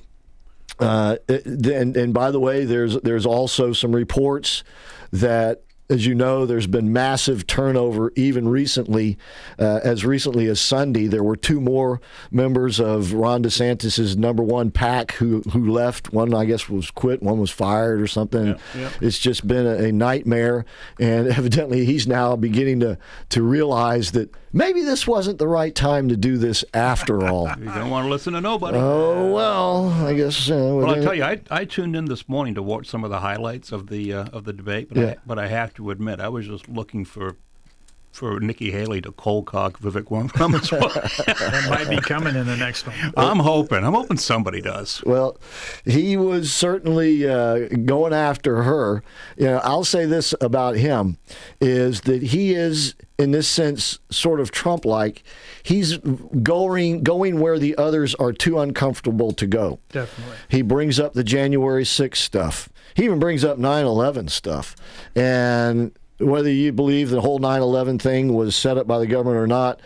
Uh, 0.80 1.18
and, 1.28 1.96
and 1.96 2.12
by 2.12 2.32
the 2.32 2.40
way, 2.40 2.66
there's 2.66 3.00
there's 3.02 3.26
also 3.28 3.72
some 3.72 3.96
reports 3.96 4.64
that, 5.12 5.62
as 5.92 6.06
you 6.06 6.16
know, 6.16 6.46
there's 6.46 6.68
been 6.68 6.94
massive 6.94 7.46
turnover 7.46 8.14
even 8.16 8.48
recently. 8.48 9.18
Uh, 9.60 9.82
as 9.84 10.06
recently 10.06 10.48
as 10.48 10.62
Sunday, 10.62 11.08
there 11.08 11.24
were 11.24 11.36
two 11.36 11.60
more 11.60 12.00
members 12.32 12.80
of 12.80 13.12
Ron 13.14 13.44
DeSantis's 13.44 14.16
number 14.16 14.42
one 14.42 14.72
pack 14.72 15.12
who 15.14 15.42
who 15.52 15.70
left. 15.70 16.14
One, 16.14 16.34
I 16.34 16.46
guess, 16.46 16.70
was 16.70 16.90
quit. 16.92 17.22
One 17.22 17.40
was 17.40 17.52
fired 17.52 18.02
or 18.02 18.08
something. 18.08 18.56
It's 19.02 19.20
just 19.20 19.46
been 19.46 19.68
a, 19.68 19.88
a 19.88 19.92
nightmare, 19.92 20.66
and 20.98 21.28
evidently 21.38 21.84
he's 21.86 22.08
now 22.08 22.38
beginning 22.38 22.80
to 22.80 22.98
to 23.30 23.44
realize 23.44 24.12
that 24.12 24.34
maybe 24.54 24.82
this 24.84 25.08
wasn't 25.08 25.38
the 25.38 25.48
right 25.48 25.74
time 25.74 26.10
to 26.10 26.18
do 26.18 26.38
this 26.38 26.64
after 26.74 27.26
all. 27.28 27.50
You 27.60 27.66
don't 27.66 27.90
want 27.90 28.06
to 28.06 28.10
listen 28.10 28.34
to 28.34 28.42
nobody. 28.42 28.78
Oh 28.78 29.32
well, 29.34 29.90
I 30.06 30.14
guess. 30.14 30.50
Uh, 30.50 30.56
Well, 30.76 30.90
I 30.90 30.94
then- 30.96 31.04
tell 31.04 31.14
you, 31.16 31.24
I, 31.24 31.42
I 31.50 31.66
tuned 31.66 31.96
in 31.96 32.06
this 32.06 32.28
morning 32.28 32.56
to 32.56 32.62
watch 32.64 32.88
some 32.88 33.04
of 33.04 33.10
the 33.10 33.20
highlights 33.20 33.72
of 33.72 33.88
the 33.88 34.14
uh, 34.14 34.26
of 34.34 34.44
the 34.46 34.54
debate, 34.54 34.90
but 34.90 34.98
Yeah. 34.98 35.06
I, 35.12 35.16
but 35.26 35.38
I 35.40 35.48
have 35.48 35.74
to 35.76 35.92
admit, 35.92 36.20
I 36.20 36.30
was 36.30 36.48
just 36.48 36.68
looking 36.70 37.06
for 37.06 37.36
for 38.12 38.40
Nikki 38.40 38.72
Haley 38.72 39.02
to 39.02 39.12
cold 39.12 39.46
cock 39.46 39.80
Vivek 39.80 40.10
Ramaswamy. 40.40 40.88
that 41.26 41.68
might 41.70 41.90
be 41.90 41.98
coming 41.98 42.36
in 42.36 42.46
the 42.46 42.58
next 42.58 42.86
one. 42.86 42.96
I'm 43.16 43.40
hoping. 43.40 43.84
I'm 43.84 43.94
hoping 43.94 44.18
somebody 44.18 44.62
does. 44.62 45.02
Well, 45.06 45.38
he 45.86 46.18
was 46.18 46.54
certainly 46.54 47.28
uh, 47.28 47.68
going 47.86 48.14
after 48.14 48.64
her. 48.64 49.04
You 49.38 49.46
know, 49.46 49.62
I'll 49.64 49.86
say 49.86 50.06
this 50.06 50.36
about 50.42 50.76
him 50.76 51.18
is 51.60 52.02
that 52.02 52.22
he 52.22 52.54
is, 52.54 52.96
in 53.18 53.32
this 53.32 53.48
sense, 53.48 54.00
sort 54.10 54.40
of 54.40 54.52
Trump-like. 54.52 55.24
He's 55.64 55.98
going 55.98 57.04
going 57.04 57.40
where 57.40 57.58
the 57.58 57.76
others 57.78 58.14
are 58.16 58.34
too 58.34 58.60
uncomfortable 58.60 59.32
to 59.32 59.48
go. 59.48 59.80
Definitely. 59.90 60.36
He 60.50 60.62
brings 60.62 61.00
up 61.00 61.14
the 61.14 61.24
January 61.24 61.84
6th 61.84 62.18
stuff. 62.18 62.70
He 62.94 63.06
even 63.06 63.20
brings 63.20 63.46
up 63.46 63.58
9/11 63.58 64.30
stuff, 64.30 64.76
and 65.16 65.94
whether 66.22 66.52
you 66.52 66.72
believe 66.72 67.10
the 67.10 67.22
whole 67.22 67.40
9/11 67.40 68.00
thing 68.00 68.34
was 68.34 68.56
set 68.56 68.78
up 68.78 68.88
by 68.88 69.00
the 69.00 69.08
government 69.08 69.38
or 69.38 69.48
not, 69.48 69.80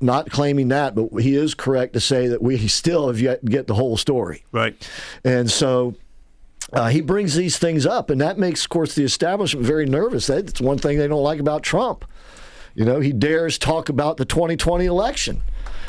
not 0.00 0.30
claiming 0.30 0.68
that, 0.68 0.94
but 0.94 1.08
he 1.20 1.36
is 1.36 1.54
correct 1.54 1.92
to 1.94 2.00
say 2.00 2.28
that 2.28 2.42
we 2.42 2.68
still 2.68 3.06
have 3.08 3.20
yet 3.20 3.44
to 3.44 3.50
get 3.50 3.66
the 3.66 3.74
whole 3.74 3.96
story. 3.96 4.44
Right. 4.52 4.76
And 5.24 5.50
so 5.50 5.94
uh, 6.72 6.88
he 6.88 7.00
brings 7.00 7.34
these 7.34 7.58
things 7.58 7.86
up, 7.86 8.10
and 8.10 8.20
that 8.20 8.38
makes, 8.38 8.64
of 8.64 8.70
course, 8.70 8.94
the 8.94 9.04
establishment 9.04 9.66
very 9.66 9.86
nervous. 9.86 10.26
That's 10.26 10.60
one 10.60 10.78
thing 10.78 10.98
they 10.98 11.08
don't 11.08 11.22
like 11.22 11.40
about 11.40 11.62
Trump. 11.62 12.04
You 12.74 12.84
know, 12.84 13.00
he 13.00 13.12
dares 13.12 13.58
talk 13.58 13.88
about 13.88 14.16
the 14.16 14.24
2020 14.24 14.84
election. 14.84 15.42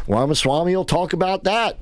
Ramaswamy 0.08 0.76
will 0.76 0.86
talk 0.86 1.14
about 1.14 1.44
that. 1.46 1.78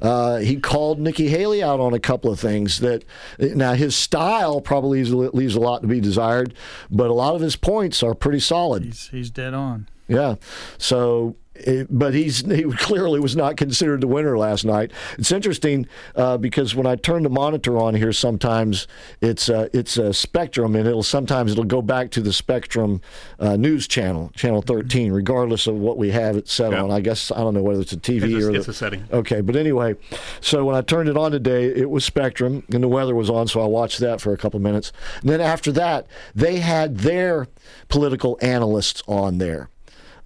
Uh, 0.00 0.38
he 0.38 0.56
called 0.56 0.98
Nikki 0.98 1.28
Haley 1.28 1.62
out 1.62 1.80
on 1.80 1.94
a 1.94 2.00
couple 2.00 2.30
of 2.30 2.40
things 2.40 2.80
that 2.80 3.04
now 3.38 3.74
his 3.74 3.96
style 3.96 4.60
probably 4.60 5.02
leaves, 5.04 5.12
leaves 5.34 5.54
a 5.54 5.60
lot 5.60 5.82
to 5.82 5.88
be 5.88 6.00
desired, 6.00 6.54
but 6.90 7.10
a 7.10 7.14
lot 7.14 7.34
of 7.34 7.40
his 7.40 7.56
points 7.56 8.02
are 8.02 8.14
pretty 8.14 8.40
solid. 8.40 8.84
He's, 8.84 9.08
he's 9.08 9.30
dead 9.30 9.54
on. 9.54 9.88
Yeah. 10.08 10.36
So, 10.78 11.36
it, 11.54 11.86
but 11.90 12.14
he's 12.14 12.40
he 12.44 12.62
clearly 12.64 13.20
was 13.20 13.36
not 13.36 13.56
considered 13.56 14.00
the 14.00 14.06
winner 14.08 14.36
last 14.36 14.64
night. 14.64 14.90
It's 15.18 15.32
interesting 15.32 15.86
uh, 16.16 16.36
because 16.38 16.74
when 16.74 16.86
I 16.86 16.96
turn 16.96 17.22
the 17.22 17.28
monitor 17.30 17.78
on 17.78 17.94
here, 17.94 18.12
sometimes 18.12 18.86
it's 19.20 19.48
uh, 19.48 19.68
it's 19.72 19.96
a 19.96 20.12
Spectrum, 20.12 20.74
and 20.76 20.86
it'll 20.86 21.02
sometimes 21.02 21.52
it'll 21.52 21.64
go 21.64 21.82
back 21.82 22.10
to 22.12 22.20
the 22.20 22.32
Spectrum 22.32 23.00
uh, 23.38 23.56
news 23.56 23.86
channel, 23.86 24.30
channel 24.34 24.62
13, 24.62 25.12
regardless 25.12 25.66
of 25.66 25.76
what 25.76 25.96
we 25.96 26.10
have 26.10 26.36
it 26.36 26.48
set 26.48 26.72
on. 26.74 26.90
I 26.90 27.00
guess 27.00 27.30
I 27.30 27.38
don't 27.38 27.54
know 27.54 27.62
whether 27.62 27.80
it's 27.80 27.92
a 27.92 27.96
TV 27.96 28.22
It's 28.34 28.44
a- 28.44 28.48
or 28.48 28.54
it's 28.56 28.66
the, 28.66 28.70
a 28.72 28.74
setting. 28.74 29.04
Okay, 29.12 29.40
but 29.40 29.56
anyway, 29.56 29.94
so 30.40 30.64
when 30.64 30.74
I 30.76 30.80
turned 30.82 31.08
it 31.08 31.16
on 31.16 31.30
today, 31.32 31.66
it 31.66 31.88
was 31.90 32.04
Spectrum, 32.04 32.64
and 32.72 32.82
the 32.82 32.88
weather 32.88 33.14
was 33.14 33.30
on, 33.30 33.48
so 33.48 33.60
I 33.60 33.66
watched 33.66 34.00
that 34.00 34.20
for 34.20 34.32
a 34.32 34.36
couple 34.36 34.58
of 34.58 34.62
minutes. 34.62 34.92
And 35.20 35.30
then 35.30 35.40
after 35.40 35.70
that, 35.72 36.06
they 36.34 36.56
had 36.56 36.98
their 36.98 37.48
political 37.88 38.38
analysts 38.42 39.02
on 39.06 39.38
there. 39.38 39.68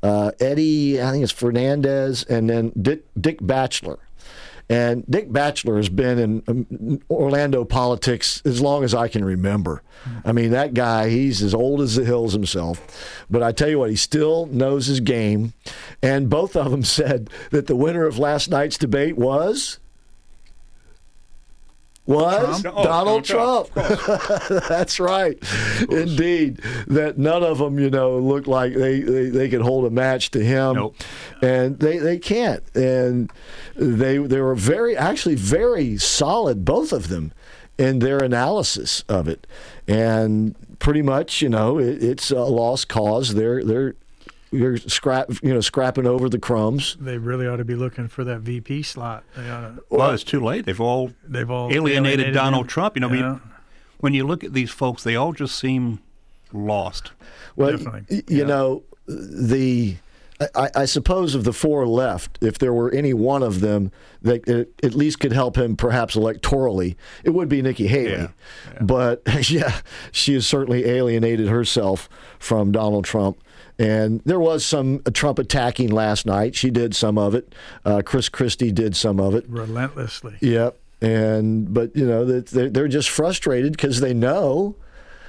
Uh, 0.02 0.30
Eddie, 0.40 1.02
I 1.02 1.10
think 1.10 1.22
it's 1.22 1.32
Fernandez, 1.32 2.24
and 2.24 2.48
then 2.48 2.72
Dick, 2.80 3.04
Dick 3.20 3.38
Batchelor. 3.40 3.98
And 4.70 5.04
Dick 5.08 5.32
Batchelor 5.32 5.76
has 5.76 5.88
been 5.88 6.18
in 6.18 6.42
um, 6.46 7.00
Orlando 7.08 7.64
politics 7.64 8.42
as 8.44 8.60
long 8.60 8.84
as 8.84 8.94
I 8.94 9.08
can 9.08 9.24
remember. 9.24 9.82
I 10.26 10.32
mean, 10.32 10.50
that 10.50 10.74
guy, 10.74 11.08
he's 11.08 11.42
as 11.42 11.54
old 11.54 11.80
as 11.80 11.96
the 11.96 12.04
hills 12.04 12.34
himself. 12.34 13.24
But 13.30 13.42
I 13.42 13.52
tell 13.52 13.70
you 13.70 13.78
what, 13.78 13.88
he 13.90 13.96
still 13.96 14.44
knows 14.46 14.86
his 14.86 15.00
game. 15.00 15.54
And 16.02 16.28
both 16.28 16.54
of 16.54 16.70
them 16.70 16.84
said 16.84 17.30
that 17.50 17.66
the 17.66 17.76
winner 17.76 18.04
of 18.04 18.18
last 18.18 18.50
night's 18.50 18.76
debate 18.76 19.16
was. 19.16 19.78
Was 22.08 22.62
Trump? 22.62 22.76
Donald 22.76 23.24
Donald 23.24 23.24
Trump. 23.24 23.68
That's 24.68 24.98
right. 24.98 25.38
Indeed. 25.90 26.60
That 26.86 27.18
none 27.18 27.42
of 27.42 27.58
them, 27.58 27.78
you 27.78 27.90
know, 27.90 28.18
looked 28.18 28.46
like 28.48 28.72
they, 28.74 29.00
they, 29.00 29.28
they 29.28 29.48
could 29.50 29.60
hold 29.60 29.84
a 29.84 29.90
match 29.90 30.30
to 30.30 30.42
him. 30.42 30.74
And 31.42 31.78
they, 31.78 31.98
they 31.98 32.18
can't. 32.18 32.62
And 32.74 33.30
they 33.76 34.16
they 34.16 34.40
were 34.40 34.54
very 34.54 34.96
actually 34.96 35.34
very 35.34 35.98
solid, 35.98 36.64
both 36.64 36.92
of 36.92 37.08
them, 37.08 37.32
in 37.76 37.98
their 37.98 38.18
analysis 38.18 39.04
of 39.08 39.28
it. 39.28 39.46
And 39.86 40.54
pretty 40.78 41.02
much, 41.02 41.42
you 41.42 41.48
know, 41.50 41.78
it, 41.78 42.02
it's 42.02 42.30
a 42.30 42.40
lost 42.42 42.88
cause. 42.88 43.34
They're 43.34 43.62
they're 43.62 43.94
you're 44.50 44.76
scrap 44.78 45.30
you 45.42 45.52
know, 45.52 45.60
scrapping 45.60 46.06
over 46.06 46.28
the 46.28 46.38
crumbs. 46.38 46.96
They 47.00 47.18
really 47.18 47.46
ought 47.46 47.56
to 47.56 47.64
be 47.64 47.74
looking 47.74 48.08
for 48.08 48.24
that 48.24 48.40
VP 48.40 48.82
slot. 48.82 49.24
They 49.36 49.48
ought 49.50 49.60
to, 49.76 49.82
Well, 49.90 50.10
it's 50.12 50.24
too 50.24 50.40
late. 50.40 50.64
They've 50.66 50.80
all 50.80 51.12
They've 51.26 51.50
all 51.50 51.70
alienated, 51.72 51.96
alienated 52.20 52.34
Donald 52.34 52.62
him. 52.64 52.68
Trump. 52.68 52.96
You 52.96 53.00
know, 53.00 53.08
I 53.08 53.12
mean, 53.12 53.40
when 53.98 54.14
you 54.14 54.26
look 54.26 54.44
at 54.44 54.52
these 54.52 54.70
folks, 54.70 55.02
they 55.04 55.16
all 55.16 55.32
just 55.32 55.58
seem 55.58 56.00
lost. 56.52 57.12
Well, 57.56 57.76
y- 58.10 58.22
you 58.28 58.44
know, 58.44 58.84
the 59.06 59.96
I, 60.54 60.70
I 60.76 60.84
suppose 60.84 61.34
of 61.34 61.42
the 61.42 61.52
four 61.52 61.84
left, 61.86 62.38
if 62.40 62.58
there 62.58 62.72
were 62.72 62.92
any 62.92 63.12
one 63.12 63.42
of 63.42 63.58
them 63.60 63.90
that 64.22 64.46
it, 64.48 64.72
at 64.84 64.94
least 64.94 65.18
could 65.18 65.32
help 65.32 65.58
him, 65.58 65.74
perhaps 65.76 66.14
electorally, 66.14 66.94
it 67.24 67.30
would 67.30 67.48
be 67.48 67.60
Nikki 67.60 67.88
Haley. 67.88 68.28
But 68.80 69.22
yeah, 69.50 69.80
she 70.12 70.34
has 70.34 70.46
certainly 70.46 70.84
alienated 70.86 71.48
herself 71.48 72.08
from 72.38 72.70
Donald 72.70 73.04
Trump. 73.04 73.38
And 73.78 74.20
there 74.24 74.40
was 74.40 74.64
some 74.64 75.02
Trump 75.14 75.38
attacking 75.38 75.90
last 75.90 76.26
night. 76.26 76.56
She 76.56 76.70
did 76.70 76.96
some 76.96 77.16
of 77.16 77.34
it. 77.34 77.54
Uh, 77.84 78.02
Chris 78.04 78.28
Christie 78.28 78.72
did 78.72 78.96
some 78.96 79.20
of 79.20 79.34
it. 79.34 79.44
relentlessly. 79.48 80.36
Yep. 80.40 80.78
And 81.00 81.72
but 81.72 81.94
you 81.94 82.04
know 82.04 82.24
they're 82.24 82.88
just 82.88 83.08
frustrated 83.08 83.72
because 83.72 84.00
they 84.00 84.12
know 84.12 84.74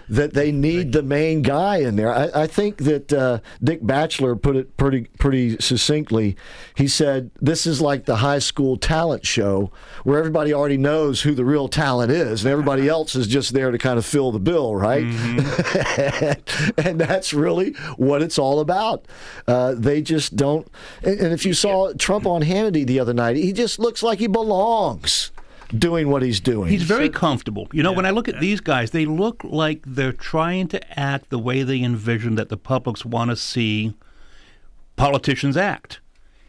that 0.10 0.34
they 0.34 0.52
need 0.52 0.92
the 0.92 1.04
main 1.04 1.42
guy 1.42 1.78
in 1.78 1.96
there. 1.96 2.14
I, 2.14 2.44
I 2.44 2.48
think 2.48 2.78
that 2.78 3.14
uh, 3.14 3.40
Dick 3.64 3.86
Batchelor 3.86 4.36
put 4.36 4.56
it 4.56 4.76
pretty 4.76 5.04
pretty 5.20 5.58
succinctly. 5.60 6.36
He 6.76 6.88
said 6.88 7.32
this 7.40 7.66
is 7.66 7.80
like 7.80 8.06
the 8.06 8.18
high 8.18 8.40
school 8.40 8.78
talent 8.78 9.26
show 9.26 9.72
where 10.04 10.18
everybody 10.18 10.54
already 10.54 10.78
knows 10.78 11.22
who 11.22 11.36
the 11.36 11.46
real 11.46 11.68
talent 11.68 12.12
is, 12.12 12.44
and 12.44 12.52
everybody 12.52 12.88
else 12.88 13.16
is 13.16 13.28
just 13.28 13.54
there 13.54 13.72
to 13.72 13.78
kind 13.78 13.98
of 13.98 14.06
fill 14.06 14.32
the 14.32 14.40
bill, 14.40 14.76
right? 14.76 15.04
and 16.78 17.00
that's 17.00 17.34
really 17.34 17.74
what 17.98 18.22
it's 18.22 18.40
all 18.40 18.60
about. 18.60 19.06
Uh, 19.48 19.76
they 19.78 20.02
just 20.02 20.36
don't. 20.36 20.68
And, 21.04 21.20
and 21.20 21.34
if 21.34 21.46
you 21.46 21.54
saw 21.54 21.94
Trump 21.94 22.26
on 22.26 22.42
Hannity 22.42 22.86
the 22.86 23.00
other 23.00 23.14
night, 23.14 23.36
he 23.36 23.54
just 23.54 23.80
looks 23.80 24.02
like 24.02 24.20
he 24.20 24.28
belongs. 24.28 25.32
Doing 25.78 26.10
what 26.10 26.22
he's 26.22 26.40
doing. 26.40 26.70
He's 26.70 26.84
very 26.84 27.10
comfortable. 27.10 27.68
You 27.72 27.84
know, 27.84 27.92
when 27.92 28.06
I 28.06 28.10
look 28.10 28.28
at 28.28 28.40
these 28.40 28.60
guys, 28.60 28.92
they 28.92 29.06
look 29.06 29.44
like 29.44 29.82
they're 29.86 30.12
trying 30.14 30.68
to 30.70 31.00
act 31.00 31.30
the 31.30 31.40
way 31.40 31.64
they 31.64 31.82
envision 31.82 32.36
that 32.36 32.50
the 32.50 32.58
publics 32.58 33.06
want 33.06 33.30
to 33.30 33.36
see 33.36 33.94
politicians 34.96 35.56
act. 35.56 36.00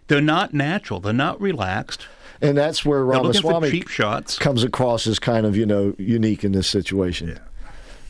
They're 0.09 0.21
not 0.21 0.53
natural. 0.53 1.01
They're 1.01 1.12
not 1.12 1.41
relaxed. 1.41 2.07
And 2.43 2.57
that's 2.57 2.85
where 2.85 3.01
They're 3.01 3.21
Ramaswamy 3.21 3.71
cheap 3.71 3.89
shots. 3.89 4.39
comes 4.39 4.64
across 4.64 5.07
as 5.07 5.18
kind 5.18 5.47
of 5.47 5.57
you 5.57 5.66
know 5.66 5.95
unique 5.99 6.43
in 6.43 6.53
this 6.53 6.66
situation. 6.66 7.39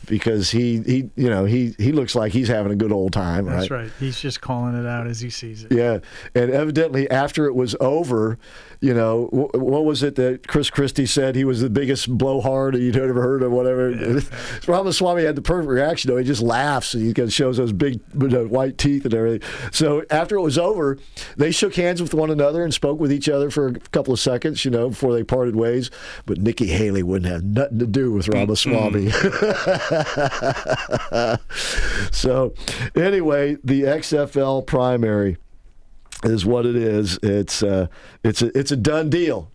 Because 0.07 0.49
he, 0.49 0.79
he 0.79 1.09
you 1.15 1.29
know 1.29 1.45
he, 1.45 1.75
he 1.77 1.91
looks 1.91 2.15
like 2.15 2.31
he's 2.31 2.47
having 2.47 2.71
a 2.71 2.75
good 2.75 2.91
old 2.91 3.13
time, 3.13 3.45
That's 3.45 3.69
right. 3.69 3.91
He's 3.99 4.19
just 4.19 4.41
calling 4.41 4.75
it 4.75 4.87
out 4.87 5.05
as 5.05 5.19
he 5.19 5.29
sees 5.29 5.63
it. 5.63 5.71
Yeah, 5.71 5.99
and 6.33 6.49
evidently 6.49 7.09
after 7.11 7.45
it 7.45 7.53
was 7.53 7.75
over, 7.79 8.39
you 8.81 8.93
know, 8.95 9.27
what 9.31 9.85
was 9.85 10.01
it 10.01 10.15
that 10.15 10.47
Chris 10.47 10.71
Christie 10.71 11.05
said 11.05 11.35
he 11.35 11.45
was 11.45 11.61
the 11.61 11.69
biggest 11.69 12.09
blowhard 12.17 12.75
you'd 12.75 12.97
ever 12.97 13.21
heard 13.21 13.43
of, 13.43 13.51
whatever. 13.51 13.91
Ramaswamy 14.67 15.23
had 15.23 15.35
the 15.35 15.43
perfect 15.43 15.69
reaction. 15.69 16.09
though. 16.09 16.17
he 16.17 16.23
just 16.23 16.41
laughs 16.41 16.95
and 16.95 17.15
he 17.15 17.29
shows 17.29 17.57
those 17.57 17.73
big 17.73 17.99
you 18.19 18.27
know, 18.27 18.47
white 18.47 18.79
teeth 18.79 19.05
and 19.05 19.13
everything. 19.13 19.47
So 19.71 20.03
after 20.09 20.35
it 20.35 20.41
was 20.41 20.57
over, 20.57 20.97
they 21.37 21.51
shook 21.51 21.75
hands 21.75 22.01
with 22.01 22.15
one 22.15 22.31
another 22.31 22.63
and 22.63 22.73
spoke 22.73 22.99
with 22.99 23.13
each 23.13 23.29
other 23.29 23.51
for 23.51 23.67
a 23.67 23.73
couple 23.73 24.15
of 24.15 24.19
seconds, 24.19 24.65
you 24.65 24.71
know, 24.71 24.89
before 24.89 25.13
they 25.13 25.23
parted 25.23 25.55
ways. 25.55 25.91
But 26.25 26.39
Nikki 26.39 26.65
Haley 26.65 27.03
wouldn't 27.03 27.31
have 27.31 27.43
nothing 27.43 27.77
to 27.77 27.85
do 27.85 28.11
with 28.11 28.29
Ramaswamy. 28.29 29.11
so 32.11 32.55
anyway, 32.95 33.57
the 33.63 33.83
XFL 33.83 34.65
primary 34.65 35.37
is 36.23 36.45
what 36.45 36.65
it 36.65 36.75
is. 36.75 37.19
It's 37.21 37.63
uh, 37.63 37.87
it's 38.23 38.41
a 38.41 38.57
it's 38.57 38.71
a 38.71 38.77
done 38.77 39.09
deal. 39.09 39.50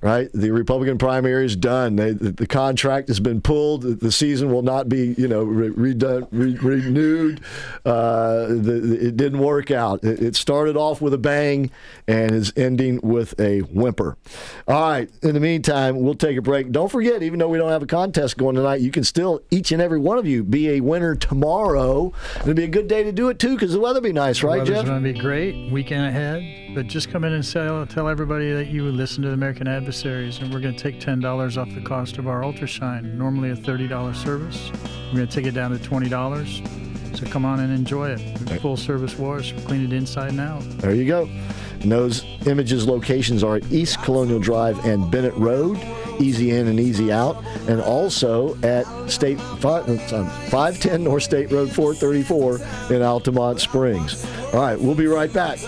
Right, 0.00 0.30
the 0.32 0.52
Republican 0.52 0.96
primary 0.96 1.44
is 1.44 1.56
done. 1.56 1.96
They, 1.96 2.12
the, 2.12 2.30
the 2.30 2.46
contract 2.46 3.08
has 3.08 3.18
been 3.18 3.40
pulled. 3.40 3.82
The, 3.82 3.94
the 3.94 4.12
season 4.12 4.52
will 4.52 4.62
not 4.62 4.88
be, 4.88 5.16
you 5.18 5.26
know, 5.26 5.42
re, 5.42 5.70
redone, 5.70 6.28
re, 6.30 6.54
renewed. 6.54 7.40
Uh, 7.84 8.46
the, 8.46 8.96
it 9.08 9.16
didn't 9.16 9.40
work 9.40 9.72
out. 9.72 10.04
It, 10.04 10.22
it 10.22 10.36
started 10.36 10.76
off 10.76 11.00
with 11.00 11.14
a 11.14 11.18
bang 11.18 11.72
and 12.06 12.30
is 12.30 12.52
ending 12.56 13.00
with 13.02 13.38
a 13.40 13.60
whimper. 13.60 14.16
All 14.68 14.88
right. 14.88 15.10
In 15.22 15.34
the 15.34 15.40
meantime, 15.40 16.00
we'll 16.00 16.14
take 16.14 16.38
a 16.38 16.42
break. 16.42 16.70
Don't 16.70 16.92
forget, 16.92 17.24
even 17.24 17.40
though 17.40 17.48
we 17.48 17.58
don't 17.58 17.70
have 17.70 17.82
a 17.82 17.86
contest 17.86 18.36
going 18.36 18.54
tonight, 18.54 18.80
you 18.80 18.92
can 18.92 19.02
still 19.02 19.40
each 19.50 19.72
and 19.72 19.82
every 19.82 19.98
one 19.98 20.16
of 20.16 20.28
you 20.28 20.44
be 20.44 20.70
a 20.70 20.80
winner 20.80 21.16
tomorrow. 21.16 22.12
It'll 22.42 22.54
be 22.54 22.62
a 22.62 22.68
good 22.68 22.86
day 22.86 23.02
to 23.02 23.10
do 23.10 23.30
it 23.30 23.40
too 23.40 23.54
because 23.54 23.72
the 23.72 23.80
weather 23.80 24.00
will 24.00 24.08
be 24.08 24.12
nice, 24.12 24.44
right, 24.44 24.64
Jeff? 24.64 24.86
going 24.86 25.02
to 25.02 25.12
be 25.12 25.18
great. 25.18 25.72
Weekend 25.72 26.06
ahead. 26.06 26.74
But 26.74 26.86
just 26.86 27.10
come 27.10 27.24
in 27.24 27.32
and 27.32 27.42
tell, 27.42 27.84
tell 27.86 28.08
everybody 28.08 28.52
that 28.52 28.68
you 28.68 28.84
listen 28.84 29.22
to 29.22 29.28
the 29.28 29.34
American 29.34 29.66
Adversaries, 29.88 30.38
and 30.40 30.52
we're 30.52 30.60
going 30.60 30.76
to 30.76 30.78
take 30.78 31.00
$10 31.00 31.56
off 31.56 31.74
the 31.74 31.80
cost 31.80 32.18
of 32.18 32.28
our 32.28 32.42
Ultrashine. 32.42 33.14
Normally 33.14 33.52
a 33.52 33.56
$30 33.56 34.14
service. 34.14 34.70
We're 35.06 35.16
going 35.16 35.28
to 35.28 35.34
take 35.34 35.46
it 35.46 35.52
down 35.52 35.70
to 35.70 35.78
$20. 35.78 37.16
So 37.16 37.24
come 37.24 37.46
on 37.46 37.60
and 37.60 37.72
enjoy 37.72 38.10
it. 38.10 38.20
We 38.50 38.58
Full 38.58 38.76
service 38.76 39.18
wash. 39.18 39.54
Clean 39.64 39.82
it 39.82 39.94
inside 39.94 40.32
and 40.32 40.40
out. 40.40 40.60
There 40.80 40.94
you 40.94 41.06
go. 41.06 41.26
And 41.80 41.90
those 41.90 42.22
images 42.46 42.86
locations 42.86 43.42
are 43.42 43.56
at 43.56 43.72
East 43.72 44.02
Colonial 44.02 44.38
Drive 44.38 44.84
and 44.84 45.10
Bennett 45.10 45.32
Road, 45.36 45.78
easy 46.20 46.50
in 46.50 46.68
and 46.68 46.78
easy 46.78 47.10
out, 47.10 47.42
and 47.66 47.80
also 47.80 48.60
at 48.60 48.84
State 49.10 49.40
fi- 49.40 49.80
uh, 49.80 49.84
it's 49.92 50.12
on 50.12 50.26
510 50.50 51.02
North 51.04 51.22
State 51.22 51.50
Road 51.50 51.72
434 51.72 52.56
in 52.56 53.00
Altamonte 53.00 53.58
Springs. 53.58 54.22
All 54.52 54.60
right, 54.60 54.78
we'll 54.78 54.94
be 54.94 55.06
right 55.06 55.32
back. 55.32 55.58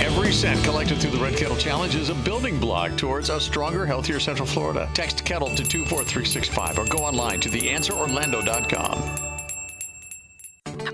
Every 0.00 0.32
cent 0.32 0.64
collected 0.64 0.98
through 0.98 1.10
the 1.10 1.18
Red 1.18 1.36
Kettle 1.36 1.56
Challenge 1.56 1.94
is 1.94 2.08
a 2.08 2.14
building 2.14 2.58
block 2.58 2.96
towards 2.96 3.28
a 3.28 3.38
stronger, 3.38 3.84
healthier 3.84 4.18
Central 4.18 4.46
Florida. 4.46 4.88
Text 4.94 5.24
Kettle 5.26 5.48
to 5.48 5.62
24365 5.62 6.78
or 6.78 6.86
go 6.86 7.04
online 7.04 7.38
to 7.40 7.50
theanswerorlando.com. 7.50 9.31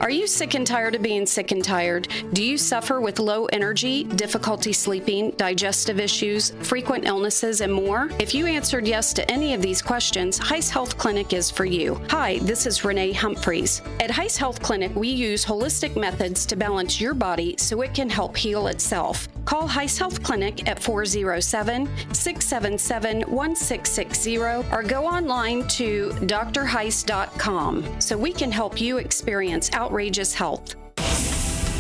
Are 0.01 0.11
you 0.11 0.27
sick 0.27 0.55
and 0.55 0.67
tired 0.67 0.95
of 0.95 1.03
being 1.03 1.27
sick 1.27 1.53
and 1.53 1.65
tired? 1.65 2.09
Do 2.33 2.43
you 2.43 2.57
suffer 2.57 3.01
with 3.01 3.19
low 3.19 3.47
energy, 3.47 4.05
difficulty 4.05 4.73
sleeping, 4.73 5.31
digestive 5.33 6.01
issues, 6.01 6.51
frequent 6.63 7.07
illnesses, 7.07 7.61
and 7.61 7.73
more? 7.73 8.11
If 8.19 8.35
you 8.35 8.47
answered 8.47 8.87
yes 8.87 9.13
to 9.15 9.31
any 9.31 9.55
of 9.55 9.63
these 9.63 9.83
questions, 9.83 10.39
Heiss 10.39 10.71
Health 10.71 10.97
Clinic 10.97 11.33
is 11.33 11.51
for 11.51 11.65
you. 11.65 12.01
Hi, 12.11 12.39
this 12.43 12.67
is 12.67 12.85
Renee 12.85 13.13
Humphreys. 13.13 13.83
At 14.01 14.11
Heiss 14.11 14.37
Health 14.37 14.63
Clinic, 14.63 14.95
we 14.95 15.09
use 15.09 15.45
holistic 15.45 15.97
methods 15.97 16.47
to 16.47 16.57
balance 16.57 17.01
your 17.01 17.15
body 17.15 17.57
so 17.59 17.83
it 17.83 17.95
can 17.95 18.09
help 18.09 18.37
heal 18.37 18.69
itself. 18.69 19.29
Call 19.49 19.67
Heist 19.67 19.99
Health 19.99 20.23
Clinic 20.23 20.69
at 20.69 20.79
407 20.79 21.87
677 22.13 23.21
1660 23.31 24.37
or 24.37 24.83
go 24.83 25.07
online 25.07 25.67
to 25.69 26.13
drheist.com 26.27 27.99
so 27.99 28.19
we 28.19 28.31
can 28.31 28.53
help 28.53 28.79
you 28.79 28.99
experience 28.99 29.73
outrageous 29.73 30.35
health. 30.35 30.75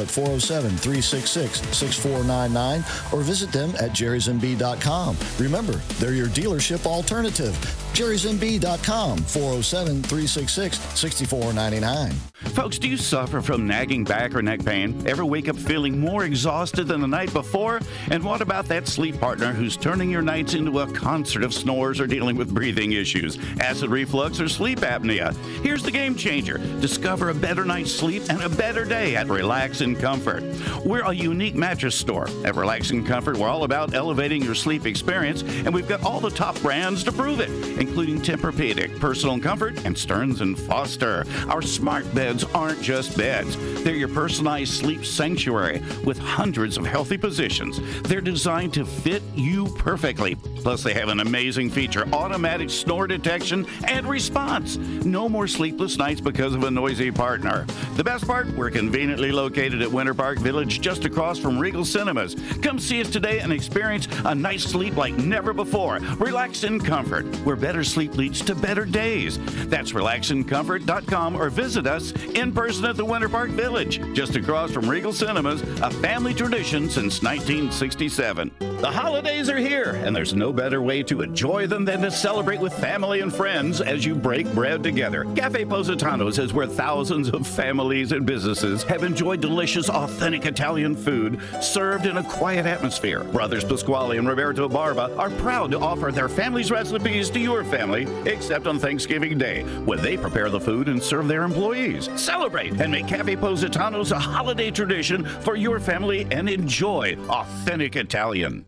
at 0.00 0.08
407 0.08 0.70
366 0.70 1.60
6499 1.76 2.84
or 3.12 3.22
visit 3.22 3.52
them 3.52 3.70
at 3.76 3.90
jerrysmb.com. 3.90 5.16
Remember, 5.38 5.74
they're 5.98 6.14
your 6.14 6.28
dealership 6.28 6.86
alternative. 6.86 7.54
jerrysmb.com 7.94 9.18
407 9.18 10.02
366 10.02 10.78
6499. 10.78 12.12
Folks, 12.54 12.78
do 12.78 12.88
you 12.88 12.96
suffer 12.96 13.40
from 13.40 13.66
nagging 13.66 14.04
back 14.04 14.34
or 14.34 14.42
neck 14.42 14.64
pain? 14.64 15.02
Ever 15.06 15.24
wake 15.24 15.48
up 15.48 15.56
feeling 15.56 15.98
more 15.98 16.24
exhausted 16.24 16.84
than 16.84 17.00
the 17.00 17.06
night 17.06 17.32
before? 17.32 17.80
And 18.10 18.22
what 18.22 18.40
about 18.40 18.66
that 18.66 18.86
sleep 18.86 19.18
partner 19.18 19.52
who's 19.52 19.76
turning 19.76 20.10
your 20.10 20.22
nights 20.22 20.54
into 20.54 20.80
a 20.80 20.92
concert 20.92 21.42
of 21.42 21.54
snores 21.54 21.98
or 21.98 22.06
dealing 22.06 22.36
with 22.36 22.54
breathing 22.54 22.92
issues, 22.92 23.38
acid 23.60 23.90
reflux, 23.90 24.40
or 24.40 24.48
sleep 24.48 24.80
apnea? 24.80 25.34
Here's 25.62 25.82
the 25.82 25.90
game 25.90 26.14
changer. 26.14 26.58
Discover 26.80 27.30
a 27.30 27.34
better 27.34 27.64
night's 27.64 27.92
sleep 27.92 28.22
and 28.28 28.42
a 28.42 28.48
better 28.48 28.84
day 28.84 29.16
at 29.16 29.28
Relax 29.28 29.75
and 29.80 29.98
Comfort. 29.98 30.42
We're 30.84 31.04
a 31.04 31.12
unique 31.12 31.54
mattress 31.54 31.94
store. 31.94 32.28
At 32.44 32.54
Relax 32.54 32.90
and 32.90 33.06
Comfort, 33.06 33.36
we're 33.36 33.48
all 33.48 33.64
about 33.64 33.94
elevating 33.94 34.42
your 34.42 34.54
sleep 34.54 34.86
experience, 34.86 35.42
and 35.42 35.74
we've 35.74 35.88
got 35.88 36.02
all 36.04 36.20
the 36.20 36.30
top 36.30 36.60
brands 36.60 37.02
to 37.04 37.12
prove 37.12 37.40
it, 37.40 37.50
including 37.78 38.20
Tempur-Pedic, 38.20 38.98
Personal 39.00 39.38
Comfort, 39.40 39.84
and 39.84 39.96
Stearns 39.96 40.40
and 40.40 40.58
Foster. 40.58 41.24
Our 41.48 41.62
smart 41.62 42.12
beds 42.14 42.44
aren't 42.54 42.80
just 42.82 43.16
beds. 43.16 43.56
They're 43.82 43.94
your 43.94 44.08
personalized 44.08 44.72
sleep 44.72 45.04
sanctuary 45.04 45.82
with 46.04 46.18
hundreds 46.18 46.76
of 46.76 46.86
healthy 46.86 47.18
positions. 47.18 47.80
They're 48.02 48.20
designed 48.20 48.74
to 48.74 48.84
fit 48.84 49.22
you 49.34 49.66
perfectly. 49.78 50.34
Plus, 50.34 50.82
they 50.82 50.94
have 50.94 51.08
an 51.08 51.20
amazing 51.20 51.70
feature 51.70 52.06
automatic 52.12 52.70
snore 52.70 53.06
detection 53.06 53.66
and 53.86 54.08
response. 54.08 54.76
No 54.76 55.28
more 55.28 55.46
sleepless 55.46 55.96
nights 55.96 56.20
because 56.20 56.54
of 56.54 56.64
a 56.64 56.70
noisy 56.70 57.10
partner. 57.10 57.66
The 57.94 58.04
best 58.04 58.26
part, 58.26 58.48
we're 58.56 58.70
conveniently 58.70 59.32
located 59.32 59.65
at 59.74 59.90
Winter 59.90 60.14
Park 60.14 60.38
Village 60.38 60.80
just 60.80 61.04
across 61.04 61.38
from 61.38 61.58
Regal 61.58 61.84
Cinemas. 61.84 62.36
Come 62.62 62.78
see 62.78 63.00
us 63.00 63.10
today 63.10 63.40
and 63.40 63.52
experience 63.52 64.06
a 64.24 64.34
night's 64.34 64.64
sleep 64.64 64.96
like 64.96 65.14
never 65.14 65.52
before. 65.52 65.98
Relax 66.18 66.64
in 66.64 66.80
comfort, 66.80 67.26
where 67.44 67.56
better 67.56 67.82
sleep 67.82 68.16
leads 68.16 68.40
to 68.42 68.54
better 68.54 68.84
days. 68.84 69.38
That's 69.68 69.92
relaxincomfort.com 69.92 71.36
or 71.36 71.50
visit 71.50 71.86
us 71.86 72.12
in 72.34 72.52
person 72.52 72.84
at 72.84 72.96
the 72.96 73.04
Winter 73.04 73.28
Park 73.28 73.50
Village, 73.50 74.00
just 74.14 74.36
across 74.36 74.70
from 74.70 74.88
Regal 74.88 75.12
Cinemas, 75.12 75.62
a 75.82 75.90
family 75.90 76.34
tradition 76.34 76.88
since 76.88 77.22
1967. 77.22 78.52
The 78.60 78.90
holidays 78.90 79.48
are 79.48 79.56
here, 79.56 80.00
and 80.04 80.14
there's 80.14 80.34
no 80.34 80.52
better 80.52 80.82
way 80.82 81.02
to 81.04 81.22
enjoy 81.22 81.66
them 81.66 81.84
than 81.84 82.02
to 82.02 82.10
celebrate 82.10 82.60
with 82.60 82.74
family 82.74 83.20
and 83.20 83.34
friends 83.34 83.80
as 83.80 84.04
you 84.04 84.14
break 84.14 84.46
bread 84.52 84.82
together. 84.82 85.24
Cafe 85.34 85.64
Positano's 85.64 86.38
is 86.38 86.52
where 86.52 86.66
thousands 86.66 87.30
of 87.30 87.46
families 87.46 88.12
and 88.12 88.26
businesses 88.26 88.82
have 88.84 89.02
enjoyed 89.02 89.40
delicious, 89.40 89.55
authentic 89.64 90.44
Italian 90.44 90.94
food 90.94 91.40
served 91.62 92.06
in 92.06 92.18
a 92.18 92.22
quiet 92.22 92.66
atmosphere. 92.66 93.24
Brothers 93.24 93.64
Pasquale 93.64 94.18
and 94.18 94.28
Roberto 94.28 94.68
Barba 94.68 95.14
are 95.16 95.30
proud 95.30 95.70
to 95.70 95.78
offer 95.78 96.12
their 96.12 96.28
family's 96.28 96.70
recipes 96.70 97.30
to 97.30 97.40
your 97.40 97.64
family, 97.64 98.06
except 98.30 98.66
on 98.66 98.78
Thanksgiving 98.78 99.38
Day, 99.38 99.62
when 99.84 100.02
they 100.02 100.16
prepare 100.16 100.50
the 100.50 100.60
food 100.60 100.88
and 100.88 101.02
serve 101.02 101.28
their 101.28 101.42
employees. 101.42 102.10
Celebrate 102.16 102.80
and 102.80 102.92
make 102.92 103.08
Cafe 103.08 103.36
Positano's 103.36 104.12
a 104.12 104.18
holiday 104.18 104.70
tradition 104.70 105.24
for 105.24 105.56
your 105.56 105.80
family 105.80 106.26
and 106.30 106.48
enjoy 106.48 107.16
authentic 107.28 107.96
Italian. 107.96 108.66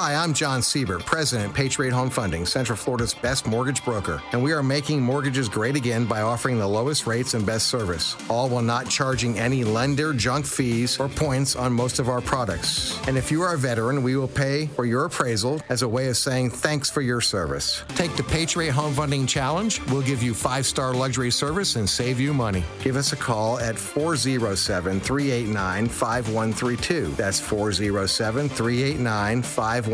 Hi, 0.00 0.14
I'm 0.14 0.32
John 0.32 0.62
Siebert, 0.62 1.04
President, 1.04 1.52
Patriot 1.52 1.92
Home 1.92 2.08
Funding, 2.08 2.46
Central 2.46 2.76
Florida's 2.76 3.14
best 3.14 3.48
mortgage 3.48 3.84
broker, 3.84 4.22
and 4.30 4.40
we 4.40 4.52
are 4.52 4.62
making 4.62 5.00
mortgages 5.00 5.48
great 5.48 5.74
again 5.74 6.04
by 6.04 6.20
offering 6.20 6.56
the 6.56 6.68
lowest 6.68 7.04
rates 7.04 7.34
and 7.34 7.44
best 7.44 7.66
service, 7.66 8.14
all 8.30 8.48
while 8.48 8.62
not 8.62 8.88
charging 8.88 9.40
any 9.40 9.64
lender 9.64 10.12
junk 10.12 10.46
fees 10.46 11.00
or 11.00 11.08
points 11.08 11.56
on 11.56 11.72
most 11.72 11.98
of 11.98 12.08
our 12.08 12.20
products. 12.20 12.96
And 13.08 13.18
if 13.18 13.32
you 13.32 13.42
are 13.42 13.54
a 13.54 13.58
veteran, 13.58 14.04
we 14.04 14.14
will 14.14 14.28
pay 14.28 14.68
for 14.68 14.84
your 14.84 15.04
appraisal 15.04 15.60
as 15.68 15.82
a 15.82 15.88
way 15.88 16.06
of 16.06 16.16
saying 16.16 16.50
thanks 16.50 16.88
for 16.88 17.00
your 17.00 17.20
service. 17.20 17.82
Take 17.96 18.14
the 18.14 18.22
Patriot 18.22 18.70
Home 18.74 18.94
Funding 18.94 19.26
Challenge. 19.26 19.80
We'll 19.86 20.02
give 20.02 20.22
you 20.22 20.32
five 20.32 20.64
star 20.64 20.94
luxury 20.94 21.32
service 21.32 21.74
and 21.74 21.90
save 21.90 22.20
you 22.20 22.32
money. 22.32 22.62
Give 22.84 22.94
us 22.94 23.12
a 23.12 23.16
call 23.16 23.58
at 23.58 23.76
407 23.76 25.00
389 25.00 25.88
5132. 25.88 27.06
That's 27.16 27.40
407 27.40 28.48
389 28.48 29.42
5132 29.42 29.87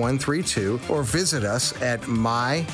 or 0.88 1.03
visit 1.03 1.45
us 1.45 1.80
at 1.82 2.01
myphf.com. 2.03 2.64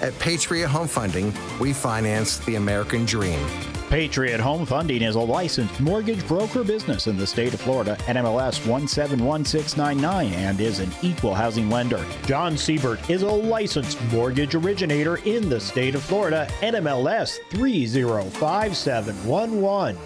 At 0.00 0.18
Patriot 0.18 0.68
Home 0.68 0.88
Funding, 0.88 1.32
we 1.58 1.72
finance 1.72 2.38
the 2.38 2.56
American 2.56 3.04
dream. 3.04 3.46
Patriot 3.90 4.38
Home 4.38 4.64
Funding 4.64 5.02
is 5.02 5.16
a 5.16 5.20
licensed 5.20 5.80
mortgage 5.80 6.24
broker 6.28 6.62
business 6.62 7.08
in 7.08 7.16
the 7.16 7.26
state 7.26 7.54
of 7.54 7.60
Florida, 7.60 7.96
NMLS 8.02 8.64
171699, 8.64 10.32
and 10.32 10.60
is 10.60 10.78
an 10.78 10.92
equal 11.02 11.34
housing 11.34 11.68
lender. 11.68 12.06
John 12.24 12.56
Siebert 12.56 13.10
is 13.10 13.22
a 13.22 13.28
licensed 13.28 14.00
mortgage 14.12 14.54
originator 14.54 15.16
in 15.24 15.48
the 15.48 15.58
state 15.58 15.96
of 15.96 16.04
Florida, 16.04 16.46
NMLS 16.60 17.40
305711. 17.50 19.98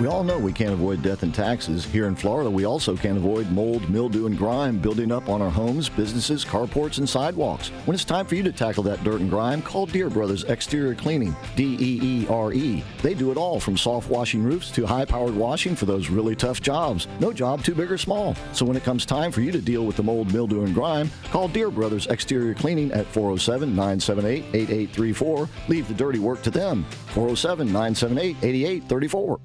We 0.00 0.06
all 0.06 0.22
know 0.22 0.38
we 0.38 0.52
can't 0.52 0.72
avoid 0.72 1.02
death 1.02 1.24
and 1.24 1.34
taxes. 1.34 1.84
Here 1.84 2.06
in 2.06 2.14
Florida, 2.14 2.48
we 2.48 2.64
also 2.64 2.96
can't 2.96 3.16
avoid 3.18 3.50
mold, 3.50 3.90
mildew, 3.90 4.26
and 4.26 4.38
grime 4.38 4.78
building 4.78 5.10
up 5.10 5.28
on 5.28 5.42
our 5.42 5.50
homes, 5.50 5.88
businesses, 5.88 6.44
carports, 6.44 6.98
and 6.98 7.08
sidewalks. 7.08 7.70
When 7.84 7.96
it's 7.96 8.04
time 8.04 8.24
for 8.24 8.36
you 8.36 8.44
to 8.44 8.52
tackle 8.52 8.84
that 8.84 9.02
dirt 9.02 9.20
and 9.20 9.28
grime, 9.28 9.60
call 9.60 9.86
Deere 9.86 10.08
Brothers 10.08 10.44
Exterior 10.44 10.94
Cleaning, 10.94 11.34
D 11.56 11.76
E 11.80 11.98
E 12.00 12.26
R 12.28 12.52
E. 12.52 12.84
They 13.02 13.14
do 13.14 13.32
it 13.32 13.36
all 13.36 13.58
from 13.58 13.76
soft 13.76 14.08
washing 14.08 14.44
roofs 14.44 14.70
to 14.70 14.86
high 14.86 15.04
powered 15.04 15.34
washing 15.34 15.74
for 15.74 15.86
those 15.86 16.10
really 16.10 16.36
tough 16.36 16.62
jobs. 16.62 17.08
No 17.18 17.32
job 17.32 17.64
too 17.64 17.74
big 17.74 17.90
or 17.90 17.98
small. 17.98 18.36
So 18.52 18.64
when 18.64 18.76
it 18.76 18.84
comes 18.84 19.04
time 19.04 19.32
for 19.32 19.40
you 19.40 19.50
to 19.50 19.60
deal 19.60 19.84
with 19.84 19.96
the 19.96 20.04
mold, 20.04 20.32
mildew, 20.32 20.62
and 20.62 20.74
grime, 20.74 21.10
call 21.32 21.48
Deere 21.48 21.72
Brothers 21.72 22.06
Exterior 22.06 22.54
Cleaning 22.54 22.92
at 22.92 23.06
407 23.06 23.70
978 23.70 24.44
8834. 24.54 25.48
Leave 25.66 25.88
the 25.88 25.94
dirty 25.94 26.20
work 26.20 26.40
to 26.42 26.52
them. 26.52 26.84
407 27.14 27.66
978 27.66 28.36
8834. 28.42 29.40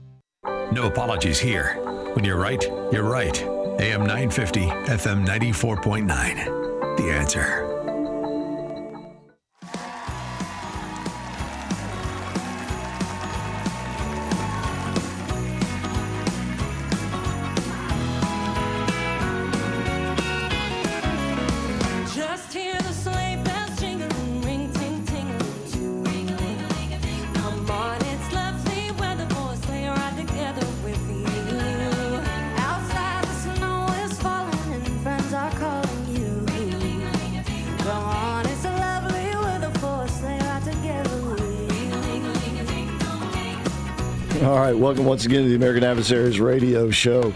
No 0.72 0.88
apologies 0.88 1.39
here. 1.39 1.74
When 2.14 2.24
you're 2.26 2.38
right, 2.38 2.64
you're 2.91 3.03
right. 3.03 3.41
AM 3.80 4.01
950, 4.01 4.61
FM 4.61 5.26
94.9. 5.26 6.97
The 6.97 7.11
answer. 7.11 7.72
Once 45.14 45.26
again 45.26 45.43
to 45.43 45.49
the 45.49 45.55
American 45.55 45.84
Adversaries 45.84 46.39
Radio 46.39 46.89
Show. 46.89 47.30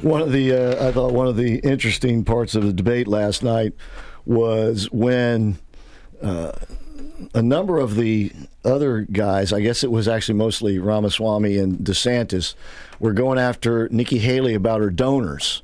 One 0.00 0.22
of 0.22 0.32
the, 0.32 0.52
uh, 0.52 0.88
I 0.88 0.90
thought 0.90 1.12
one 1.12 1.26
of 1.26 1.36
the 1.36 1.56
interesting 1.56 2.24
parts 2.24 2.54
of 2.54 2.64
the 2.64 2.72
debate 2.72 3.06
last 3.06 3.42
night 3.42 3.74
was 4.24 4.90
when 4.90 5.58
uh, 6.22 6.52
a 7.34 7.42
number 7.42 7.76
of 7.76 7.96
the 7.96 8.32
other 8.64 9.02
guys, 9.02 9.52
I 9.52 9.60
guess 9.60 9.84
it 9.84 9.90
was 9.90 10.08
actually 10.08 10.36
mostly 10.36 10.78
Ramaswamy 10.78 11.58
and 11.58 11.76
DeSantis, 11.76 12.54
were 12.98 13.12
going 13.12 13.38
after 13.38 13.86
Nikki 13.90 14.16
Haley 14.16 14.54
about 14.54 14.80
her 14.80 14.88
donors. 14.88 15.60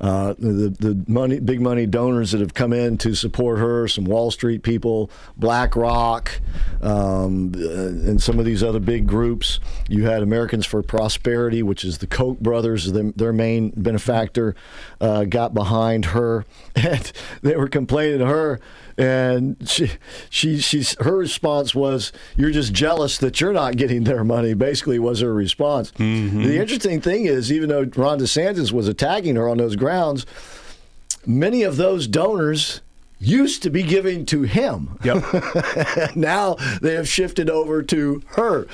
Uh, 0.00 0.34
the 0.38 0.68
the 0.78 1.04
money, 1.08 1.40
big 1.40 1.60
money 1.60 1.86
donors 1.86 2.30
that 2.32 2.40
have 2.40 2.54
come 2.54 2.72
in 2.72 2.96
to 2.98 3.14
support 3.14 3.58
her, 3.58 3.88
some 3.88 4.04
Wall 4.04 4.30
Street 4.30 4.62
people, 4.62 5.10
BlackRock, 5.36 6.40
um, 6.82 7.52
uh, 7.56 7.68
and 7.68 8.22
some 8.22 8.38
of 8.38 8.44
these 8.44 8.62
other 8.62 8.80
big 8.80 9.06
groups. 9.06 9.58
You 9.88 10.04
had 10.04 10.22
Americans 10.22 10.66
for 10.66 10.82
Prosperity, 10.82 11.62
which 11.62 11.84
is 11.84 11.98
the 11.98 12.06
Koch 12.06 12.38
brothers, 12.38 12.92
the, 12.92 13.12
their 13.16 13.32
main 13.32 13.70
benefactor, 13.70 14.54
uh, 15.00 15.24
got 15.24 15.54
behind 15.54 16.06
her, 16.06 16.44
and 16.76 17.12
they 17.42 17.56
were 17.56 17.68
complaining 17.68 18.20
to 18.20 18.26
her. 18.26 18.60
And 18.98 19.56
she, 19.64 19.92
she, 20.28 20.58
she's 20.58 20.96
her 21.00 21.16
response 21.16 21.72
was, 21.72 22.12
"You're 22.36 22.50
just 22.50 22.72
jealous 22.72 23.16
that 23.18 23.40
you're 23.40 23.52
not 23.52 23.76
getting 23.76 24.04
their 24.04 24.24
money." 24.24 24.54
Basically, 24.54 24.98
was 24.98 25.20
her 25.20 25.32
response. 25.32 25.92
Mm-hmm. 25.92 26.42
The 26.42 26.58
interesting 26.58 27.00
thing 27.00 27.26
is, 27.26 27.52
even 27.52 27.68
though 27.68 27.88
Ron 27.94 28.18
DeSantis 28.18 28.72
was 28.72 28.88
attacking 28.88 29.36
her 29.36 29.48
on 29.48 29.58
those 29.58 29.76
grounds, 29.76 30.26
many 31.24 31.62
of 31.62 31.76
those 31.76 32.08
donors 32.08 32.80
used 33.20 33.62
to 33.64 33.70
be 33.70 33.82
giving 33.82 34.24
to 34.26 34.42
him. 34.42 34.98
Yep. 35.02 36.16
now 36.16 36.54
they 36.80 36.94
have 36.94 37.08
shifted 37.08 37.50
over 37.50 37.82
to 37.82 38.22
her. 38.28 38.66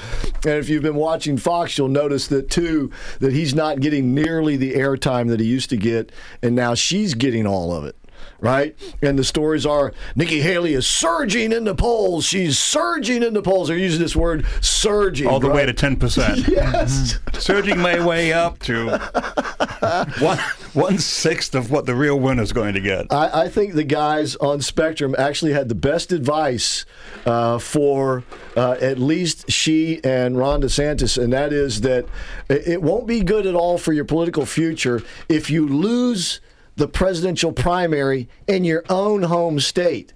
And 0.44 0.54
if 0.58 0.68
you've 0.68 0.82
been 0.82 0.96
watching 0.96 1.36
Fox, 1.36 1.78
you'll 1.78 1.88
notice 1.88 2.28
that 2.28 2.50
too 2.50 2.90
that 3.20 3.32
he's 3.32 3.54
not 3.54 3.80
getting 3.80 4.14
nearly 4.14 4.56
the 4.56 4.74
airtime 4.74 5.28
that 5.28 5.40
he 5.40 5.46
used 5.46 5.70
to 5.70 5.76
get, 5.76 6.12
and 6.42 6.54
now 6.54 6.74
she's 6.74 7.14
getting 7.14 7.46
all 7.46 7.72
of 7.72 7.84
it. 7.84 7.96
Right? 8.44 8.76
And 9.00 9.18
the 9.18 9.24
stories 9.24 9.64
are 9.64 9.94
Nikki 10.14 10.42
Haley 10.42 10.74
is 10.74 10.86
surging 10.86 11.50
in 11.50 11.64
the 11.64 11.74
polls. 11.74 12.26
She's 12.26 12.58
surging 12.58 13.22
in 13.22 13.32
the 13.32 13.40
polls. 13.40 13.68
They're 13.68 13.78
using 13.78 14.02
this 14.02 14.14
word 14.14 14.44
surging. 14.60 15.28
All 15.28 15.40
the 15.40 15.48
way 15.48 15.64
to 15.64 15.72
10%. 15.72 16.44
Yes. 16.54 17.18
Surging 17.38 17.78
my 17.78 18.04
way 18.04 18.32
up 18.32 18.58
to 18.60 18.98
one, 20.20 20.38
one 20.74 20.98
sixth 20.98 21.54
of 21.54 21.70
what 21.70 21.86
the 21.86 21.94
real 21.94 22.18
winner's 22.20 22.52
going 22.52 22.74
to 22.74 22.80
get. 22.80 23.10
I, 23.10 23.44
I 23.44 23.48
think 23.48 23.74
the 23.74 23.84
guys 23.84 24.36
on 24.36 24.60
Spectrum 24.60 25.14
actually 25.18 25.52
had 25.52 25.68
the 25.70 25.74
best 25.74 26.12
advice 26.12 26.84
uh, 27.24 27.58
for 27.58 28.24
uh, 28.56 28.72
at 28.72 28.98
least 28.98 29.50
she 29.50 30.02
and 30.04 30.36
Ron 30.36 30.60
DeSantis, 30.60 31.22
and 31.22 31.32
that 31.32 31.52
is 31.52 31.80
that 31.80 32.06
it 32.48 32.82
won't 32.82 33.06
be 33.06 33.22
good 33.22 33.46
at 33.46 33.54
all 33.54 33.78
for 33.78 33.92
your 33.92 34.04
political 34.04 34.44
future 34.44 35.02
if 35.28 35.48
you 35.48 35.66
lose 35.66 36.40
the 36.76 36.88
presidential 36.88 37.52
primary 37.52 38.28
in 38.46 38.64
your 38.64 38.84
own 38.88 39.22
home 39.22 39.60
state. 39.60 40.12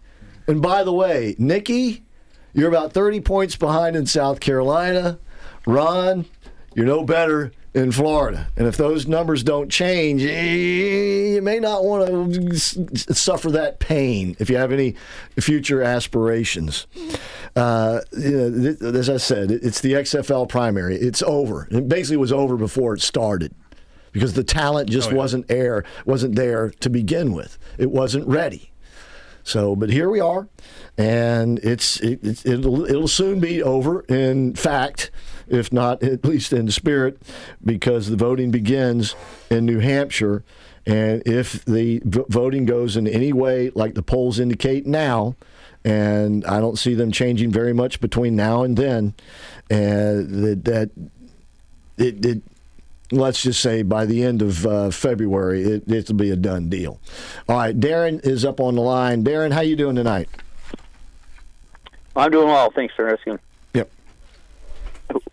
And 0.46 0.62
by 0.62 0.82
the 0.82 0.92
way, 0.92 1.34
Nikki, 1.38 2.02
you're 2.52 2.68
about 2.68 2.92
30 2.92 3.20
points 3.20 3.56
behind 3.56 3.96
in 3.96 4.06
South 4.06 4.40
Carolina. 4.40 5.18
Ron, 5.66 6.24
you're 6.74 6.86
no 6.86 7.04
better 7.04 7.52
in 7.74 7.92
Florida. 7.92 8.48
And 8.56 8.66
if 8.66 8.76
those 8.76 9.06
numbers 9.06 9.42
don't 9.42 9.70
change, 9.70 10.22
eh, 10.24 11.34
you 11.34 11.42
may 11.42 11.60
not 11.60 11.84
want 11.84 12.34
to 12.34 12.56
suffer 13.14 13.50
that 13.52 13.78
pain 13.78 14.36
if 14.38 14.48
you 14.48 14.56
have 14.56 14.72
any 14.72 14.96
future 15.38 15.82
aspirations. 15.82 16.86
Uh, 17.54 18.00
you 18.16 18.76
know, 18.80 18.88
as 18.88 19.10
I 19.10 19.18
said, 19.18 19.50
it's 19.50 19.80
the 19.80 19.92
XFL 19.92 20.48
primary. 20.48 20.96
It's 20.96 21.22
over. 21.22 21.68
It 21.70 21.88
basically 21.88 22.16
was 22.16 22.32
over 22.32 22.56
before 22.56 22.94
it 22.94 23.02
started 23.02 23.54
because 24.12 24.34
the 24.34 24.44
talent 24.44 24.90
just 24.90 25.12
oh, 25.12 25.16
wasn't 25.16 25.50
air 25.50 25.84
wasn't 26.04 26.36
there 26.36 26.70
to 26.80 26.90
begin 26.90 27.32
with. 27.32 27.58
It 27.78 27.90
wasn't 27.90 28.26
ready. 28.26 28.72
So, 29.44 29.74
but 29.74 29.88
here 29.88 30.10
we 30.10 30.20
are, 30.20 30.46
and 30.98 31.58
it's 31.60 32.00
it, 32.00 32.22
it, 32.22 32.44
it'll 32.44 32.84
it'll 32.84 33.08
soon 33.08 33.40
be 33.40 33.62
over. 33.62 34.00
In 34.02 34.54
fact, 34.54 35.10
if 35.48 35.72
not 35.72 36.02
at 36.02 36.24
least 36.24 36.52
in 36.52 36.70
spirit, 36.70 37.22
because 37.64 38.10
the 38.10 38.16
voting 38.16 38.50
begins 38.50 39.14
in 39.50 39.64
New 39.64 39.78
Hampshire, 39.78 40.44
And 40.88 41.22
if 41.26 41.64
the 41.66 42.00
v- 42.04 42.24
voting 42.28 42.64
goes 42.64 42.96
in 42.96 43.06
any 43.06 43.32
way 43.32 43.70
like 43.74 43.94
the 43.94 44.02
polls 44.02 44.38
indicate 44.38 44.86
now, 44.86 45.36
and 45.84 46.44
I 46.46 46.60
don't 46.60 46.78
see 46.78 46.94
them 46.94 47.12
changing 47.12 47.50
very 47.50 47.72
much 47.72 48.00
between 48.00 48.36
now 48.36 48.62
and 48.62 48.76
then, 48.76 49.14
and 49.70 50.44
that, 50.44 50.64
that 50.64 50.90
it, 51.98 52.24
it 52.24 52.42
let's 53.10 53.42
just 53.42 53.60
say 53.60 53.82
by 53.82 54.06
the 54.06 54.22
end 54.22 54.42
of 54.42 54.66
uh, 54.66 54.90
February, 54.90 55.62
it, 55.62 55.90
it'll 55.90 56.14
be 56.14 56.30
a 56.30 56.36
done 56.36 56.68
deal. 56.68 57.00
All 57.48 57.56
right, 57.56 57.78
Darren 57.78 58.24
is 58.24 58.44
up 58.44 58.60
on 58.60 58.74
the 58.74 58.82
line. 58.82 59.24
Darren, 59.24 59.52
how 59.52 59.60
you 59.60 59.76
doing 59.76 59.96
tonight? 59.96 60.28
I'm 62.16 62.30
doing 62.30 62.48
well. 62.48 62.70
Thanks 62.70 62.94
for 62.94 63.08
asking. 63.08 63.38
Yep. 63.74 63.90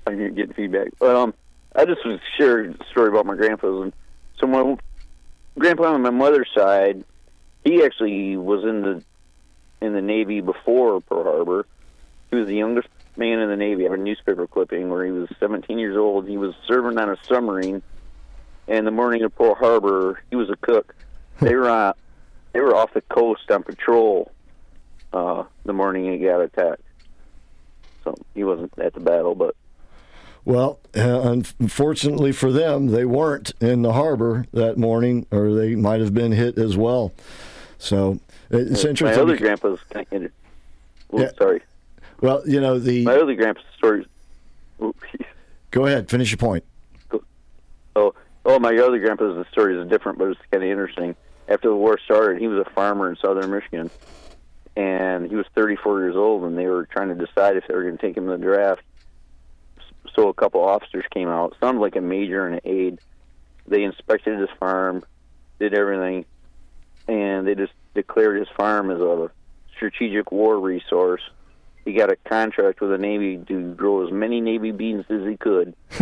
I 0.05 0.11
didn't 0.11 0.35
get 0.35 0.55
feedback. 0.55 0.89
But, 0.99 1.15
um, 1.15 1.33
I 1.75 1.85
just 1.85 2.05
was 2.05 2.19
sharing 2.37 2.77
a 2.79 2.85
story 2.91 3.09
about 3.09 3.25
my 3.25 3.35
grandpa's. 3.35 3.81
And 3.81 3.93
so 4.37 4.47
my 4.47 4.77
grandpa 5.57 5.93
on 5.93 6.01
my 6.01 6.09
mother's 6.09 6.49
side, 6.55 7.03
he 7.63 7.83
actually 7.83 8.37
was 8.37 8.63
in 8.63 8.81
the 8.81 9.03
in 9.81 9.93
the 9.93 10.01
Navy 10.01 10.41
before 10.41 11.01
Pearl 11.01 11.23
Harbor. 11.23 11.65
He 12.29 12.37
was 12.37 12.47
the 12.47 12.55
youngest 12.55 12.87
man 13.17 13.39
in 13.39 13.49
the 13.49 13.55
Navy. 13.55 13.83
I 13.83 13.91
have 13.91 13.99
a 13.99 14.01
newspaper 14.01 14.47
clipping 14.47 14.89
where 14.89 15.05
he 15.05 15.11
was 15.11 15.29
17 15.39 15.77
years 15.77 15.97
old. 15.97 16.27
He 16.27 16.37
was 16.37 16.53
serving 16.67 16.97
on 16.97 17.09
a 17.09 17.17
submarine. 17.23 17.81
And 18.67 18.87
the 18.87 18.91
morning 18.91 19.23
of 19.23 19.35
Pearl 19.35 19.55
Harbor, 19.55 20.21
he 20.29 20.35
was 20.35 20.49
a 20.49 20.55
cook. 20.55 20.95
They 21.39 21.55
were 21.55 21.93
they 22.53 22.59
were 22.61 22.75
off 22.75 22.93
the 22.93 23.01
coast 23.01 23.51
on 23.51 23.63
patrol 23.63 24.31
uh, 25.15 25.43
the 25.63 25.73
morning 25.73 26.11
he 26.11 26.17
got 26.19 26.41
attacked. 26.41 26.81
So 28.03 28.15
he 28.33 28.43
wasn't 28.43 28.77
at 28.77 28.93
the 28.93 28.99
battle, 28.99 29.33
but 29.33 29.55
Well, 30.43 30.79
uh, 30.95 31.21
unfortunately 31.59 32.31
for 32.31 32.51
them, 32.51 32.87
they 32.87 33.05
weren't 33.05 33.53
in 33.61 33.81
the 33.81 33.93
harbor 33.93 34.45
that 34.53 34.77
morning, 34.77 35.25
or 35.31 35.53
they 35.53 35.75
might 35.75 36.01
have 36.01 36.13
been 36.13 36.31
hit 36.31 36.57
as 36.57 36.77
well. 36.77 37.13
So 37.77 38.19
it's 38.49 38.83
interesting. 38.83 39.17
my 39.17 39.21
other 39.21 39.37
grandpa's 39.37 39.79
kind 39.89 40.07
of. 40.11 40.31
Yeah. 41.13 41.29
Sorry, 41.37 41.61
well, 42.21 42.41
you 42.45 42.61
know 42.61 42.79
the. 42.79 43.03
my 43.03 43.15
other 43.15 43.35
grandpa's 43.35 43.63
story. 43.77 44.05
Go 45.71 45.85
ahead, 45.85 46.09
finish 46.09 46.31
your 46.31 46.37
point. 46.37 46.63
Oh, 47.95 48.13
oh, 48.45 48.59
my 48.59 48.75
other 48.77 48.99
grandpa's 48.99 49.45
story 49.51 49.79
is 49.79 49.89
different, 49.89 50.17
but 50.17 50.29
it's 50.29 50.39
kind 50.51 50.63
of 50.63 50.69
interesting. 50.69 51.15
After 51.47 51.69
the 51.69 51.75
war 51.75 51.99
started, 52.03 52.41
he 52.41 52.47
was 52.47 52.65
a 52.65 52.69
farmer 52.71 53.09
in 53.09 53.15
southern 53.17 53.51
Michigan, 53.51 53.89
and 54.75 55.29
he 55.29 55.35
was 55.35 55.45
34 55.55 56.01
years 56.01 56.15
old, 56.15 56.43
and 56.43 56.57
they 56.57 56.65
were 56.65 56.85
trying 56.85 57.09
to 57.09 57.25
decide 57.25 57.55
if 57.55 57.67
they 57.67 57.73
were 57.73 57.83
going 57.83 57.97
to 57.97 58.01
take 58.01 58.17
him 58.17 58.25
to 58.25 58.31
the 58.31 58.37
draft. 58.37 58.81
So 60.15 60.29
a 60.29 60.33
couple 60.33 60.61
officers 60.61 61.05
came 61.11 61.27
out, 61.27 61.55
sounded 61.59 61.81
like 61.81 61.95
a 61.95 62.01
major 62.01 62.45
and 62.45 62.55
an 62.55 62.61
aide. 62.63 62.99
They 63.67 63.83
inspected 63.83 64.39
his 64.39 64.49
farm, 64.59 65.03
did 65.59 65.73
everything, 65.73 66.25
and 67.07 67.47
they 67.47 67.55
just 67.55 67.73
declared 67.93 68.39
his 68.39 68.47
farm 68.55 68.91
as 68.91 68.99
a 68.99 69.31
strategic 69.75 70.31
war 70.31 70.59
resource. 70.59 71.21
He 71.85 71.93
got 71.93 72.11
a 72.11 72.15
contract 72.27 72.81
with 72.81 72.89
the 72.89 72.97
Navy 72.97 73.37
to 73.47 73.73
grow 73.75 74.05
as 74.05 74.11
many 74.11 74.41
Navy 74.41 74.71
beans 74.71 75.05
as 75.09 75.25
he 75.25 75.37
could. 75.37 75.75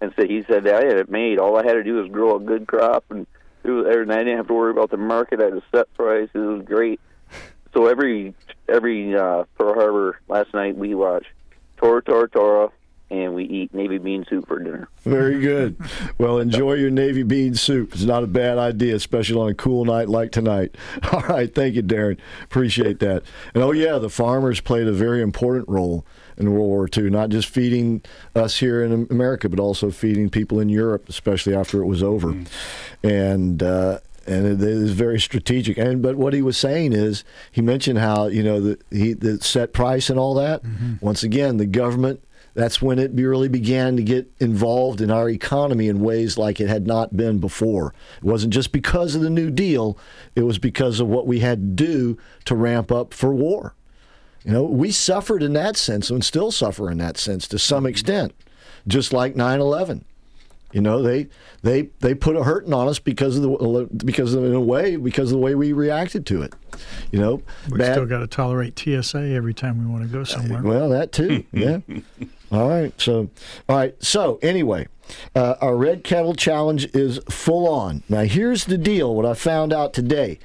and 0.00 0.14
so 0.16 0.24
he 0.24 0.44
said, 0.48 0.66
I 0.68 0.84
had 0.84 0.98
it 0.98 1.10
made. 1.10 1.38
All 1.38 1.56
I 1.56 1.64
had 1.64 1.74
to 1.74 1.82
do 1.82 1.94
was 1.94 2.08
grow 2.10 2.36
a 2.36 2.40
good 2.40 2.66
crop, 2.66 3.04
and, 3.10 3.26
it 3.64 3.70
was, 3.70 3.86
and 3.88 4.12
I 4.12 4.18
didn't 4.18 4.36
have 4.36 4.46
to 4.46 4.54
worry 4.54 4.70
about 4.70 4.90
the 4.90 4.96
market. 4.96 5.40
I 5.40 5.46
had 5.46 5.54
a 5.54 5.62
set 5.72 5.92
price. 5.94 6.28
It 6.32 6.38
was 6.38 6.62
great. 6.64 7.00
So 7.74 7.88
every 7.88 8.32
every 8.70 9.14
uh, 9.14 9.44
Pearl 9.58 9.74
Harbor 9.74 10.18
last 10.28 10.54
night 10.54 10.78
we 10.78 10.94
watched 10.94 11.28
Tora 11.76 12.02
Tora 12.02 12.26
Tora, 12.26 12.70
and 13.10 13.34
we 13.34 13.44
eat 13.44 13.72
Navy 13.72 13.98
bean 13.98 14.24
soup 14.28 14.48
for 14.48 14.58
dinner. 14.58 14.88
Very 15.02 15.40
good. 15.40 15.76
Well, 16.18 16.38
enjoy 16.38 16.74
your 16.74 16.90
navy 16.90 17.22
bean 17.22 17.54
soup. 17.54 17.92
It's 17.94 18.02
not 18.02 18.24
a 18.24 18.26
bad 18.26 18.58
idea, 18.58 18.96
especially 18.96 19.40
on 19.40 19.48
a 19.48 19.54
cool 19.54 19.84
night 19.84 20.08
like 20.08 20.32
tonight. 20.32 20.76
All 21.12 21.20
right, 21.20 21.52
thank 21.54 21.76
you, 21.76 21.82
Darren. 21.82 22.18
Appreciate 22.44 22.98
that. 23.00 23.22
And 23.54 23.62
oh 23.62 23.72
yeah, 23.72 23.98
the 23.98 24.10
farmers 24.10 24.60
played 24.60 24.88
a 24.88 24.92
very 24.92 25.22
important 25.22 25.68
role 25.68 26.04
in 26.36 26.52
World 26.52 26.66
War 26.66 26.88
II, 26.94 27.10
not 27.10 27.30
just 27.30 27.48
feeding 27.48 28.02
us 28.34 28.58
here 28.58 28.82
in 28.82 29.06
America, 29.10 29.48
but 29.48 29.60
also 29.60 29.90
feeding 29.90 30.28
people 30.28 30.60
in 30.60 30.68
Europe, 30.68 31.08
especially 31.08 31.54
after 31.54 31.80
it 31.80 31.86
was 31.86 32.02
over. 32.02 32.36
And 33.02 33.62
uh, 33.62 34.00
and 34.26 34.46
it 34.46 34.60
is 34.60 34.90
very 34.90 35.20
strategic. 35.20 35.78
And 35.78 36.02
but 36.02 36.16
what 36.16 36.34
he 36.34 36.42
was 36.42 36.56
saying 36.56 36.92
is 36.92 37.24
he 37.52 37.62
mentioned 37.62 37.98
how 37.98 38.26
you 38.26 38.42
know 38.42 38.60
the 38.60 38.78
he 38.90 39.12
the 39.12 39.40
set 39.42 39.72
price 39.72 40.10
and 40.10 40.18
all 40.18 40.34
that. 40.34 40.62
Once 41.00 41.22
again, 41.22 41.56
the 41.58 41.66
government. 41.66 42.20
That's 42.56 42.80
when 42.80 42.98
it 42.98 43.10
really 43.12 43.48
began 43.48 43.96
to 43.98 44.02
get 44.02 44.32
involved 44.40 45.02
in 45.02 45.10
our 45.10 45.28
economy 45.28 45.88
in 45.88 46.00
ways 46.00 46.38
like 46.38 46.58
it 46.58 46.68
had 46.68 46.86
not 46.86 47.14
been 47.14 47.38
before. 47.38 47.92
It 48.16 48.24
wasn't 48.24 48.54
just 48.54 48.72
because 48.72 49.14
of 49.14 49.20
the 49.20 49.28
New 49.28 49.50
Deal; 49.50 49.98
it 50.34 50.40
was 50.42 50.58
because 50.58 50.98
of 50.98 51.06
what 51.06 51.26
we 51.26 51.40
had 51.40 51.58
to 51.76 51.84
do 51.84 52.18
to 52.46 52.54
ramp 52.54 52.90
up 52.90 53.12
for 53.12 53.34
war. 53.34 53.74
You 54.42 54.52
know, 54.52 54.64
we 54.64 54.90
suffered 54.90 55.42
in 55.42 55.52
that 55.52 55.76
sense 55.76 56.08
and 56.08 56.24
still 56.24 56.50
suffer 56.50 56.90
in 56.90 56.96
that 56.96 57.18
sense 57.18 57.46
to 57.48 57.58
some 57.58 57.84
extent, 57.84 58.32
just 58.88 59.12
like 59.12 59.36
9 59.36 59.60
11. 59.60 60.04
You 60.72 60.80
know, 60.80 61.02
they 61.02 61.28
they 61.62 61.90
they 62.00 62.14
put 62.14 62.36
a 62.36 62.42
hurting 62.44 62.72
on 62.72 62.88
us 62.88 62.98
because 62.98 63.36
of 63.36 63.42
the 63.42 63.88
because 64.04 64.32
of 64.32 64.44
in 64.44 64.54
a 64.54 64.60
way 64.60 64.96
because 64.96 65.30
of 65.30 65.36
the 65.38 65.44
way 65.44 65.54
we 65.54 65.74
reacted 65.74 66.24
to 66.26 66.40
it. 66.40 66.54
You 67.12 67.18
know, 67.20 67.42
We 67.70 67.78
bad- 67.78 67.92
still 67.92 68.06
got 68.06 68.20
to 68.20 68.26
tolerate 68.26 68.78
TSA 68.78 69.18
every 69.34 69.52
time 69.52 69.78
we 69.78 69.90
want 69.92 70.04
to 70.04 70.08
go 70.08 70.24
somewhere. 70.24 70.62
well, 70.62 70.88
that 70.88 71.12
too. 71.12 71.44
Yeah. 71.52 71.80
all 72.52 72.68
right. 72.68 72.92
So, 73.00 73.28
all 73.68 73.76
right. 73.76 74.02
So, 74.02 74.38
anyway, 74.42 74.86
uh, 75.34 75.56
our 75.60 75.76
Red 75.76 76.04
Kettle 76.04 76.34
Challenge 76.34 76.86
is 76.94 77.18
full 77.28 77.68
on. 77.68 78.02
Now, 78.08 78.22
here's 78.22 78.64
the 78.64 78.78
deal 78.78 79.14
what 79.14 79.26
I 79.26 79.34
found 79.34 79.72
out 79.72 79.92
today. 79.92 80.38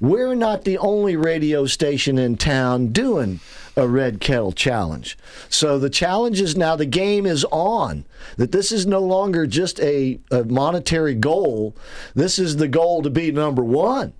We're 0.00 0.34
not 0.34 0.64
the 0.64 0.78
only 0.78 1.16
radio 1.16 1.66
station 1.66 2.18
in 2.18 2.36
town 2.36 2.88
doing 2.88 3.40
a 3.76 3.88
Red 3.88 4.20
Kettle 4.20 4.52
Challenge. 4.52 5.16
So, 5.48 5.78
the 5.78 5.90
challenge 5.90 6.40
is 6.40 6.56
now, 6.56 6.76
the 6.76 6.86
game 6.86 7.26
is 7.26 7.44
on. 7.50 8.04
That 8.36 8.52
this 8.52 8.72
is 8.72 8.86
no 8.86 9.00
longer 9.00 9.46
just 9.46 9.80
a, 9.80 10.18
a 10.30 10.44
monetary 10.44 11.14
goal, 11.14 11.76
this 12.14 12.38
is 12.38 12.56
the 12.56 12.68
goal 12.68 13.02
to 13.02 13.10
be 13.10 13.30
number 13.30 13.62
one. 13.62 14.12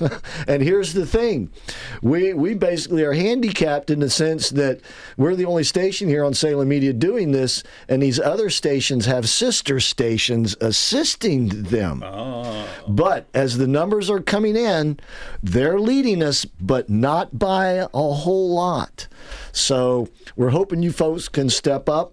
and 0.48 0.62
here's 0.62 0.92
the 0.92 1.06
thing 1.06 1.50
we 2.02 2.34
we 2.34 2.54
basically 2.54 3.02
are 3.02 3.12
handicapped 3.12 3.90
in 3.90 4.00
the 4.00 4.10
sense 4.10 4.50
that 4.50 4.80
we're 5.16 5.34
the 5.34 5.44
only 5.44 5.64
station 5.64 6.08
here 6.08 6.24
on 6.24 6.34
Salem 6.34 6.68
Media 6.68 6.92
doing 6.92 7.32
this, 7.32 7.62
and 7.88 8.02
these 8.02 8.20
other 8.20 8.50
stations 8.50 9.06
have 9.06 9.28
sister 9.28 9.80
stations 9.80 10.56
assisting 10.60 11.64
them. 11.64 12.02
Oh. 12.04 12.66
But 12.88 13.28
as 13.34 13.58
the 13.58 13.66
numbers 13.66 14.10
are 14.10 14.20
coming 14.20 14.56
in, 14.56 14.98
they're 15.42 15.80
leading 15.80 16.22
us, 16.22 16.44
but 16.44 16.88
not 16.88 17.38
by 17.38 17.66
a 17.72 17.88
whole 17.92 18.54
lot. 18.54 19.08
So 19.52 20.08
we're 20.36 20.50
hoping 20.50 20.82
you 20.82 20.92
folks 20.92 21.28
can 21.28 21.50
step 21.50 21.88
up. 21.88 22.12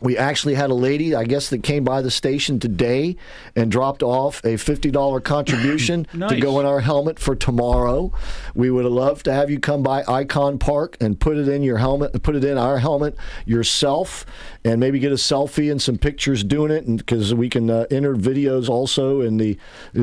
We 0.00 0.16
actually 0.16 0.54
had 0.54 0.70
a 0.70 0.74
lady, 0.74 1.14
I 1.14 1.24
guess, 1.24 1.50
that 1.50 1.62
came 1.62 1.84
by 1.84 2.00
the 2.00 2.10
station 2.10 2.58
today 2.58 3.16
and 3.54 3.70
dropped 3.70 4.02
off 4.02 4.42
a 4.44 4.54
$50 4.54 5.22
contribution 5.24 6.06
to 6.28 6.40
go 6.40 6.60
in 6.60 6.66
our 6.66 6.80
helmet 6.80 7.18
for 7.18 7.36
tomorrow. 7.36 8.12
We 8.54 8.70
would 8.70 8.84
have 8.84 8.92
loved 8.92 9.24
to 9.26 9.32
have 9.32 9.50
you 9.50 9.60
come 9.60 9.82
by 9.82 10.04
Icon 10.08 10.58
Park 10.58 10.96
and 11.00 11.20
put 11.20 11.36
it 11.36 11.48
in 11.48 11.62
your 11.62 11.78
helmet, 11.78 12.22
put 12.22 12.36
it 12.36 12.44
in 12.44 12.56
our 12.56 12.78
helmet 12.78 13.16
yourself, 13.44 14.24
and 14.64 14.80
maybe 14.80 14.98
get 14.98 15.12
a 15.12 15.16
selfie 15.16 15.70
and 15.70 15.80
some 15.80 15.98
pictures 15.98 16.42
doing 16.44 16.70
it, 16.70 16.86
because 16.96 17.34
we 17.34 17.48
can 17.48 17.70
uh, 17.70 17.86
enter 17.90 18.14
videos 18.14 18.68
also 18.68 19.20
in 19.20 19.36
the 19.36 19.58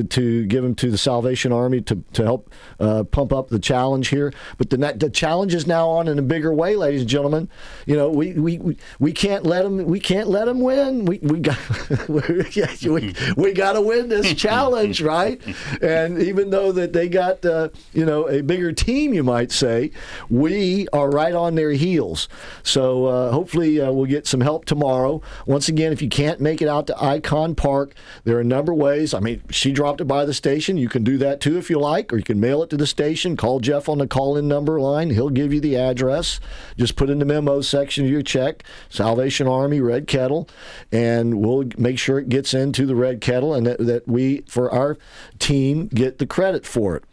to 0.09 0.45
give 0.45 0.63
them 0.63 0.75
to 0.75 0.91
the 0.91 0.97
Salvation 0.97 1.51
Army 1.51 1.81
to 1.81 2.03
to 2.13 2.23
help 2.23 2.51
uh, 2.79 3.03
pump 3.03 3.33
up 3.33 3.49
the 3.49 3.59
challenge 3.59 4.09
here. 4.09 4.33
But 4.57 4.69
the 4.69 4.77
the 4.77 5.09
challenge 5.09 5.53
is 5.53 5.67
now 5.67 5.89
on 5.89 6.07
in 6.07 6.19
a 6.19 6.23
bigger 6.23 6.53
way, 6.53 6.75
ladies 6.75 7.01
and 7.01 7.09
gentlemen. 7.09 7.49
You 7.85 7.95
know, 7.95 8.09
we 8.09 8.33
we, 8.33 8.57
we, 8.57 8.77
we 8.99 9.11
can't 9.11 9.43
let 9.43 9.63
them 9.63 9.86
we 9.87 10.01
can't 10.01 10.27
let 10.27 10.45
them 10.45 10.59
win. 10.59 11.05
We 11.05 11.19
we 11.19 11.39
got 11.39 11.57
we, 12.09 13.15
we 13.37 13.53
got 13.53 13.73
to 13.73 13.81
win 13.81 14.09
this 14.09 14.33
challenge, 14.35 15.01
right? 15.01 15.41
And 15.81 16.21
even 16.21 16.49
though 16.49 16.73
that 16.73 16.91
they 16.91 17.07
got 17.07 17.45
uh, 17.45 17.69
you 17.93 18.05
know 18.05 18.27
a 18.27 18.41
bigger 18.41 18.73
team, 18.73 19.13
you 19.13 19.23
might 19.23 19.49
say, 19.49 19.91
we 20.29 20.89
are 20.91 21.09
right 21.09 21.33
on 21.33 21.55
their 21.55 21.71
heels. 21.71 22.27
So 22.63 23.05
uh, 23.05 23.31
hopefully 23.31 23.79
uh, 23.79 23.93
we'll 23.93 24.07
get 24.07 24.27
some 24.27 24.41
help 24.41 24.65
tomorrow. 24.65 25.21
Once 25.45 25.69
again, 25.69 25.93
if 25.93 26.01
you 26.01 26.09
can't 26.09 26.41
make 26.41 26.61
it 26.61 26.67
out 26.67 26.87
to 26.87 27.03
Icon 27.03 27.55
Park, 27.55 27.93
there 28.25 28.35
are 28.35 28.41
a 28.41 28.43
number 28.45 28.73
of 28.73 28.77
ways. 28.77 29.13
I 29.13 29.21
mean, 29.21 29.41
she 29.49 29.71
dropped 29.71 30.01
it 30.01 30.05
by 30.05 30.25
the 30.25 30.33
station. 30.33 30.75
You 30.75 30.89
can 30.89 31.05
do 31.05 31.17
that 31.19 31.39
too 31.39 31.57
if 31.57 31.69
you 31.69 31.79
like, 31.79 32.11
or 32.11 32.17
you 32.17 32.23
can 32.23 32.41
mail 32.41 32.61
it 32.61 32.69
to 32.71 32.77
the 32.77 32.87
station. 32.87 33.37
Call 33.37 33.61
Jeff 33.61 33.87
on 33.87 33.99
the 33.99 34.07
call-in 34.07 34.49
number 34.49 34.81
line. 34.81 35.11
He'll 35.11 35.29
give 35.29 35.53
you 35.53 35.61
the 35.61 35.77
address. 35.77 36.41
Just 36.77 36.97
put 36.97 37.09
in 37.09 37.19
the 37.19 37.25
memo 37.25 37.61
section 37.61 38.03
of 38.03 38.11
your 38.11 38.21
check, 38.21 38.65
Salvation 38.89 39.47
Army. 39.47 39.76
Army 39.77 39.93
Red 39.93 40.07
Kettle, 40.07 40.49
and 40.91 41.39
we'll 41.39 41.65
make 41.77 41.99
sure 41.99 42.19
it 42.19 42.29
gets 42.29 42.53
into 42.53 42.85
the 42.85 42.95
Red 42.95 43.21
Kettle, 43.21 43.53
and 43.53 43.65
that, 43.65 43.79
that 43.79 44.07
we, 44.07 44.41
for 44.47 44.71
our 44.71 44.97
team, 45.39 45.87
get 45.87 46.17
the 46.17 46.25
credit 46.25 46.65
for 46.65 46.95
it. 46.95 47.03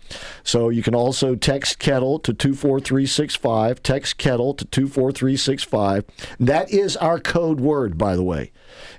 So 0.43 0.69
you 0.69 0.83
can 0.83 0.95
also 0.95 1.35
text 1.35 1.79
kettle 1.79 2.19
to 2.21 2.33
24365. 2.33 3.83
Text 3.83 4.19
kettle 4.19 4.55
to 4.55 4.65
24365. 4.65 6.05
That 6.41 6.71
is 6.71 6.97
our 6.97 7.19
code 7.19 7.61
word, 7.61 7.99
by 7.99 8.17
the 8.17 8.23
way. 8.23 8.53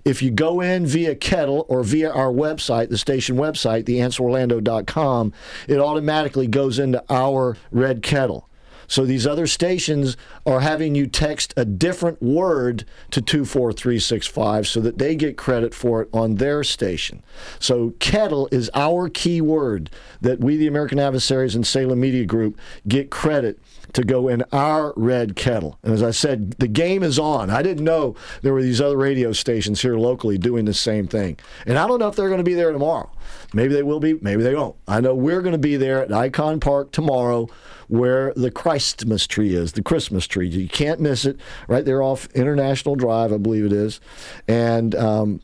If 0.03 0.21
you 0.21 0.31
go 0.31 0.61
in 0.61 0.85
via 0.85 1.15
kettle 1.15 1.65
or 1.67 1.83
via 1.83 2.11
our 2.11 2.31
website, 2.31 2.89
the 2.89 2.97
station 2.97 3.35
website, 3.35 3.83
theanswerorlando.com, 3.85 5.33
it 5.67 5.79
automatically 5.79 6.47
goes 6.47 6.79
into 6.79 7.03
our 7.09 7.57
red 7.71 8.01
kettle. 8.01 8.49
So 8.87 9.05
these 9.05 9.25
other 9.25 9.47
stations 9.47 10.17
are 10.45 10.61
having 10.61 10.95
you 10.95 11.07
text 11.07 11.53
a 11.57 11.65
different 11.65 12.21
word 12.21 12.85
to 13.11 13.21
24365 13.21 14.67
so 14.67 14.79
that 14.81 14.97
they 14.97 15.15
get 15.15 15.37
credit 15.37 15.73
for 15.73 16.01
it 16.01 16.09
on 16.13 16.35
their 16.35 16.63
station. 16.63 17.23
So 17.59 17.93
kettle 17.99 18.47
is 18.51 18.69
our 18.73 19.09
key 19.09 19.41
word 19.41 19.89
that 20.21 20.39
we, 20.39 20.57
the 20.57 20.67
American 20.67 20.99
Adversaries 20.99 21.55
and 21.55 21.65
Salem 21.65 21.99
Media 21.99 22.25
Group, 22.25 22.59
get 22.87 23.09
credit 23.09 23.59
to 23.95 24.03
go 24.03 24.27
in 24.27 24.43
our 24.51 24.93
red 24.97 25.35
kettle. 25.35 25.79
And 25.81 25.93
as 25.93 26.03
I 26.03 26.11
said, 26.11 26.51
the 26.59 26.67
game 26.67 27.01
is 27.01 27.17
on. 27.17 27.49
I 27.49 27.61
didn't 27.61 27.85
know 27.85 28.15
there 28.41 28.53
were 28.53 28.61
these 28.61 28.81
other 28.81 28.97
radio 28.97 29.31
stations 29.31 29.81
here 29.81 29.97
locally 29.97 30.37
doing 30.37 30.65
the 30.65 30.73
same 30.73 31.07
thing. 31.07 31.37
And 31.65 31.77
I 31.77 31.87
don't 31.87 31.99
know 31.99 32.09
if 32.09 32.15
they're 32.15 32.27
going 32.27 32.39
to 32.39 32.43
be 32.43 32.53
there 32.53 32.73
tomorrow. 32.73 33.09
Maybe 33.53 33.73
they 33.73 33.83
will 33.83 34.01
be, 34.01 34.15
maybe 34.15 34.43
they 34.43 34.53
won't. 34.53 34.75
I 34.85 34.99
know 34.99 35.15
we're 35.15 35.41
going 35.41 35.53
to 35.53 35.57
be 35.57 35.77
there 35.77 36.03
at 36.03 36.11
Icon 36.11 36.59
Park 36.59 36.91
tomorrow 36.91 37.47
where 37.87 38.33
the 38.35 38.51
Christmas 38.51 39.27
tree 39.27 39.55
is, 39.55 39.73
the 39.73 39.83
Christmas 39.83 40.27
tree. 40.27 40.47
You 40.47 40.67
can't 40.67 40.99
miss 40.99 41.23
it 41.23 41.39
right 41.69 41.85
there 41.85 42.03
off 42.03 42.27
International 42.33 42.95
Drive, 42.95 43.31
I 43.31 43.37
believe 43.37 43.65
it 43.65 43.73
is. 43.73 44.01
And, 44.47 44.93
um, 44.95 45.41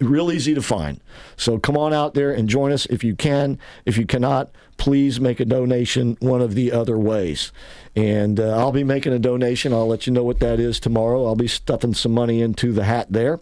real 0.00 0.32
easy 0.32 0.54
to 0.54 0.62
find. 0.62 1.00
So 1.36 1.58
come 1.58 1.76
on 1.76 1.92
out 1.92 2.14
there 2.14 2.30
and 2.30 2.48
join 2.48 2.72
us 2.72 2.86
if 2.86 3.04
you 3.04 3.14
can. 3.14 3.58
If 3.84 3.98
you 3.98 4.06
cannot, 4.06 4.50
please 4.76 5.20
make 5.20 5.40
a 5.40 5.44
donation 5.44 6.16
one 6.20 6.40
of 6.40 6.54
the 6.54 6.72
other 6.72 6.98
ways. 6.98 7.52
And 7.96 8.40
uh, 8.40 8.58
I'll 8.58 8.72
be 8.72 8.82
making 8.82 9.12
a 9.12 9.20
donation. 9.20 9.72
I'll 9.72 9.86
let 9.86 10.06
you 10.06 10.12
know 10.12 10.24
what 10.24 10.40
that 10.40 10.58
is 10.58 10.80
tomorrow. 10.80 11.26
I'll 11.26 11.36
be 11.36 11.46
stuffing 11.46 11.94
some 11.94 12.12
money 12.12 12.40
into 12.42 12.72
the 12.72 12.82
hat 12.82 13.06
there. 13.08 13.38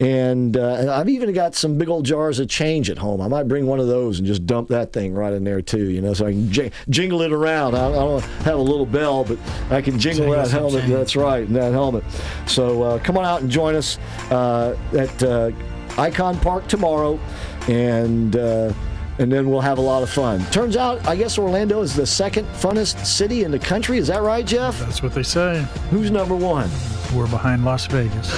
And 0.00 0.56
uh, 0.56 0.92
I've 0.92 1.08
even 1.08 1.32
got 1.32 1.54
some 1.54 1.78
big 1.78 1.88
old 1.88 2.04
jars 2.04 2.40
of 2.40 2.48
change 2.48 2.90
at 2.90 2.98
home. 2.98 3.20
I 3.20 3.28
might 3.28 3.44
bring 3.44 3.66
one 3.66 3.78
of 3.78 3.86
those 3.86 4.18
and 4.18 4.26
just 4.26 4.44
dump 4.44 4.68
that 4.70 4.92
thing 4.92 5.14
right 5.14 5.32
in 5.32 5.44
there 5.44 5.62
too, 5.62 5.88
you 5.88 6.00
know, 6.00 6.14
so 6.14 6.26
I 6.26 6.32
can 6.32 6.50
j- 6.50 6.72
jingle 6.90 7.22
it 7.22 7.32
around. 7.32 7.76
I, 7.76 7.88
I, 7.88 7.92
don't 7.92 8.22
have 8.22 8.58
a 8.58 8.62
little 8.62 8.86
bell, 8.86 9.22
but 9.24 9.38
I 9.70 9.80
can 9.80 10.00
jingle, 10.00 10.24
jingle 10.24 10.42
that 10.42 10.50
helmet. 10.50 10.80
Change. 10.80 10.92
That's 10.92 11.14
right, 11.14 11.48
that 11.52 11.72
helmet. 11.72 12.02
So 12.46 12.82
uh, 12.82 12.98
come 12.98 13.16
on 13.16 13.24
out 13.24 13.42
and 13.42 13.50
join 13.50 13.76
us 13.76 13.98
uh, 14.30 14.76
at 14.96 15.22
uh, 15.22 15.52
Icon 15.96 16.38
Park 16.40 16.66
tomorrow. 16.66 17.20
And 17.68 18.34
uh, 18.34 18.72
and 19.18 19.30
then 19.30 19.48
we'll 19.50 19.60
have 19.60 19.78
a 19.78 19.82
lot 19.82 20.02
of 20.02 20.10
fun. 20.10 20.40
Turns 20.46 20.76
out, 20.76 21.06
I 21.06 21.16
guess 21.16 21.38
Orlando 21.38 21.82
is 21.82 21.94
the 21.94 22.06
second 22.06 22.46
funnest 22.48 23.04
city 23.04 23.44
in 23.44 23.50
the 23.50 23.58
country. 23.58 23.98
Is 23.98 24.08
that 24.08 24.22
right, 24.22 24.46
Jeff? 24.46 24.78
That's 24.78 25.02
what 25.02 25.14
they 25.14 25.22
say. 25.22 25.66
Who's 25.90 26.10
number 26.10 26.34
one? 26.34 26.70
We're 27.12 27.28
behind 27.28 27.64
Las 27.64 27.86
Vegas. 27.86 28.32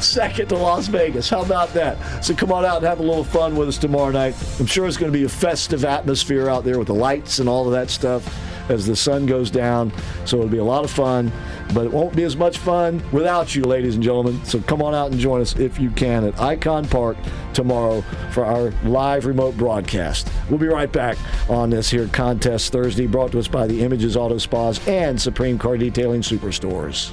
Second 0.04 0.48
to 0.50 0.56
Las 0.56 0.86
Vegas. 0.86 1.28
How 1.28 1.42
about 1.42 1.72
that? 1.74 2.24
So 2.24 2.34
come 2.34 2.52
on 2.52 2.64
out 2.64 2.78
and 2.78 2.86
have 2.86 3.00
a 3.00 3.02
little 3.02 3.24
fun 3.24 3.56
with 3.56 3.68
us 3.68 3.78
tomorrow 3.78 4.10
night. 4.10 4.34
I'm 4.60 4.66
sure 4.66 4.86
it's 4.86 4.96
going 4.96 5.10
to 5.10 5.18
be 5.18 5.24
a 5.24 5.28
festive 5.28 5.84
atmosphere 5.84 6.48
out 6.48 6.64
there 6.64 6.78
with 6.78 6.86
the 6.88 6.94
lights 6.94 7.40
and 7.40 7.48
all 7.48 7.66
of 7.66 7.72
that 7.72 7.90
stuff 7.90 8.24
as 8.68 8.86
the 8.86 8.96
sun 8.96 9.26
goes 9.26 9.50
down. 9.50 9.92
So 10.24 10.38
it'll 10.38 10.48
be 10.48 10.58
a 10.58 10.64
lot 10.64 10.84
of 10.84 10.90
fun, 10.90 11.32
but 11.74 11.86
it 11.86 11.92
won't 11.92 12.14
be 12.14 12.24
as 12.24 12.36
much 12.36 12.58
fun 12.58 13.02
without 13.12 13.54
you, 13.54 13.64
ladies 13.64 13.94
and 13.94 14.04
gentlemen. 14.04 14.44
So 14.44 14.60
come 14.60 14.82
on 14.82 14.94
out 14.94 15.10
and 15.10 15.20
join 15.20 15.40
us 15.40 15.56
if 15.56 15.78
you 15.78 15.90
can 15.90 16.24
at 16.24 16.40
Icon 16.40 16.86
Park 16.86 17.16
tomorrow 17.54 18.02
for 18.32 18.44
our 18.44 18.70
live 18.84 19.26
remote 19.26 19.56
broadcast. 19.56 20.30
We'll 20.48 20.58
be 20.58 20.68
right 20.68 20.90
back 20.90 21.16
on 21.48 21.70
this 21.70 21.90
here 21.90 22.08
contest 22.08 22.72
Thursday, 22.72 23.06
brought 23.06 23.32
to 23.32 23.38
us 23.38 23.48
by 23.48 23.66
the 23.66 23.82
Images 23.82 24.16
Auto 24.16 24.38
Spas 24.38 24.86
and 24.86 25.20
Supreme 25.20 25.58
Car 25.58 25.76
Detailing 25.76 26.22
Superstores. 26.22 27.12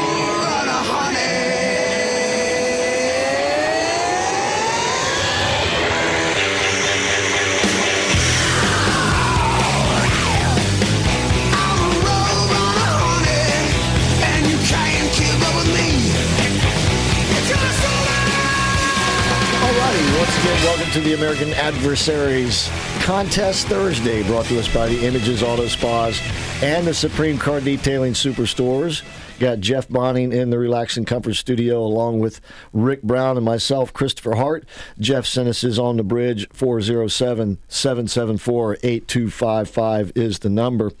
welcome 20.43 20.91
to 20.91 20.99
the 21.01 21.13
American 21.13 21.53
Adversaries 21.53 22.69
Contest 23.01 23.67
Thursday, 23.67 24.23
brought 24.23 24.45
to 24.45 24.59
us 24.59 24.73
by 24.73 24.87
the 24.87 25.05
Images 25.05 25.43
Auto 25.43 25.67
Spas 25.67 26.19
and 26.63 26.85
the 26.85 26.93
Supreme 26.93 27.37
Car 27.37 27.61
Detailing 27.61 28.13
Superstores. 28.13 29.03
Got 29.39 29.59
Jeff 29.59 29.87
Bonning 29.87 30.31
in 30.31 30.49
the 30.49 30.57
Relax 30.57 30.97
and 30.97 31.05
Comfort 31.05 31.35
Studio 31.35 31.83
along 31.83 32.19
with 32.19 32.41
Rick 32.73 33.03
Brown 33.03 33.37
and 33.37 33.45
myself, 33.45 33.93
Christopher 33.93 34.35
Hart. 34.35 34.67
Jeff 34.99 35.25
sent 35.25 35.47
us 35.47 35.63
is 35.63 35.77
on 35.77 35.97
the 35.97 36.03
bridge. 36.03 36.47
407 36.53 37.59
774 37.67 38.77
8255 38.83 40.11
is 40.15 40.39
the 40.39 40.49
number. 40.49 40.91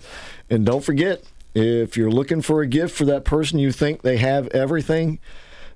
And 0.49 0.65
don't 0.65 0.83
forget, 0.83 1.23
if 1.53 1.97
you're 1.97 2.11
looking 2.11 2.41
for 2.41 2.61
a 2.61 2.67
gift 2.67 2.95
for 2.95 3.05
that 3.05 3.25
person 3.25 3.59
you 3.59 3.71
think 3.71 4.01
they 4.01 4.17
have 4.17 4.47
everything, 4.49 5.19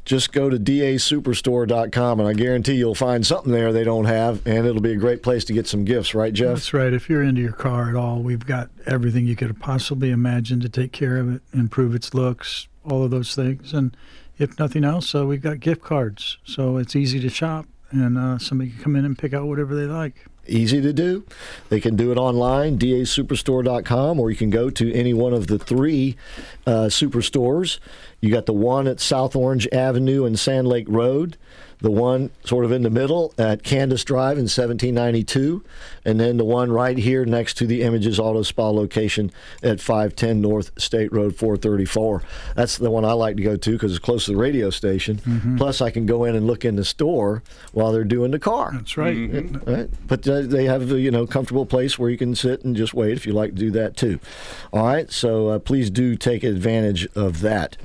just 0.05 0.31
go 0.31 0.49
to 0.49 0.57
dasuperstore.com 0.57 2.19
and 2.19 2.29
I 2.29 2.33
guarantee 2.33 2.75
you'll 2.75 2.95
find 2.95 3.25
something 3.25 3.51
there 3.51 3.73
they 3.73 3.83
don't 3.83 4.05
have, 4.05 4.45
and 4.45 4.65
it'll 4.65 4.81
be 4.81 4.93
a 4.93 4.97
great 4.97 5.23
place 5.23 5.43
to 5.45 5.53
get 5.53 5.67
some 5.67 5.83
gifts, 5.83 6.13
right, 6.13 6.31
Jeff? 6.31 6.55
That's 6.55 6.73
right. 6.73 6.93
If 6.93 7.09
you're 7.09 7.23
into 7.23 7.41
your 7.41 7.53
car 7.53 7.89
at 7.89 7.95
all, 7.95 8.19
we've 8.19 8.45
got 8.45 8.69
everything 8.85 9.25
you 9.25 9.35
could 9.35 9.59
possibly 9.59 10.11
imagine 10.11 10.59
to 10.61 10.69
take 10.69 10.91
care 10.91 11.17
of 11.17 11.33
it, 11.33 11.41
improve 11.53 11.95
its 11.95 12.13
looks, 12.13 12.67
all 12.83 13.03
of 13.03 13.11
those 13.11 13.33
things. 13.33 13.73
And 13.73 13.97
if 14.37 14.59
nothing 14.59 14.83
else, 14.83 15.15
uh, 15.15 15.25
we've 15.25 15.41
got 15.41 15.59
gift 15.59 15.81
cards. 15.81 16.37
So 16.45 16.77
it's 16.77 16.95
easy 16.95 17.19
to 17.21 17.29
shop, 17.29 17.65
and 17.89 18.17
uh, 18.17 18.37
somebody 18.37 18.69
can 18.69 18.81
come 18.81 18.95
in 18.95 19.05
and 19.05 19.17
pick 19.17 19.33
out 19.33 19.47
whatever 19.47 19.75
they 19.75 19.85
like 19.85 20.27
easy 20.47 20.81
to 20.81 20.93
do. 20.93 21.23
They 21.69 21.79
can 21.79 21.95
do 21.95 22.11
it 22.11 22.17
online, 22.17 22.77
dasuperstore.com, 22.77 24.19
or 24.19 24.29
you 24.29 24.37
can 24.37 24.49
go 24.49 24.69
to 24.69 24.93
any 24.93 25.13
one 25.13 25.33
of 25.33 25.47
the 25.47 25.59
three 25.59 26.15
uh, 26.65 26.85
superstores. 26.85 27.79
You 28.26 28.32
got 28.32 28.47
the 28.47 28.53
one 28.53 28.88
at 28.88 28.99
South 28.99 29.36
Orange 29.36 29.67
Avenue 29.71 30.26
and 30.26 30.39
Sand 30.39 30.67
Lake 30.67 30.88
Road 30.89 31.38
the 31.80 31.91
one 31.91 32.30
sort 32.43 32.65
of 32.65 32.71
in 32.71 32.84
the 32.84 32.89
middle 32.89 33.34
at 33.38 33.63
Candace 33.63 34.03
Drive 34.03 34.38
in 34.38 34.43
1792, 34.43 35.63
and 36.03 36.19
then 36.19 36.38
the 36.38 36.45
one 36.45 36.71
right 36.71 36.97
here 36.97 37.26
next 37.26 37.55
to 37.55 37.67
the 37.67 37.82
Images 37.82 38.19
Auto 38.19 38.43
Spa 38.43 38.69
location 38.69 39.32
at 39.63 39.82
510 39.82 40.41
North 40.41 40.71
State 40.78 41.11
Road 41.11 41.36
434. 41.36 42.23
That's 42.55 42.78
the 42.78 42.91
one 42.91 43.05
I 43.05 43.13
like 43.13 43.38
to 43.38 43.43
go 43.43 43.55
to 43.55 43.71
because 43.71 43.91
it's 43.91 44.03
close 44.03 44.26
to 44.26 44.32
the 44.32 44.38
radio 44.38 44.69
station. 44.69 45.17
Mm-hmm. 45.17 45.57
Plus, 45.57 45.82
I 45.82 45.91
can 45.91 46.05
go 46.05 46.23
in 46.23 46.36
and 46.36 46.47
look 46.47 46.65
in 46.65 46.76
the 46.76 46.86
store 46.86 47.43
while 47.71 47.91
they're 47.91 48.03
doing 48.03 48.32
the 48.32 48.39
car. 48.39 48.71
That's 48.73 48.97
right. 48.97 49.15
Mm-hmm. 49.15 49.69
right? 49.69 49.89
But 50.07 50.28
uh, 50.28 50.41
they 50.41 50.65
have 50.65 50.91
a 50.91 50.99
you 50.99 51.11
know 51.11 51.28
comfortable 51.28 51.65
place 51.65 51.99
where 51.99 52.09
you 52.09 52.17
can 52.17 52.36
sit 52.36 52.63
and 52.63 52.76
just 52.76 52.93
wait 52.93 53.13
if 53.13 53.26
you 53.26 53.34
like 53.34 53.51
to 53.51 53.59
do 53.59 53.71
that 53.71 53.97
too. 53.97 54.19
All 54.73 54.86
right, 54.86 55.11
so 55.11 55.49
uh, 55.49 55.59
please 55.59 55.89
do 55.89 56.15
take 56.15 56.43
advantage 56.43 57.07
of 57.15 57.41
that. 57.41 57.78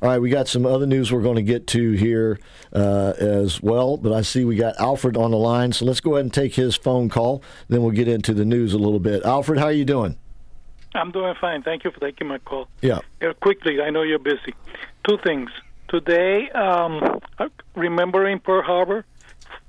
All 0.00 0.08
right, 0.08 0.18
we 0.18 0.30
got 0.30 0.48
some 0.48 0.66
other 0.66 0.86
news 0.86 1.12
we're 1.12 1.22
going 1.22 1.36
to 1.36 1.42
get 1.42 1.66
to 1.68 1.92
here. 1.92 2.38
Uh, 2.72 3.12
as 3.42 3.62
well. 3.62 3.96
But 3.96 4.12
I 4.12 4.22
see 4.22 4.44
we 4.44 4.56
got 4.56 4.78
Alfred 4.78 5.16
on 5.16 5.32
the 5.32 5.36
line, 5.36 5.72
so 5.72 5.84
let's 5.84 6.00
go 6.00 6.14
ahead 6.14 6.24
and 6.24 6.32
take 6.32 6.54
his 6.54 6.76
phone 6.76 7.08
call. 7.08 7.42
Then 7.68 7.82
we'll 7.82 7.90
get 7.90 8.08
into 8.08 8.32
the 8.32 8.44
news 8.44 8.72
a 8.72 8.78
little 8.78 9.00
bit. 9.00 9.24
Alfred, 9.24 9.58
how 9.58 9.66
are 9.66 9.72
you 9.72 9.84
doing? 9.84 10.16
I'm 10.94 11.10
doing 11.10 11.34
fine. 11.40 11.62
Thank 11.62 11.84
you 11.84 11.90
for 11.90 12.00
taking 12.00 12.28
my 12.28 12.38
call. 12.38 12.68
Yeah. 12.80 13.00
Uh, 13.20 13.32
quickly, 13.40 13.80
I 13.80 13.90
know 13.90 14.02
you're 14.02 14.18
busy. 14.18 14.54
Two 15.06 15.18
things. 15.24 15.50
Today, 15.88 16.48
um, 16.50 17.20
remembering 17.74 18.38
Pearl 18.38 18.62
Harbor. 18.62 19.04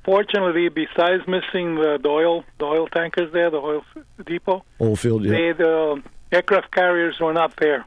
Fortunately, 0.06 0.68
besides 0.70 1.24
missing 1.28 1.76
the, 1.76 1.98
the 2.02 2.10
oil, 2.10 2.44
the 2.60 2.66
oil 2.66 2.88
tankers 2.88 3.32
there, 3.32 3.50
the 3.50 3.58
oil 3.58 3.86
depot, 4.26 4.64
oil 4.82 4.96
field, 4.98 5.24
yeah. 5.24 5.32
They, 5.32 5.52
the 5.54 6.04
aircraft 6.32 6.72
carriers 6.72 7.20
were 7.22 7.34
not 7.34 7.56
there. 7.58 7.86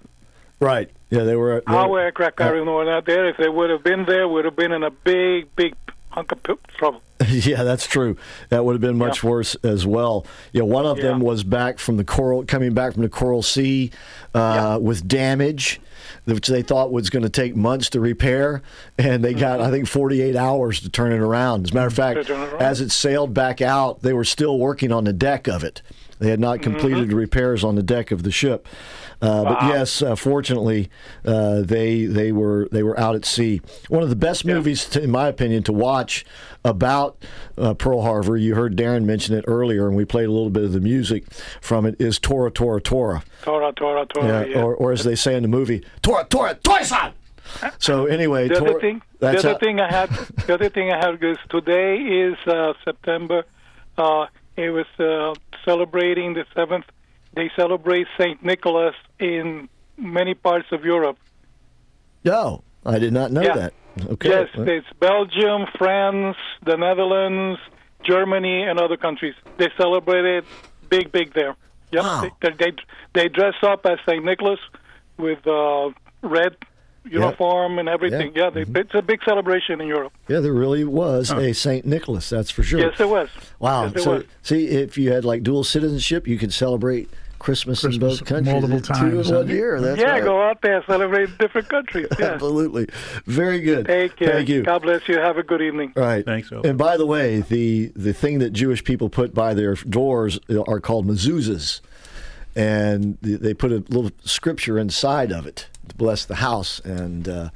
Right. 0.60 0.90
Yeah, 1.10 1.22
they 1.22 1.36
were. 1.36 1.62
They 1.66 1.74
Our 1.74 2.00
aircraft 2.00 2.36
carriers 2.36 2.66
uh, 2.66 2.70
were 2.70 2.84
not 2.84 3.06
there. 3.06 3.28
If 3.28 3.36
they 3.36 3.48
would 3.48 3.70
have 3.70 3.84
been 3.84 4.04
there, 4.06 4.26
would 4.26 4.44
have 4.44 4.56
been 4.56 4.72
in 4.72 4.82
a 4.82 4.90
big, 4.90 5.54
big 5.54 5.74
hunk 6.10 6.32
of 6.32 6.42
trouble. 6.76 7.02
yeah, 7.28 7.62
that's 7.62 7.86
true. 7.86 8.16
That 8.48 8.64
would 8.64 8.72
have 8.72 8.80
been 8.80 8.98
much 8.98 9.22
yeah. 9.22 9.30
worse 9.30 9.54
as 9.56 9.86
well. 9.86 10.26
Yeah, 10.52 10.62
one 10.62 10.86
of 10.86 10.98
yeah. 10.98 11.04
them 11.04 11.20
was 11.20 11.44
back 11.44 11.78
from 11.78 11.96
the 11.96 12.04
coral, 12.04 12.44
coming 12.44 12.74
back 12.74 12.94
from 12.94 13.02
the 13.02 13.08
Coral 13.08 13.42
Sea 13.42 13.90
uh, 14.34 14.38
yeah. 14.38 14.76
with 14.76 15.06
damage, 15.06 15.80
which 16.24 16.48
they 16.48 16.62
thought 16.62 16.90
was 16.90 17.10
going 17.10 17.22
to 17.22 17.30
take 17.30 17.54
months 17.54 17.90
to 17.90 18.00
repair, 18.00 18.62
and 18.98 19.24
they 19.24 19.34
got 19.34 19.60
mm-hmm. 19.60 19.68
I 19.68 19.70
think 19.70 19.88
48 19.88 20.36
hours 20.36 20.80
to 20.80 20.88
turn 20.88 21.12
it 21.12 21.20
around. 21.20 21.66
As 21.66 21.70
a 21.70 21.74
matter 21.74 21.86
of 21.86 21.94
fact, 21.94 22.30
as 22.60 22.80
it 22.80 22.90
sailed 22.90 23.32
back 23.32 23.60
out, 23.60 24.02
they 24.02 24.12
were 24.12 24.24
still 24.24 24.58
working 24.58 24.92
on 24.92 25.04
the 25.04 25.12
deck 25.12 25.46
of 25.46 25.64
it. 25.64 25.82
They 26.18 26.30
had 26.30 26.40
not 26.40 26.62
completed 26.62 27.08
mm-hmm. 27.08 27.18
repairs 27.18 27.62
on 27.62 27.74
the 27.76 27.82
deck 27.82 28.10
of 28.10 28.22
the 28.22 28.30
ship. 28.30 28.66
Uh, 29.22 29.42
wow. 29.44 29.44
But 29.44 29.62
yes, 29.68 30.02
uh, 30.02 30.14
fortunately, 30.14 30.90
uh, 31.24 31.62
they 31.62 32.04
they 32.04 32.32
were 32.32 32.68
they 32.70 32.82
were 32.82 32.98
out 32.98 33.14
at 33.14 33.24
sea. 33.24 33.60
One 33.88 34.02
of 34.02 34.10
the 34.10 34.16
best 34.16 34.44
yeah. 34.44 34.54
movies, 34.54 34.84
to, 34.90 35.02
in 35.02 35.10
my 35.10 35.28
opinion, 35.28 35.62
to 35.64 35.72
watch 35.72 36.24
about 36.64 37.24
uh, 37.56 37.74
Pearl 37.74 38.02
Harbor. 38.02 38.36
You 38.36 38.54
heard 38.54 38.76
Darren 38.76 39.04
mention 39.04 39.34
it 39.34 39.44
earlier, 39.48 39.86
and 39.88 39.96
we 39.96 40.04
played 40.04 40.26
a 40.26 40.32
little 40.32 40.50
bit 40.50 40.64
of 40.64 40.72
the 40.72 40.80
music 40.80 41.24
from 41.60 41.86
it. 41.86 42.00
Is 42.00 42.18
Tora 42.18 42.50
Tora 42.50 42.80
Tora? 42.80 43.22
Tora 43.42 43.72
Tora 43.72 44.06
Tora. 44.06 44.26
Yeah, 44.26 44.44
yeah. 44.44 44.62
Or, 44.62 44.74
or 44.74 44.92
as 44.92 45.04
they 45.04 45.14
say 45.14 45.34
in 45.34 45.42
the 45.42 45.48
movie, 45.48 45.84
Tora 46.02 46.24
Tora 46.24 46.54
Tora. 46.54 47.14
So 47.78 48.06
anyway, 48.06 48.48
the 48.48 48.56
other 48.56 48.80
thing, 48.80 49.02
the 49.20 49.38
other 49.38 49.52
how, 49.52 49.58
thing 49.58 49.80
I 49.80 49.90
had, 49.90 50.10
the 50.46 50.54
other 50.54 50.68
thing 50.68 50.92
I 50.92 50.96
had 50.96 51.22
is 51.22 51.38
today 51.48 51.96
is 51.96 52.36
uh, 52.46 52.74
September. 52.84 53.44
Uh, 53.96 54.26
it 54.56 54.70
was 54.70 54.86
celebrating 55.64 56.34
the 56.34 56.44
seventh 56.54 56.84
they 57.36 57.50
celebrate 57.54 58.08
Saint 58.18 58.42
Nicholas 58.44 58.96
in 59.20 59.68
many 59.96 60.34
parts 60.34 60.66
of 60.72 60.84
Europe. 60.84 61.18
No, 62.24 62.64
I 62.84 62.98
did 62.98 63.12
not 63.12 63.30
know 63.30 63.42
yeah. 63.42 63.54
that. 63.54 63.74
Okay. 64.10 64.28
Yes, 64.28 64.48
it's 64.56 64.86
Belgium, 64.98 65.66
France, 65.78 66.36
the 66.64 66.76
Netherlands, 66.76 67.60
Germany, 68.02 68.62
and 68.62 68.80
other 68.80 68.96
countries. 68.96 69.34
They 69.58 69.70
celebrate 69.76 70.24
it 70.24 70.44
big, 70.88 71.12
big 71.12 71.32
there. 71.34 71.56
Yep. 71.92 72.02
Wow. 72.02 72.30
They, 72.40 72.50
they, 72.50 72.72
they 73.14 73.28
dress 73.28 73.54
up 73.62 73.86
as 73.86 73.98
Saint 74.06 74.24
Nicholas 74.24 74.58
with 75.16 75.46
uh, 75.46 75.90
red 76.22 76.56
uniform 77.04 77.78
and 77.78 77.88
everything. 77.88 78.32
Yeah, 78.34 78.44
yeah 78.44 78.50
they, 78.50 78.62
mm-hmm. 78.64 78.76
it's 78.76 78.94
a 78.94 79.02
big 79.02 79.20
celebration 79.24 79.80
in 79.80 79.88
Europe. 79.88 80.12
Yeah, 80.28 80.40
there 80.40 80.52
really 80.52 80.84
was 80.84 81.30
a 81.30 81.54
Saint 81.54 81.86
Nicholas. 81.86 82.28
That's 82.28 82.50
for 82.50 82.62
sure. 82.62 82.80
Yes, 82.80 82.98
there 82.98 83.08
was. 83.08 83.28
Wow. 83.58 83.84
Yes, 83.84 83.92
there 83.92 84.02
so, 84.02 84.12
was. 84.14 84.24
see, 84.42 84.66
if 84.66 84.98
you 84.98 85.12
had 85.12 85.24
like 85.24 85.42
dual 85.42 85.64
citizenship, 85.64 86.26
you 86.26 86.38
could 86.38 86.52
celebrate 86.52 87.08
Christmas, 87.46 87.80
Christmas 87.82 87.94
in 87.94 88.00
both 88.00 88.24
countries 88.24 88.52
multiple 88.52 88.80
times. 88.80 89.28
Two 89.28 89.34
in 89.34 89.38
one 89.38 89.48
year. 89.48 89.80
That's 89.80 90.00
yeah, 90.00 90.14
right. 90.14 90.24
go 90.24 90.42
out 90.42 90.60
there, 90.62 90.78
and 90.78 90.84
celebrate 90.84 91.38
different 91.38 91.68
countries. 91.68 92.08
Yeah. 92.18 92.32
Absolutely. 92.32 92.88
Very 93.26 93.60
good. 93.60 93.86
Take 93.86 94.16
care. 94.16 94.32
Thank 94.32 94.48
you. 94.48 94.64
God 94.64 94.82
bless 94.82 95.06
you. 95.06 95.16
Have 95.20 95.38
a 95.38 95.44
good 95.44 95.62
evening. 95.62 95.92
Right. 95.94 96.24
Thanks. 96.24 96.50
Owen. 96.50 96.66
And 96.66 96.76
by 96.76 96.96
the 96.96 97.06
way, 97.06 97.42
the 97.42 97.92
the 97.94 98.12
thing 98.12 98.40
that 98.40 98.50
Jewish 98.50 98.82
people 98.82 99.08
put 99.08 99.32
by 99.32 99.54
their 99.54 99.74
doors 99.76 100.40
are 100.66 100.80
called 100.80 101.06
mezuzahs, 101.06 101.82
and 102.56 103.16
they 103.22 103.54
put 103.54 103.70
a 103.70 103.84
little 103.90 104.10
scripture 104.24 104.76
inside 104.76 105.30
of 105.30 105.46
it 105.46 105.68
to 105.88 105.94
bless 105.94 106.24
the 106.24 106.36
house, 106.36 106.80
and 106.80 107.28
uh, 107.28 107.50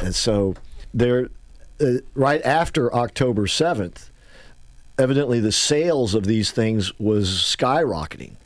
and 0.00 0.14
so 0.14 0.54
they're 0.94 1.28
uh, 1.78 1.98
right 2.14 2.40
after 2.42 2.90
October 2.94 3.46
seventh. 3.46 4.10
Evidently, 4.98 5.40
the 5.40 5.52
sales 5.52 6.14
of 6.14 6.24
these 6.24 6.52
things 6.52 6.98
was 6.98 7.28
skyrocketing 7.28 8.36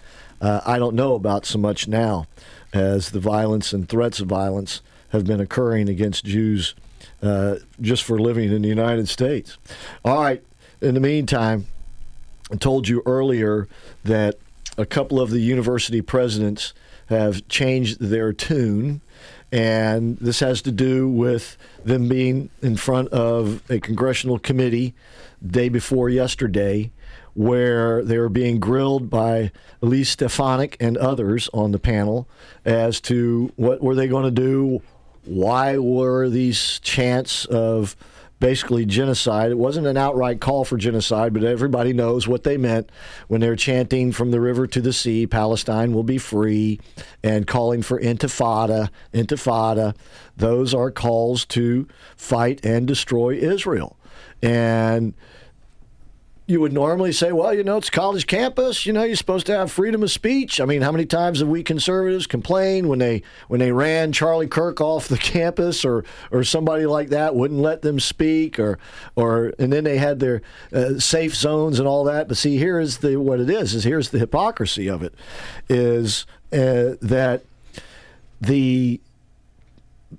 uh, 0.41 0.61
I 0.65 0.79
don't 0.79 0.95
know 0.95 1.15
about 1.15 1.47
so 1.47 1.59
much 1.59 1.89
now 1.89 2.27
as 2.73 3.11
the 3.11 3.21
violence 3.21 3.73
and 3.73 3.89
threats 3.89 4.21
of 4.21 4.29
violence 4.29 4.81
have 5.11 5.27
been 5.27 5.41
occurring 5.41 5.89
against 5.89 6.25
Jews 6.25 6.75
uh, 7.23 7.57
just 7.81 8.03
for 8.05 8.19
living 8.19 8.53
in 8.53 8.63
the 8.63 8.69
United 8.69 9.09
States. 9.09 9.59
All 10.05 10.23
right, 10.23 10.43
in 10.81 10.95
the 10.95 11.01
meantime, 11.01 11.67
I 12.53 12.57
told 12.57 12.89
you 12.89 13.03
earlier 13.07 13.69
that 14.05 14.37
a 14.79 14.87
couple 14.87 15.21
of 15.21 15.31
the 15.31 15.41
university 15.41 16.01
presidents 16.01 16.73
have 17.11 17.47
changed 17.49 18.01
their 18.01 18.33
tune. 18.33 19.01
And 19.53 20.17
this 20.19 20.41
has 20.41 20.63
to 20.63 20.73
do 20.73 21.09
with 21.09 21.57
them 21.85 22.09
being 22.09 22.51
in 22.63 22.77
front 22.77 23.09
of 23.09 23.63
a 23.69 23.81
congressional 23.81 24.39
committee 24.39 24.95
day 25.45 25.69
before 25.69 26.09
yesterday 26.09 26.91
where 27.35 28.03
they 28.05 28.19
were 28.19 28.29
being 28.29 28.59
grilled 28.59 29.11
by 29.11 29.53
Elise 29.83 30.11
Stefanik 30.11 30.77
and 30.81 30.97
others 30.97 31.49
on 31.53 31.73
the 31.73 31.79
panel 31.79 32.29
as 32.65 33.01
to 33.03 33.53
what 33.57 33.83
were 33.83 33.95
they 33.95 34.09
going 34.09 34.25
to 34.25 34.31
do, 34.31 34.83
why 35.25 35.79
were 35.79 36.29
these 36.29 36.79
chants 36.81 37.45
of 37.47 37.97
basically 38.41 38.87
genocide. 38.87 39.53
It 39.53 39.59
wasn't 39.59 39.87
an 39.87 39.99
outright 39.99 40.41
call 40.41 40.65
for 40.65 40.79
genocide, 40.79 41.33
but 41.35 41.45
everybody 41.45 41.93
knows 41.93 42.27
what 42.27 42.43
they 42.43 42.57
meant 42.57 42.91
when 43.29 43.41
they're 43.41 43.55
chanting 43.55 44.13
from 44.13 44.31
the 44.31 44.41
river 44.41 44.67
to 44.67 44.81
the 44.81 44.95
sea, 44.95 45.27
Palestine 45.27 45.93
will 45.93 46.03
be 46.03 46.19
free, 46.19 46.81
and 47.23 47.47
calling 47.47 47.83
for 47.83 48.01
intifada, 48.01 48.89
intifada. 49.13 49.95
Those 50.37 50.75
are 50.75 50.91
calls 50.91 51.45
to 51.47 51.87
fight 52.17 52.65
and 52.65 52.87
destroy 52.87 53.35
Israel. 53.35 53.99
And 54.43 55.15
you 56.51 56.61
would 56.61 56.73
normally 56.73 57.13
say, 57.13 57.31
well, 57.31 57.55
you 57.55 57.63
know, 57.63 57.77
it's 57.77 57.91
college 57.91 58.27
campus. 58.27 58.85
You 58.85 58.93
know, 58.93 59.05
you're 59.05 59.15
supposed 59.15 59.47
to 59.47 59.57
have 59.57 59.71
freedom 59.71 60.03
of 60.03 60.11
speech. 60.11 60.61
I 60.61 60.65
mean, 60.65 60.83
how 60.83 60.91
many 60.91 61.07
times 61.07 61.39
have 61.39 61.49
we 61.49 61.63
conservatives 61.63 62.27
complained 62.27 62.89
when 62.89 62.99
they 62.99 63.23
when 63.47 63.61
they 63.61 63.71
ran 63.71 64.11
Charlie 64.11 64.49
Kirk 64.49 64.81
off 64.81 65.07
the 65.07 65.17
campus, 65.33 65.85
or 65.85 66.05
or 66.33 66.43
somebody 66.43 66.87
like 66.87 67.11
that 67.11 67.37
wouldn't 67.37 67.61
let 67.61 67.83
them 67.83 68.01
speak, 68.01 68.59
or 68.59 68.81
or 69.15 69.53
and 69.61 69.73
then 69.73 69.85
they 69.85 69.97
had 69.97 70.19
their 70.19 70.43
uh, 70.73 70.99
safe 70.99 71.37
zones 71.37 71.79
and 71.79 71.87
all 71.87 72.03
that. 72.05 72.27
But 72.27 72.37
see, 72.37 72.57
here 72.57 72.81
is 72.81 72.99
the 72.99 73.17
what 73.17 73.39
it 73.39 73.49
is. 73.49 73.73
Is 73.73 73.85
here's 73.85 74.11
the 74.11 74.19
hypocrisy 74.19 74.89
of 74.89 75.05
it, 75.05 75.15
is 75.69 76.27
uh, 76.53 76.97
that 77.01 77.45
the 78.41 79.01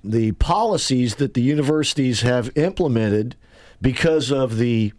the 0.01 0.31
policies 0.33 1.15
that 1.15 1.33
the 1.33 1.41
universities 1.41 2.21
have 2.21 2.55
implemented 2.55 3.35
because 3.81 4.31
of 4.31 4.57
the 4.57 4.93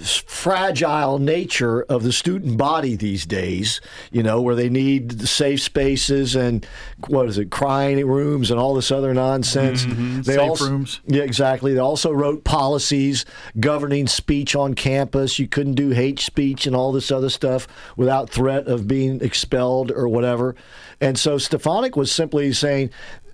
fragile 0.00 1.18
nature 1.18 1.82
of 1.82 2.02
the 2.02 2.12
student 2.12 2.56
body 2.56 2.96
these 2.96 3.26
days, 3.26 3.80
you 4.10 4.22
know, 4.22 4.40
where 4.40 4.54
they 4.54 4.68
need 4.68 5.28
safe 5.28 5.60
spaces 5.60 6.34
and 6.34 6.66
what 7.08 7.28
is 7.28 7.38
it, 7.38 7.50
crying 7.50 8.06
rooms 8.06 8.50
and 8.50 8.58
all 8.58 8.74
this 8.74 8.90
other 8.90 9.12
nonsense. 9.12 9.84
Mhm. 9.84 10.24
They 10.24 10.34
Safe 10.34 10.40
also, 10.40 10.70
rooms. 10.70 11.00
Yeah, 11.06 11.22
exactly. 11.22 11.74
They 11.74 11.80
also 11.80 12.10
wrote 12.10 12.44
policies 12.44 13.24
governing 13.60 14.06
speech 14.06 14.56
on 14.56 14.74
campus. 14.74 15.38
You 15.38 15.48
couldn't 15.48 15.74
do 15.74 15.90
hate 15.90 16.20
speech 16.20 16.66
and 16.66 16.74
all 16.74 16.92
this 16.92 17.10
other 17.10 17.30
stuff 17.30 17.66
without 17.96 18.30
threat 18.30 18.66
of 18.66 18.88
being 18.88 19.20
expelled 19.20 19.90
or 19.90 20.08
whatever. 20.08 20.54
And 21.00 21.18
so 21.18 21.36
Stefanik 21.38 21.96
was 21.96 22.12
simply 22.12 22.52
saying, 22.52 22.90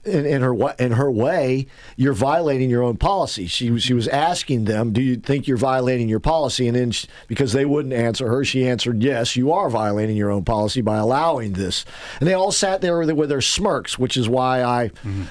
in, 0.09 0.27
in 0.27 0.43
her 0.43 0.55
in 0.79 0.93
her 0.93 1.11
way, 1.11 1.67
you're 1.97 2.13
violating 2.13 2.71
your 2.71 2.83
own 2.83 2.97
policy. 2.97 3.47
She 3.47 3.71
was 3.71 3.83
she 3.83 3.95
was 3.95 4.09
asking 4.09 4.65
them, 4.65 4.93
"Do 4.93 5.01
you 5.01 5.17
think 5.17 5.47
you're 5.47 5.57
violating 5.57 6.09
your 6.09 6.21
policy?" 6.21 6.67
And 6.67 6.77
then 6.77 6.91
she, 6.91 7.07
because 7.27 7.53
they 7.53 7.65
wouldn't 7.65 7.95
answer 7.95 8.29
her, 8.29 8.45
she 8.45 8.67
answered, 8.69 9.03
"Yes, 9.03 9.37
you 9.37 9.53
are 9.53 9.71
violating 9.71 10.17
your 10.17 10.31
own 10.31 10.45
policy 10.45 10.81
by 10.81 10.97
allowing 10.97 11.53
this." 11.53 11.85
And 12.21 12.29
they 12.29 12.35
all 12.35 12.53
sat 12.53 12.81
there 12.81 12.99
with, 12.99 13.11
with 13.13 13.29
their 13.29 13.41
smirks, 13.41 13.99
which 13.99 14.17
is 14.17 14.29
why 14.29 14.63
I 14.63 14.91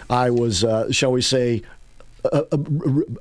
I 0.10 0.30
was, 0.30 0.64
uh, 0.64 0.92
shall 0.92 1.12
we 1.12 1.22
say. 1.22 1.64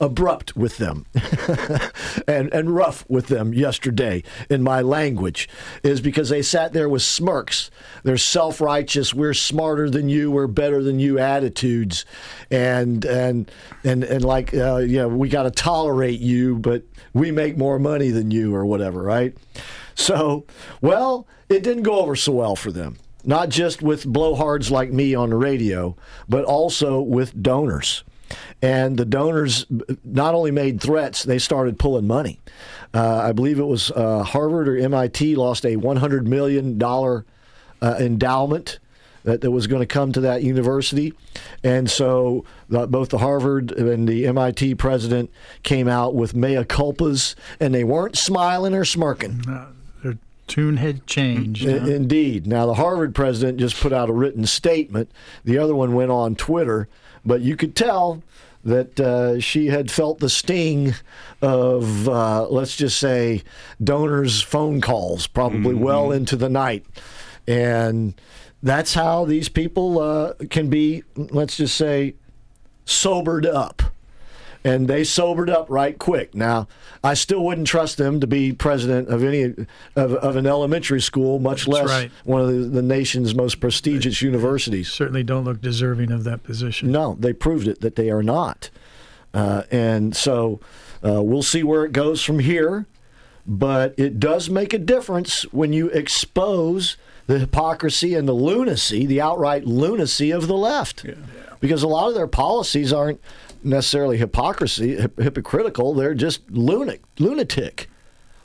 Abrupt 0.01 0.57
with 0.57 0.79
them 0.79 1.07
and 2.29 2.53
and 2.53 2.75
rough 2.75 3.05
with 3.09 3.29
them 3.29 3.55
yesterday 3.55 4.23
in 4.49 4.63
my 4.63 4.81
language 4.81 5.49
is 5.83 6.01
because 6.01 6.29
they 6.29 6.43
sat 6.43 6.73
there 6.73 6.89
with 6.89 7.03
smirks. 7.03 7.71
They're 8.03 8.17
self-righteous. 8.17 9.15
We're 9.15 9.35
smarter 9.35 9.91
than 9.91 10.09
you. 10.09 10.31
We're 10.31 10.47
better 10.47 10.83
than 10.83 10.99
you 10.99 11.19
attitudes. 11.19 12.05
And 12.51 13.05
and 13.05 13.51
and 13.85 14.05
and 14.05 14.25
like 14.25 14.55
uh, 14.55 14.79
you 14.79 14.99
know 14.99 15.09
we 15.09 15.29
got 15.29 15.45
to 15.45 15.51
tolerate 15.51 16.21
you 16.21 16.57
but 16.57 16.83
we 17.13 17.31
make 17.31 17.57
more 17.57 17.79
money 17.79 18.11
than 18.11 18.31
you 18.31 18.55
or 18.55 18.65
whatever 18.67 19.03
right? 19.03 19.37
So 19.95 20.47
well 20.81 21.27
it 21.49 21.63
didn't 21.63 21.85
go 21.85 22.01
over 22.01 22.17
so 22.17 22.33
well 22.33 22.57
for 22.57 22.73
them. 22.73 22.97
Not 23.25 23.49
just 23.49 23.83
with 23.83 24.05
blowhards 24.05 24.71
like 24.71 24.93
me 24.93 25.15
on 25.15 25.31
the 25.31 25.37
radio 25.37 25.97
but 26.29 26.45
also 26.45 27.01
with 27.01 27.41
donors 27.43 28.05
and 28.62 28.97
the 28.97 29.05
donors 29.05 29.66
not 30.05 30.35
only 30.35 30.51
made 30.51 30.81
threats, 30.81 31.22
they 31.22 31.39
started 31.39 31.79
pulling 31.79 32.07
money. 32.07 32.41
Uh, 32.95 33.18
I 33.18 33.33
believe 33.33 33.59
it 33.59 33.64
was 33.66 33.91
uh, 33.91 34.22
Harvard 34.22 34.68
or 34.68 34.77
MIT 34.77 35.37
lost 35.37 35.64
a 35.64 35.77
$100 35.77 36.24
million 36.24 36.83
uh, 36.83 37.97
endowment 37.99 38.79
that, 39.27 39.41
that 39.41 39.51
was 39.51 39.66
going 39.66 39.81
to 39.81 39.87
come 39.87 40.12
to 40.12 40.20
that 40.20 40.43
university. 40.43 41.12
And 41.62 41.91
so 41.91 42.45
the, 42.68 42.87
both 42.87 43.11
the 43.11 43.18
Harvard 43.18 43.72
and 43.72 44.09
the 44.09 44.27
MIT 44.27 44.77
president 44.77 45.31
came 45.62 45.89
out 45.89 46.14
with 46.14 46.35
mea 46.35 46.64
culpas, 46.64 47.35
and 47.61 47.74
they 47.74 47.85
weren't 47.85 48.16
smiling 48.16 48.72
or 48.72 48.85
smirking. 48.85 49.43
Their 50.03 50.16
tune 50.47 50.77
had 50.77 51.07
changed. 51.07 51.68
Huh? 51.68 51.77
Indeed. 51.77 52.47
Now, 52.47 52.66
the 52.66 52.74
Harvard 52.74 53.14
president 53.14 53.59
just 53.59 53.79
put 53.79 53.93
out 53.93 54.09
a 54.09 54.12
written 54.12 54.47
statement. 54.47 55.11
The 55.45 55.59
other 55.59 55.74
one 55.74 55.95
went 55.95 56.12
on 56.12 56.37
Twitter, 56.37 56.89
but 57.27 57.43
you 57.43 57.57
could 57.57 57.74
tell 57.74 58.22
that 58.64 58.99
uh, 58.99 59.39
she 59.39 59.66
had 59.66 59.91
felt 59.91 60.18
the 60.18 60.31
sting 60.31 60.95
of, 61.41 62.09
uh, 62.09 62.49
let's 62.49 62.77
just 62.77 62.99
say, 62.99 63.43
donors' 63.83 64.43
phone 64.43 64.81
calls, 64.81 65.27
probably 65.27 65.74
well 65.74 66.11
into 66.11 66.37
the 66.37 66.49
night. 66.49 66.85
And 67.47 68.14
that's 68.62 68.95
how 68.95 69.24
these 69.24 69.49
people 69.49 70.01
uh, 70.01 70.35
can 70.51 70.68
be, 70.68 71.05
let's 71.14 71.57
just 71.57 71.77
say, 71.77 72.14
sobered 72.85 73.47
up 73.47 73.83
and 74.67 74.89
they 74.89 75.05
sobered 75.05 75.49
up 75.49 75.71
right 75.71 75.97
quick. 75.97 76.35
Now, 76.35 76.67
I 77.05 77.14
still 77.14 77.45
wouldn't 77.45 77.69
trust 77.69 77.99
them 77.99 78.19
to 78.19 78.27
be 78.27 78.53
president 78.53 79.09
of 79.09 79.23
any 79.23 79.43
of, 79.95 80.14
of 80.14 80.35
an 80.35 80.45
elementary 80.45 81.01
school, 81.01 81.39
much 81.39 81.69
less 81.69 81.89
right. 81.89 82.11
one 82.25 82.41
of 82.41 82.49
the, 82.49 82.55
the 82.55 82.83
nation's 82.83 83.33
most 83.33 83.61
prestigious 83.61 84.23
universities. 84.23 84.91
Certainly 84.91 85.23
don't 85.23 85.45
look 85.45 85.61
deserving 85.61 86.11
of 86.11 86.25
that 86.25 86.43
position. 86.43 86.91
No, 86.91 87.17
they 87.21 87.33
proved 87.33 87.69
it 87.69 87.81
that 87.81 87.95
they 87.95 88.11
are 88.11 88.25
not, 88.25 88.71
uh, 89.33 89.62
and 89.71 90.17
so 90.17 90.59
uh, 91.05 91.23
we'll 91.23 91.45
see 91.45 91.62
where 91.62 91.85
it 91.85 91.93
goes 91.93 92.23
from 92.23 92.41
here. 92.41 92.87
But 93.49 93.95
it 93.97 94.19
does 94.19 94.51
make 94.51 94.75
a 94.75 94.79
difference 94.79 95.43
when 95.53 95.73
you 95.73 95.89
expose 95.91 96.97
the 97.29 97.39
hypocrisy 97.39 98.14
and 98.14 98.27
the 98.27 98.33
lunacy, 98.33 99.07
the 99.07 99.21
outright 99.21 99.64
lunacy 99.64 100.33
of 100.33 100.49
the 100.49 100.57
left, 100.57 101.07
because 101.61 101.85
a 101.85 101.89
lot 101.89 102.09
of 102.09 102.17
their 102.17 102.27
policies 102.27 102.93
aren't 102.93 103.21
necessarily 103.67 104.17
hypocrisy, 104.17 104.97
hip- 104.97 105.19
hypocritical. 105.19 105.95
They're 105.95 106.14
just 106.14 106.51
lunatic, 106.51 107.03
lunatic. 107.19 107.89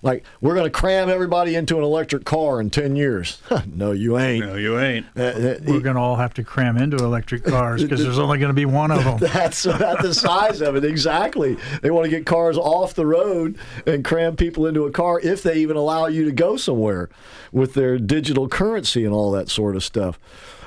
Like 0.03 0.24
we're 0.41 0.55
going 0.55 0.65
to 0.65 0.72
cram 0.72 1.09
everybody 1.09 1.53
into 1.53 1.78
an 1.78 1.84
electric 1.84 2.26
car 2.26 2.59
in 2.59 2.72
ten 2.72 2.95
years. 2.95 3.39
no, 3.67 3.91
you 3.91 4.17
ain't. 4.17 4.43
No, 4.43 4.55
you 4.55 4.80
ain't. 4.80 5.05
Uh, 5.15 5.59
We're 5.63 5.80
going 5.80 5.95
to 5.95 6.01
all 6.01 6.15
have 6.15 6.34
to 6.36 6.43
cram 6.43 6.78
into 6.78 6.97
electric 6.97 7.43
cars 7.43 7.84
because 7.84 8.01
there's 8.01 8.17
only 8.17 8.39
going 8.39 8.49
to 8.49 8.55
be 8.55 8.65
one 8.65 8.89
of 8.89 9.03
them. 9.03 9.17
That's 9.32 9.65
about 9.67 10.01
the 10.01 10.13
size 10.15 10.59
of 10.61 10.76
it. 10.76 10.84
Exactly. 10.84 11.55
They 11.84 11.91
want 11.91 12.05
to 12.05 12.09
get 12.09 12.26
cars 12.26 12.57
off 12.57 12.95
the 12.95 13.05
road 13.05 13.59
and 13.86 14.03
cram 14.03 14.36
people 14.36 14.65
into 14.65 14.86
a 14.86 14.91
car 14.91 15.19
if 15.19 15.43
they 15.43 15.57
even 15.57 15.78
allow 15.78 16.07
you 16.07 16.26
to 16.26 16.32
go 16.32 16.57
somewhere 16.57 17.09
with 17.51 17.76
their 17.76 17.99
digital 17.99 18.47
currency 18.47 19.05
and 19.05 19.13
all 19.13 19.30
that 19.32 19.49
sort 19.49 19.76
of 19.76 19.84
stuff. 19.84 20.17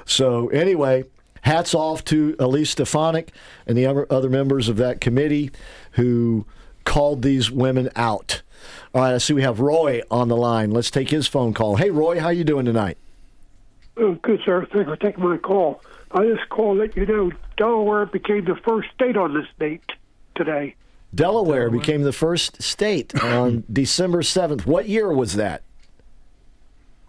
So, 0.05 0.47
anyway, 0.51 1.05
hats 1.45 1.75
off 1.75 2.05
to 2.05 2.35
Elise 2.39 2.71
Stefanik 2.71 3.33
and 3.67 3.77
the 3.77 3.87
other 3.87 4.07
other 4.11 4.31
members 4.31 4.69
of 4.69 4.77
that 4.79 5.01
committee 5.01 5.51
who 5.93 6.47
called 6.85 7.23
these 7.23 7.51
women 7.51 7.91
out. 7.97 8.43
All 8.95 9.03
right, 9.03 9.15
I 9.15 9.19
see 9.19 9.35
we 9.35 9.43
have 9.43 9.61
Roy 9.61 10.01
on 10.11 10.29
the 10.29 10.37
line. 10.37 10.71
Let's 10.71 10.91
take 10.91 11.11
his 11.11 11.27
phone 11.27 11.55
call. 11.55 11.77
Hey, 11.77 11.91
Roy, 11.91 12.21
how 12.21 12.31
you 12.31 12.45
doing 12.45 12.65
tonight? 12.65 12.97
Oh, 13.97 14.15
good, 14.15 14.41
sir. 14.45 14.67
Thanks 14.73 14.89
for 14.89 14.97
taking 14.97 15.23
my 15.23 15.37
call. 15.37 15.81
I 16.11 16.25
just 16.27 16.49
called 16.49 16.79
to 16.79 16.83
let 16.83 16.97
you 16.97 17.07
know 17.07 17.33
Delaware 17.57 18.07
became 18.07 18.45
the 18.45 18.57
first 18.57 18.89
state 18.95 19.17
on 19.17 19.35
this 19.35 19.47
date 19.59 19.93
today. 20.35 20.75
Delaware 21.15 21.71
became 21.71 22.03
the 22.03 22.13
first 22.13 22.61
state 22.61 23.15
on 23.23 23.63
December 23.73 24.23
7th. 24.23 24.67
What 24.67 24.89
year 24.89 25.13
was 25.13 25.35
that? 25.35 25.63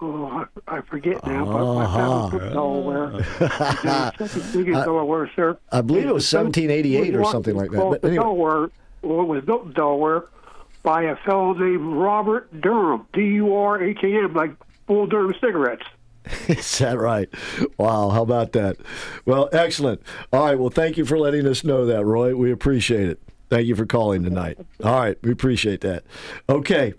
Oh, 0.02 0.46
I, 0.68 0.78
I 0.78 0.82
forget 0.82 1.26
now, 1.26 1.46
but 1.46 1.56
Uh-huh. 1.56 1.74
my 1.74 2.30
family 2.30 2.40
from 2.40 2.54
Delaware. 2.54 3.10
The 3.12 4.28
second 4.28 4.54
biggest 4.54 4.86
Delaware, 4.86 5.32
sir. 5.36 5.58
I 5.72 5.82
believe 5.82 6.06
it 6.08 6.14
was 6.14 6.24
It's 6.26 6.32
the- 6.32 6.38
1788 6.40 7.16
or 7.16 7.26
something 7.32 7.56
like 7.56 7.72
that. 7.72 7.78
But 7.78 8.04
anyway. 8.04 8.24
Delaware, 8.24 8.70
well, 9.02 9.22
it 9.22 9.28
was 9.28 9.44
built 9.46 9.66
in 9.68 9.72
Delaware 9.74 10.26
by 10.84 11.04
a 11.04 11.16
fellow 11.18 11.54
named 11.54 11.96
Robert 11.96 12.62
Durham, 12.62 13.08
D-U-R-H-A-M, 13.14 14.34
like 14.34 14.52
Bull 14.86 15.08
Durham 15.08 15.34
cigarettes. 15.42 15.86
Is 16.48 16.80
that 16.80 16.98
right? 17.00 17.30
Wow, 17.78 18.10
how 18.10 18.24
about 18.24 18.52
that? 18.54 18.78
Well, 19.26 19.48
excellent. 19.54 20.02
All 20.34 20.46
right, 20.46 20.58
well, 20.60 20.70
thank 20.72 20.98
you 20.98 21.06
for 21.06 21.18
letting 21.18 21.46
us 21.48 21.64
know 21.64 21.86
that, 21.86 22.04
Roy. 22.04 22.36
We 22.36 22.52
appreciate 22.52 23.10
it. 23.10 23.20
Thank 23.50 23.68
you 23.68 23.76
for 23.76 23.86
calling 23.86 24.24
tonight. 24.24 24.58
All 24.84 25.00
right, 25.00 25.18
we 25.24 25.32
appreciate 25.32 25.82
that. 25.82 26.04
Okay. 26.50 26.94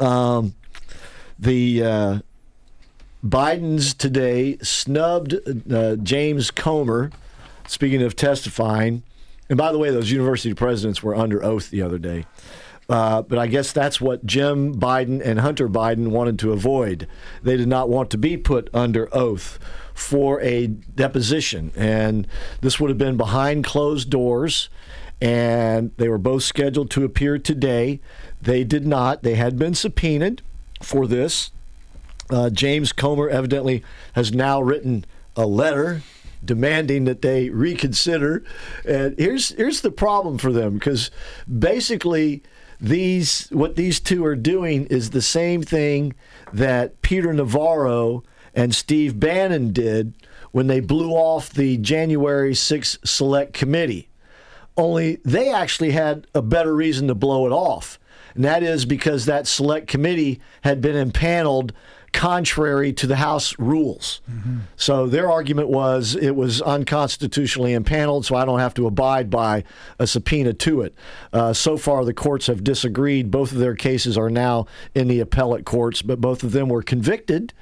Um, 0.00 0.54
the 1.44 1.82
uh, 1.82 2.18
Biden's 3.24 3.94
today 3.94 4.58
snubbed 4.58 5.34
uh, 5.72 5.96
James 5.96 6.50
Comer. 6.50 7.10
Speaking 7.66 8.02
of 8.02 8.14
testifying, 8.14 9.02
and 9.48 9.56
by 9.56 9.72
the 9.72 9.78
way, 9.78 9.90
those 9.90 10.10
university 10.10 10.52
presidents 10.52 11.02
were 11.02 11.14
under 11.14 11.42
oath 11.42 11.70
the 11.70 11.80
other 11.80 11.96
day. 11.96 12.26
Uh, 12.90 13.22
but 13.22 13.38
I 13.38 13.46
guess 13.46 13.72
that's 13.72 13.98
what 13.98 14.26
Jim 14.26 14.74
Biden 14.74 15.22
and 15.24 15.40
Hunter 15.40 15.66
Biden 15.66 16.08
wanted 16.08 16.38
to 16.40 16.52
avoid. 16.52 17.08
They 17.42 17.56
did 17.56 17.68
not 17.68 17.88
want 17.88 18.10
to 18.10 18.18
be 18.18 18.36
put 18.36 18.68
under 18.74 19.08
oath 19.16 19.58
for 19.94 20.42
a 20.42 20.66
deposition. 20.66 21.72
And 21.74 22.26
this 22.60 22.78
would 22.78 22.90
have 22.90 22.98
been 22.98 23.16
behind 23.16 23.64
closed 23.64 24.10
doors. 24.10 24.68
And 25.22 25.92
they 25.96 26.10
were 26.10 26.18
both 26.18 26.42
scheduled 26.42 26.90
to 26.90 27.04
appear 27.04 27.38
today. 27.38 28.00
They 28.42 28.62
did 28.62 28.86
not. 28.86 29.22
They 29.22 29.36
had 29.36 29.58
been 29.58 29.74
subpoenaed 29.74 30.42
for 30.84 31.06
this. 31.06 31.50
Uh, 32.30 32.50
James 32.50 32.92
Comer 32.92 33.28
evidently 33.28 33.82
has 34.14 34.32
now 34.32 34.60
written 34.60 35.04
a 35.36 35.46
letter 35.46 36.02
demanding 36.44 37.04
that 37.04 37.22
they 37.22 37.50
reconsider. 37.50 38.44
And 38.86 39.18
here's 39.18 39.50
here's 39.50 39.80
the 39.80 39.90
problem 39.90 40.38
for 40.38 40.52
them 40.52 40.74
because 40.74 41.10
basically 41.58 42.42
these 42.80 43.48
what 43.50 43.76
these 43.76 44.00
two 44.00 44.24
are 44.24 44.36
doing 44.36 44.86
is 44.86 45.10
the 45.10 45.22
same 45.22 45.62
thing 45.62 46.14
that 46.52 47.00
Peter 47.02 47.32
Navarro 47.32 48.22
and 48.54 48.74
Steve 48.74 49.18
Bannon 49.18 49.72
did 49.72 50.14
when 50.52 50.66
they 50.68 50.80
blew 50.80 51.10
off 51.10 51.50
the 51.50 51.76
January 51.78 52.52
6th 52.52 53.06
Select 53.06 53.52
Committee. 53.52 54.08
Only 54.76 55.16
they 55.24 55.52
actually 55.52 55.92
had 55.92 56.26
a 56.34 56.42
better 56.42 56.74
reason 56.74 57.08
to 57.08 57.14
blow 57.14 57.46
it 57.46 57.52
off. 57.52 57.98
And 58.34 58.44
that 58.44 58.62
is 58.62 58.84
because 58.84 59.26
that 59.26 59.46
select 59.46 59.86
committee 59.86 60.40
had 60.62 60.80
been 60.80 60.96
impaneled 60.96 61.72
contrary 62.14 62.92
to 62.92 63.08
the 63.08 63.16
House 63.16 63.58
rules. 63.58 64.20
Mm-hmm. 64.30 64.58
So 64.76 65.08
their 65.08 65.30
argument 65.30 65.68
was 65.68 66.14
it 66.14 66.36
was 66.36 66.62
unconstitutionally 66.62 67.72
impaneled, 67.72 68.24
so 68.24 68.36
I 68.36 68.44
don't 68.44 68.60
have 68.60 68.74
to 68.74 68.86
abide 68.86 69.28
by 69.28 69.64
a 69.98 70.06
subpoena 70.06 70.52
to 70.54 70.82
it. 70.82 70.94
Uh, 71.32 71.52
so 71.52 71.76
far, 71.76 72.04
the 72.04 72.14
courts 72.14 72.46
have 72.46 72.62
disagreed. 72.62 73.32
Both 73.32 73.50
of 73.50 73.58
their 73.58 73.74
cases 73.74 74.16
are 74.16 74.30
now 74.30 74.66
in 74.94 75.08
the 75.08 75.18
appellate 75.20 75.66
courts, 75.66 76.02
but 76.02 76.20
both 76.20 76.44
of 76.44 76.52
them 76.52 76.68
were 76.68 76.82
convicted 76.82 77.52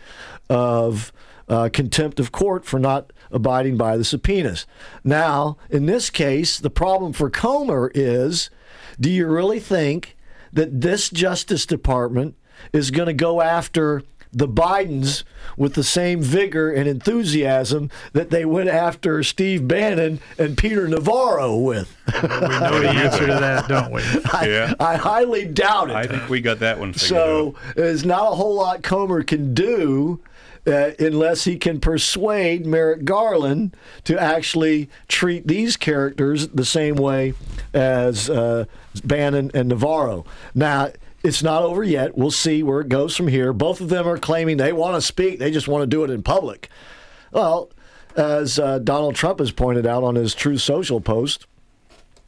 of 0.50 1.12
uh, 1.48 1.70
contempt 1.72 2.20
of 2.20 2.30
court 2.30 2.66
for 2.66 2.78
not 2.78 3.10
abiding 3.30 3.78
by 3.78 3.96
the 3.96 4.04
subpoenas. 4.04 4.66
Now, 5.02 5.56
in 5.70 5.86
this 5.86 6.10
case, 6.10 6.58
the 6.58 6.70
problem 6.70 7.14
for 7.14 7.30
Comer 7.30 7.90
is 7.94 8.50
do 9.00 9.10
you 9.10 9.26
really 9.26 9.60
think 9.60 10.14
that 10.52 10.80
this 10.80 11.08
Justice 11.10 11.66
Department 11.66 12.36
is 12.72 12.90
going 12.90 13.06
to 13.06 13.12
go 13.14 13.40
after 13.40 14.02
the 14.34 14.48
Bidens 14.48 15.24
with 15.58 15.74
the 15.74 15.84
same 15.84 16.22
vigor 16.22 16.70
and 16.70 16.88
enthusiasm 16.88 17.90
that 18.14 18.30
they 18.30 18.46
went 18.46 18.70
after 18.70 19.22
Steve 19.22 19.68
Bannon 19.68 20.20
and 20.38 20.56
Peter 20.56 20.88
Navarro 20.88 21.54
with. 21.56 21.94
we 22.22 22.28
know 22.28 22.80
the 22.80 22.88
answer 22.88 23.26
to 23.26 23.34
that, 23.34 23.68
don't 23.68 23.92
we? 23.92 24.00
I, 24.32 24.46
Yeah. 24.46 24.74
I 24.80 24.96
highly 24.96 25.44
doubt 25.44 25.90
it. 25.90 25.96
I 25.96 26.06
think 26.06 26.30
we 26.30 26.40
got 26.40 26.60
that 26.60 26.78
one 26.78 26.94
figured 26.94 27.08
So 27.10 27.48
out. 27.48 27.76
there's 27.76 28.06
not 28.06 28.32
a 28.32 28.34
whole 28.36 28.54
lot 28.54 28.82
Comer 28.82 29.22
can 29.22 29.52
do 29.52 30.20
uh, 30.66 30.92
unless 30.98 31.44
he 31.44 31.58
can 31.58 31.78
persuade 31.78 32.64
Merrick 32.64 33.04
Garland 33.04 33.76
to 34.04 34.18
actually 34.18 34.88
treat 35.08 35.46
these 35.46 35.76
characters 35.76 36.48
the 36.48 36.64
same 36.64 36.94
way 36.94 37.34
as 37.74 38.30
uh, 38.30 38.64
Bannon 39.00 39.50
and 39.54 39.68
Navarro. 39.68 40.24
Now, 40.54 40.90
it's 41.22 41.42
not 41.42 41.62
over 41.62 41.82
yet. 41.84 42.16
We'll 42.16 42.30
see 42.30 42.62
where 42.62 42.80
it 42.80 42.88
goes 42.88 43.16
from 43.16 43.28
here. 43.28 43.52
Both 43.52 43.80
of 43.80 43.88
them 43.88 44.08
are 44.08 44.18
claiming 44.18 44.56
they 44.56 44.72
want 44.72 44.96
to 44.96 45.00
speak, 45.00 45.38
they 45.38 45.50
just 45.50 45.68
want 45.68 45.82
to 45.82 45.86
do 45.86 46.04
it 46.04 46.10
in 46.10 46.22
public. 46.22 46.68
Well, 47.30 47.70
as 48.16 48.58
uh, 48.58 48.78
Donald 48.80 49.14
Trump 49.14 49.38
has 49.38 49.52
pointed 49.52 49.86
out 49.86 50.04
on 50.04 50.16
his 50.16 50.34
Truth 50.34 50.60
Social 50.60 51.00
post, 51.00 51.46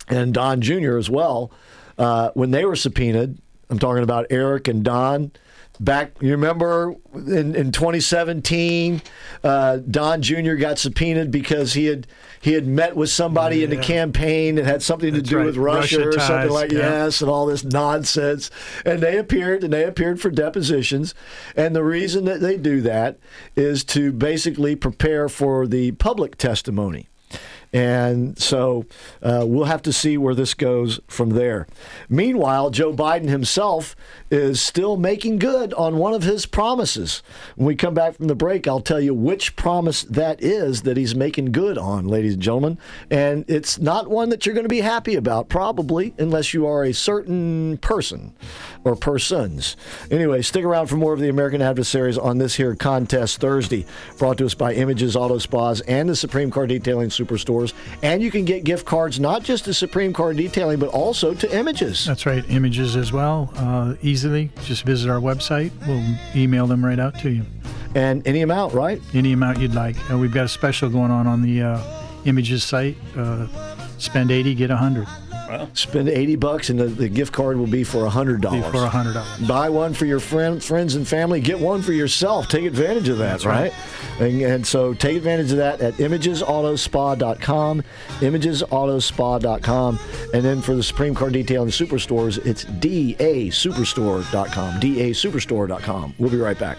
and 0.08 0.34
Don 0.34 0.60
Jr. 0.60 0.96
as 0.96 1.08
well, 1.10 1.50
uh, 1.98 2.30
when 2.34 2.50
they 2.50 2.64
were 2.64 2.76
subpoenaed, 2.76 3.38
I'm 3.70 3.78
talking 3.78 4.02
about 4.02 4.26
Eric 4.30 4.68
and 4.68 4.84
Don. 4.84 5.32
Back, 5.80 6.12
you 6.20 6.30
remember 6.30 6.94
in, 7.14 7.56
in 7.56 7.72
2017, 7.72 9.02
uh, 9.42 9.78
Don 9.78 10.22
Jr. 10.22 10.54
got 10.54 10.78
subpoenaed 10.78 11.30
because 11.32 11.72
he 11.72 11.86
had 11.86 12.06
he 12.44 12.52
had 12.52 12.66
met 12.66 12.94
with 12.94 13.08
somebody 13.08 13.64
in 13.64 13.70
the 13.70 13.78
campaign 13.78 14.56
that 14.56 14.66
had 14.66 14.82
something 14.82 15.14
to 15.14 15.22
do 15.22 15.38
right. 15.38 15.46
with 15.46 15.56
Russia, 15.56 16.04
Russia 16.04 16.08
or 16.10 16.20
something 16.20 16.50
like 16.50 16.70
yeah. 16.70 16.78
yes, 16.80 17.22
and 17.22 17.30
all 17.30 17.46
this 17.46 17.64
nonsense. 17.64 18.50
And 18.84 19.00
they 19.00 19.16
appeared 19.16 19.64
and 19.64 19.72
they 19.72 19.82
appeared 19.82 20.20
for 20.20 20.28
depositions. 20.28 21.14
And 21.56 21.74
the 21.74 21.82
reason 21.82 22.26
that 22.26 22.42
they 22.42 22.58
do 22.58 22.82
that 22.82 23.18
is 23.56 23.82
to 23.84 24.12
basically 24.12 24.76
prepare 24.76 25.30
for 25.30 25.66
the 25.66 25.92
public 25.92 26.36
testimony. 26.36 27.08
And 27.74 28.38
so 28.38 28.86
uh, 29.20 29.44
we'll 29.46 29.64
have 29.64 29.82
to 29.82 29.92
see 29.92 30.16
where 30.16 30.36
this 30.36 30.54
goes 30.54 31.00
from 31.08 31.30
there. 31.30 31.66
Meanwhile, 32.08 32.70
Joe 32.70 32.92
Biden 32.92 33.28
himself 33.28 33.96
is 34.30 34.62
still 34.62 34.96
making 34.96 35.40
good 35.40 35.74
on 35.74 35.98
one 35.98 36.14
of 36.14 36.22
his 36.22 36.46
promises. 36.46 37.20
When 37.56 37.66
we 37.66 37.74
come 37.74 37.92
back 37.92 38.14
from 38.14 38.28
the 38.28 38.36
break, 38.36 38.68
I'll 38.68 38.80
tell 38.80 39.00
you 39.00 39.12
which 39.12 39.56
promise 39.56 40.04
that 40.04 40.40
is 40.40 40.82
that 40.82 40.96
he's 40.96 41.16
making 41.16 41.50
good 41.50 41.76
on, 41.76 42.06
ladies 42.06 42.34
and 42.34 42.42
gentlemen. 42.42 42.78
And 43.10 43.44
it's 43.48 43.80
not 43.80 44.08
one 44.08 44.28
that 44.28 44.46
you're 44.46 44.54
going 44.54 44.64
to 44.64 44.68
be 44.68 44.80
happy 44.80 45.16
about, 45.16 45.48
probably, 45.48 46.14
unless 46.16 46.54
you 46.54 46.68
are 46.68 46.84
a 46.84 46.94
certain 46.94 47.78
person 47.78 48.34
or 48.84 48.94
persons. 48.94 49.76
Anyway, 50.12 50.42
stick 50.42 50.64
around 50.64 50.86
for 50.86 50.96
more 50.96 51.12
of 51.12 51.18
the 51.18 51.28
American 51.28 51.60
Adversaries 51.60 52.18
on 52.18 52.38
this 52.38 52.54
here 52.54 52.76
contest 52.76 53.40
Thursday, 53.40 53.84
brought 54.16 54.38
to 54.38 54.46
us 54.46 54.54
by 54.54 54.74
Images 54.74 55.16
Auto 55.16 55.38
Spas 55.38 55.80
and 55.82 56.08
the 56.08 56.14
Supreme 56.14 56.52
Car 56.52 56.68
Detailing 56.68 57.10
Superstores. 57.64 57.72
And 58.02 58.22
you 58.22 58.30
can 58.30 58.44
get 58.44 58.64
gift 58.64 58.86
cards 58.86 59.20
not 59.20 59.42
just 59.42 59.64
to 59.64 59.74
Supreme 59.74 60.12
Car 60.12 60.32
Detailing, 60.32 60.78
but 60.78 60.88
also 60.88 61.34
to 61.34 61.56
Images. 61.56 62.04
That's 62.04 62.26
right, 62.26 62.44
images 62.48 62.96
as 62.96 63.12
well. 63.12 63.52
Uh, 63.56 63.94
easily, 64.02 64.50
just 64.64 64.84
visit 64.84 65.10
our 65.10 65.20
website. 65.20 65.70
We'll 65.86 66.04
email 66.34 66.66
them 66.66 66.84
right 66.84 66.98
out 66.98 67.18
to 67.20 67.30
you. 67.30 67.44
And 67.94 68.26
any 68.26 68.42
amount, 68.42 68.74
right? 68.74 69.00
Any 69.12 69.32
amount 69.32 69.60
you'd 69.60 69.74
like. 69.74 69.96
And 70.10 70.20
we've 70.20 70.32
got 70.32 70.44
a 70.44 70.48
special 70.48 70.90
going 70.90 71.10
on 71.10 71.26
on 71.26 71.42
the 71.42 71.62
uh, 71.62 71.82
images 72.24 72.64
site. 72.64 72.96
Uh, 73.16 73.46
spend 73.98 74.30
80, 74.30 74.54
get 74.54 74.70
100. 74.70 75.06
Spend 75.74 76.08
80 76.08 76.36
bucks 76.36 76.70
and 76.70 76.78
the, 76.78 76.86
the 76.86 77.08
gift 77.08 77.32
card 77.32 77.56
will 77.56 77.66
be 77.66 77.84
for 77.84 78.08
$100. 78.08 78.40
Be 78.50 78.62
for 78.62 78.86
$100. 78.86 79.48
Buy 79.48 79.68
one 79.68 79.94
for 79.94 80.06
your 80.06 80.20
friend, 80.20 80.62
friends 80.62 80.94
and 80.94 81.06
family. 81.06 81.40
Get 81.40 81.58
one 81.58 81.82
for 81.82 81.92
yourself. 81.92 82.48
Take 82.48 82.64
advantage 82.64 83.08
of 83.08 83.18
that, 83.18 83.40
That's 83.40 83.46
right. 83.46 83.72
And, 84.20 84.42
and 84.42 84.66
so 84.66 84.94
take 84.94 85.16
advantage 85.16 85.50
of 85.52 85.58
that 85.58 85.80
at 85.80 85.94
imagesautospa.com, 85.94 87.82
imagesautospa.com. 88.20 89.98
And 90.32 90.44
then 90.44 90.62
for 90.62 90.74
the 90.74 90.82
Supreme 90.82 91.14
Car 91.14 91.30
Detailing 91.30 91.70
Superstores, 91.70 92.44
it's 92.46 92.64
dasuperstore.com, 92.64 94.80
dasuperstore.com. 94.80 96.14
We'll 96.18 96.30
be 96.30 96.36
right 96.36 96.58
back. 96.58 96.78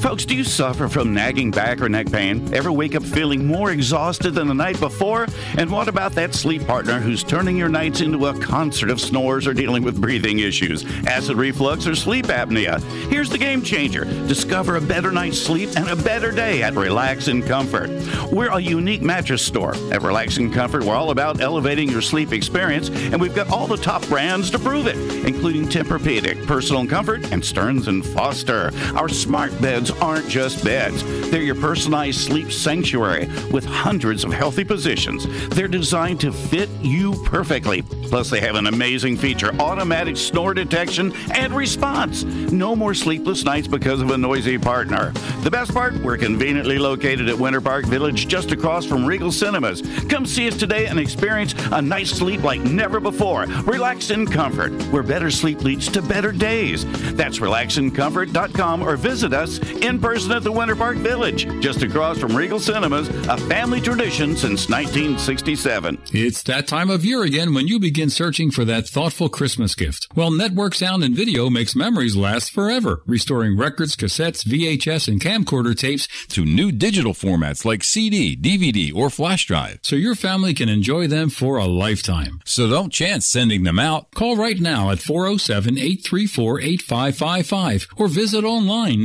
Folks, 0.00 0.24
do 0.24 0.34
you 0.34 0.44
suffer 0.44 0.88
from 0.88 1.12
nagging 1.12 1.50
back 1.50 1.82
or 1.82 1.88
neck 1.90 2.10
pain? 2.10 2.54
Ever 2.54 2.72
wake 2.72 2.94
up 2.94 3.02
feeling 3.02 3.46
more 3.46 3.70
exhausted 3.70 4.30
than 4.30 4.48
the 4.48 4.54
night 4.54 4.80
before? 4.80 5.26
And 5.58 5.70
what 5.70 5.88
about 5.88 6.12
that 6.12 6.34
sleep 6.34 6.66
partner 6.66 6.98
who's 6.98 7.22
turning 7.22 7.54
your 7.54 7.68
nights 7.68 8.00
into 8.00 8.26
a 8.26 8.40
concert 8.40 8.88
of 8.88 8.98
snores 8.98 9.46
or 9.46 9.52
dealing 9.52 9.82
with 9.82 10.00
breathing 10.00 10.38
issues, 10.38 10.86
acid 11.06 11.36
reflux, 11.36 11.86
or 11.86 11.94
sleep 11.94 12.26
apnea? 12.28 12.80
Here's 13.10 13.28
the 13.28 13.36
game 13.36 13.62
changer. 13.62 14.06
Discover 14.26 14.76
a 14.76 14.80
better 14.80 15.12
night's 15.12 15.38
sleep 15.38 15.68
and 15.76 15.90
a 15.90 15.96
better 15.96 16.32
day 16.32 16.62
at 16.62 16.74
Relax 16.76 17.28
and 17.28 17.44
Comfort. 17.44 17.90
We're 18.32 18.52
a 18.52 18.58
unique 18.58 19.02
mattress 19.02 19.44
store. 19.44 19.74
At 19.92 20.00
Relax 20.00 20.38
and 20.38 20.50
Comfort, 20.50 20.82
we're 20.82 20.96
all 20.96 21.10
about 21.10 21.42
elevating 21.42 21.90
your 21.90 22.00
sleep 22.00 22.32
experience, 22.32 22.88
and 22.88 23.20
we've 23.20 23.34
got 23.34 23.50
all 23.50 23.66
the 23.66 23.76
top 23.76 24.06
brands 24.08 24.50
to 24.52 24.58
prove 24.58 24.86
it, 24.86 24.96
including 25.26 25.66
Tempur-Pedic, 25.66 26.46
Personal 26.46 26.86
Comfort, 26.86 27.30
and 27.32 27.44
Stearns 27.44 27.86
and 27.86 28.04
Foster. 28.04 28.70
Our 28.94 29.10
smart 29.10 29.60
beds 29.60 29.89
aren't 30.00 30.28
just 30.28 30.64
beds. 30.64 31.02
They're 31.30 31.42
your 31.42 31.54
personalized 31.54 32.20
sleep 32.20 32.50
sanctuary 32.52 33.26
with 33.52 33.64
hundreds 33.64 34.24
of 34.24 34.32
healthy 34.32 34.64
positions. 34.64 35.26
They're 35.48 35.68
designed 35.68 36.20
to 36.20 36.32
fit 36.32 36.68
you 36.80 37.14
perfectly. 37.24 37.82
Plus, 37.82 38.30
they 38.30 38.40
have 38.40 38.56
an 38.56 38.66
amazing 38.66 39.16
feature 39.16 39.54
automatic 39.60 40.16
snore 40.16 40.54
detection 40.54 41.12
and 41.32 41.54
response. 41.54 42.24
No 42.24 42.74
more 42.74 42.94
sleepless 42.94 43.44
nights 43.44 43.68
because 43.68 44.00
of 44.00 44.10
a 44.10 44.18
noisy 44.18 44.58
partner. 44.58 45.12
The 45.42 45.50
best 45.50 45.72
part, 45.72 45.94
we're 46.02 46.18
conveniently 46.18 46.78
located 46.78 47.28
at 47.28 47.38
Winter 47.38 47.60
Park 47.60 47.86
Village 47.86 48.28
just 48.28 48.52
across 48.52 48.84
from 48.84 49.04
Regal 49.04 49.32
Cinemas. 49.32 49.82
Come 50.08 50.26
see 50.26 50.48
us 50.48 50.56
today 50.56 50.86
and 50.86 50.98
experience 50.98 51.54
a 51.72 51.80
night's 51.80 52.10
sleep 52.10 52.42
like 52.42 52.60
never 52.60 53.00
before. 53.00 53.46
Relax 53.64 54.10
in 54.10 54.26
comfort, 54.26 54.72
where 54.92 55.02
better 55.02 55.30
sleep 55.30 55.62
leads 55.62 55.88
to 55.88 56.02
better 56.02 56.32
days. 56.32 56.84
That's 57.14 57.38
relaxincomfort.com 57.38 58.82
or 58.82 58.96
visit 58.96 59.32
us 59.32 59.58
in 59.82 60.00
person 60.00 60.32
at 60.32 60.42
the 60.42 60.52
Winter 60.52 60.76
Park 60.76 60.96
Village, 60.98 61.46
just 61.60 61.82
across 61.82 62.18
from 62.18 62.36
Regal 62.36 62.60
Cinemas, 62.60 63.08
a 63.08 63.36
family 63.36 63.80
tradition 63.80 64.36
since 64.36 64.68
1967. 64.68 65.98
It's 66.12 66.42
that 66.44 66.66
time 66.66 66.90
of 66.90 67.04
year 67.04 67.22
again 67.22 67.54
when 67.54 67.68
you 67.68 67.78
begin 67.78 68.10
searching 68.10 68.50
for 68.50 68.64
that 68.66 68.88
thoughtful 68.88 69.28
Christmas 69.28 69.74
gift. 69.74 70.08
Well, 70.14 70.30
Network 70.30 70.74
Sound 70.74 71.04
and 71.04 71.14
Video 71.14 71.50
makes 71.50 71.76
memories 71.76 72.16
last 72.16 72.50
forever, 72.50 73.02
restoring 73.06 73.56
records, 73.56 73.96
cassettes, 73.96 74.44
VHS, 74.44 75.08
and 75.08 75.20
camcorder 75.20 75.76
tapes 75.76 76.08
to 76.28 76.44
new 76.44 76.70
digital 76.72 77.14
formats 77.14 77.64
like 77.64 77.84
CD, 77.84 78.36
DVD, 78.36 78.94
or 78.94 79.10
flash 79.10 79.46
drive, 79.46 79.78
so 79.82 79.96
your 79.96 80.14
family 80.14 80.54
can 80.54 80.68
enjoy 80.68 81.06
them 81.06 81.30
for 81.30 81.56
a 81.56 81.66
lifetime. 81.66 82.40
So 82.44 82.68
don't 82.68 82.92
chance 82.92 83.26
sending 83.26 83.62
them 83.64 83.78
out. 83.78 84.12
Call 84.14 84.36
right 84.36 84.58
now 84.58 84.90
at 84.90 84.98
407-834-8555 84.98 87.86
or 87.96 88.08
visit 88.08 88.44
online 88.44 89.02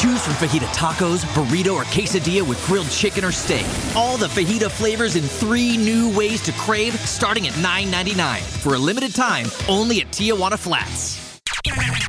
Choose 0.01 0.25
from 0.25 0.33
fajita 0.35 0.67
tacos, 0.75 1.23
burrito, 1.35 1.75
or 1.75 1.85
quesadilla 1.85 2.49
with 2.49 2.65
grilled 2.67 2.89
chicken 2.89 3.25
or 3.25 3.33
steak. 3.33 3.67
All 3.95 4.17
the 4.17 4.29
fajita 4.29 4.71
flavors 4.71 5.17
in 5.17 5.25
three 5.25 5.77
new 5.77 6.17
ways 6.17 6.41
to 6.43 6.53
crave, 6.53 6.99
starting 7.01 7.47
at 7.47 7.53
$9.99 7.55 8.41
for 8.63 8.75
a 8.75 8.79
limited 8.79 9.15
time, 9.15 9.47
only 9.69 10.01
at 10.01 10.07
Tijuana 10.09 10.59
Flats. 10.59 11.24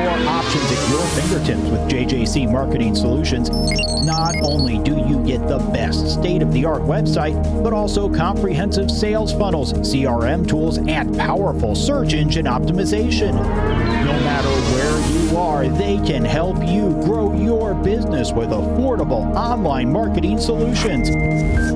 More 0.00 0.08
options 0.28 0.64
at 0.64 0.88
your 0.88 1.06
fingertips 1.08 1.70
with 1.70 1.80
JJC 1.90 2.50
Marketing 2.50 2.94
Solutions. 2.94 3.50
Not 4.02 4.34
only 4.42 4.78
do 4.78 4.96
you 4.96 5.22
get 5.26 5.46
the 5.46 5.58
best 5.74 6.08
state 6.14 6.40
of 6.40 6.54
the 6.54 6.64
art 6.64 6.80
website, 6.80 7.62
but 7.62 7.74
also 7.74 8.08
comprehensive 8.08 8.90
sales 8.90 9.30
funnels, 9.34 9.74
CRM 9.74 10.48
tools, 10.48 10.78
and 10.78 11.14
powerful 11.18 11.74
search 11.74 12.14
engine 12.14 12.46
optimization. 12.46 13.34
Matter 14.30 14.48
where 14.48 14.98
you 15.10 15.36
are, 15.36 15.66
they 15.66 15.96
can 16.06 16.24
help 16.24 16.64
you 16.64 16.90
grow 17.02 17.34
your 17.34 17.74
business 17.74 18.30
with 18.30 18.50
affordable 18.50 19.34
online 19.34 19.92
marketing 19.92 20.38
solutions. 20.38 21.10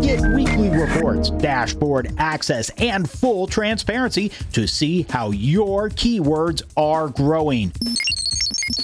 Get 0.06 0.20
weekly 0.36 0.70
reports, 0.70 1.30
dashboard 1.30 2.14
access, 2.16 2.70
and 2.78 3.10
full 3.10 3.48
transparency 3.48 4.30
to 4.52 4.68
see 4.68 5.02
how 5.10 5.32
your 5.32 5.90
keywords 5.90 6.62
are 6.76 7.08
growing. 7.08 7.72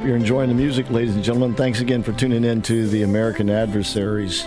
Hope 0.00 0.06
you're 0.06 0.16
enjoying 0.16 0.48
the 0.48 0.54
music, 0.54 0.88
ladies 0.88 1.14
and 1.14 1.22
gentlemen. 1.22 1.54
Thanks 1.54 1.80
again 1.82 2.02
for 2.02 2.14
tuning 2.14 2.42
in 2.42 2.62
to 2.62 2.88
the 2.88 3.02
American 3.02 3.50
Adversaries. 3.50 4.46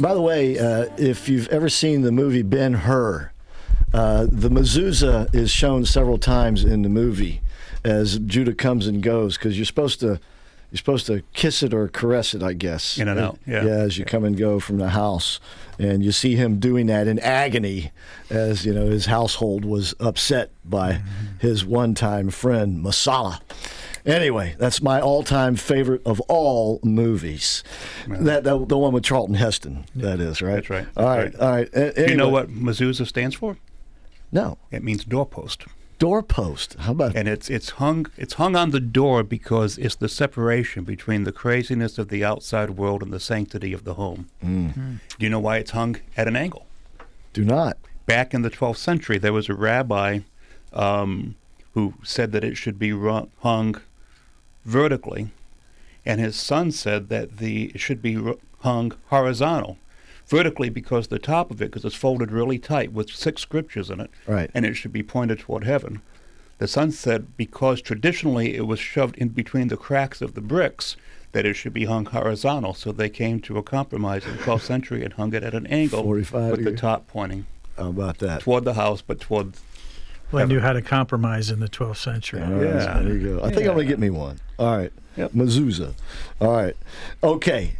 By 0.00 0.14
the 0.14 0.22
way, 0.22 0.58
uh, 0.58 0.86
if 0.96 1.28
you've 1.28 1.46
ever 1.48 1.68
seen 1.68 2.00
the 2.00 2.10
movie 2.10 2.40
Ben 2.40 2.72
Hur, 2.72 3.30
uh, 3.92 4.26
the 4.32 4.48
mezuzah 4.48 5.34
is 5.34 5.50
shown 5.50 5.84
several 5.84 6.16
times 6.16 6.64
in 6.64 6.80
the 6.80 6.88
movie 6.88 7.42
as 7.84 8.18
Judah 8.20 8.54
comes 8.54 8.86
and 8.86 9.02
goes 9.02 9.36
because 9.36 9.58
you're 9.58 9.66
supposed 9.66 10.00
to 10.00 10.20
you're 10.70 10.78
supposed 10.78 11.06
to 11.06 11.22
kiss 11.34 11.62
it 11.62 11.74
or 11.74 11.88
caress 11.88 12.32
it, 12.34 12.42
I 12.42 12.54
guess. 12.54 12.96
In 12.98 13.08
and 13.08 13.18
out, 13.20 13.38
yeah. 13.46 13.58
as 13.64 13.98
you 13.98 14.04
come 14.06 14.24
and 14.24 14.36
go 14.38 14.58
from 14.60 14.78
the 14.78 14.90
house, 14.90 15.38
and 15.78 16.02
you 16.02 16.12
see 16.12 16.34
him 16.34 16.58
doing 16.60 16.86
that 16.86 17.06
in 17.08 17.18
agony, 17.18 17.90
as 18.30 18.64
you 18.64 18.72
know 18.72 18.86
his 18.86 19.04
household 19.06 19.66
was 19.66 19.94
upset 20.00 20.50
by 20.64 20.92
Mm-hmm. 20.94 21.38
his 21.40 21.64
one-time 21.64 22.30
friend 22.30 22.82
Messala. 22.84 23.40
Anyway, 24.08 24.56
that's 24.58 24.80
my 24.82 25.00
all-time 25.00 25.54
favorite 25.54 26.00
of 26.06 26.18
all 26.22 26.80
movies. 26.82 27.62
That, 28.08 28.42
that 28.44 28.68
the 28.68 28.78
one 28.78 28.92
with 28.92 29.04
Charlton 29.04 29.34
Heston. 29.34 29.84
That 29.94 30.18
is 30.18 30.40
right. 30.42 30.54
That's 30.54 30.70
right. 30.70 30.86
All 30.96 31.04
right. 31.06 31.34
All 31.36 31.50
right. 31.50 31.68
A- 31.74 31.92
Do 32.06 32.10
you 32.10 32.16
know 32.16 32.30
what 32.30 32.48
mezuzah 32.48 33.06
stands 33.06 33.36
for? 33.36 33.58
No. 34.32 34.58
It 34.70 34.82
means 34.82 35.04
doorpost. 35.04 35.64
Doorpost. 35.98 36.74
How 36.78 36.92
about? 36.92 37.16
And 37.16 37.28
it's 37.28 37.50
it's 37.50 37.70
hung 37.70 38.06
it's 38.16 38.34
hung 38.34 38.54
on 38.56 38.70
the 38.70 38.80
door 38.80 39.22
because 39.24 39.76
it's 39.78 39.96
the 39.96 40.08
separation 40.08 40.84
between 40.84 41.24
the 41.24 41.32
craziness 41.32 41.98
of 41.98 42.08
the 42.08 42.24
outside 42.24 42.70
world 42.70 43.02
and 43.02 43.12
the 43.12 43.18
sanctity 43.20 43.72
of 43.72 43.82
the 43.84 43.94
home. 43.94 44.28
Mm. 44.44 45.00
Do 45.18 45.26
you 45.26 45.28
know 45.28 45.40
why 45.40 45.56
it's 45.58 45.72
hung 45.72 45.96
at 46.16 46.28
an 46.28 46.36
angle? 46.36 46.66
Do 47.32 47.44
not. 47.44 47.76
Back 48.06 48.32
in 48.32 48.42
the 48.42 48.50
12th 48.50 48.76
century, 48.76 49.18
there 49.18 49.32
was 49.32 49.48
a 49.48 49.54
rabbi 49.54 50.20
um, 50.72 51.34
who 51.74 51.94
said 52.04 52.32
that 52.32 52.44
it 52.44 52.56
should 52.56 52.78
be 52.78 52.92
ru- 52.92 53.28
hung 53.40 53.80
vertically, 54.68 55.30
and 56.04 56.20
his 56.20 56.36
son 56.36 56.70
said 56.70 57.08
that 57.08 57.38
the 57.38 57.66
it 57.74 57.80
should 57.80 58.02
be 58.02 58.18
hung 58.60 58.92
horizontal. 59.06 59.78
Vertically 60.26 60.68
because 60.68 61.08
the 61.08 61.18
top 61.18 61.50
of 61.50 61.62
it, 61.62 61.66
because 61.70 61.86
it's 61.86 61.94
folded 61.94 62.30
really 62.30 62.58
tight 62.58 62.92
with 62.92 63.08
six 63.10 63.40
scriptures 63.40 63.88
in 63.88 63.98
it, 63.98 64.10
Right. 64.26 64.50
and 64.52 64.66
it 64.66 64.74
should 64.74 64.92
be 64.92 65.02
pointed 65.02 65.38
toward 65.38 65.64
heaven. 65.64 66.02
The 66.58 66.68
son 66.68 66.92
said 66.92 67.34
because 67.38 67.80
traditionally 67.80 68.54
it 68.54 68.66
was 68.66 68.78
shoved 68.78 69.16
in 69.16 69.28
between 69.28 69.68
the 69.68 69.76
cracks 69.78 70.20
of 70.20 70.34
the 70.34 70.42
bricks, 70.42 70.96
that 71.32 71.46
it 71.46 71.54
should 71.54 71.72
be 71.72 71.86
hung 71.86 72.04
horizontal. 72.04 72.74
So 72.74 72.92
they 72.92 73.08
came 73.08 73.40
to 73.40 73.56
a 73.58 73.62
compromise 73.62 74.26
in 74.26 74.36
the 74.36 74.42
12th 74.42 74.62
century 74.66 75.02
and 75.02 75.14
hung 75.14 75.32
it 75.32 75.42
at 75.42 75.54
an 75.54 75.66
angle 75.66 76.02
45 76.02 76.50
with 76.50 76.64
the 76.64 76.72
top 76.72 77.06
pointing 77.06 77.46
How 77.78 77.88
about 77.88 78.18
that? 78.18 78.40
toward 78.42 78.64
the 78.64 78.74
house, 78.74 79.00
but 79.02 79.20
toward 79.20 79.54
Well, 80.30 80.42
I 80.42 80.46
knew 80.46 80.60
how 80.60 80.72
to 80.72 80.82
compromise 80.82 81.50
in 81.50 81.60
the 81.60 81.68
12th 81.68 81.96
century. 81.96 82.42
All 82.42 82.50
right, 82.50 82.82
so 82.82 83.02
there 83.02 83.16
you 83.16 83.36
go. 83.36 83.44
I 83.44 83.48
think 83.50 83.60
I'm 83.66 83.74
going 83.74 83.78
to 83.78 83.84
get 83.86 83.98
me 83.98 84.10
one. 84.10 84.38
All 84.58 84.76
right. 84.76 84.92
Mezuzah. 85.16 85.94
All 86.40 86.52
right. 86.52 86.76
Okay. 87.22 87.72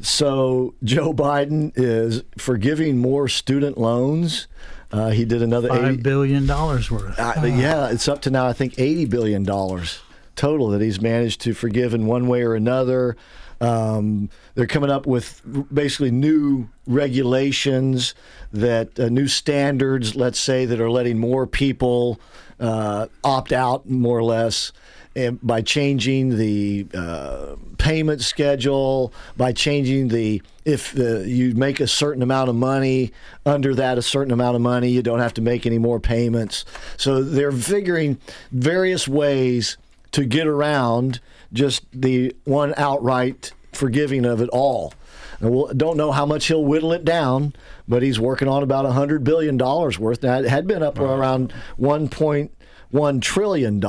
So 0.00 0.74
Joe 0.84 1.12
Biden 1.12 1.72
is 1.74 2.22
forgiving 2.38 2.98
more 2.98 3.28
student 3.28 3.76
loans. 3.78 4.46
Uh, 4.92 5.10
he 5.10 5.24
did 5.24 5.42
another 5.42 5.68
Five 5.68 5.84
80, 5.84 6.02
billion 6.02 6.46
dollars 6.46 6.90
worth. 6.90 7.18
uh, 7.18 7.34
yeah, 7.44 7.88
it's 7.90 8.06
up 8.08 8.22
to 8.22 8.30
now 8.30 8.46
I 8.46 8.52
think 8.52 8.78
eighty 8.78 9.04
billion 9.04 9.42
dollars 9.42 9.98
total 10.36 10.68
that 10.68 10.80
he's 10.80 11.00
managed 11.00 11.40
to 11.42 11.54
forgive 11.54 11.92
in 11.92 12.06
one 12.06 12.28
way 12.28 12.42
or 12.42 12.54
another. 12.54 13.16
Um, 13.60 14.28
they're 14.54 14.66
coming 14.66 14.90
up 14.90 15.06
with 15.06 15.40
basically 15.72 16.10
new 16.10 16.68
regulations 16.86 18.14
that 18.56 18.98
uh, 18.98 19.08
new 19.08 19.28
standards, 19.28 20.14
let's 20.14 20.38
say, 20.38 20.64
that 20.66 20.80
are 20.80 20.90
letting 20.90 21.18
more 21.18 21.46
people 21.46 22.20
uh, 22.60 23.06
opt 23.24 23.52
out, 23.52 23.88
more 23.88 24.18
or 24.18 24.24
less. 24.24 24.72
And 25.14 25.40
by 25.40 25.62
changing 25.62 26.36
the 26.36 26.86
uh, 26.92 27.56
payment 27.78 28.20
schedule, 28.20 29.14
by 29.36 29.52
changing 29.52 30.08
the 30.08 30.42
if 30.66 30.98
uh, 30.98 31.20
you 31.20 31.54
make 31.54 31.80
a 31.80 31.86
certain 31.86 32.22
amount 32.22 32.50
of 32.50 32.54
money, 32.56 33.12
under 33.46 33.74
that 33.76 33.98
a 33.98 34.02
certain 34.02 34.32
amount 34.32 34.56
of 34.56 34.62
money, 34.62 34.90
you 34.90 35.00
don't 35.00 35.20
have 35.20 35.32
to 35.34 35.40
make 35.40 35.64
any 35.64 35.78
more 35.78 36.00
payments. 36.00 36.64
So 36.96 37.22
they're 37.22 37.52
figuring 37.52 38.18
various 38.50 39.08
ways 39.08 39.78
to 40.12 40.24
get 40.24 40.46
around 40.46 41.20
just 41.52 41.84
the 41.92 42.34
one 42.44 42.74
outright 42.76 43.52
forgiving 43.72 44.24
of 44.26 44.40
it 44.40 44.48
all. 44.50 44.92
And 45.40 45.50
we'll, 45.50 45.72
don't 45.74 45.96
know 45.96 46.12
how 46.12 46.26
much 46.26 46.46
he'll 46.46 46.64
whittle 46.64 46.92
it 46.92 47.04
down, 47.04 47.54
but 47.88 48.02
he's 48.02 48.18
working 48.18 48.48
on 48.48 48.62
about 48.62 48.84
$100 48.84 49.22
billion 49.24 49.56
worth. 49.58 50.22
Now, 50.22 50.38
it 50.38 50.46
had 50.48 50.66
been 50.66 50.82
up 50.82 50.98
around 50.98 51.52
$1.1 51.80 53.20
trillion, 53.20 53.80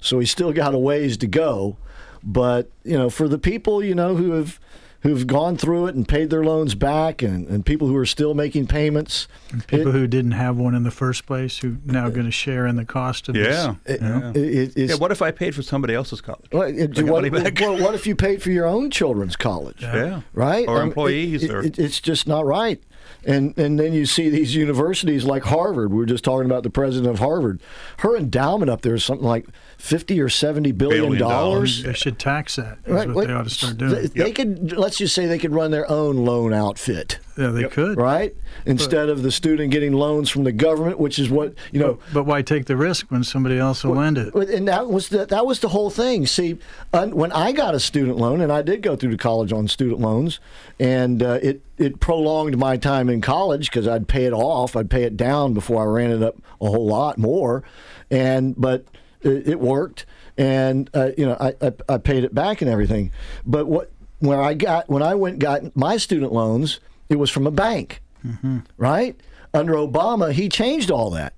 so 0.00 0.18
he's 0.18 0.30
still 0.30 0.52
got 0.52 0.74
a 0.74 0.78
ways 0.78 1.16
to 1.18 1.26
go. 1.26 1.76
But, 2.22 2.70
you 2.84 2.96
know, 2.98 3.08
for 3.10 3.28
the 3.28 3.38
people, 3.38 3.82
you 3.84 3.94
know, 3.94 4.16
who 4.16 4.32
have 4.32 4.58
who've 5.02 5.26
gone 5.28 5.56
through 5.56 5.86
it 5.86 5.94
and 5.94 6.08
paid 6.08 6.30
their 6.30 6.42
loans 6.42 6.74
back 6.74 7.22
and, 7.22 7.46
and 7.46 7.64
people 7.64 7.86
who 7.86 7.94
are 7.94 8.06
still 8.06 8.34
making 8.34 8.66
payments. 8.66 9.28
And 9.52 9.64
People 9.68 9.92
who 9.92 10.08
didn't 10.08 10.32
have 10.32 10.56
one 10.56 10.74
in 10.74 10.82
the 10.82 10.90
first 10.90 11.26
place 11.26 11.58
who 11.58 11.76
now 11.84 12.08
going 12.10 12.24
to 12.26 12.32
share 12.32 12.66
in 12.66 12.74
the 12.74 12.84
cost 12.84 13.28
of 13.28 13.36
Yeah. 13.36 13.76
this. 13.84 14.00
yeah. 14.02 14.32
yeah. 14.74 14.94
What 14.96 15.12
if 15.12 15.22
I 15.22 15.30
paid 15.30 15.54
for 15.54 15.62
somebody 15.62 15.94
else's 15.94 16.20
college? 16.20 16.46
Well, 16.50 16.62
it- 16.62 16.92
Do 16.94 17.06
what, 17.06 17.22
what- 17.30 17.80
what 17.80 17.94
if 17.94 18.04
you 18.08 18.16
paid 18.16 18.42
for 18.42 18.50
your 18.50 18.66
own 18.66 18.90
children's 18.90 19.36
college? 19.36 19.80
Yeah. 19.82 20.22
Right? 20.32 20.66
Or 20.66 20.78
I 20.78 20.80
mean, 20.80 20.88
employees 20.88 21.44
it- 21.44 21.50
or- 21.52 21.60
it- 21.62 21.78
it's 21.78 22.00
just 22.00 22.26
not 22.26 22.44
right. 22.44 22.82
And 23.26 23.58
and 23.58 23.78
then 23.78 23.92
you 23.92 24.06
see 24.06 24.30
these 24.30 24.54
universities 24.54 25.24
like 25.24 25.42
Harvard. 25.44 25.90
We 25.90 25.98
were 25.98 26.06
just 26.06 26.24
talking 26.24 26.46
about 26.46 26.62
the 26.62 26.70
president 26.70 27.10
of 27.10 27.18
Harvard. 27.18 27.60
Her 27.98 28.16
endowment 28.16 28.70
up 28.70 28.82
there 28.82 28.94
is 28.94 29.04
something 29.04 29.26
like 29.26 29.46
fifty 29.78 30.20
or 30.20 30.28
seventy 30.28 30.72
billion 30.72 31.04
Billion 31.04 31.20
dollars. 31.20 31.82
They 31.82 31.92
should 31.92 32.18
tax 32.18 32.56
that. 32.56 32.78
Is 32.84 32.92
Right, 32.92 33.06
what 33.06 33.16
what- 33.16 33.26
they 33.28 33.32
ought 33.32 33.44
to 33.44 33.50
start 33.50 33.78
doing. 33.78 33.92
They, 33.92 34.06
they 34.06 34.32
could 34.32 34.72
let's 34.76 34.98
just 34.98 35.14
say 35.14 35.26
they 35.26 35.38
could 35.38 35.52
run 35.52 35.70
their 35.70 35.88
own 35.90 36.16
loan 36.24 36.52
outfit. 36.52 37.18
Yeah, 37.36 37.48
they 37.48 37.64
could. 37.64 37.98
Right? 37.98 38.34
Instead 38.64 39.10
of 39.10 39.22
the 39.22 39.30
student 39.30 39.70
getting 39.70 39.92
loans 39.92 40.30
from 40.30 40.44
the 40.44 40.52
government, 40.52 40.98
which 40.98 41.18
is 41.18 41.28
what 41.28 41.54
you 41.70 41.80
know. 41.80 41.98
But 42.12 42.24
why 42.24 42.40
take 42.42 42.64
the 42.64 42.76
risk 42.76 43.10
when 43.10 43.24
somebody 43.24 43.58
else 43.58 43.84
will 43.84 43.94
lend 43.94 44.16
it? 44.16 44.34
And 44.34 44.66
that 44.68 44.88
was 44.88 45.10
the, 45.10 45.26
that 45.26 45.44
was 45.46 45.60
the 45.60 45.68
whole 45.68 45.90
thing. 45.90 46.26
See, 46.26 46.58
un, 46.94 47.14
when 47.14 47.32
I 47.32 47.52
got 47.52 47.74
a 47.74 47.80
student 47.80 48.16
loan, 48.16 48.40
and 48.40 48.50
I 48.50 48.62
did 48.62 48.80
go 48.82 48.96
through 48.96 49.10
to 49.10 49.16
college 49.18 49.52
on 49.52 49.68
student 49.68 50.00
loans, 50.00 50.40
and 50.80 51.22
uh, 51.22 51.38
it 51.42 51.60
it 51.76 52.00
prolonged 52.00 52.56
my 52.56 52.78
time 52.78 53.10
in 53.10 53.20
college 53.20 53.70
because 53.70 53.86
I'd 53.86 54.08
pay 54.08 54.24
it 54.24 54.32
off, 54.32 54.74
I'd 54.74 54.88
pay 54.88 55.02
it 55.02 55.16
down 55.16 55.52
before 55.52 55.82
I 55.82 55.86
ran 55.86 56.10
it 56.10 56.22
up 56.22 56.36
a 56.60 56.70
whole 56.70 56.86
lot 56.86 57.18
more, 57.18 57.62
and 58.10 58.54
but 58.58 58.86
it, 59.22 59.48
it 59.48 59.60
worked, 59.60 60.06
and 60.38 60.88
uh, 60.94 61.10
you 61.16 61.26
know 61.26 61.36
I, 61.40 61.54
I 61.60 61.72
I 61.88 61.98
paid 61.98 62.24
it 62.24 62.34
back 62.34 62.60
and 62.62 62.70
everything. 62.70 63.12
But 63.46 63.66
what 63.66 63.90
when 64.20 64.38
I 64.38 64.54
got 64.54 64.88
when 64.88 65.02
I 65.02 65.14
went 65.14 65.38
got 65.38 65.74
my 65.76 65.96
student 65.96 66.32
loans, 66.32 66.80
it 67.08 67.16
was 67.16 67.30
from 67.30 67.46
a 67.46 67.50
bank 67.50 68.00
right? 68.76 69.14
Under 69.54 69.74
Obama, 69.74 70.32
he 70.32 70.48
changed 70.48 70.90
all 70.90 71.10
that. 71.10 71.32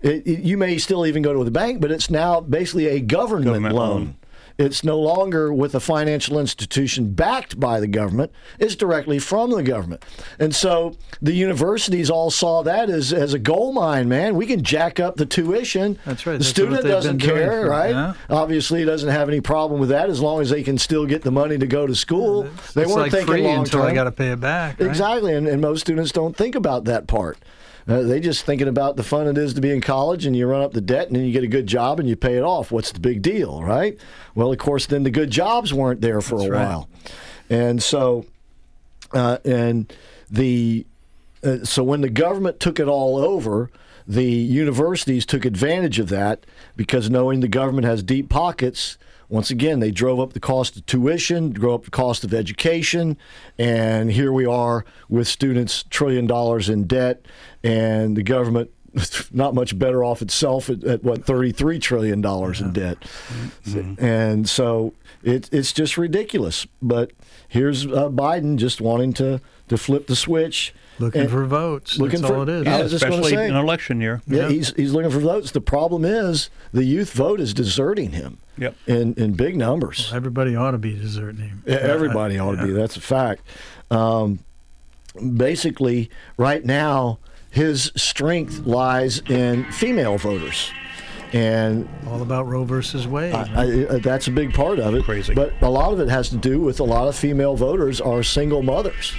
It, 0.00 0.26
it- 0.26 0.40
you 0.40 0.56
may 0.56 0.78
still 0.78 1.04
even 1.06 1.22
go 1.22 1.34
to 1.34 1.44
the 1.44 1.50
bank, 1.50 1.80
but 1.82 1.90
it's 1.90 2.08
now 2.08 2.40
basically 2.40 2.86
a 2.86 3.00
government, 3.00 3.44
Government 3.46 3.74
loan. 3.74 3.90
loan. 3.90 4.16
It's 4.60 4.84
no 4.84 5.00
longer 5.00 5.54
with 5.54 5.74
a 5.74 5.80
financial 5.80 6.38
institution 6.38 7.12
backed 7.14 7.58
by 7.58 7.80
the 7.80 7.86
government. 7.86 8.30
It's 8.58 8.76
directly 8.76 9.18
from 9.18 9.50
the 9.52 9.62
government. 9.62 10.04
And 10.38 10.54
so 10.54 10.96
the 11.22 11.32
universities 11.32 12.10
all 12.10 12.30
saw 12.30 12.62
that 12.64 12.90
as, 12.90 13.10
as 13.10 13.32
a 13.32 13.38
gold 13.38 13.74
mine, 13.74 14.10
man. 14.10 14.34
We 14.34 14.44
can 14.44 14.62
jack 14.62 15.00
up 15.00 15.16
the 15.16 15.24
tuition. 15.24 15.98
That's 16.04 16.26
right. 16.26 16.32
The 16.34 16.38
That's 16.40 16.50
student 16.50 16.82
doesn't 16.82 17.20
care, 17.20 17.62
for- 17.62 17.70
right? 17.70 17.90
yeah. 17.90 18.12
Obviously, 18.28 18.80
he 18.80 18.84
doesn't 18.84 19.08
have 19.08 19.30
any 19.30 19.40
problem 19.40 19.80
with 19.80 19.88
that 19.88 20.10
as 20.10 20.20
long 20.20 20.42
as 20.42 20.50
they 20.50 20.62
can 20.62 20.76
still 20.76 21.06
get 21.06 21.22
the 21.22 21.30
money 21.30 21.56
to 21.56 21.66
go 21.66 21.86
to 21.86 21.94
school. 21.94 22.42
they 22.42 22.82
it's 22.82 22.90
weren't 22.90 22.90
like 22.90 23.12
thinking 23.12 23.44
long 23.44 23.60
until 23.60 23.80
I 23.80 23.94
got 23.94 24.04
to 24.04 24.12
pay 24.12 24.32
it 24.32 24.40
back. 24.40 24.78
Right? 24.78 24.88
Exactly, 24.90 25.34
and, 25.34 25.48
and 25.48 25.62
most 25.62 25.80
students 25.80 26.12
don't 26.12 26.36
think 26.36 26.54
about 26.54 26.84
that 26.84 27.06
part. 27.06 27.38
Uh, 27.90 28.02
they 28.02 28.20
just 28.20 28.44
thinking 28.44 28.68
about 28.68 28.96
the 28.96 29.02
fun 29.02 29.26
it 29.26 29.36
is 29.36 29.54
to 29.54 29.60
be 29.60 29.70
in 29.72 29.80
college, 29.80 30.24
and 30.24 30.36
you 30.36 30.46
run 30.46 30.62
up 30.62 30.72
the 30.72 30.80
debt, 30.80 31.08
and 31.08 31.16
then 31.16 31.24
you 31.24 31.32
get 31.32 31.42
a 31.42 31.48
good 31.48 31.66
job, 31.66 31.98
and 31.98 32.08
you 32.08 32.14
pay 32.14 32.36
it 32.36 32.42
off. 32.42 32.70
What's 32.70 32.92
the 32.92 33.00
big 33.00 33.20
deal, 33.20 33.62
right? 33.64 33.98
Well, 34.34 34.52
of 34.52 34.58
course, 34.58 34.86
then 34.86 35.02
the 35.02 35.10
good 35.10 35.30
jobs 35.30 35.74
weren't 35.74 36.00
there 36.00 36.20
for 36.20 36.38
That's 36.38 36.48
a 36.48 36.52
right. 36.52 36.66
while, 36.66 36.88
and 37.48 37.82
so, 37.82 38.26
uh, 39.12 39.38
and 39.44 39.92
the 40.30 40.86
uh, 41.42 41.64
so 41.64 41.82
when 41.82 42.00
the 42.00 42.08
government 42.08 42.60
took 42.60 42.78
it 42.78 42.86
all 42.86 43.16
over, 43.16 43.70
the 44.06 44.24
universities 44.24 45.26
took 45.26 45.44
advantage 45.44 45.98
of 45.98 46.10
that 46.10 46.46
because 46.76 47.10
knowing 47.10 47.40
the 47.40 47.48
government 47.48 47.86
has 47.86 48.02
deep 48.02 48.28
pockets. 48.28 48.98
Once 49.30 49.48
again, 49.48 49.78
they 49.78 49.92
drove 49.92 50.18
up 50.18 50.32
the 50.32 50.40
cost 50.40 50.76
of 50.76 50.84
tuition, 50.86 51.50
drove 51.50 51.74
up 51.74 51.84
the 51.84 51.90
cost 51.90 52.24
of 52.24 52.34
education, 52.34 53.16
and 53.58 54.10
here 54.10 54.32
we 54.32 54.44
are 54.44 54.84
with 55.08 55.28
students 55.28 55.84
trillion 55.88 56.26
dollars 56.26 56.68
in 56.68 56.84
debt, 56.84 57.24
and 57.62 58.16
the 58.16 58.24
government 58.24 58.68
not 59.32 59.54
much 59.54 59.78
better 59.78 60.02
off 60.02 60.20
itself 60.20 60.68
at, 60.68 60.82
at 60.82 61.04
what 61.04 61.24
thirty-three 61.24 61.78
trillion 61.78 62.20
dollars 62.20 62.60
in 62.60 62.72
debt, 62.72 62.98
and 64.00 64.48
so 64.48 64.94
it, 65.22 65.48
it's 65.52 65.72
just 65.72 65.96
ridiculous. 65.96 66.66
But 66.82 67.12
here's 67.48 67.86
uh, 67.86 68.08
Biden 68.08 68.56
just 68.56 68.80
wanting 68.80 69.12
to 69.14 69.40
to 69.68 69.78
flip 69.78 70.08
the 70.08 70.16
switch, 70.16 70.74
Looking 71.00 71.22
and- 71.22 71.30
for 71.30 71.44
votes. 71.46 71.98
Looking 71.98 72.20
That's 72.20 72.30
for 72.30 72.36
all 72.36 72.42
it 72.42 72.48
is. 72.48 72.66
I 72.66 72.82
was 72.82 72.92
just 72.92 73.04
especially 73.04 73.30
say, 73.30 73.46
in 73.46 73.54
an 73.54 73.56
election 73.56 74.00
year. 74.00 74.22
yeah, 74.26 74.48
he's 74.48 74.74
he's 74.74 74.92
looking 74.92 75.10
for 75.10 75.18
votes. 75.20 75.50
The 75.50 75.60
problem 75.60 76.04
is 76.04 76.50
the 76.72 76.84
youth 76.84 77.12
vote 77.12 77.40
is 77.40 77.54
deserting 77.54 78.12
him. 78.12 78.38
Yep. 78.58 78.76
In 78.86 79.14
in 79.14 79.32
big 79.32 79.56
numbers. 79.56 80.12
Everybody 80.12 80.54
ought 80.54 80.72
to 80.72 80.78
be 80.78 80.94
deserting 80.94 81.48
him. 81.48 81.62
Yeah, 81.66 81.76
Everybody 81.76 82.38
ought 82.38 82.56
to 82.56 82.66
be. 82.66 82.72
That's 82.72 82.96
a 82.96 83.00
fact. 83.00 83.42
Um, 83.90 84.40
basically, 85.36 86.10
right 86.36 86.64
now, 86.64 87.18
his 87.50 87.90
strength 87.96 88.60
lies 88.66 89.18
in 89.28 89.70
female 89.72 90.18
voters. 90.18 90.70
And 91.32 91.88
All 92.08 92.22
about 92.22 92.48
Roe 92.48 92.64
versus 92.64 93.06
Wade. 93.06 93.32
I, 93.34 93.94
I, 93.94 93.98
that's 93.98 94.26
a 94.26 94.32
big 94.32 94.52
part 94.52 94.80
of 94.80 94.94
it. 94.94 95.04
Crazy. 95.04 95.32
But 95.32 95.52
a 95.62 95.70
lot 95.70 95.92
of 95.92 96.00
it 96.00 96.08
has 96.08 96.28
to 96.30 96.36
do 96.36 96.60
with 96.60 96.80
a 96.80 96.84
lot 96.84 97.06
of 97.06 97.14
female 97.14 97.54
voters 97.54 98.00
are 98.00 98.24
single 98.24 98.62
mothers, 98.62 99.12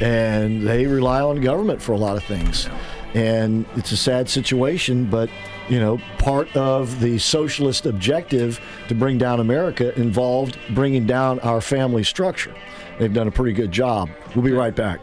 and 0.00 0.62
they 0.62 0.86
rely 0.86 1.20
on 1.20 1.40
government 1.40 1.80
for 1.80 1.92
a 1.92 1.98
lot 1.98 2.16
of 2.16 2.24
things. 2.24 2.68
And 3.14 3.66
it's 3.76 3.92
a 3.92 3.96
sad 3.96 4.28
situation, 4.28 5.06
but 5.06 5.28
you 5.68 5.78
know, 5.78 5.98
part 6.18 6.54
of 6.56 7.00
the 7.00 7.18
socialist 7.18 7.86
objective 7.86 8.60
to 8.88 8.94
bring 8.94 9.18
down 9.18 9.40
America 9.40 9.98
involved 9.98 10.58
bringing 10.70 11.06
down 11.06 11.38
our 11.40 11.60
family 11.60 12.02
structure. 12.02 12.54
They've 12.98 13.12
done 13.12 13.28
a 13.28 13.32
pretty 13.32 13.52
good 13.52 13.72
job. 13.72 14.10
We'll 14.34 14.44
be 14.44 14.52
right 14.52 14.74
back. 14.74 15.00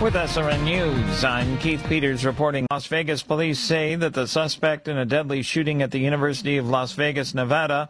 With 0.00 0.12
SRN 0.12 0.62
News, 0.64 1.24
I'm 1.24 1.56
Keith 1.56 1.82
Peters 1.88 2.26
reporting. 2.26 2.66
Las 2.70 2.86
Vegas 2.86 3.22
police 3.22 3.58
say 3.58 3.94
that 3.94 4.12
the 4.12 4.26
suspect 4.26 4.88
in 4.88 4.98
a 4.98 5.06
deadly 5.06 5.40
shooting 5.40 5.80
at 5.80 5.90
the 5.90 5.98
University 5.98 6.58
of 6.58 6.68
Las 6.68 6.92
Vegas, 6.92 7.34
Nevada, 7.34 7.88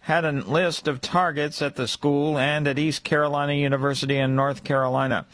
had 0.00 0.24
a 0.24 0.32
list 0.32 0.88
of 0.88 1.00
targets 1.00 1.62
at 1.62 1.76
the 1.76 1.86
school 1.86 2.38
and 2.38 2.66
at 2.66 2.76
East 2.76 3.04
Carolina 3.04 3.52
University 3.52 4.18
in 4.18 4.34
North 4.34 4.64
Carolina. 4.64 5.26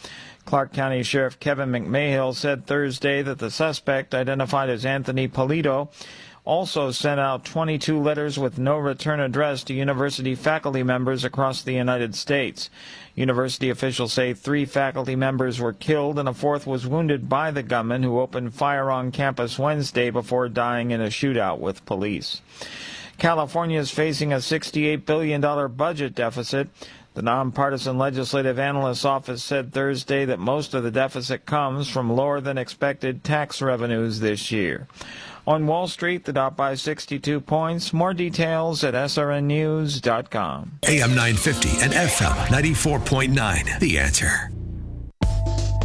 Clark 0.45 0.75
County 0.75 1.03
Sheriff 1.03 1.41
Kevin 1.41 1.71
McMahill 1.71 2.35
said 2.35 2.67
Thursday 2.67 3.23
that 3.23 3.39
the 3.39 3.51
suspect, 3.51 4.15
identified 4.15 4.69
as 4.69 4.85
Anthony 4.85 5.27
Polito, 5.27 5.89
also 6.45 6.91
sent 6.91 7.21
out 7.21 7.45
22 7.45 8.01
letters 8.01 8.39
with 8.39 8.59
no 8.59 8.77
return 8.77 9.21
address 9.21 9.63
to 9.65 9.75
university 9.75 10.35
faculty 10.35 10.83
members 10.83 11.25
across 11.25 11.63
the 11.63 11.75
United 11.75 12.15
States. 12.15 12.71
University 13.21 13.69
officials 13.69 14.15
say 14.15 14.33
three 14.33 14.65
faculty 14.65 15.15
members 15.15 15.61
were 15.61 15.75
killed 15.75 16.19
and 16.19 16.27
a 16.27 16.33
fourth 16.33 16.67
was 16.67 16.87
wounded 16.87 17.29
by 17.29 17.51
the 17.51 17.63
gunman 17.63 18.03
who 18.03 18.19
opened 18.19 18.55
fire 18.55 18.91
on 18.91 19.13
campus 19.13 19.59
Wednesday 19.59 20.09
before 20.09 20.49
dying 20.49 20.91
in 20.91 21.03
a 21.03 21.09
shootout 21.09 21.59
with 21.59 21.85
police. 21.85 22.41
California 23.19 23.79
is 23.79 23.91
facing 23.91 24.33
a 24.33 24.37
$68 24.37 25.05
billion 25.05 25.71
budget 25.73 26.15
deficit. 26.15 26.71
The 27.13 27.21
nonpartisan 27.21 27.99
legislative 27.99 28.59
analyst's 28.59 29.05
office 29.05 29.45
said 29.45 29.75
Thursday 29.75 30.25
that 30.25 30.39
most 30.39 30.73
of 30.73 30.83
the 30.83 30.91
deficit 30.91 31.45
comes 31.45 31.91
from 31.91 32.11
lower 32.11 32.41
than 32.41 32.57
expected 32.57 33.23
tax 33.23 33.61
revenues 33.61 34.21
this 34.21 34.51
year. 34.51 34.89
On 35.51 35.67
Wall 35.67 35.89
Street, 35.89 36.25
the 36.27 36.33
Dow 36.33 36.51
by 36.51 36.77
62 36.77 37.41
points. 37.41 37.93
More 37.93 38.15
details 38.15 38.85
at 38.85 38.95
srnnews.com. 38.95 40.79
AM 40.87 41.11
950 41.11 41.69
and 41.83 41.93
FM 41.93 42.37
94.9. 42.47 43.81
The 43.81 43.99
answer. 43.99 44.53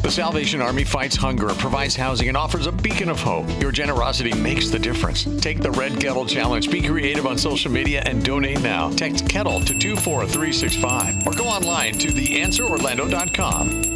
The 0.03 0.11
Salvation 0.11 0.61
Army 0.61 0.83
fights 0.83 1.15
hunger, 1.15 1.47
provides 1.55 1.95
housing, 1.95 2.27
and 2.27 2.37
offers 2.37 2.67
a 2.67 2.71
beacon 2.71 3.09
of 3.09 3.19
hope. 3.19 3.47
Your 3.59 3.71
generosity 3.71 4.35
makes 4.35 4.69
the 4.69 4.77
difference. 4.77 5.23
Take 5.41 5.61
the 5.61 5.71
Red 5.71 5.99
Kettle 5.99 6.27
Challenge. 6.27 6.69
Be 6.69 6.83
creative 6.83 7.25
on 7.25 7.39
social 7.39 7.71
media 7.71 8.03
and 8.05 8.23
donate 8.23 8.61
now. 8.61 8.91
Text 8.91 9.27
Kettle 9.27 9.61
to 9.61 9.73
24365 9.79 11.25
or 11.25 11.33
go 11.33 11.45
online 11.45 11.93
to 11.93 12.09
theanswerorlando.com. 12.09 13.95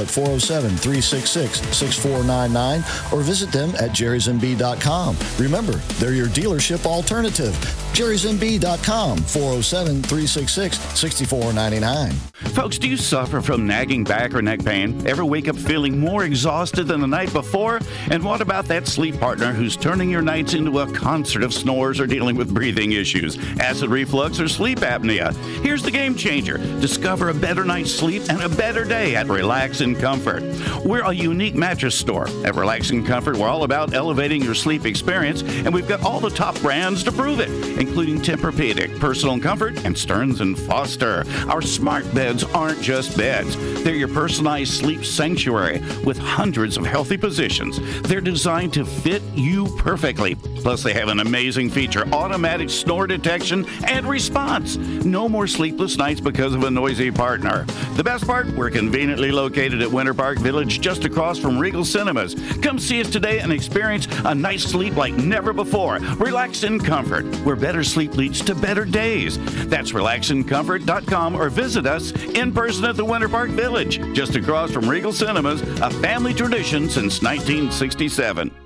at 0.00 0.08
407 0.08 0.70
366 0.76 1.60
6499 1.76 2.80
or 3.12 3.22
visit 3.22 3.52
them 3.52 3.70
at 3.76 3.90
jerrysmb.com. 3.90 5.16
Remember, 5.38 5.72
they're 5.98 6.12
your 6.14 6.28
dealership 6.28 6.86
alternative. 6.86 7.85
jerrysmb.com 7.96 9.16
407 9.16 10.02
366 10.02 10.78
6499. 10.78 12.12
Folks, 12.52 12.78
do 12.78 12.88
you 12.88 12.96
suffer 12.98 13.40
from 13.40 13.66
nagging 13.66 14.04
back 14.04 14.34
or 14.34 14.42
neck 14.42 14.62
pain? 14.62 15.06
Ever 15.06 15.24
wake 15.24 15.48
up 15.48 15.56
feeling 15.56 15.98
more 15.98 16.24
exhausted 16.24 16.84
than 16.84 17.00
the 17.00 17.06
night 17.06 17.32
before? 17.32 17.80
And 18.10 18.22
what 18.22 18.42
about 18.42 18.66
that 18.66 18.86
sleep 18.86 19.18
partner 19.18 19.54
who's 19.54 19.76
turning 19.76 20.10
your 20.10 20.20
nights 20.20 20.52
into 20.52 20.80
a 20.80 20.92
concert 20.92 21.42
of 21.42 21.54
snores 21.54 21.98
or 21.98 22.06
dealing 22.06 22.36
with 22.36 22.52
breathing 22.52 22.92
issues, 22.92 23.38
acid 23.58 23.88
reflux, 23.88 24.38
or 24.40 24.48
sleep 24.48 24.80
apnea? 24.80 25.34
Here's 25.62 25.82
the 25.82 25.90
game 25.90 26.14
changer. 26.14 26.58
Discover 26.80 27.30
a 27.30 27.34
better 27.34 27.64
night's 27.64 27.92
sleep 27.92 28.22
and 28.28 28.42
a 28.42 28.48
better 28.50 28.84
day 28.84 29.16
at 29.16 29.28
Relax 29.28 29.80
and 29.80 29.98
Comfort. 29.98 30.42
We're 30.84 31.04
a 31.04 31.12
unique 31.12 31.54
mattress 31.54 31.98
store. 31.98 32.28
At 32.44 32.54
Relax 32.54 32.90
and 32.90 33.06
Comfort, 33.06 33.38
we're 33.38 33.48
all 33.48 33.64
about 33.64 33.94
elevating 33.94 34.42
your 34.42 34.54
sleep 34.54 34.84
experience, 34.84 35.42
and 35.42 35.72
we've 35.72 35.88
got 35.88 36.02
all 36.02 36.20
the 36.20 36.28
top 36.30 36.60
brands 36.60 37.02
to 37.04 37.12
prove 37.12 37.40
it, 37.40 37.48
including 37.86 38.18
Tempur-Pedic, 38.18 38.98
Personal 38.98 39.38
Comfort, 39.38 39.84
and 39.84 39.96
Stearns 39.96 40.40
and 40.40 40.58
Foster. 40.58 41.24
Our 41.48 41.62
smart 41.62 42.12
beds 42.14 42.44
aren't 42.44 42.82
just 42.82 43.16
beds. 43.16 43.56
They're 43.82 43.94
your 43.94 44.08
personalized 44.08 44.72
sleep 44.72 45.04
sanctuary 45.04 45.80
with 46.04 46.18
hundreds 46.18 46.76
of 46.76 46.84
healthy 46.84 47.16
positions. 47.16 47.78
They're 48.02 48.20
designed 48.20 48.72
to 48.74 48.84
fit 48.84 49.22
you 49.34 49.66
perfectly. 49.78 50.34
Plus, 50.34 50.82
they 50.82 50.92
have 50.92 51.08
an 51.08 51.20
amazing 51.20 51.70
feature 51.70 52.06
automatic 52.12 52.70
snore 52.70 53.06
detection 53.06 53.64
and 53.86 54.06
response. 54.06 54.76
No 54.76 55.28
more 55.28 55.46
sleepless 55.46 55.96
nights 55.96 56.20
because 56.20 56.54
of 56.54 56.64
a 56.64 56.70
noisy 56.70 57.10
partner. 57.10 57.64
The 57.94 58.04
best 58.04 58.26
part, 58.26 58.48
we're 58.50 58.70
conveniently 58.70 59.30
located 59.30 59.80
at 59.80 59.90
Winter 59.90 60.14
Park 60.14 60.38
Village 60.38 60.80
just 60.80 61.04
across 61.04 61.38
from 61.38 61.58
Regal 61.58 61.84
Cinemas. 61.84 62.34
Come 62.62 62.78
see 62.78 63.00
us 63.00 63.10
today 63.10 63.38
and 63.38 63.52
experience 63.52 64.08
a 64.24 64.34
night's 64.34 64.64
sleep 64.64 64.96
like 64.96 65.14
never 65.14 65.52
before. 65.52 65.98
Relax 66.16 66.64
in 66.64 66.80
comfort, 66.80 67.24
where 67.44 67.56
better 67.56 67.75
sleep 67.84 68.16
leads 68.16 68.40
to 68.42 68.54
better 68.54 68.84
days. 68.84 69.38
That's 69.68 69.92
relaxincomfort.com 69.92 71.34
or 71.34 71.48
visit 71.48 71.86
us 71.86 72.12
in 72.12 72.52
person 72.52 72.84
at 72.84 72.96
the 72.96 73.04
Winter 73.04 73.28
Park 73.28 73.50
Village, 73.50 74.00
just 74.14 74.36
across 74.36 74.70
from 74.70 74.88
Regal 74.88 75.12
Cinemas, 75.12 75.62
a 75.80 75.90
family 75.90 76.34
tradition 76.34 76.88
since 76.88 77.22
1967. 77.22 78.65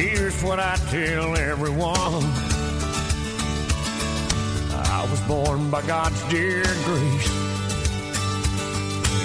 here's 0.00 0.42
what 0.42 0.58
I 0.58 0.76
tell 0.88 1.36
everyone. 1.36 2.24
I 4.72 5.06
was 5.10 5.20
born 5.22 5.70
by 5.70 5.82
God's 5.82 6.22
dear 6.30 6.62
grace 6.84 7.30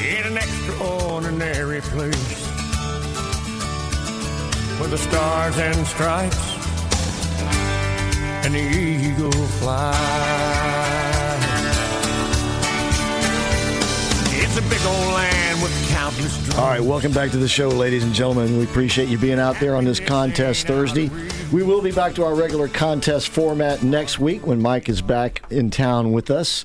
in 0.05 0.23
an 0.31 0.37
extraordinary 0.37 1.79
place 1.81 2.47
where 4.79 4.89
the 4.89 4.97
stars 4.97 5.57
and 5.57 5.87
stripes 5.87 6.45
and 8.43 8.53
the 8.53 8.59
eagle 8.59 9.31
fly. 9.59 9.95
It's 14.43 14.57
a 14.57 14.61
big 14.69 14.85
old 14.85 15.13
land 15.13 15.25
with. 15.25 15.34
All 16.05 16.67
right, 16.67 16.79
welcome 16.79 17.11
back 17.13 17.31
to 17.31 17.37
the 17.37 17.47
show, 17.47 17.67
ladies 17.67 18.03
and 18.03 18.13
gentlemen. 18.13 18.59
We 18.59 18.65
appreciate 18.65 19.09
you 19.09 19.17
being 19.17 19.39
out 19.39 19.59
there 19.59 19.75
on 19.75 19.85
this 19.85 19.99
contest 19.99 20.67
Thursday. 20.67 21.09
We 21.51 21.63
will 21.63 21.81
be 21.81 21.91
back 21.91 22.13
to 22.13 22.23
our 22.23 22.35
regular 22.35 22.67
contest 22.67 23.29
format 23.29 23.81
next 23.81 24.19
week 24.19 24.45
when 24.45 24.61
Mike 24.61 24.87
is 24.87 25.01
back 25.01 25.41
in 25.49 25.71
town 25.71 26.11
with 26.11 26.29
us. 26.29 26.63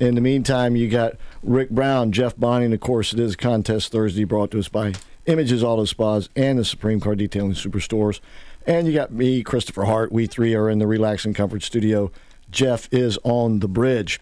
In 0.00 0.16
the 0.16 0.20
meantime, 0.20 0.74
you 0.74 0.88
got 0.88 1.12
Rick 1.44 1.70
Brown, 1.70 2.10
Jeff 2.10 2.36
Bonnie, 2.36 2.64
and 2.64 2.74
of 2.74 2.80
course, 2.80 3.12
it 3.12 3.20
is 3.20 3.36
Contest 3.36 3.92
Thursday 3.92 4.24
brought 4.24 4.50
to 4.50 4.58
us 4.58 4.66
by 4.66 4.94
Images 5.26 5.62
Auto 5.62 5.84
Spas 5.84 6.28
and 6.34 6.58
the 6.58 6.64
Supreme 6.64 6.98
Car 6.98 7.14
Detailing 7.14 7.52
Superstores. 7.52 8.18
And 8.66 8.88
you 8.88 8.94
got 8.94 9.12
me, 9.12 9.44
Christopher 9.44 9.84
Hart. 9.84 10.10
We 10.10 10.26
three 10.26 10.56
are 10.56 10.68
in 10.68 10.80
the 10.80 10.88
Relax 10.88 11.24
and 11.24 11.36
Comfort 11.36 11.62
studio. 11.62 12.10
Jeff 12.50 12.92
is 12.92 13.16
on 13.22 13.60
the 13.60 13.68
bridge. 13.68 14.18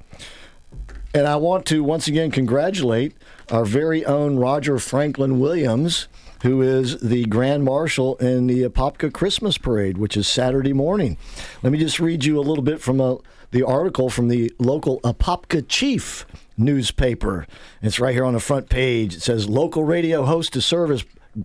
And 1.12 1.26
I 1.26 1.36
want 1.36 1.66
to 1.66 1.82
once 1.82 2.06
again 2.06 2.30
congratulate 2.30 3.16
our 3.50 3.64
very 3.64 4.04
own 4.04 4.36
Roger 4.36 4.78
Franklin 4.78 5.40
Williams, 5.40 6.06
who 6.42 6.62
is 6.62 7.00
the 7.00 7.24
Grand 7.24 7.64
Marshal 7.64 8.14
in 8.16 8.46
the 8.46 8.62
Apopka 8.62 9.12
Christmas 9.12 9.58
Parade, 9.58 9.98
which 9.98 10.16
is 10.16 10.28
Saturday 10.28 10.72
morning. 10.72 11.16
Let 11.64 11.72
me 11.72 11.78
just 11.78 11.98
read 11.98 12.24
you 12.24 12.38
a 12.38 12.42
little 12.42 12.62
bit 12.62 12.80
from 12.80 13.00
a, 13.00 13.18
the 13.50 13.64
article 13.64 14.08
from 14.08 14.28
the 14.28 14.52
local 14.60 15.00
Apopka 15.00 15.64
Chief 15.66 16.26
newspaper. 16.56 17.44
It's 17.82 17.98
right 17.98 18.14
here 18.14 18.24
on 18.24 18.34
the 18.34 18.40
front 18.40 18.68
page. 18.68 19.16
It 19.16 19.22
says 19.22 19.48
local 19.48 19.82
radio 19.82 20.24
host 20.24 20.52
to 20.52 20.62
serve 20.62 20.92
as 20.92 21.04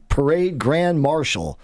parade 0.10 0.60
Grand 0.60 1.02
Marshal. 1.02 1.58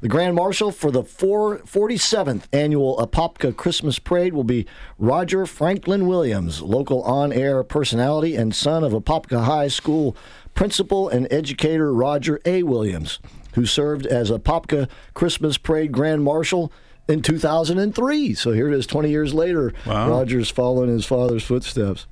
The 0.00 0.08
Grand 0.08 0.34
Marshal 0.34 0.72
for 0.72 0.90
the 0.90 1.04
4, 1.04 1.58
47th 1.58 2.44
annual 2.54 2.96
Apopka 2.96 3.54
Christmas 3.54 3.98
Parade 3.98 4.32
will 4.32 4.44
be 4.44 4.64
Roger 4.98 5.44
Franklin 5.44 6.06
Williams, 6.06 6.62
local 6.62 7.02
on 7.02 7.34
air 7.34 7.62
personality 7.62 8.34
and 8.34 8.54
son 8.54 8.82
of 8.82 8.92
Apopka 8.92 9.44
High 9.44 9.68
School 9.68 10.16
principal 10.54 11.10
and 11.10 11.30
educator 11.30 11.92
Roger 11.92 12.40
A. 12.46 12.62
Williams, 12.62 13.18
who 13.54 13.66
served 13.66 14.06
as 14.06 14.30
Apopka 14.30 14.88
Christmas 15.12 15.58
Parade 15.58 15.92
Grand 15.92 16.24
Marshal 16.24 16.72
in 17.06 17.20
2003. 17.20 18.32
So 18.32 18.52
here 18.52 18.68
it 18.68 18.74
is, 18.74 18.86
20 18.86 19.10
years 19.10 19.34
later. 19.34 19.74
Wow. 19.84 20.08
Roger's 20.08 20.48
following 20.48 20.88
his 20.88 21.04
father's 21.04 21.44
footsteps. 21.44 22.06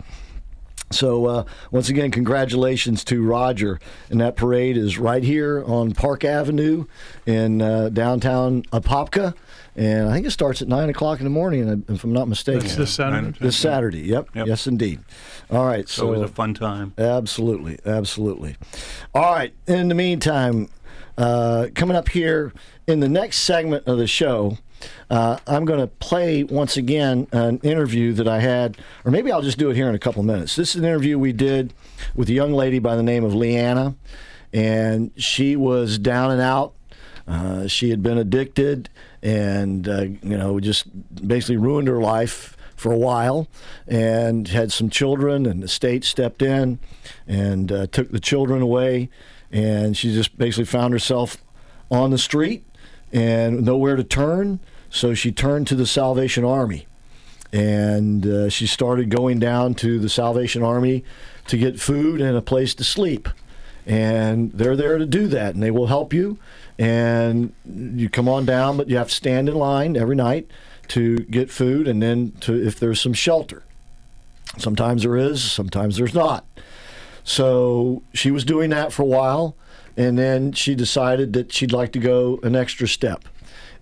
So 0.91 1.27
uh, 1.27 1.45
once 1.71 1.89
again, 1.89 2.11
congratulations 2.11 3.05
to 3.05 3.23
Roger. 3.23 3.79
And 4.11 4.21
that 4.21 4.37
parade 4.37 4.77
is 4.77 4.99
right 4.99 5.23
here 5.23 5.63
on 5.67 5.93
Park 5.93 6.25
Avenue 6.25 6.87
in 7.27 7.61
uh, 7.61 7.91
downtown 7.91 8.63
Apopka. 8.73 9.35
And 9.77 10.09
I 10.09 10.15
think 10.15 10.27
it 10.27 10.33
starts 10.33 10.61
at 10.61 10.67
nine 10.67 10.89
o'clock 10.89 11.21
in 11.21 11.25
the 11.25 11.31
morning, 11.31 11.85
if 11.89 12.03
I'm 12.03 12.13
not 12.13 12.27
mistaken. 12.27 12.63
That's 12.63 12.75
this 12.75 12.93
Saturday? 12.95 13.39
This 13.39 13.57
Saturday. 13.57 14.01
Yep. 14.01 14.31
Yes, 14.35 14.67
indeed. 14.67 15.01
All 15.51 15.67
right. 15.67 15.89
So 15.89 16.03
So 16.03 16.09
it 16.15 16.19
was 16.19 16.31
a 16.31 16.35
fun 16.35 16.55
time. 16.55 16.95
Absolutely, 16.99 17.79
absolutely. 17.87 18.57
All 19.15 19.33
right. 19.33 19.55
In 19.69 19.89
the 19.89 19.95
meantime, 19.95 20.69
uh, 21.17 21.69
coming 21.75 21.97
up 21.97 22.09
here 22.09 22.53
in 22.89 23.01
the 23.01 23.09
next 23.09 23.39
segment 23.39 23.87
of 23.87 23.99
the 23.99 24.07
show, 24.09 24.59
uh, 25.11 25.39
I'm 25.47 25.65
going 25.65 25.81
to 25.81 25.87
play 25.87 26.45
once 26.45 26.77
again 26.77 27.27
an 27.33 27.59
interview 27.59 28.13
that 28.15 28.29
I 28.29 28.41
had, 28.41 28.79
or 29.05 29.11
maybe 29.11 29.33
I'll 29.33 29.43
just 29.43 29.59
do 29.59 29.71
it 29.71 29.77
here 29.77 29.89
in 29.89 29.95
a 29.95 29.99
couple 29.99 30.23
minutes. 30.23 30.57
This 30.57 30.75
is 30.75 30.77
an 30.77 30.85
interview 30.85 31.19
we 31.19 31.33
did 31.33 31.75
with 32.15 32.29
a 32.29 32.33
young 32.33 32.53
lady 32.53 32.79
by 32.79 32.97
the 32.97 33.03
name 33.03 33.25
of 33.25 33.35
Leanna, 33.35 33.95
and 34.53 35.11
she 35.17 35.57
was 35.57 35.99
down 35.99 36.31
and 36.31 36.41
out. 36.41 36.75
Uh, 37.27 37.67
she 37.67 37.91
had 37.91 38.03
been 38.03 38.17
addicted 38.17 38.89
and, 39.23 39.87
uh, 39.89 40.03
you 40.03 40.39
know, 40.39 40.59
just 40.61 40.87
basically 41.27 41.59
ruined 41.59 41.87
her 41.87 42.01
life 42.01 42.57
for 42.75 42.93
a 42.93 42.97
while 42.97 43.49
and 43.87 44.49
had 44.49 44.73
some 44.73 44.89
children, 44.89 45.45
and 45.45 45.63
the 45.63 45.69
state 45.69 46.05
stepped 46.05 46.41
in 46.41 46.79
and 47.27 47.71
uh, 47.71 47.87
took 47.89 48.11
the 48.11 48.21
children 48.21 48.63
away. 48.63 49.11
And 49.51 49.97
she 49.97 50.13
just 50.15 50.39
basically 50.39 50.67
found 50.67 50.93
herself 50.93 51.39
on 51.91 52.11
the 52.11 52.19
street 52.19 52.65
and 53.13 53.65
nowhere 53.65 53.97
to 53.97 54.05
turn. 54.05 54.61
So 54.91 55.15
she 55.15 55.33
turned 55.33 55.67
to 55.69 55.75
the 55.75 55.87
Salvation 55.87 56.45
Army 56.45 56.87
and 57.53 58.27
uh, 58.27 58.49
she 58.51 58.67
started 58.67 59.11
going 59.11 59.39
down 59.39 59.75
to 59.75 59.99
the 59.99 60.09
Salvation 60.09 60.63
Army 60.63 61.05
to 61.47 61.57
get 61.57 61.81
food 61.81 62.21
and 62.21 62.37
a 62.37 62.43
place 62.43 62.75
to 62.75 62.85
sleep. 62.85 63.29
And 63.87 64.53
they're 64.53 64.77
there 64.77 64.99
to 64.99 65.07
do 65.07 65.29
that, 65.29 65.55
and 65.55 65.63
they 65.63 65.71
will 65.71 65.87
help 65.87 66.13
you. 66.13 66.39
And 66.79 67.55
you 67.67 68.11
come 68.11 68.29
on 68.29 68.45
down, 68.45 68.77
but 68.77 68.89
you 68.89 68.99
have 68.99 69.09
to 69.09 69.15
stand 69.15 69.49
in 69.49 69.55
line 69.55 69.97
every 69.97 70.17
night 70.17 70.51
to 70.89 71.19
get 71.21 71.51
food, 71.51 71.89
and 71.89 72.03
then 72.03 72.33
to 72.41 72.55
if 72.55 72.79
there's 72.79 73.01
some 73.01 73.15
shelter. 73.15 73.63
Sometimes 74.59 75.03
there 75.03 75.17
is, 75.17 75.43
sometimes 75.43 75.97
there's 75.97 76.15
not. 76.15 76.45
So 77.25 78.03
she 78.13 78.31
was 78.31 78.45
doing 78.45 78.71
that 78.71 78.93
for 78.93 79.03
a 79.03 79.07
while, 79.07 79.57
and 79.99 80.17
then 80.17 80.53
she 80.53 80.77
decided 80.77 81.33
that 81.33 81.53
she'd 81.53 81.73
like 81.73 81.93
to 81.93 81.99
go 81.99 82.39
an 82.45 82.55
extra 82.55 82.87
step. 82.87 83.25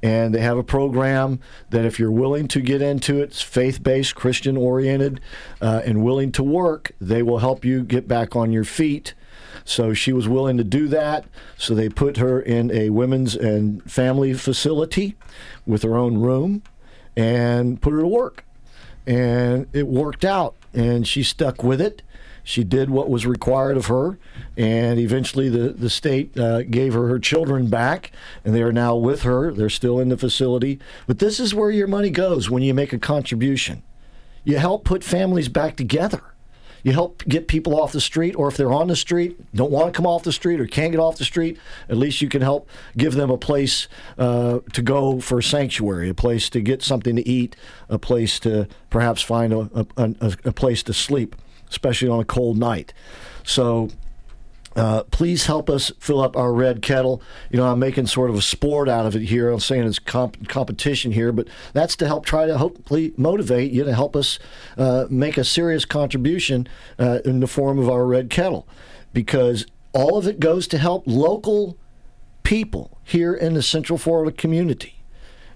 And 0.02 0.34
they 0.34 0.40
have 0.40 0.56
a 0.56 0.62
program 0.62 1.40
that, 1.70 1.84
if 1.84 1.98
you're 1.98 2.10
willing 2.10 2.48
to 2.48 2.60
get 2.60 2.82
into 2.82 3.20
it, 3.20 3.24
it's 3.24 3.42
faith 3.42 3.82
based, 3.82 4.14
Christian 4.14 4.56
oriented, 4.56 5.20
uh, 5.60 5.82
and 5.84 6.02
willing 6.02 6.32
to 6.32 6.42
work, 6.42 6.92
they 7.00 7.22
will 7.22 7.38
help 7.38 7.64
you 7.64 7.82
get 7.82 8.08
back 8.08 8.34
on 8.34 8.50
your 8.50 8.64
feet. 8.64 9.14
So 9.64 9.94
she 9.94 10.12
was 10.12 10.28
willing 10.28 10.56
to 10.58 10.64
do 10.64 10.88
that. 10.88 11.26
So 11.58 11.74
they 11.74 11.88
put 11.88 12.16
her 12.16 12.40
in 12.40 12.70
a 12.70 12.90
women's 12.90 13.34
and 13.34 13.82
family 13.90 14.32
facility 14.34 15.16
with 15.66 15.82
her 15.82 15.96
own 15.96 16.18
room 16.18 16.62
and 17.16 17.80
put 17.80 17.92
her 17.92 18.00
to 18.00 18.06
work 18.06 18.44
and 19.06 19.66
it 19.72 19.86
worked 19.86 20.24
out 20.24 20.56
and 20.74 21.06
she 21.06 21.22
stuck 21.22 21.62
with 21.62 21.80
it 21.80 22.02
she 22.46 22.62
did 22.62 22.88
what 22.90 23.10
was 23.10 23.26
required 23.26 23.76
of 23.76 23.86
her 23.86 24.18
and 24.56 25.00
eventually 25.00 25.48
the, 25.48 25.70
the 25.70 25.90
state 25.90 26.38
uh, 26.38 26.62
gave 26.62 26.94
her 26.94 27.08
her 27.08 27.18
children 27.18 27.68
back 27.68 28.12
and 28.44 28.54
they 28.54 28.62
are 28.62 28.72
now 28.72 28.94
with 28.94 29.22
her. 29.22 29.52
They're 29.52 29.68
still 29.68 29.98
in 29.98 30.10
the 30.10 30.16
facility. 30.16 30.78
But 31.08 31.18
this 31.18 31.40
is 31.40 31.56
where 31.56 31.72
your 31.72 31.88
money 31.88 32.08
goes 32.08 32.48
when 32.48 32.62
you 32.62 32.72
make 32.72 32.92
a 32.92 33.00
contribution. 33.00 33.82
You 34.44 34.58
help 34.58 34.84
put 34.84 35.02
families 35.02 35.48
back 35.48 35.74
together. 35.74 36.22
You 36.84 36.92
help 36.92 37.24
get 37.26 37.48
people 37.48 37.80
off 37.80 37.90
the 37.90 38.00
street, 38.00 38.36
or 38.36 38.46
if 38.46 38.56
they're 38.56 38.72
on 38.72 38.86
the 38.86 38.94
street, 38.94 39.36
don't 39.52 39.72
want 39.72 39.92
to 39.92 39.96
come 39.96 40.06
off 40.06 40.22
the 40.22 40.30
street 40.30 40.60
or 40.60 40.68
can't 40.68 40.92
get 40.92 41.00
off 41.00 41.16
the 41.16 41.24
street, 41.24 41.58
at 41.88 41.96
least 41.96 42.22
you 42.22 42.28
can 42.28 42.42
help 42.42 42.68
give 42.96 43.14
them 43.14 43.28
a 43.28 43.36
place 43.36 43.88
uh, 44.18 44.60
to 44.72 44.82
go 44.82 45.18
for 45.18 45.42
sanctuary, 45.42 46.08
a 46.08 46.14
place 46.14 46.48
to 46.50 46.60
get 46.60 46.84
something 46.84 47.16
to 47.16 47.28
eat, 47.28 47.56
a 47.88 47.98
place 47.98 48.38
to 48.38 48.68
perhaps 48.88 49.20
find 49.20 49.52
a, 49.52 49.68
a, 49.74 49.86
a, 49.96 50.36
a 50.44 50.52
place 50.52 50.84
to 50.84 50.94
sleep, 50.94 51.34
especially 51.70 52.08
on 52.08 52.20
a 52.20 52.24
cold 52.24 52.58
night. 52.58 52.92
So 53.44 53.88
uh, 54.76 55.04
please 55.04 55.46
help 55.46 55.70
us 55.70 55.90
fill 55.98 56.20
up 56.20 56.36
our 56.36 56.52
red 56.52 56.82
kettle. 56.82 57.22
You 57.50 57.58
know, 57.58 57.66
I'm 57.66 57.78
making 57.78 58.08
sort 58.08 58.28
of 58.28 58.36
a 58.36 58.42
sport 58.42 58.88
out 58.88 59.06
of 59.06 59.16
it 59.16 59.22
here. 59.22 59.48
I'm 59.48 59.60
saying 59.60 59.84
it's 59.84 59.98
comp- 59.98 60.48
competition 60.48 61.12
here, 61.12 61.32
but 61.32 61.48
that's 61.72 61.96
to 61.96 62.06
help 62.06 62.26
try 62.26 62.46
to 62.46 62.58
hopefully 62.58 63.14
motivate 63.16 63.72
you 63.72 63.84
to 63.84 63.94
help 63.94 64.14
us 64.14 64.38
uh, 64.76 65.06
make 65.08 65.38
a 65.38 65.44
serious 65.44 65.86
contribution 65.86 66.68
uh, 66.98 67.20
in 67.24 67.40
the 67.40 67.46
form 67.46 67.78
of 67.78 67.88
our 67.88 68.04
red 68.04 68.28
kettle, 68.28 68.68
because 69.14 69.66
all 69.94 70.18
of 70.18 70.26
it 70.26 70.38
goes 70.40 70.68
to 70.68 70.78
help 70.78 71.04
local 71.06 71.78
people 72.42 72.98
here 73.02 73.32
in 73.32 73.54
the 73.54 73.62
Central 73.62 73.98
Florida 73.98 74.30
community. 74.30 74.92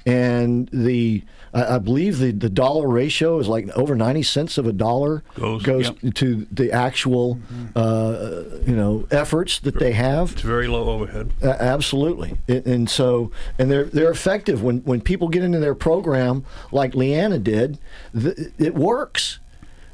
And 0.07 0.70
the 0.73 1.24
I 1.52 1.77
I 1.77 1.78
believe 1.78 2.18
the, 2.18 2.32
the 2.32 2.48
dollar 2.51 2.89
ratio 2.89 3.39
is 3.39 3.48
like 3.48 3.68
over 3.77 3.94
ninety 3.94 4.22
cents 4.22 4.59
of 4.59 4.66
a 4.66 4.72
dollar 4.72 5.22
Goes- 5.35 5.90
yep. 6.02 6.14
to 6.14 6.47
the 6.51 6.72
actual 6.72 7.39
uh, 7.77 8.43
you 8.66 8.77
know 8.77 9.06
efforts 9.10 9.59
that 9.60 9.78
they 9.78 9.93
have. 9.93 10.32
It's 10.32 10.43
very 10.43 10.68
low 10.68 10.89
overhead. 10.89 11.32
Uh, 11.43 11.56
absolutely, 11.59 12.39
and, 12.48 12.66
and 12.66 12.90
so 12.90 13.31
and 13.59 13.70
they're 13.70 13.85
they're 13.85 14.10
effective 14.10 14.62
when 14.62 14.78
when 14.81 15.01
people 15.01 15.28
get 15.28 15.43
into 15.43 15.59
their 15.59 15.74
program 15.74 16.44
like 16.72 16.94
Leanna 16.94 17.39
did. 17.39 17.78
Th- 18.18 18.36
it 18.59 18.74
works, 18.74 19.39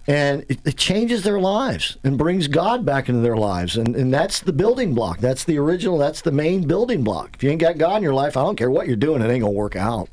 and 0.07 0.45
it, 0.49 0.59
it 0.65 0.77
changes 0.77 1.23
their 1.23 1.41
lives 1.41 1.97
and 2.05 2.19
brings 2.19 2.49
God 2.49 2.85
back 2.85 3.09
into 3.09 3.21
their 3.21 3.37
lives, 3.37 3.77
and 3.77 3.95
and 3.97 4.13
that's 4.13 4.41
the 4.41 4.53
building 4.53 4.95
block. 4.95 5.19
That's 5.21 5.45
the 5.45 5.59
original. 5.59 5.99
That's 5.99 6.21
the 6.21 6.33
main 6.33 6.67
building 6.67 7.03
block. 7.03 7.37
If 7.37 7.45
you 7.45 7.51
ain't 7.51 7.61
got 7.61 7.79
God 7.79 7.97
in 7.99 8.03
your 8.03 8.15
life, 8.15 8.37
I 8.37 8.43
don't 8.43 8.57
care 8.57 8.71
what 8.71 8.87
you're 8.87 8.97
doing, 8.97 9.23
it 9.23 9.31
ain't 9.31 9.43
gonna 9.43 9.53
work 9.53 9.77
out. 9.77 10.09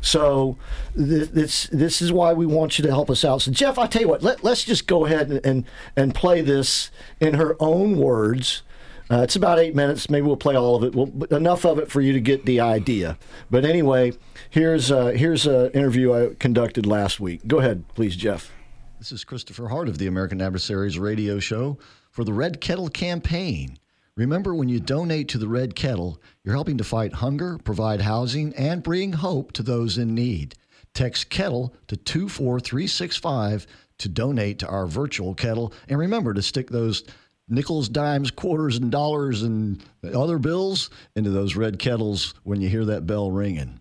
So 0.00 0.56
th- 0.96 1.30
this 1.30 1.66
this 1.72 2.00
is 2.02 2.12
why 2.12 2.32
we 2.32 2.46
want 2.46 2.78
you 2.78 2.82
to 2.84 2.90
help 2.90 3.10
us 3.10 3.24
out. 3.24 3.42
So 3.42 3.50
Jeff, 3.50 3.78
I 3.78 3.86
tell 3.86 4.02
you 4.02 4.08
what, 4.08 4.22
let, 4.22 4.44
let's 4.44 4.64
just 4.64 4.86
go 4.86 5.06
ahead 5.06 5.30
and, 5.30 5.46
and 5.46 5.64
and 5.96 6.14
play 6.14 6.40
this 6.40 6.90
in 7.20 7.34
her 7.34 7.56
own 7.60 7.96
words. 7.96 8.62
Uh, 9.08 9.18
it's 9.22 9.36
about 9.36 9.60
eight 9.60 9.74
minutes. 9.74 10.10
Maybe 10.10 10.26
we'll 10.26 10.36
play 10.36 10.56
all 10.56 10.74
of 10.74 10.82
it. 10.82 10.94
Well, 10.94 11.10
enough 11.30 11.64
of 11.64 11.78
it 11.78 11.90
for 11.90 12.00
you 12.00 12.12
to 12.12 12.20
get 12.20 12.44
the 12.44 12.58
idea. 12.58 13.16
But 13.50 13.64
anyway, 13.64 14.12
here's 14.50 14.90
uh, 14.90 15.06
here's 15.06 15.46
an 15.46 15.70
interview 15.70 16.12
I 16.12 16.34
conducted 16.34 16.86
last 16.86 17.20
week. 17.20 17.46
Go 17.46 17.58
ahead, 17.58 17.84
please, 17.94 18.16
Jeff. 18.16 18.50
This 18.98 19.12
is 19.12 19.24
Christopher 19.24 19.68
Hart 19.68 19.88
of 19.88 19.98
the 19.98 20.06
American 20.06 20.40
Adversaries 20.40 20.98
radio 20.98 21.38
show 21.38 21.78
for 22.10 22.24
the 22.24 22.32
Red 22.32 22.60
Kettle 22.60 22.88
campaign. 22.88 23.78
Remember, 24.16 24.54
when 24.54 24.70
you 24.70 24.80
donate 24.80 25.28
to 25.28 25.38
the 25.38 25.48
Red 25.48 25.74
Kettle, 25.74 26.18
you're 26.42 26.54
helping 26.54 26.78
to 26.78 26.84
fight 26.84 27.12
hunger, 27.12 27.58
provide 27.58 28.00
housing, 28.00 28.54
and 28.54 28.82
bring 28.82 29.12
hope 29.12 29.52
to 29.52 29.62
those 29.62 29.98
in 29.98 30.14
need. 30.14 30.54
Text 30.94 31.28
kettle 31.28 31.74
to 31.88 31.98
24365 31.98 33.66
to 33.98 34.08
donate 34.08 34.58
to 34.60 34.68
our 34.68 34.86
virtual 34.86 35.34
kettle. 35.34 35.74
And 35.88 35.98
remember 35.98 36.32
to 36.32 36.40
stick 36.40 36.70
those 36.70 37.04
nickels, 37.46 37.90
dimes, 37.90 38.30
quarters, 38.30 38.78
and 38.78 38.90
dollars 38.90 39.42
and 39.42 39.84
other 40.14 40.38
bills 40.38 40.88
into 41.14 41.28
those 41.28 41.54
red 41.54 41.78
kettles 41.78 42.32
when 42.42 42.62
you 42.62 42.70
hear 42.70 42.86
that 42.86 43.06
bell 43.06 43.30
ringing. 43.30 43.80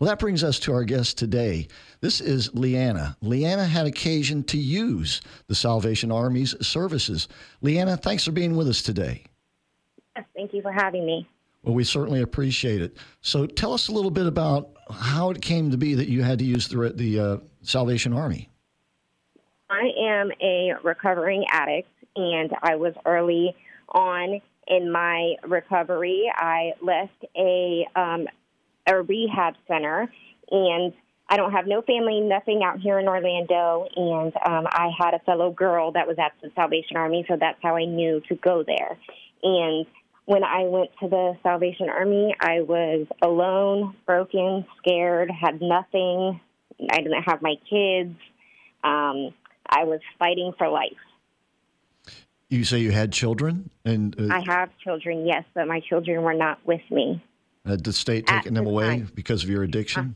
Well, 0.00 0.08
that 0.10 0.18
brings 0.18 0.42
us 0.42 0.58
to 0.60 0.72
our 0.72 0.82
guest 0.82 1.16
today. 1.16 1.68
This 2.00 2.20
is 2.20 2.52
Leanna. 2.54 3.16
Leanna 3.22 3.64
had 3.64 3.86
occasion 3.86 4.42
to 4.44 4.58
use 4.58 5.20
the 5.46 5.54
Salvation 5.54 6.10
Army's 6.10 6.56
services. 6.66 7.28
Leanna, 7.62 7.96
thanks 7.96 8.24
for 8.24 8.32
being 8.32 8.56
with 8.56 8.66
us 8.66 8.82
today. 8.82 9.22
Yes, 10.16 10.24
thank 10.34 10.54
you 10.54 10.62
for 10.62 10.72
having 10.72 11.04
me. 11.04 11.28
Well, 11.62 11.74
we 11.74 11.84
certainly 11.84 12.22
appreciate 12.22 12.80
it. 12.80 12.96
So, 13.20 13.46
tell 13.46 13.72
us 13.72 13.88
a 13.88 13.92
little 13.92 14.10
bit 14.10 14.26
about 14.26 14.70
how 14.90 15.30
it 15.30 15.42
came 15.42 15.70
to 15.72 15.76
be 15.76 15.94
that 15.94 16.08
you 16.08 16.22
had 16.22 16.38
to 16.38 16.44
use 16.44 16.68
the 16.68 16.90
the 16.90 17.20
uh, 17.20 17.36
Salvation 17.62 18.12
Army. 18.12 18.48
I 19.68 19.90
am 19.98 20.30
a 20.40 20.74
recovering 20.84 21.44
addict, 21.50 21.88
and 22.14 22.52
I 22.62 22.76
was 22.76 22.94
early 23.04 23.54
on 23.88 24.40
in 24.68 24.90
my 24.92 25.34
recovery. 25.44 26.30
I 26.34 26.72
left 26.80 27.24
a 27.36 27.86
um, 27.96 28.26
a 28.86 29.02
rehab 29.02 29.54
center, 29.66 30.08
and 30.50 30.92
I 31.28 31.36
don't 31.36 31.50
have 31.52 31.66
no 31.66 31.82
family, 31.82 32.20
nothing 32.20 32.62
out 32.64 32.78
here 32.78 33.00
in 33.00 33.08
Orlando. 33.08 33.88
And 33.96 34.32
um, 34.46 34.66
I 34.70 34.90
had 34.96 35.14
a 35.14 35.18
fellow 35.20 35.50
girl 35.50 35.92
that 35.92 36.06
was 36.06 36.16
at 36.18 36.32
the 36.40 36.50
Salvation 36.54 36.96
Army, 36.96 37.24
so 37.28 37.36
that's 37.38 37.58
how 37.62 37.76
I 37.76 37.84
knew 37.84 38.22
to 38.28 38.36
go 38.36 38.62
there. 38.64 38.96
And 39.42 39.86
when 40.26 40.42
I 40.44 40.64
went 40.64 40.90
to 41.00 41.08
the 41.08 41.36
Salvation 41.42 41.88
Army, 41.88 42.34
I 42.40 42.60
was 42.60 43.06
alone, 43.22 43.94
broken, 44.04 44.66
scared, 44.78 45.30
had 45.30 45.60
nothing. 45.62 46.40
I 46.90 46.96
didn't 46.98 47.22
have 47.22 47.40
my 47.42 47.54
kids. 47.70 48.14
Um, 48.84 49.32
I 49.68 49.84
was 49.84 50.00
fighting 50.18 50.52
for 50.58 50.68
life. 50.68 50.92
You 52.48 52.64
say 52.64 52.78
you 52.78 52.92
had 52.92 53.12
children, 53.12 53.70
and 53.84 54.14
uh, 54.20 54.32
I 54.32 54.42
have 54.46 54.70
children, 54.82 55.26
yes, 55.26 55.44
but 55.54 55.66
my 55.66 55.80
children 55.80 56.22
were 56.22 56.34
not 56.34 56.58
with 56.64 56.82
me. 56.90 57.24
Had 57.64 57.82
the 57.82 57.92
state 57.92 58.28
At 58.30 58.38
taken 58.42 58.54
them 58.54 58.64
the 58.64 58.70
away 58.70 58.88
time. 58.88 59.10
because 59.14 59.42
of 59.42 59.50
your 59.50 59.64
addiction? 59.64 60.14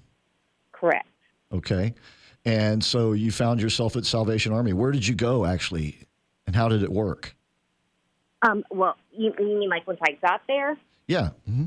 Correct. 0.72 1.08
Okay. 1.52 1.94
And 2.44 2.82
so 2.82 3.12
you 3.12 3.32
found 3.32 3.60
yourself 3.60 3.96
at 3.96 4.06
Salvation 4.06 4.52
Army. 4.52 4.72
Where 4.72 4.92
did 4.92 5.06
you 5.06 5.14
go 5.14 5.44
actually? 5.44 5.98
And 6.46 6.54
how 6.54 6.68
did 6.68 6.82
it 6.82 6.90
work? 6.90 7.36
Um, 8.42 8.64
well, 8.70 8.96
you, 9.12 9.34
you 9.38 9.58
mean 9.58 9.68
like 9.68 9.86
once 9.86 10.00
I 10.02 10.12
got 10.12 10.42
there? 10.46 10.78
Yeah. 11.06 11.30
hmm 11.46 11.66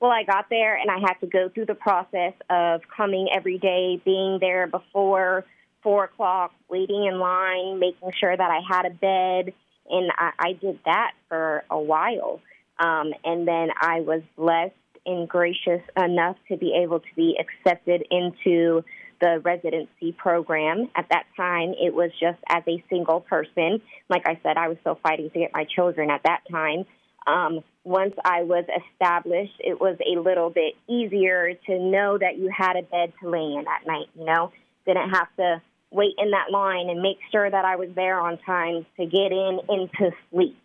Well, 0.00 0.10
I 0.10 0.22
got 0.24 0.46
there 0.50 0.76
and 0.76 0.90
I 0.90 0.98
had 1.00 1.14
to 1.20 1.26
go 1.26 1.48
through 1.48 1.66
the 1.66 1.74
process 1.74 2.34
of 2.50 2.82
coming 2.96 3.28
every 3.34 3.58
day, 3.58 4.00
being 4.04 4.38
there 4.40 4.66
before 4.66 5.44
four 5.82 6.04
o'clock, 6.04 6.52
waiting 6.68 7.04
in 7.04 7.18
line, 7.18 7.78
making 7.78 8.10
sure 8.18 8.36
that 8.36 8.50
I 8.50 8.60
had 8.68 8.86
a 8.86 8.90
bed, 8.90 9.52
and 9.90 10.10
I, 10.16 10.30
I 10.38 10.52
did 10.54 10.78
that 10.84 11.12
for 11.28 11.62
a 11.70 11.78
while. 11.78 12.40
Um, 12.78 13.12
and 13.24 13.46
then 13.46 13.68
I 13.80 14.00
was 14.00 14.22
blessed 14.36 14.74
and 15.06 15.28
gracious 15.28 15.82
enough 15.96 16.36
to 16.48 16.56
be 16.56 16.74
able 16.82 17.00
to 17.00 17.14
be 17.14 17.38
accepted 17.38 18.04
into 18.10 18.82
the 19.20 19.40
residency 19.44 20.12
program. 20.12 20.90
At 20.94 21.06
that 21.10 21.24
time, 21.36 21.74
it 21.80 21.94
was 21.94 22.10
just 22.20 22.38
as 22.48 22.62
a 22.68 22.82
single 22.88 23.20
person. 23.20 23.80
Like 24.08 24.26
I 24.26 24.38
said, 24.42 24.56
I 24.56 24.68
was 24.68 24.76
still 24.80 24.98
fighting 25.02 25.30
to 25.30 25.38
get 25.38 25.50
my 25.52 25.64
children 25.64 26.10
at 26.10 26.22
that 26.24 26.40
time. 26.50 26.84
Um, 27.26 27.60
once 27.84 28.14
I 28.24 28.42
was 28.42 28.64
established, 28.92 29.54
it 29.58 29.80
was 29.80 29.96
a 30.00 30.18
little 30.18 30.50
bit 30.50 30.74
easier 30.88 31.54
to 31.66 31.78
know 31.78 32.18
that 32.18 32.38
you 32.38 32.50
had 32.54 32.76
a 32.76 32.82
bed 32.82 33.12
to 33.22 33.30
lay 33.30 33.54
in 33.54 33.64
at 33.66 33.86
night, 33.86 34.08
you 34.18 34.24
know? 34.24 34.52
Didn't 34.86 35.10
have 35.10 35.28
to 35.36 35.62
wait 35.90 36.14
in 36.18 36.32
that 36.32 36.50
line 36.50 36.90
and 36.90 37.00
make 37.00 37.18
sure 37.30 37.50
that 37.50 37.64
I 37.64 37.76
was 37.76 37.88
there 37.94 38.20
on 38.20 38.38
time 38.38 38.84
to 38.98 39.06
get 39.06 39.32
in 39.32 39.60
into 39.68 40.14
sleep. 40.30 40.58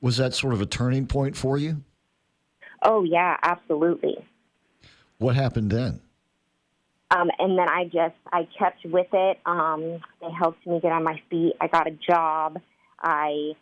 Was 0.00 0.16
that 0.16 0.34
sort 0.34 0.52
of 0.52 0.60
a 0.60 0.66
turning 0.66 1.06
point 1.06 1.36
for 1.36 1.56
you? 1.56 1.82
Oh, 2.82 3.04
yeah, 3.04 3.36
absolutely. 3.42 4.16
What 5.18 5.34
happened 5.34 5.70
then? 5.70 6.00
Um, 7.10 7.30
and 7.38 7.56
then 7.56 7.68
I 7.68 7.84
just 7.84 8.16
I 8.32 8.48
kept 8.58 8.84
with 8.84 9.06
it. 9.12 9.38
Um, 9.46 10.00
they 10.20 10.30
helped 10.36 10.66
me 10.66 10.80
get 10.80 10.92
on 10.92 11.04
my 11.04 11.20
feet. 11.30 11.54
I 11.60 11.68
got 11.68 11.86
a 11.86 11.92
job. 11.92 12.58
I 13.00 13.52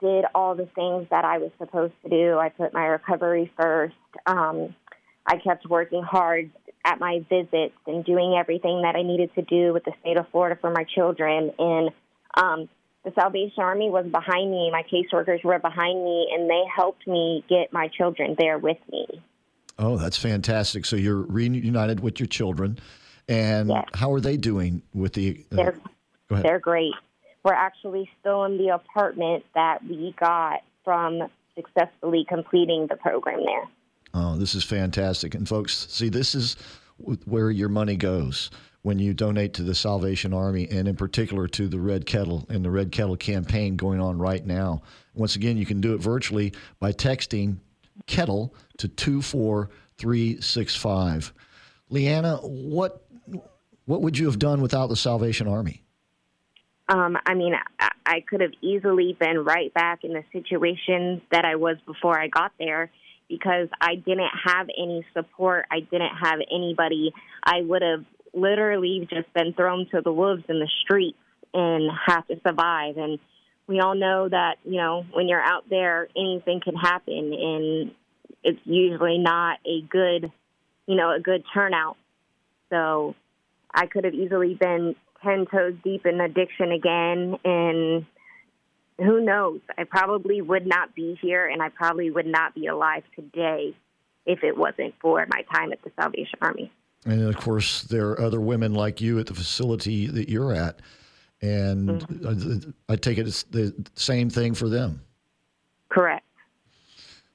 did 0.00 0.24
all 0.34 0.54
the 0.54 0.68
things 0.74 1.06
that 1.10 1.24
I 1.24 1.38
was 1.38 1.50
supposed 1.58 1.92
to 2.04 2.08
do. 2.08 2.38
I 2.38 2.48
put 2.48 2.72
my 2.72 2.86
recovery 2.86 3.52
first. 3.60 3.94
Um, 4.26 4.74
I 5.26 5.36
kept 5.36 5.66
working 5.68 6.02
hard 6.02 6.50
at 6.84 7.00
my 7.00 7.24
visits 7.28 7.74
and 7.86 8.04
doing 8.04 8.36
everything 8.38 8.82
that 8.82 8.94
I 8.96 9.02
needed 9.02 9.34
to 9.34 9.42
do 9.42 9.72
with 9.72 9.84
the 9.84 9.92
state 10.00 10.16
of 10.16 10.26
Florida 10.30 10.56
for 10.60 10.70
my 10.70 10.84
children. 10.84 11.52
And 11.58 11.90
um, 12.36 12.68
the 13.04 13.12
Salvation 13.14 13.62
Army 13.62 13.90
was 13.90 14.06
behind 14.06 14.50
me. 14.50 14.70
My 14.70 14.82
caseworkers 14.82 15.44
were 15.44 15.58
behind 15.58 16.02
me, 16.02 16.28
and 16.32 16.48
they 16.48 16.62
helped 16.74 17.06
me 17.06 17.44
get 17.48 17.72
my 17.72 17.88
children 17.88 18.36
there 18.38 18.58
with 18.58 18.78
me. 18.90 19.06
Oh, 19.78 19.96
that's 19.96 20.16
fantastic. 20.16 20.84
So 20.84 20.96
you're 20.96 21.22
reunited 21.22 22.00
with 22.00 22.18
your 22.18 22.26
children. 22.26 22.78
And 23.28 23.72
how 23.94 24.12
are 24.12 24.20
they 24.20 24.36
doing 24.36 24.82
with 24.94 25.12
the. 25.14 25.44
Uh, 25.52 25.56
They're 25.56 25.80
go 26.28 26.34
ahead. 26.34 26.44
They're 26.44 26.60
great. 26.60 26.94
We're 27.44 27.54
actually 27.54 28.08
still 28.20 28.44
in 28.44 28.56
the 28.56 28.68
apartment 28.68 29.44
that 29.54 29.82
we 29.84 30.14
got 30.18 30.62
from 30.84 31.28
successfully 31.54 32.24
completing 32.28 32.86
the 32.86 32.96
program 32.96 33.40
there. 33.44 33.64
Oh, 34.14 34.36
this 34.36 34.54
is 34.54 34.64
fantastic. 34.64 35.34
And 35.34 35.48
folks, 35.48 35.86
see, 35.90 36.08
this 36.08 36.34
is 36.34 36.56
where 37.24 37.50
your 37.50 37.68
money 37.68 37.96
goes 37.96 38.50
when 38.82 38.98
you 38.98 39.12
donate 39.12 39.52
to 39.54 39.62
the 39.62 39.74
Salvation 39.74 40.32
Army 40.32 40.68
and 40.70 40.86
in 40.86 40.96
particular 40.96 41.48
to 41.48 41.66
the 41.66 41.78
Red 41.80 42.06
Kettle 42.06 42.46
and 42.48 42.64
the 42.64 42.70
Red 42.70 42.92
Kettle 42.92 43.16
campaign 43.16 43.76
going 43.76 44.00
on 44.00 44.18
right 44.18 44.46
now. 44.46 44.82
Once 45.14 45.34
again, 45.36 45.56
you 45.56 45.66
can 45.66 45.80
do 45.80 45.94
it 45.94 46.00
virtually 46.00 46.52
by 46.78 46.92
texting 46.92 47.56
kettle 48.06 48.54
to 48.78 48.88
24365. 48.88 51.32
Leanna, 51.88 52.38
what 52.38 53.04
what 53.84 54.02
would 54.02 54.18
you 54.18 54.26
have 54.26 54.40
done 54.40 54.60
without 54.60 54.88
the 54.88 54.96
Salvation 54.96 55.46
Army? 55.46 55.84
Um, 56.88 57.16
I 57.24 57.34
mean, 57.34 57.54
I, 57.78 57.90
I 58.04 58.24
could 58.28 58.40
have 58.40 58.50
easily 58.60 59.16
been 59.18 59.44
right 59.44 59.72
back 59.74 60.04
in 60.04 60.12
the 60.12 60.22
situation 60.32 61.22
that 61.30 61.44
I 61.44 61.54
was 61.56 61.76
before 61.86 62.18
I 62.18 62.28
got 62.28 62.52
there 62.58 62.90
because 63.28 63.68
I 63.80 63.96
didn't 63.96 64.30
have 64.44 64.68
any 64.76 65.04
support. 65.12 65.66
I 65.70 65.80
didn't 65.80 66.14
have 66.20 66.38
anybody. 66.52 67.12
I 67.42 67.62
would 67.62 67.82
have 67.82 68.04
literally 68.32 69.08
just 69.10 69.32
been 69.34 69.52
thrown 69.54 69.88
to 69.92 70.00
the 70.00 70.12
wolves 70.12 70.44
in 70.48 70.60
the 70.60 70.70
streets 70.84 71.18
and 71.54 71.90
have 72.06 72.26
to 72.28 72.40
survive. 72.46 72.96
And 72.96 73.18
we 73.66 73.80
all 73.80 73.94
know 73.94 74.28
that, 74.28 74.56
you 74.64 74.76
know, 74.76 75.04
when 75.12 75.28
you're 75.28 75.42
out 75.42 75.68
there, 75.68 76.08
anything 76.16 76.60
can 76.60 76.76
happen. 76.76 77.32
And 77.32 77.90
it's 78.44 78.60
usually 78.64 79.18
not 79.18 79.58
a 79.66 79.82
good, 79.82 80.30
you 80.86 80.94
know, 80.94 81.14
a 81.14 81.20
good 81.20 81.42
turnout. 81.52 81.96
So 82.70 83.14
I 83.72 83.86
could 83.86 84.04
have 84.04 84.14
easily 84.14 84.54
been 84.54 84.94
10 85.24 85.46
toes 85.50 85.74
deep 85.82 86.06
in 86.06 86.20
addiction 86.20 86.72
again. 86.72 87.38
And 87.44 88.06
who 88.98 89.24
knows? 89.24 89.60
I 89.76 89.84
probably 89.84 90.40
would 90.40 90.66
not 90.66 90.94
be 90.94 91.18
here 91.20 91.46
and 91.46 91.60
I 91.60 91.68
probably 91.68 92.10
would 92.10 92.26
not 92.26 92.54
be 92.54 92.66
alive 92.66 93.02
today 93.14 93.74
if 94.26 94.42
it 94.42 94.56
wasn't 94.56 94.94
for 95.00 95.24
my 95.28 95.42
time 95.52 95.72
at 95.72 95.82
the 95.82 95.90
Salvation 96.00 96.38
Army. 96.40 96.72
And 97.04 97.22
of 97.22 97.36
course, 97.36 97.82
there 97.82 98.10
are 98.10 98.20
other 98.20 98.40
women 98.40 98.74
like 98.74 99.00
you 99.00 99.18
at 99.18 99.26
the 99.26 99.34
facility 99.34 100.06
that 100.06 100.28
you're 100.28 100.52
at. 100.52 100.80
And 101.46 102.72
I, 102.88 102.92
I 102.92 102.96
take 102.96 103.18
it 103.18 103.26
it's 103.26 103.44
the 103.44 103.74
same 103.94 104.30
thing 104.30 104.54
for 104.54 104.68
them. 104.68 105.00
Correct. 105.88 106.24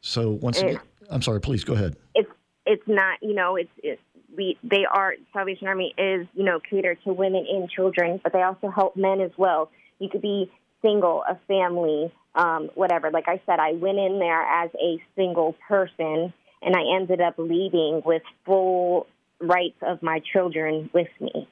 So 0.01 0.31
once 0.31 0.59
again, 0.59 0.79
I'm 1.09 1.21
sorry, 1.21 1.39
please 1.39 1.63
go 1.63 1.73
ahead. 1.73 1.95
It's 2.15 2.29
it's 2.65 2.83
not 2.87 3.19
you 3.21 3.33
know 3.33 3.55
it's 3.55 3.71
it's 3.77 4.01
we 4.35 4.57
they 4.63 4.85
are 4.91 5.15
Salvation 5.33 5.67
Army 5.67 5.93
is 5.97 6.27
you 6.33 6.43
know 6.43 6.59
catered 6.59 6.97
to 7.05 7.13
women 7.13 7.45
and 7.47 7.69
children, 7.69 8.19
but 8.23 8.33
they 8.33 8.41
also 8.41 8.69
help 8.69 8.95
men 8.95 9.21
as 9.21 9.31
well. 9.37 9.69
You 9.99 10.09
could 10.09 10.21
be 10.21 10.51
single, 10.81 11.23
a 11.29 11.37
family, 11.47 12.11
um, 12.35 12.69
whatever. 12.75 13.11
Like 13.11 13.27
I 13.27 13.41
said, 13.45 13.59
I 13.59 13.73
went 13.73 13.99
in 13.99 14.19
there 14.19 14.41
as 14.41 14.71
a 14.75 14.97
single 15.15 15.55
person, 15.67 16.33
and 16.61 16.75
I 16.75 16.95
ended 16.95 17.21
up 17.21 17.35
leaving 17.37 18.01
with 18.05 18.23
full 18.45 19.07
rights 19.39 19.77
of 19.81 20.01
my 20.01 20.21
children 20.33 20.89
with 20.93 21.09
me. 21.19 21.47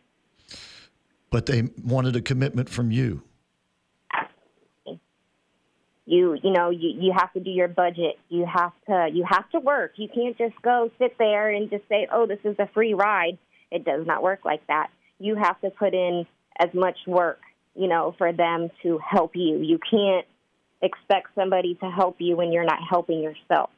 But 1.32 1.46
they 1.46 1.70
wanted 1.84 2.16
a 2.16 2.22
commitment 2.22 2.70
from 2.70 2.92
you. 2.92 3.24
you 6.10 6.36
you 6.42 6.52
know 6.52 6.72
you 6.72 6.90
you 7.00 7.14
have 7.16 7.32
to 7.34 7.40
do 7.40 7.52
your 7.52 7.68
budget. 7.68 8.18
You 8.30 8.46
have 8.52 8.74
to 8.88 9.10
you 9.14 9.24
have 9.30 9.50
to 9.52 9.60
work. 9.60 9.94
You 9.98 10.10
can't 10.14 10.38
just 10.38 10.60
go 10.64 10.90
sit 10.98 11.18
there 11.20 11.50
and 11.52 11.70
just 11.70 11.88
say 11.88 12.08
oh 12.12 12.26
this 12.26 12.40
is 12.44 12.56
a 12.58 12.68
free 12.74 12.96
ride. 12.96 13.38
It 13.72 13.86
does 13.86 14.08
not 14.08 14.24
work 14.24 14.44
like 14.44 14.66
that. 14.68 14.88
You 15.20 15.36
have 15.36 15.62
to 15.62 15.70
put 15.70 15.94
in 15.94 16.26
as 16.60 16.74
much 16.74 16.98
work 17.06 17.40
you 17.76 17.88
know 17.88 18.16
for 18.18 18.34
them 18.34 18.70
to 18.82 19.00
help 19.08 19.36
you. 19.36 19.60
You 19.60 19.80
can't 19.90 20.26
expect 20.82 21.28
somebody 21.36 21.76
to 21.76 21.90
help 21.92 22.16
you 22.20 22.36
when 22.36 22.52
you're 22.52 22.66
not 22.66 22.80
helping 22.90 23.22
yourself. 23.22 23.70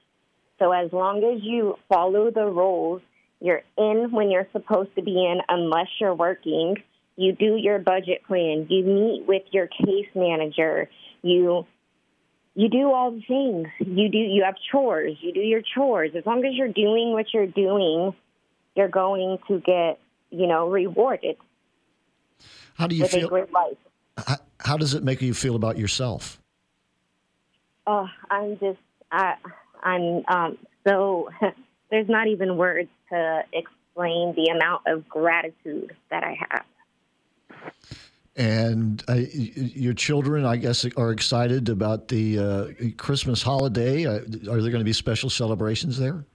So 0.58 0.72
as 0.72 0.94
long 0.94 1.18
as 1.24 1.44
you 1.44 1.76
follow 1.90 2.32
the 2.32 2.46
rules 2.46 3.02
you're 3.42 3.64
in 3.76 4.12
when 4.12 4.30
you're 4.30 4.48
supposed 4.52 4.94
to 4.96 5.02
be 5.02 5.12
in 5.12 5.40
unless 5.50 5.88
you're 6.00 6.14
working 6.14 6.76
you 7.22 7.34
do 7.34 7.56
your 7.58 7.80
budget 7.80 8.24
plan 8.28 8.66
you 8.70 8.84
meet 8.84 9.26
with 9.28 9.44
your 9.52 9.68
case 9.68 10.08
manager 10.16 10.90
you 11.22 11.66
you 12.54 12.70
do 12.70 12.92
all 12.92 13.12
the 13.12 13.22
things. 13.22 13.68
You 13.80 14.10
do 14.10 14.18
you 14.18 14.44
have 14.44 14.56
chores. 14.72 15.18
You 15.22 15.34
do 15.34 15.40
your 15.40 15.62
chores. 15.62 16.12
As 16.18 16.26
long 16.26 16.46
as 16.46 16.54
you're 16.54 16.68
doing 16.68 17.14
what 17.14 17.28
you're 17.34 17.48
doing, 17.48 18.14
you're 18.76 18.90
going 18.90 19.38
to 19.48 19.60
get, 19.60 20.00
you 20.30 20.48
know, 20.48 20.70
rewarded 20.70 21.38
How 22.76 22.88
do 22.88 22.96
you 22.96 23.08
feel? 23.08 23.30
great 23.30 23.52
life. 23.52 23.78
How, 24.18 24.36
how 24.60 24.78
does 24.78 24.94
it 24.94 25.04
make 25.04 25.22
you 25.22 25.34
feel 25.34 25.56
about 25.56 25.78
yourself? 25.78 26.42
Oh, 27.88 28.08
I'm 28.30 28.60
just 28.60 28.80
I 29.12 29.36
I'm 29.82 30.24
um 30.28 30.58
so 30.86 31.30
there's 31.90 32.10
not 32.10 32.28
even 32.28 32.58
words 32.58 32.90
to 33.10 33.44
explain 33.54 34.36
the 34.36 34.52
amount 34.54 34.84
of 34.88 35.08
gratitude 35.08 35.96
that 36.10 36.24
I 36.24 36.38
have. 36.50 36.66
And 38.36 39.04
your 39.08 39.94
children, 39.94 40.46
I 40.46 40.56
guess, 40.56 40.86
are 40.96 41.12
excited 41.12 41.68
about 41.68 42.08
the 42.08 42.40
uh, 42.40 42.68
Christmas 42.98 43.44
holiday. 43.44 44.06
Uh, 44.06 44.20
are 44.50 44.62
there 44.62 44.72
going 44.72 44.80
to 44.80 44.84
be 44.86 44.94
special 44.94 45.30
celebrations 45.30 45.98
there? 45.98 46.26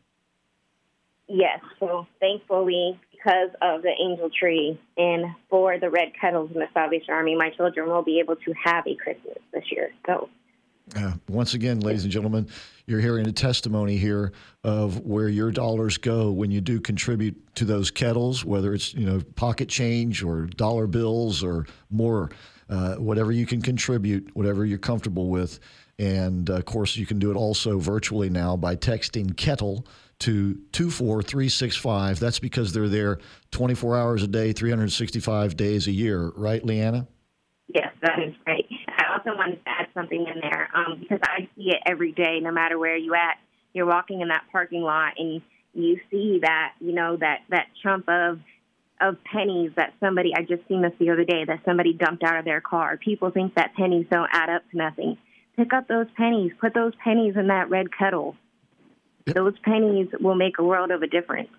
Yes, 1.27 1.61
so 1.81 2.07
thankfully, 2.21 3.01
because 3.11 3.51
of 3.63 3.83
the 3.83 3.93
angel 4.01 4.31
tree 4.31 4.79
and 4.97 5.25
for 5.49 5.79
the 5.79 5.91
red 5.91 6.13
kettles 6.21 6.51
in 6.53 6.61
the 6.61 6.69
Salvation 6.73 7.15
Army, 7.15 7.35
my 7.35 7.51
children 7.51 7.89
will 7.89 8.03
be 8.03 8.21
able 8.21 8.37
to 8.37 8.55
have 8.63 8.87
a 8.87 8.95
Christmas 8.95 9.39
this 9.53 9.65
year. 9.73 9.91
So 10.07 10.29
Uh, 10.95 11.13
once 11.29 11.55
again, 11.55 11.81
ladies 11.81 12.05
and 12.05 12.13
gentlemen, 12.13 12.49
you're 12.87 13.01
hearing 13.01 13.27
a 13.27 13.33
testimony 13.33 13.97
here 13.97 14.33
of 14.63 15.01
where 15.01 15.29
your 15.29 15.51
dollars 15.51 15.99
go 15.99 16.31
when 16.31 16.53
you 16.53 16.61
do 16.61 16.81
contribute 16.81 17.35
to 17.57 17.65
those 17.65 17.91
kettles, 17.91 18.45
whether 18.45 18.73
it's 18.73 18.95
you 18.95 19.05
know 19.05 19.21
pocket 19.35 19.69
change 19.69 20.23
or 20.23 20.47
dollar 20.47 20.87
bills 20.87 21.43
or 21.43 21.67
more, 21.91 22.31
uh, 22.71 22.95
whatever 22.97 23.33
you 23.33 23.47
can 23.47 23.61
contribute, 23.61 24.31
whatever 24.35 24.65
you're 24.65 24.79
comfortable 24.79 25.29
with. 25.29 25.59
And 25.99 26.49
uh, 26.51 26.55
of 26.55 26.67
course, 26.67 26.97
you 26.97 27.07
can 27.07 27.19
do 27.19 27.33
it 27.33 27.37
also 27.37 27.79
virtually 27.81 28.31
now 28.31 28.57
by 28.57 28.77
texting 28.77 29.37
kettle 29.37 29.87
to 30.21 30.55
24365. 30.73 32.21
That's 32.21 32.39
because 32.39 32.73
they're 32.73 32.89
there 32.89 33.19
24 33.51 33.97
hours 33.97 34.23
a 34.23 34.29
day, 34.29 34.53
365 34.53 35.57
days 35.57 35.89
a 35.89 35.93
year, 35.93 36.31
right, 36.37 36.65
Leanna? 36.65 37.09
Yes, 37.69 37.89
that 38.03 38.21
is 38.23 38.35
great. 38.45 38.67
I 38.99 39.13
also 39.13 39.37
wanted 39.37 39.57
to 39.65 39.71
something 39.97 40.27
in 40.27 40.41
there 40.41 40.69
um, 40.75 40.99
because 41.01 41.21
I 41.23 41.49
see 41.57 41.71
it 41.71 41.83
every 41.87 42.13
day, 42.13 42.39
no 42.41 42.53
matter 42.53 42.79
where 42.79 42.97
you 42.97 43.15
at. 43.15 43.39
You're 43.73 43.87
walking 43.87 44.21
in 44.21 44.29
that 44.29 44.45
parking 44.53 44.83
lot 44.83 45.15
and 45.19 45.43
you 45.75 46.01
see 46.11 46.39
that 46.43 46.75
you 46.81 46.93
know 46.93 47.17
that 47.17 47.41
that 47.51 47.67
chunk 47.83 48.05
of 48.09 48.41
of 49.01 49.23
pennies 49.25 49.73
that 49.77 49.93
somebody 50.01 50.33
I 50.35 50.43
just 50.43 50.67
seen 50.69 50.83
this 50.83 50.93
the 50.99 51.11
other 51.11 51.25
day 51.25 51.45
that 51.45 51.61
somebody 51.65 51.93
dumped 51.93 52.23
out 52.23 52.39
of 52.39 52.45
their 52.45 52.61
car. 52.61 52.97
People 52.97 53.31
think 53.31 53.55
that 53.57 53.75
pennies 53.75 54.07
don't 54.11 54.31
add 54.33 54.49
up 54.49 54.63
to 54.71 54.77
nothing. 54.77 55.19
Pick 55.57 55.73
up 55.73 55.89
those 55.89 56.07
pennies. 56.17 56.53
Put 56.61 56.75
those 56.75 56.93
pennies 57.03 57.35
in 57.37 57.49
that 57.49 57.69
red 57.69 57.87
kettle. 57.93 58.37
Those 59.27 59.55
pennies 59.63 60.09
will 60.21 60.35
make 60.35 60.59
a 60.59 60.65
world 60.65 60.91
of 60.91 61.03
a 61.03 61.07
difference. 61.07 61.51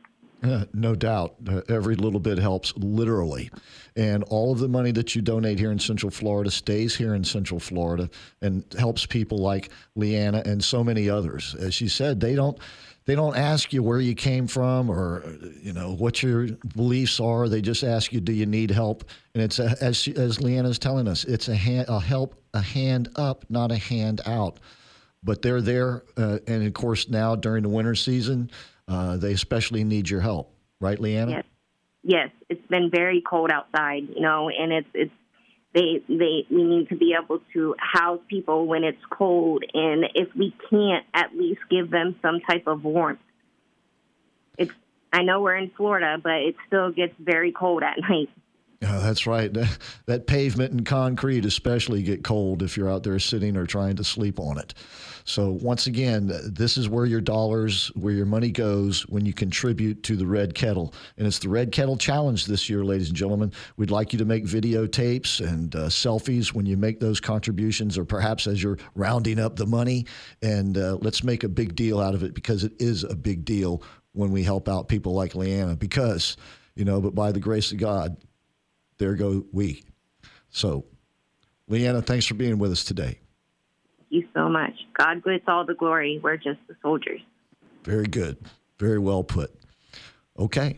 No 0.73 0.95
doubt. 0.95 1.35
Uh, 1.47 1.61
every 1.69 1.95
little 1.95 2.19
bit 2.19 2.37
helps, 2.37 2.73
literally. 2.77 3.49
And 3.95 4.23
all 4.25 4.51
of 4.51 4.59
the 4.59 4.67
money 4.67 4.91
that 4.91 5.15
you 5.15 5.21
donate 5.21 5.59
here 5.59 5.71
in 5.71 5.79
Central 5.79 6.11
Florida 6.11 6.51
stays 6.51 6.95
here 6.95 7.15
in 7.15 7.23
Central 7.23 7.59
Florida 7.59 8.09
and 8.41 8.63
helps 8.77 9.05
people 9.05 9.39
like 9.39 9.69
Leanna 9.95 10.43
and 10.45 10.63
so 10.63 10.83
many 10.83 11.09
others. 11.09 11.55
As 11.55 11.73
she 11.73 11.87
said, 11.87 12.19
they 12.19 12.35
don't. 12.35 12.57
They 13.05 13.15
don't 13.15 13.37
ask 13.37 13.71
you 13.71 13.83
where 13.83 14.01
you 14.01 14.15
came 14.15 14.47
from 14.47 14.89
or 14.89 15.23
you 15.61 15.71
know 15.71 15.93
what 15.95 16.21
your 16.21 16.47
beliefs 16.75 17.21
are. 17.21 17.47
They 17.47 17.61
just 17.61 17.81
ask 17.85 18.11
you, 18.11 18.19
"Do 18.19 18.33
you 18.33 18.45
need 18.45 18.69
help?" 18.69 19.05
And 19.33 19.41
it's 19.41 19.59
a, 19.59 19.77
as 19.79 19.95
she, 19.95 20.13
as 20.17 20.39
Leanna's 20.39 20.77
telling 20.77 21.07
us, 21.07 21.23
it's 21.23 21.47
a 21.47 21.55
hand, 21.55 21.85
a 21.87 22.01
help, 22.01 22.35
a 22.53 22.59
hand 22.59 23.07
up, 23.15 23.45
not 23.49 23.71
a 23.71 23.77
hand 23.77 24.19
out. 24.25 24.59
But 25.23 25.41
they're 25.41 25.61
there, 25.61 26.03
uh, 26.17 26.39
and 26.47 26.67
of 26.67 26.73
course 26.73 27.07
now 27.07 27.37
during 27.37 27.63
the 27.63 27.69
winter 27.69 27.95
season, 27.95 28.51
uh, 28.87 29.17
they 29.17 29.33
especially 29.33 29.83
need 29.83 30.09
your 30.09 30.21
help, 30.21 30.53
right, 30.79 30.99
Leanna? 30.99 31.31
Yes, 31.31 31.45
yes. 32.03 32.29
It's 32.49 32.67
been 32.67 32.89
very 32.89 33.21
cold 33.21 33.51
outside, 33.51 34.03
you 34.15 34.21
know, 34.21 34.49
and 34.49 34.71
it's 34.71 34.87
it's 34.93 35.11
they 35.73 36.01
they 36.07 36.45
we 36.49 36.63
need 36.63 36.89
to 36.89 36.95
be 36.95 37.15
able 37.21 37.41
to 37.53 37.75
house 37.79 38.19
people 38.29 38.65
when 38.65 38.83
it's 38.83 39.03
cold, 39.09 39.63
and 39.73 40.05
if 40.15 40.29
we 40.35 40.53
can't, 40.69 41.05
at 41.13 41.35
least 41.35 41.61
give 41.69 41.89
them 41.91 42.15
some 42.21 42.39
type 42.39 42.67
of 42.67 42.83
warmth. 42.83 43.19
It's 44.57 44.71
I 45.11 45.23
know 45.23 45.41
we're 45.41 45.55
in 45.55 45.71
Florida, 45.75 46.17
but 46.21 46.35
it 46.35 46.55
still 46.67 46.91
gets 46.91 47.13
very 47.19 47.51
cold 47.51 47.83
at 47.83 47.97
night. 48.09 48.29
Yeah, 48.81 48.99
that's 48.99 49.25
right. 49.25 49.51
That, 49.53 49.77
that 50.05 50.27
pavement 50.27 50.71
and 50.71 50.85
concrete 50.85 51.45
especially 51.45 52.03
get 52.03 52.23
cold 52.23 52.61
if 52.61 52.77
you're 52.77 52.91
out 52.91 53.03
there 53.03 53.17
sitting 53.17 53.57
or 53.57 53.65
trying 53.65 53.95
to 53.95 54.03
sleep 54.03 54.39
on 54.39 54.59
it. 54.59 54.75
So 55.25 55.57
once 55.61 55.87
again, 55.87 56.31
this 56.45 56.77
is 56.77 56.87
where 56.87 57.05
your 57.05 57.19
dollars, 57.19 57.91
where 57.95 58.13
your 58.13 58.25
money 58.25 58.49
goes 58.49 59.01
when 59.09 59.25
you 59.25 59.33
contribute 59.33 60.01
to 60.03 60.15
the 60.15 60.25
Red 60.25 60.55
Kettle, 60.55 60.93
and 61.17 61.27
it's 61.27 61.39
the 61.39 61.49
Red 61.49 61.73
Kettle 61.73 61.97
Challenge 61.97 62.45
this 62.45 62.69
year, 62.69 62.85
ladies 62.85 63.09
and 63.09 63.17
gentlemen. 63.17 63.51
We'd 63.75 63.91
like 63.91 64.13
you 64.13 64.19
to 64.19 64.25
make 64.25 64.45
videotapes 64.45 65.45
and 65.45 65.75
uh, 65.75 65.87
selfies 65.87 66.53
when 66.53 66.65
you 66.65 66.77
make 66.77 67.01
those 67.01 67.19
contributions, 67.19 67.97
or 67.97 68.05
perhaps 68.05 68.47
as 68.47 68.63
you're 68.63 68.77
rounding 68.95 69.37
up 69.37 69.57
the 69.57 69.65
money. 69.65 70.05
And 70.41 70.77
uh, 70.77 70.97
let's 71.01 71.25
make 71.25 71.43
a 71.43 71.49
big 71.49 71.75
deal 71.75 71.99
out 71.99 72.15
of 72.15 72.23
it 72.23 72.33
because 72.33 72.63
it 72.63 72.73
is 72.79 73.03
a 73.03 73.15
big 73.15 73.43
deal 73.43 73.83
when 74.13 74.31
we 74.31 74.43
help 74.43 74.69
out 74.69 74.87
people 74.87 75.13
like 75.13 75.35
Leanna. 75.35 75.75
Because 75.75 76.37
you 76.77 76.85
know, 76.85 77.01
but 77.01 77.15
by 77.15 77.31
the 77.31 77.39
grace 77.39 77.71
of 77.71 77.79
God, 77.79 78.15
there 78.97 79.15
go 79.15 79.45
we. 79.51 79.83
So, 80.49 80.85
Leanna, 81.67 82.01
thanks 82.01 82.25
for 82.25 82.33
being 82.33 82.57
with 82.57 82.71
us 82.71 82.83
today. 82.83 83.19
Thank 83.97 84.09
you 84.09 84.27
so 84.33 84.49
much. 84.49 84.73
God 84.97 85.23
gets 85.23 85.45
all 85.47 85.65
the 85.65 85.73
glory. 85.73 86.19
We're 86.23 86.37
just 86.37 86.59
the 86.67 86.75
soldiers. 86.81 87.21
Very 87.83 88.05
good. 88.05 88.37
Very 88.79 88.99
well 88.99 89.23
put. 89.23 89.53
Okay. 90.37 90.77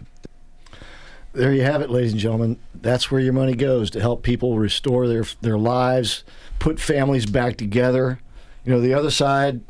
There 1.33 1.53
you 1.53 1.61
have 1.61 1.81
it, 1.81 1.91
ladies 1.91 2.11
and 2.11 2.19
gentlemen. 2.19 2.59
That's 2.73 3.11
where 3.11 3.21
your 3.21 3.33
money 3.33 3.53
goes 3.53 3.91
to 3.91 4.01
help 4.01 4.23
people 4.23 4.57
restore 4.57 5.07
their 5.07 5.25
their 5.41 5.59
lives, 5.59 6.23
put 6.57 6.79
families 6.79 7.25
back 7.25 7.55
together. 7.55 8.19
You 8.65 8.73
know, 8.73 8.81
the 8.81 8.95
other 8.95 9.11
side, 9.11 9.61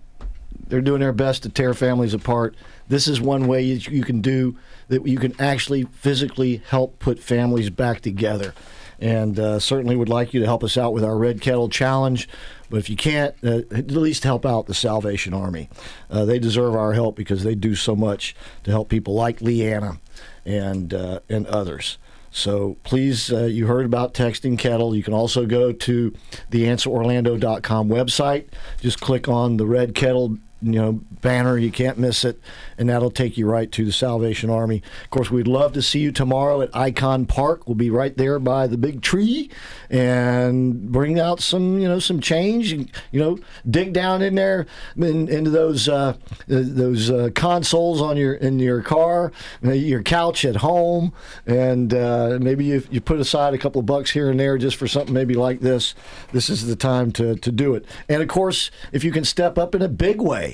they're 0.68 0.82
doing 0.82 1.02
their 1.02 1.12
best 1.12 1.44
to 1.44 1.50
tear 1.50 1.74
families 1.74 2.14
apart. 2.14 2.56
This 2.90 3.08
is 3.08 3.22
one 3.22 3.48
way 3.48 3.62
you, 3.62 4.04
can 4.04 4.20
do 4.20 4.58
that. 4.90 5.08
You 5.08 5.18
can 5.18 5.40
actually 5.40 5.84
physically 5.84 6.62
help 6.68 7.00
put 7.00 7.20
families 7.20 7.70
back 7.70 8.02
together. 8.02 8.54
And 9.00 9.40
uh, 9.40 9.60
certainly 9.60 9.96
would 9.96 10.10
like 10.10 10.34
you 10.34 10.42
to 10.42 10.46
help 10.46 10.64
us 10.64 10.78
out 10.78 10.92
with 10.92 11.06
our 11.06 11.18
Red 11.18 11.40
Kettle 11.40 11.70
Challenge. 11.70 12.28
But 12.70 12.78
if 12.78 12.90
you 12.90 12.98
can't, 12.98 13.34
uh, 13.44 13.62
at 13.72 13.92
least 13.92 14.26
help 14.26 14.46
out 14.46 14.66
the 14.66 14.74
Salvation 14.74 15.34
Army. 15.34 15.70
Uh, 16.10 16.26
they 16.26 16.38
deserve 16.38 16.76
our 16.76 16.92
help 16.92 17.16
because 17.16 17.44
they 17.44 17.56
do 17.56 17.76
so 17.76 17.96
much 17.96 18.36
to 18.64 18.72
help 18.72 18.90
people 18.90 19.14
like 19.14 19.40
Leanna 19.40 20.00
and 20.46 20.94
uh, 20.94 21.20
and 21.30 21.48
others. 21.48 21.98
So 22.32 22.78
please, 22.84 23.32
uh, 23.32 23.46
you 23.46 23.68
heard 23.68 23.86
about 23.86 24.14
texting 24.14 24.58
kettle. 24.58 24.96
You 24.96 25.04
can 25.04 25.14
also 25.14 25.46
go 25.46 25.72
to 25.72 26.14
the 26.50 26.64
answerorlando.com 26.66 27.90
website. 27.90 28.48
Just 28.82 29.00
click 29.00 29.28
on 29.28 29.58
the 29.58 29.66
red 29.66 29.96
kettle 29.96 30.38
you 30.62 30.72
know 30.74 30.94
banner 31.22 31.58
you 31.58 31.72
can't 31.72 31.98
miss 31.98 32.24
it 32.24 32.40
and 32.78 32.90
that'll 32.90 33.12
take 33.12 33.38
you 33.38 33.46
right 33.46 33.72
to 33.72 33.86
the 33.86 33.92
salvation 33.92 34.50
army. 34.50 34.82
Of 35.04 35.10
course 35.10 35.32
we'd 35.32 35.48
love 35.48 35.74
to 35.74 35.82
see 35.82 36.00
you 36.00 36.12
tomorrow 36.12 36.62
at 36.62 36.76
icon 36.76 37.26
park. 37.26 37.68
We'll 37.68 37.76
be 37.76 37.90
right 37.90 38.16
there 38.16 38.40
by 38.40 38.68
the 38.68 38.78
big 38.78 39.02
tree 39.02 39.50
and 39.90 40.92
bring 40.92 41.20
out 41.20 41.40
some 41.40 41.80
you 41.80 41.88
know 41.88 42.00
some 42.00 42.20
change 42.20 42.72
and 42.72 42.92
you 43.12 43.20
know 43.20 43.40
dig 43.70 43.94
down 43.94 44.22
in 44.22 44.36
there 44.36 44.66
in, 44.96 45.28
into 45.28 45.50
those 45.50 45.88
uh, 45.88 46.16
those 46.48 47.10
uh, 47.10 47.30
consoles 47.36 48.02
on 48.02 48.18
your 48.18 48.34
in 48.34 48.60
your 48.60 48.82
car 48.82 49.32
your 49.62 50.04
couch 50.04 50.46
at 50.46 50.58
home. 50.58 51.14
And 51.46 51.94
uh, 51.94 52.38
maybe 52.42 52.66
you, 52.66 52.84
you 52.90 53.02
put 53.02 53.20
aside 53.20 53.54
a 53.54 53.58
couple 53.58 53.80
of 53.80 53.86
bucks 53.86 54.12
here 54.12 54.30
and 54.30 54.40
there 54.40 54.58
just 54.58 54.78
for 54.78 54.88
something 54.88 55.14
maybe 55.14 55.36
like 55.36 55.60
this. 55.60 55.96
This 56.32 56.50
is 56.50 56.66
the 56.66 56.76
time 56.76 57.12
to, 57.14 57.36
to 57.36 57.52
do 57.52 57.76
it. 57.76 57.86
And 58.08 58.22
of 58.22 58.28
course 58.28 58.72
if 58.92 59.04
you 59.04 59.12
can 59.12 59.26
step 59.26 59.58
up 59.58 59.76
in 59.76 59.82
a 59.82 59.88
big 59.88 60.22
way 60.22 60.49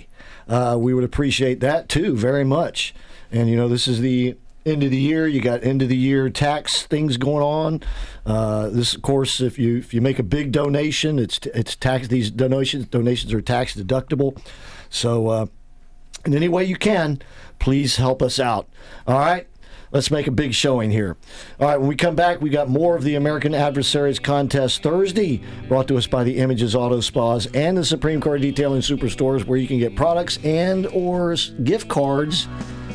uh, 0.47 0.77
we 0.79 0.93
would 0.93 1.03
appreciate 1.03 1.59
that 1.59 1.89
too 1.89 2.15
very 2.15 2.43
much. 2.43 2.93
And 3.31 3.49
you 3.49 3.55
know, 3.55 3.67
this 3.67 3.87
is 3.87 4.01
the 4.01 4.35
end 4.65 4.83
of 4.83 4.91
the 4.91 4.97
year. 4.97 5.27
You 5.27 5.41
got 5.41 5.63
end 5.63 5.81
of 5.81 5.89
the 5.89 5.97
year 5.97 6.29
tax 6.29 6.83
things 6.83 7.17
going 7.17 7.43
on. 7.43 7.83
Uh, 8.25 8.69
this, 8.69 8.95
of 8.95 9.01
course, 9.01 9.39
if 9.39 9.59
you 9.59 9.77
if 9.77 9.93
you 9.93 10.01
make 10.01 10.19
a 10.19 10.23
big 10.23 10.51
donation, 10.51 11.19
it's 11.19 11.39
it's 11.53 11.75
tax. 11.75 12.07
These 12.07 12.31
donations 12.31 12.85
donations 12.87 13.33
are 13.33 13.41
tax 13.41 13.75
deductible. 13.75 14.39
So, 14.89 15.27
uh, 15.27 15.45
in 16.25 16.33
any 16.33 16.47
way 16.47 16.63
you 16.63 16.75
can, 16.75 17.21
please 17.59 17.97
help 17.97 18.21
us 18.21 18.39
out. 18.39 18.67
All 19.07 19.19
right. 19.19 19.47
Let's 19.95 20.11
make 20.11 20.27
a 20.27 20.31
big 20.31 20.53
showing 20.53 20.91
here. 20.91 21.15
All 21.57 21.69
right, 21.69 21.79
when 21.79 21.87
we 21.87 21.95
come 21.95 22.17
back, 22.17 22.41
we 22.41 22.49
got 22.49 22.67
more 22.67 22.97
of 22.97 23.03
the 23.05 23.15
American 23.15 23.55
Adversaries 23.55 24.19
Contest 24.19 24.83
Thursday, 24.83 25.41
brought 25.69 25.87
to 25.87 25.95
us 25.97 26.05
by 26.05 26.25
the 26.25 26.35
Images 26.35 26.75
Auto 26.75 26.99
Spas 26.99 27.45
and 27.53 27.77
the 27.77 27.85
Supreme 27.85 28.19
Car 28.19 28.37
Detailing 28.37 28.81
Superstores, 28.81 29.45
where 29.45 29.57
you 29.57 29.69
can 29.69 29.79
get 29.79 29.95
products 29.95 30.37
and 30.43 30.85
or 30.87 31.33
gift 31.63 31.87
cards 31.87 32.49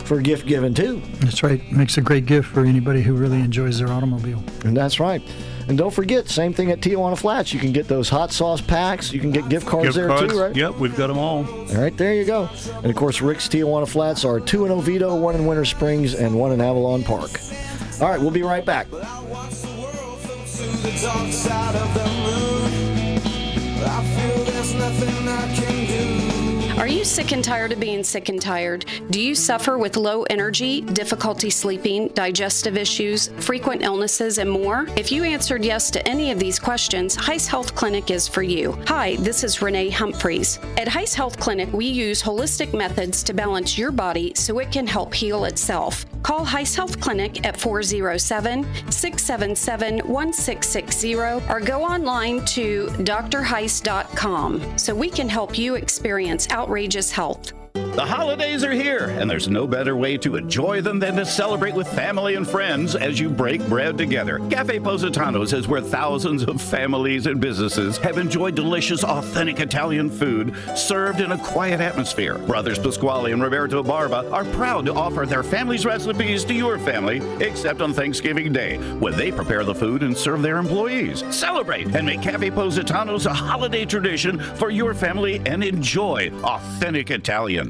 for 0.04 0.20
gift 0.20 0.46
giving 0.46 0.74
too. 0.74 1.00
That's 1.20 1.42
right. 1.42 1.62
Makes 1.72 1.96
a 1.96 2.02
great 2.02 2.26
gift 2.26 2.48
for 2.48 2.66
anybody 2.66 3.00
who 3.00 3.14
really 3.14 3.40
enjoys 3.40 3.78
their 3.78 3.88
automobile. 3.88 4.44
And 4.66 4.76
that's 4.76 5.00
right. 5.00 5.22
And 5.70 5.78
don't 5.78 5.94
forget, 5.94 6.28
same 6.28 6.52
thing 6.52 6.72
at 6.72 6.80
Tijuana 6.80 7.16
Flats. 7.16 7.54
You 7.54 7.60
can 7.60 7.70
get 7.70 7.86
those 7.86 8.08
hot 8.08 8.32
sauce 8.32 8.60
packs. 8.60 9.12
You 9.12 9.20
can 9.20 9.30
get 9.30 9.48
gift 9.48 9.68
cards 9.68 9.84
Gift 9.84 9.94
there 9.98 10.08
cards? 10.08 10.32
too, 10.32 10.40
right? 10.40 10.56
Yep, 10.56 10.78
we've 10.78 10.96
got 10.96 11.06
them 11.06 11.16
all. 11.16 11.46
All 11.48 11.66
right, 11.76 11.96
there 11.96 12.12
you 12.12 12.24
go. 12.24 12.48
And 12.78 12.86
of 12.86 12.96
course, 12.96 13.20
Rick's 13.20 13.46
Tijuana 13.46 13.88
Flats 13.88 14.24
are 14.24 14.40
two 14.40 14.66
in 14.66 14.72
Oviedo, 14.72 15.14
one 15.14 15.36
in 15.36 15.46
Winter 15.46 15.64
Springs, 15.64 16.14
and 16.14 16.34
one 16.34 16.50
in 16.50 16.60
Avalon 16.60 17.04
Park. 17.04 17.30
All 18.00 18.08
right, 18.08 18.20
we'll 18.20 18.32
be 18.32 18.42
right 18.42 18.64
back. 18.64 18.90
to 18.90 18.96
the 18.96 19.02
dark 21.00 21.30
side 21.30 21.76
of 21.76 21.94
the 21.94 22.04
moon. 22.24 23.20
I 23.84 24.02
feel 24.16 24.42
there's 24.46 24.74
nothing 24.74 25.28
I 25.28 25.54
can 25.54 25.64
do. 25.64 25.69
Are 26.80 26.88
you 26.88 27.04
sick 27.04 27.32
and 27.32 27.44
tired 27.44 27.72
of 27.72 27.78
being 27.78 28.02
sick 28.02 28.30
and 28.30 28.40
tired? 28.40 28.86
Do 29.10 29.20
you 29.20 29.34
suffer 29.34 29.76
with 29.76 29.98
low 29.98 30.22
energy, 30.30 30.80
difficulty 30.80 31.50
sleeping, 31.50 32.08
digestive 32.14 32.78
issues, 32.78 33.28
frequent 33.36 33.82
illnesses, 33.82 34.38
and 34.38 34.50
more? 34.50 34.86
If 34.96 35.12
you 35.12 35.22
answered 35.22 35.62
yes 35.62 35.90
to 35.90 36.08
any 36.08 36.30
of 36.30 36.38
these 36.38 36.58
questions, 36.58 37.14
Heiss 37.18 37.46
Health 37.46 37.74
Clinic 37.74 38.10
is 38.10 38.26
for 38.26 38.42
you. 38.42 38.78
Hi, 38.86 39.16
this 39.16 39.44
is 39.44 39.60
Renee 39.60 39.90
Humphreys. 39.90 40.58
At 40.78 40.88
Heiss 40.88 41.12
Health 41.12 41.38
Clinic, 41.38 41.70
we 41.70 41.84
use 41.84 42.22
holistic 42.22 42.72
methods 42.72 43.22
to 43.24 43.34
balance 43.34 43.76
your 43.76 43.92
body 43.92 44.32
so 44.34 44.58
it 44.58 44.72
can 44.72 44.86
help 44.86 45.12
heal 45.12 45.44
itself. 45.44 46.06
Call 46.22 46.44
Heiss 46.44 46.74
Health 46.76 47.00
Clinic 47.00 47.46
at 47.46 47.58
407 47.58 48.64
677 48.90 49.98
1660 50.06 51.14
or 51.14 51.60
go 51.60 51.82
online 51.82 52.44
to 52.46 52.86
drheiss.com 52.88 54.78
so 54.78 54.94
we 54.94 55.10
can 55.10 55.28
help 55.28 55.58
you 55.58 55.74
experience 55.76 56.48
outrageous 56.50 57.10
health. 57.10 57.59
The 58.00 58.06
holidays 58.06 58.64
are 58.64 58.72
here, 58.72 59.14
and 59.18 59.30
there's 59.30 59.46
no 59.46 59.66
better 59.66 59.94
way 59.94 60.16
to 60.18 60.36
enjoy 60.36 60.80
them 60.80 61.00
than 61.00 61.16
to 61.16 61.26
celebrate 61.26 61.74
with 61.74 61.86
family 61.86 62.34
and 62.34 62.48
friends 62.48 62.96
as 62.96 63.20
you 63.20 63.28
break 63.28 63.62
bread 63.68 63.98
together. 63.98 64.38
Cafe 64.48 64.80
Positano's 64.80 65.52
is 65.52 65.68
where 65.68 65.82
thousands 65.82 66.44
of 66.44 66.62
families 66.62 67.26
and 67.26 67.42
businesses 67.42 67.98
have 67.98 68.16
enjoyed 68.16 68.54
delicious, 68.54 69.04
authentic 69.04 69.60
Italian 69.60 70.08
food 70.08 70.54
served 70.74 71.20
in 71.20 71.32
a 71.32 71.38
quiet 71.44 71.82
atmosphere. 71.82 72.38
Brothers 72.38 72.78
Pasquale 72.78 73.32
and 73.32 73.42
Roberto 73.42 73.82
Barba 73.82 74.30
are 74.30 74.46
proud 74.46 74.86
to 74.86 74.94
offer 74.94 75.26
their 75.26 75.42
family's 75.42 75.84
recipes 75.84 76.42
to 76.46 76.54
your 76.54 76.78
family, 76.78 77.18
except 77.44 77.82
on 77.82 77.92
Thanksgiving 77.92 78.50
Day, 78.50 78.78
when 78.98 79.14
they 79.14 79.30
prepare 79.30 79.62
the 79.62 79.74
food 79.74 80.02
and 80.02 80.16
serve 80.16 80.40
their 80.40 80.56
employees. 80.56 81.22
Celebrate 81.28 81.94
and 81.94 82.06
make 82.06 82.22
Cafe 82.22 82.50
Positano's 82.50 83.26
a 83.26 83.34
holiday 83.34 83.84
tradition 83.84 84.40
for 84.56 84.70
your 84.70 84.94
family 84.94 85.42
and 85.44 85.62
enjoy 85.62 86.30
authentic 86.44 87.10
Italian. 87.10 87.69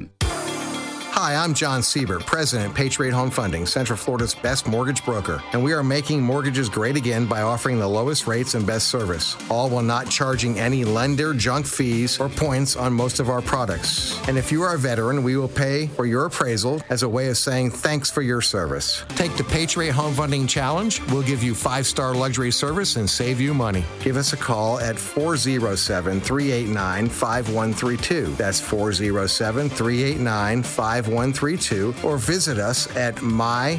Hi, 1.12 1.34
I'm 1.34 1.52
John 1.52 1.82
Siebert, 1.82 2.24
President, 2.24 2.74
Patriot 2.74 3.12
Home 3.12 3.30
Funding, 3.30 3.66
Central 3.66 3.98
Florida's 3.98 4.34
best 4.34 4.66
mortgage 4.66 5.04
broker, 5.04 5.42
and 5.52 5.62
we 5.62 5.72
are 5.72 5.82
making 5.82 6.22
mortgages 6.22 6.70
great 6.70 6.96
again 6.96 7.26
by 7.26 7.42
offering 7.42 7.78
the 7.78 7.86
lowest 7.86 8.26
rates 8.26 8.54
and 8.54 8.66
best 8.66 8.88
service, 8.88 9.36
all 9.50 9.68
while 9.68 9.82
not 9.82 10.08
charging 10.08 10.58
any 10.58 10.82
lender 10.82 11.34
junk 11.34 11.66
fees 11.66 12.18
or 12.18 12.30
points 12.30 12.74
on 12.74 12.94
most 12.94 13.20
of 13.20 13.28
our 13.28 13.42
products. 13.42 14.18
And 14.28 14.38
if 14.38 14.50
you 14.50 14.62
are 14.62 14.76
a 14.76 14.78
veteran, 14.78 15.22
we 15.22 15.36
will 15.36 15.48
pay 15.48 15.88
for 15.88 16.06
your 16.06 16.24
appraisal 16.24 16.80
as 16.88 17.02
a 17.02 17.08
way 17.08 17.28
of 17.28 17.36
saying 17.36 17.72
thanks 17.72 18.10
for 18.10 18.22
your 18.22 18.40
service. 18.40 19.04
Take 19.10 19.36
the 19.36 19.44
Patriot 19.44 19.92
Home 19.92 20.14
Funding 20.14 20.46
Challenge. 20.46 21.02
We'll 21.08 21.22
give 21.22 21.42
you 21.42 21.54
five 21.54 21.86
star 21.86 22.14
luxury 22.14 22.52
service 22.52 22.96
and 22.96 23.10
save 23.10 23.40
you 23.40 23.52
money. 23.52 23.84
Give 24.00 24.16
us 24.16 24.32
a 24.32 24.38
call 24.38 24.78
at 24.78 24.98
407 24.98 26.20
389 26.20 27.08
5132. 27.08 28.26
That's 28.36 28.60
407 28.60 29.68
389 29.68 30.62
5132 30.62 30.99
or 32.04 32.16
visit 32.16 32.58
us 32.58 32.94
at 32.96 33.16
myphf.com. 33.16 33.76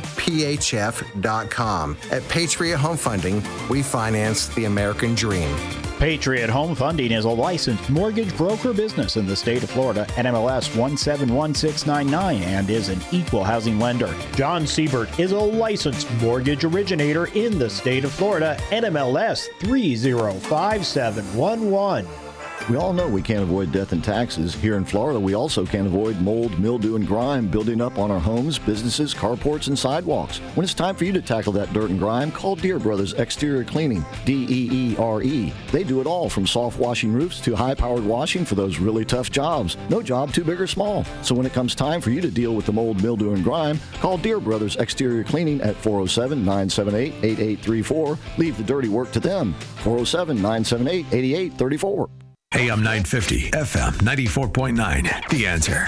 At 2.11 2.29
Patriot 2.29 2.77
Home 2.77 2.97
Funding, 2.97 3.43
we 3.69 3.83
finance 3.83 4.47
the 4.49 4.65
American 4.65 5.15
dream. 5.15 5.55
Patriot 6.01 6.49
Home 6.49 6.73
Funding 6.73 7.11
is 7.11 7.25
a 7.25 7.29
licensed 7.29 7.87
mortgage 7.91 8.35
broker 8.35 8.73
business 8.73 9.17
in 9.17 9.27
the 9.27 9.35
state 9.35 9.61
of 9.61 9.69
Florida, 9.69 10.07
NMLS 10.15 10.75
171699, 10.75 12.41
and 12.41 12.67
is 12.71 12.89
an 12.89 12.99
equal 13.11 13.43
housing 13.43 13.77
lender. 13.77 14.11
John 14.33 14.65
Siebert 14.65 15.19
is 15.19 15.31
a 15.31 15.37
licensed 15.37 16.11
mortgage 16.13 16.63
originator 16.63 17.27
in 17.35 17.59
the 17.59 17.69
state 17.69 18.03
of 18.03 18.11
Florida, 18.11 18.57
NMLS 18.71 19.49
305711. 19.59 22.30
We 22.69 22.77
all 22.77 22.93
know 22.93 23.07
we 23.07 23.21
can't 23.21 23.41
avoid 23.41 23.71
death 23.71 23.91
and 23.91 24.03
taxes. 24.03 24.53
Here 24.53 24.77
in 24.77 24.85
Florida, 24.85 25.19
we 25.19 25.33
also 25.33 25.65
can't 25.65 25.87
avoid 25.87 26.21
mold, 26.21 26.57
mildew, 26.59 26.95
and 26.95 27.05
grime 27.05 27.47
building 27.47 27.81
up 27.81 27.97
on 27.97 28.11
our 28.11 28.19
homes, 28.19 28.59
businesses, 28.59 29.13
carports, 29.13 29.67
and 29.67 29.77
sidewalks. 29.77 30.37
When 30.55 30.63
it's 30.63 30.73
time 30.73 30.95
for 30.95 31.03
you 31.03 31.11
to 31.13 31.21
tackle 31.21 31.51
that 31.53 31.73
dirt 31.73 31.89
and 31.89 31.99
grime, 31.99 32.31
call 32.31 32.55
Deere 32.55 32.79
Brothers 32.79 33.13
Exterior 33.13 33.63
Cleaning, 33.63 34.05
D 34.25 34.45
E 34.47 34.69
E 34.71 34.97
R 34.97 35.21
E. 35.21 35.51
They 35.71 35.83
do 35.83 36.01
it 36.01 36.07
all 36.07 36.29
from 36.29 36.45
soft 36.45 36.79
washing 36.79 37.11
roofs 37.11 37.41
to 37.41 37.55
high 37.55 37.75
powered 37.75 38.05
washing 38.05 38.45
for 38.45 38.55
those 38.55 38.77
really 38.77 39.05
tough 39.05 39.31
jobs. 39.31 39.75
No 39.89 40.01
job 40.01 40.31
too 40.31 40.43
big 40.43 40.61
or 40.61 40.67
small. 40.67 41.03
So 41.23 41.35
when 41.35 41.47
it 41.47 41.53
comes 41.53 41.75
time 41.75 41.99
for 41.99 42.11
you 42.11 42.21
to 42.21 42.31
deal 42.31 42.55
with 42.55 42.67
the 42.67 42.73
mold, 42.73 43.01
mildew, 43.01 43.33
and 43.33 43.43
grime, 43.43 43.79
call 43.95 44.17
Deere 44.17 44.39
Brothers 44.39 44.75
Exterior 44.75 45.23
Cleaning 45.23 45.61
at 45.61 45.75
407 45.77 46.39
978 46.39 47.13
8834. 47.15 48.17
Leave 48.37 48.55
the 48.55 48.63
dirty 48.63 48.87
work 48.87 49.11
to 49.11 49.19
them. 49.19 49.53
407 49.83 50.37
978 50.37 51.07
8834. 51.11 52.09
AM 52.53 52.79
950, 52.83 53.51
FM 53.51 53.91
94.9. 54.01 55.29
The 55.29 55.47
answer. 55.47 55.87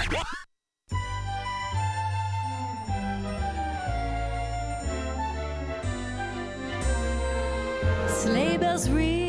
Sleigh 8.08 8.58
bells 8.58 8.90
ring, 8.90 9.23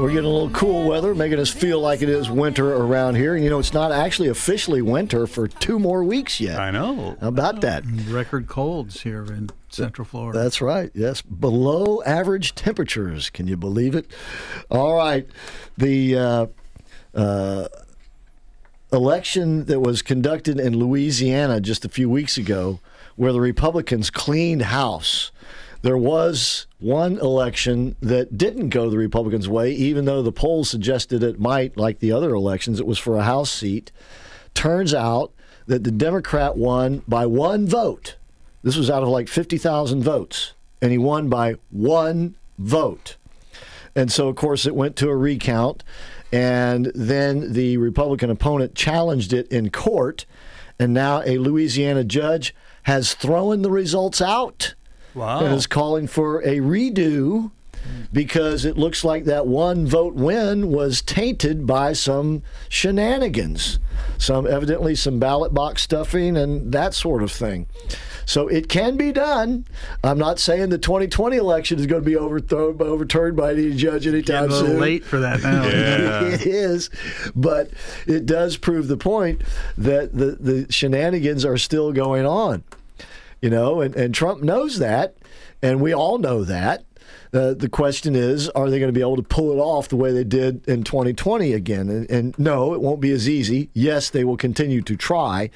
we're 0.00 0.10
getting 0.10 0.24
a 0.24 0.32
little 0.32 0.50
cool 0.50 0.88
weather, 0.88 1.14
making 1.14 1.38
us 1.38 1.50
feel 1.50 1.80
like 1.80 2.02
it 2.02 2.08
is 2.08 2.30
winter 2.30 2.74
around 2.74 3.14
here. 3.14 3.34
And 3.34 3.42
you 3.42 3.50
know, 3.50 3.58
it's 3.58 3.72
not 3.72 3.92
actually 3.92 4.28
officially 4.28 4.82
winter 4.82 5.26
for 5.26 5.48
two 5.48 5.78
more 5.78 6.04
weeks 6.04 6.40
yet. 6.40 6.58
I 6.58 6.70
know. 6.70 7.16
How 7.20 7.28
about 7.28 7.60
that? 7.62 7.84
Record 8.08 8.46
colds 8.46 9.02
here 9.02 9.24
in 9.24 9.50
Central 9.70 10.04
Florida. 10.04 10.38
That's 10.38 10.60
right. 10.60 10.90
Yes, 10.94 11.22
below 11.22 12.02
average 12.04 12.54
temperatures. 12.54 13.30
Can 13.30 13.46
you 13.46 13.56
believe 13.56 13.94
it? 13.94 14.10
All 14.70 14.96
right, 14.96 15.26
the 15.76 16.16
uh, 16.16 16.46
uh, 17.14 17.68
election 18.92 19.64
that 19.66 19.80
was 19.80 20.02
conducted 20.02 20.60
in 20.60 20.76
Louisiana 20.78 21.60
just 21.60 21.84
a 21.84 21.88
few 21.88 22.08
weeks 22.10 22.36
ago, 22.36 22.80
where 23.16 23.32
the 23.32 23.40
Republicans 23.40 24.10
cleaned 24.10 24.62
house. 24.62 25.30
There 25.82 25.98
was 25.98 26.66
one 26.78 27.18
election 27.18 27.96
that 28.00 28.36
didn't 28.36 28.68
go 28.68 28.90
the 28.90 28.98
Republicans' 28.98 29.48
way, 29.48 29.72
even 29.72 30.04
though 30.04 30.22
the 30.22 30.32
polls 30.32 30.68
suggested 30.68 31.22
it 31.22 31.40
might, 31.40 31.76
like 31.76 32.00
the 32.00 32.12
other 32.12 32.34
elections. 32.34 32.78
It 32.78 32.86
was 32.86 32.98
for 32.98 33.16
a 33.16 33.22
House 33.22 33.50
seat. 33.50 33.92
Turns 34.54 34.92
out 34.92 35.32
that 35.66 35.84
the 35.84 35.90
Democrat 35.90 36.56
won 36.56 37.02
by 37.08 37.26
one 37.26 37.66
vote. 37.66 38.16
This 38.62 38.76
was 38.76 38.90
out 38.90 39.02
of 39.02 39.08
like 39.08 39.28
50,000 39.28 40.02
votes, 40.02 40.52
and 40.82 40.92
he 40.92 40.98
won 40.98 41.28
by 41.28 41.56
one 41.70 42.36
vote. 42.58 43.16
And 43.94 44.12
so, 44.12 44.28
of 44.28 44.36
course, 44.36 44.66
it 44.66 44.74
went 44.74 44.96
to 44.96 45.08
a 45.08 45.16
recount, 45.16 45.82
and 46.30 46.92
then 46.94 47.54
the 47.54 47.78
Republican 47.78 48.30
opponent 48.30 48.74
challenged 48.74 49.32
it 49.32 49.48
in 49.48 49.70
court, 49.70 50.26
and 50.78 50.92
now 50.92 51.22
a 51.22 51.38
Louisiana 51.38 52.04
judge 52.04 52.54
has 52.82 53.14
thrown 53.14 53.62
the 53.62 53.70
results 53.70 54.20
out 54.20 54.74
Wow. 55.16 55.44
and 55.44 55.54
is 55.54 55.66
calling 55.66 56.06
for 56.06 56.40
a 56.42 56.58
redo 56.58 57.50
because 58.12 58.64
it 58.64 58.76
looks 58.76 59.04
like 59.04 59.24
that 59.24 59.46
one 59.46 59.86
vote 59.86 60.14
win 60.14 60.70
was 60.70 61.02
tainted 61.02 61.66
by 61.66 61.92
some 61.92 62.42
shenanigans, 62.68 63.78
some 64.18 64.46
evidently 64.46 64.94
some 64.94 65.18
ballot 65.18 65.52
box 65.54 65.82
stuffing 65.82 66.36
and 66.36 66.72
that 66.72 66.94
sort 66.94 67.22
of 67.22 67.30
thing. 67.30 67.66
So 68.24 68.48
it 68.48 68.68
can 68.68 68.96
be 68.96 69.12
done. 69.12 69.66
I'm 70.02 70.18
not 70.18 70.40
saying 70.40 70.70
the 70.70 70.78
2020 70.78 71.36
election 71.36 71.78
is 71.78 71.86
going 71.86 72.02
to 72.02 72.06
be 72.06 72.16
overthrown, 72.16 72.80
overturned 72.80 73.36
by 73.36 73.52
any 73.52 73.74
judge 73.74 74.06
anytime 74.06 74.48
Getting 74.48 74.50
a 74.50 74.54
little 74.54 74.68
soon. 74.72 74.80
late 74.80 75.04
for 75.04 75.20
that 75.20 75.42
now. 75.42 75.62
it 76.26 76.44
is, 76.44 76.90
but 77.36 77.70
it 78.06 78.26
does 78.26 78.56
prove 78.56 78.88
the 78.88 78.96
point 78.96 79.42
that 79.78 80.12
the, 80.12 80.32
the 80.40 80.72
shenanigans 80.72 81.44
are 81.44 81.56
still 81.56 81.92
going 81.92 82.26
on. 82.26 82.64
You 83.46 83.50
know, 83.50 83.80
and, 83.80 83.94
and 83.94 84.12
Trump 84.12 84.42
knows 84.42 84.80
that, 84.80 85.14
and 85.62 85.80
we 85.80 85.94
all 85.94 86.18
know 86.18 86.42
that. 86.42 86.84
Uh, 87.32 87.54
the 87.54 87.68
question 87.68 88.16
is, 88.16 88.48
are 88.48 88.68
they 88.68 88.80
going 88.80 88.92
to 88.92 88.98
be 88.98 89.02
able 89.02 89.14
to 89.14 89.22
pull 89.22 89.52
it 89.52 89.58
off 89.60 89.88
the 89.88 89.94
way 89.94 90.10
they 90.10 90.24
did 90.24 90.66
in 90.66 90.82
2020 90.82 91.52
again? 91.52 91.88
And, 91.88 92.10
and 92.10 92.38
no, 92.40 92.74
it 92.74 92.80
won't 92.80 93.00
be 93.00 93.12
as 93.12 93.28
easy. 93.28 93.70
Yes, 93.72 94.10
they 94.10 94.24
will 94.24 94.36
continue 94.36 94.82
to 94.82 94.96
try, 94.96 95.50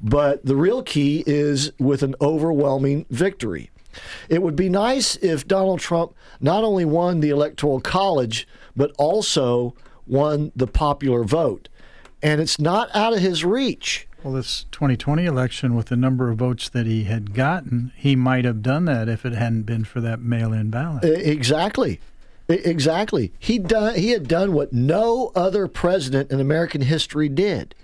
but 0.00 0.44
the 0.44 0.56
real 0.56 0.82
key 0.82 1.22
is 1.24 1.70
with 1.78 2.02
an 2.02 2.16
overwhelming 2.20 3.06
victory. 3.08 3.70
It 4.28 4.42
would 4.42 4.56
be 4.56 4.68
nice 4.68 5.14
if 5.14 5.46
Donald 5.46 5.78
Trump 5.78 6.16
not 6.40 6.64
only 6.64 6.84
won 6.84 7.20
the 7.20 7.30
Electoral 7.30 7.80
College, 7.80 8.48
but 8.74 8.90
also 8.98 9.76
won 10.08 10.50
the 10.56 10.66
popular 10.66 11.22
vote. 11.22 11.68
And 12.20 12.40
it's 12.40 12.58
not 12.58 12.88
out 12.96 13.12
of 13.12 13.20
his 13.20 13.44
reach. 13.44 14.08
Well, 14.22 14.34
this 14.34 14.66
2020 14.70 15.24
election, 15.24 15.74
with 15.74 15.86
the 15.86 15.96
number 15.96 16.30
of 16.30 16.38
votes 16.38 16.68
that 16.68 16.86
he 16.86 17.04
had 17.04 17.34
gotten, 17.34 17.92
he 17.96 18.14
might 18.14 18.44
have 18.44 18.62
done 18.62 18.84
that 18.84 19.08
if 19.08 19.24
it 19.26 19.32
hadn't 19.32 19.62
been 19.62 19.84
for 19.84 20.00
that 20.00 20.20
mail-in 20.20 20.70
ballot. 20.70 21.04
Exactly. 21.04 22.00
Exactly. 22.48 23.32
He 23.38 23.58
done 23.58 23.94
he 23.94 24.10
had 24.10 24.28
done 24.28 24.52
what 24.52 24.72
no 24.72 25.32
other 25.34 25.68
president 25.68 26.30
in 26.30 26.40
American 26.40 26.82
history 26.82 27.28
did. 27.28 27.74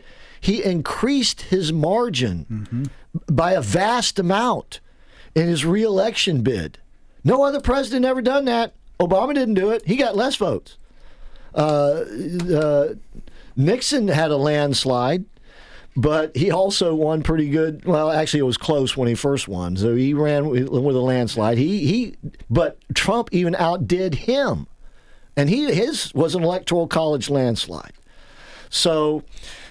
He 0.41 0.63
increased 0.63 1.43
his 1.43 1.73
margin 1.73 2.91
by 3.29 3.53
a 3.53 3.61
vast 3.61 4.19
amount 4.19 4.81
in 5.35 5.49
his 5.49 5.65
reelection 5.65 6.43
bid. 6.43 6.79
No 7.25 7.45
other 7.45 7.61
president 7.61 8.05
ever 8.05 8.23
done 8.23 8.45
that. 8.45 8.75
Obama 9.01 9.35
didn't 9.35 9.55
do 9.55 9.71
it. 9.71 9.87
He 9.87 9.97
got 9.97 10.17
less 10.17 10.37
votes. 10.37 10.77
Uh, 11.55 12.05
uh, 12.53 12.95
Nixon 13.57 14.09
had 14.09 14.31
a 14.31 14.37
landslide, 14.37 15.25
but 15.99 16.37
he 16.37 16.53
also 16.53 16.95
won 16.95 17.25
pretty 17.25 17.49
good. 17.49 17.85
Well, 17.85 18.09
actually, 18.09 18.39
it 18.39 18.45
was 18.45 18.57
close 18.57 18.97
when 18.97 19.09
he 19.09 19.17
first 19.17 19.49
won. 19.49 19.77
So 19.77 19.97
he 19.97 20.15
ran 20.15 20.47
with, 20.49 20.69
a 20.69 21.01
landslide. 21.01 21.59
He 21.59 21.87
he, 21.87 22.15
but 22.49 22.79
Trump 22.95 23.31
even 23.33 23.57
outdid 23.57 24.15
him, 24.15 24.69
and 25.37 25.51
he 25.51 25.73
his 25.73 26.15
was 26.15 26.37
an 26.37 26.45
electoral 26.45 26.87
college 26.87 27.29
landslide. 27.29 27.95
So 28.71 29.25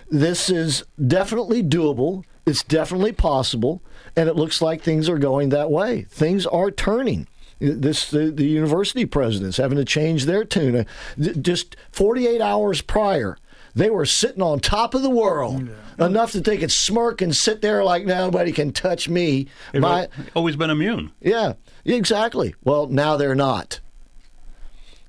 this 0.09 0.49
is 0.49 0.83
definitely 1.07 1.63
doable. 1.63 2.25
It's 2.45 2.61
definitely 2.61 3.13
possible, 3.13 3.81
and 4.17 4.27
it 4.27 4.35
looks 4.35 4.61
like 4.61 4.81
things 4.81 5.07
are 5.07 5.17
going 5.17 5.47
that 5.49 5.71
way. 5.71 6.07
Things 6.09 6.45
are 6.45 6.71
turning. 6.71 7.29
This 7.59 8.11
the, 8.11 8.31
the 8.31 8.45
university 8.45 9.05
presidents 9.05 9.55
having 9.55 9.77
to 9.77 9.85
change 9.85 10.25
their 10.25 10.43
tune. 10.43 10.85
Just 11.17 11.77
48 11.93 12.41
hours 12.41 12.81
prior, 12.81 13.37
they 13.77 13.89
were 13.89 14.05
sitting 14.05 14.41
on 14.41 14.59
top 14.59 14.93
of 14.93 15.01
the 15.03 15.09
world 15.09 15.69
enough 15.99 16.31
that 16.33 16.43
they 16.43 16.57
could 16.57 16.71
smirk 16.71 17.21
and 17.21 17.35
sit 17.35 17.61
there 17.61 17.83
like 17.83 18.05
nobody 18.05 18.51
can 18.51 18.71
touch 18.71 19.07
me. 19.07 19.47
They've 19.71 19.81
My, 19.81 20.07
always 20.35 20.55
been 20.55 20.69
immune. 20.69 21.11
yeah, 21.21 21.53
exactly. 21.85 22.55
Well, 22.63 22.87
now 22.87 23.17
they're 23.17 23.35
not. 23.35 23.79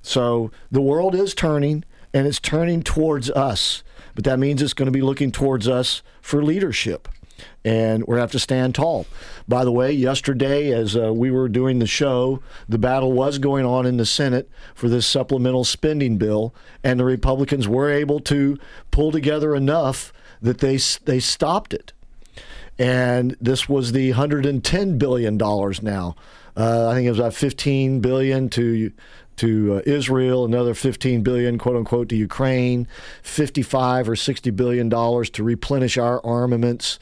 So 0.03 0.51
the 0.71 0.81
world 0.81 1.15
is 1.15 1.35
turning, 1.35 1.85
and 2.15 2.27
it's 2.27 2.41
turning 2.41 2.83
towards 2.83 3.31
us. 3.31 3.83
But 4.15 4.25
that 4.25 4.39
means 4.39 4.63
it's 4.63 4.75
going 4.75 4.87
to 4.87 4.93
be 4.93 5.03
looking 5.03 5.31
towards 5.33 5.69
us 5.69 6.03
for 6.21 6.43
leadership. 6.43 7.09
And 7.69 8.03
we're 8.05 8.17
going 8.17 8.19
to 8.19 8.23
have 8.23 8.33
to 8.33 8.39
stand 8.39 8.75
tall. 8.75 9.07
By 9.47 9.65
the 9.65 9.73
way, 9.73 9.93
yesterday, 9.93 10.73
as 10.73 10.97
uh, 10.97 11.13
we 11.13 11.31
were 11.31 11.49
doing 11.49 11.81
the 11.81 11.87
show, 11.87 12.41
the 12.69 12.79
battle 12.79 13.13
was 13.13 13.39
going 13.39 13.67
on 13.67 13.85
in 13.85 13.99
the 13.99 14.07
Senate 14.07 14.49
for 14.75 14.89
this 14.89 15.07
supplemental 15.07 15.65
spending 15.65 16.17
bill, 16.17 16.55
and 16.83 16.99
the 16.99 17.05
Republicans 17.05 17.69
were 17.69 17.91
able 17.91 18.21
to 18.21 18.57
pull 18.91 19.13
together 19.13 19.55
enough 19.55 20.13
that 20.41 20.59
they 20.59 20.79
they 21.05 21.21
stopped 21.21 21.75
it 21.75 21.93
and 22.79 23.37
this 23.41 23.69
was 23.69 23.93
the 23.93 24.11
110 24.11 24.99
billion 24.99 25.37
dollars 25.37 25.83
now. 25.83 26.15
Uh, 26.57 26.89
I 26.89 26.95
think 26.95 27.07
it 27.07 27.11
was 27.11 27.19
about 27.19 27.35
15 27.35 28.01
billion 28.01 28.49
to 28.51 28.93
to 29.39 29.75
uh, 29.75 29.83
Israel, 29.87 30.45
another 30.45 30.75
15 30.75 31.23
billion, 31.23 31.59
quote 31.59 31.77
unquote, 31.77 32.09
to 32.11 32.17
Ukraine, 32.17 32.87
55 33.23 34.09
or 34.09 34.17
60 34.17 34.51
billion 34.51 34.89
dollars 34.89 35.31
to 35.31 35.43
replenish 35.43 35.97
our 35.97 36.25
armaments, 36.25 36.99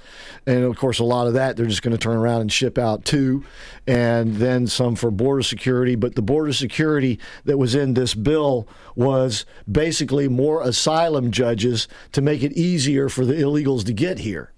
and 0.47 0.65
of 0.65 0.77
course, 0.77 0.99
a 0.99 1.05
lot 1.05 1.27
of 1.27 1.35
that 1.35 1.57
they're 1.57 1.67
just 1.67 1.83
going 1.83 1.97
to 1.97 1.99
turn 1.99 2.17
around 2.17 2.43
and 2.43 2.53
ship 2.53 2.79
out 2.79 3.05
too, 3.05 3.45
and 3.87 4.37
then 4.37 4.67
some 4.67 4.97
for 4.97 5.11
border 5.11 5.43
security. 5.43 5.95
But 5.95 6.15
the 6.15 6.23
border 6.23 6.53
security 6.53 7.19
that 7.45 7.59
was 7.59 7.75
in 7.75 7.95
this 7.95 8.15
bill 8.15 8.69
was 8.95 9.45
basically 9.71 10.29
more 10.29 10.63
asylum 10.63 11.31
judges 11.31 11.89
to 12.13 12.23
make 12.23 12.43
it 12.43 12.53
easier 12.53 13.09
for 13.09 13.25
the 13.25 13.35
illegals 13.35 13.85
to 13.87 13.93
get 13.93 14.21
here. 14.21 14.53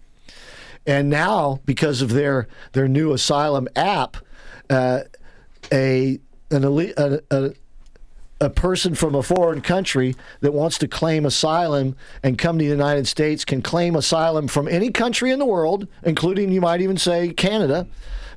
And 0.86 1.10
now, 1.10 1.60
because 1.66 2.00
of 2.00 2.14
their 2.14 2.48
their 2.72 2.88
new 2.88 3.12
asylum 3.12 3.68
app, 3.76 4.16
uh, 4.70 5.00
a 5.72 6.18
an 6.50 6.64
a, 6.64 7.20
a, 7.30 7.55
a 8.40 8.51
person 8.51 8.94
from 8.94 9.15
a 9.15 9.23
foreign 9.23 9.60
country 9.60 10.15
that 10.40 10.52
wants 10.52 10.78
to 10.78 10.89
claim 10.89 11.27
asylum 11.27 11.97
and 12.23 12.39
come 12.39 12.59
to 12.59 12.65
the 12.65 12.70
United 12.70 13.09
States 13.09 13.44
can 13.44 13.62
claim 13.62 13.97
asylum 13.97 14.47
from 14.47 14.69
any 14.69 14.90
country 14.90 15.31
in 15.31 15.39
the 15.39 15.47
world, 15.47 15.89
including 16.05 16.52
you 16.52 16.60
might 16.60 16.81
even 16.81 16.97
say 16.97 17.32
Canada, 17.32 17.86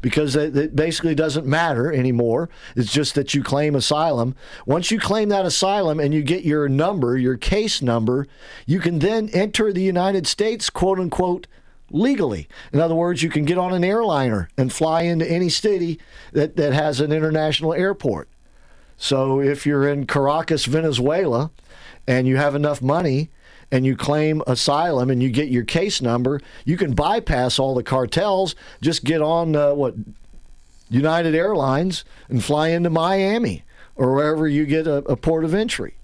because 0.02 0.36
it, 0.36 0.76
basically 0.76 1.14
doesn't 1.14 1.46
matter 1.46 1.94
anymore. 1.94 2.50
It's 2.76 2.92
just 2.92 3.14
that 3.14 3.36
you 3.36 3.44
claim 3.44 3.76
asylum. 3.76 4.36
Once 4.66 4.90
you 4.90 5.00
claim 5.00 5.30
that 5.30 5.46
asylum 5.46 6.00
and 6.00 6.14
you 6.14 6.24
get 6.24 6.44
your 6.44 6.68
number, 6.68 7.16
your 7.18 7.38
case 7.38 7.82
number, 7.82 8.28
you 8.66 8.80
can 8.80 9.00
then 9.00 9.30
enter 9.30 9.72
the 9.72 9.84
United 9.84 10.26
States, 10.26 10.72
quote 10.72 11.00
unquote, 11.00 11.46
legally. 11.92 12.48
In 12.74 12.80
other 12.80 12.96
words, 12.96 13.22
you 13.22 13.30
can 13.30 13.46
get 13.46 13.60
on 13.60 13.74
an 13.74 13.84
airliner 13.84 14.50
and 14.58 14.74
fly 14.74 15.04
into 15.04 15.30
any 15.30 15.50
city 15.50 16.00
that, 16.32 16.56
that 16.56 16.74
has 16.74 17.00
an 17.00 17.12
international 17.12 17.74
airport. 17.74 18.30
So 19.02 19.42
if 19.42 19.66
you're 19.66 19.90
in 19.90 20.06
Caracas, 20.06 20.66
Venezuela, 20.66 21.50
and 22.06 22.28
you 22.28 22.38
have 22.38 22.54
enough 22.54 22.84
money 22.84 23.32
and 23.72 23.84
you 23.84 23.96
claim 23.96 24.44
asylum 24.46 25.10
and 25.10 25.24
you 25.24 25.32
get 25.32 25.50
your 25.50 25.64
case 25.64 26.04
number, 26.04 26.40
you 26.66 26.78
can 26.78 26.94
bypass 26.94 27.58
all 27.58 27.74
the 27.74 27.82
cartels, 27.82 28.54
just 28.80 29.04
get 29.04 29.20
on 29.20 29.56
uh, 29.56 29.74
what 29.74 29.96
United 30.92 31.34
Airlines 31.34 32.06
and 32.30 32.44
fly 32.44 32.68
into 32.68 32.92
Miami 32.92 33.64
or 33.96 34.14
wherever 34.14 34.48
you 34.48 34.68
get 34.68 34.86
a, 34.86 34.98
a 34.98 35.18
port 35.18 35.46
of 35.46 35.56
entry. 35.56 35.96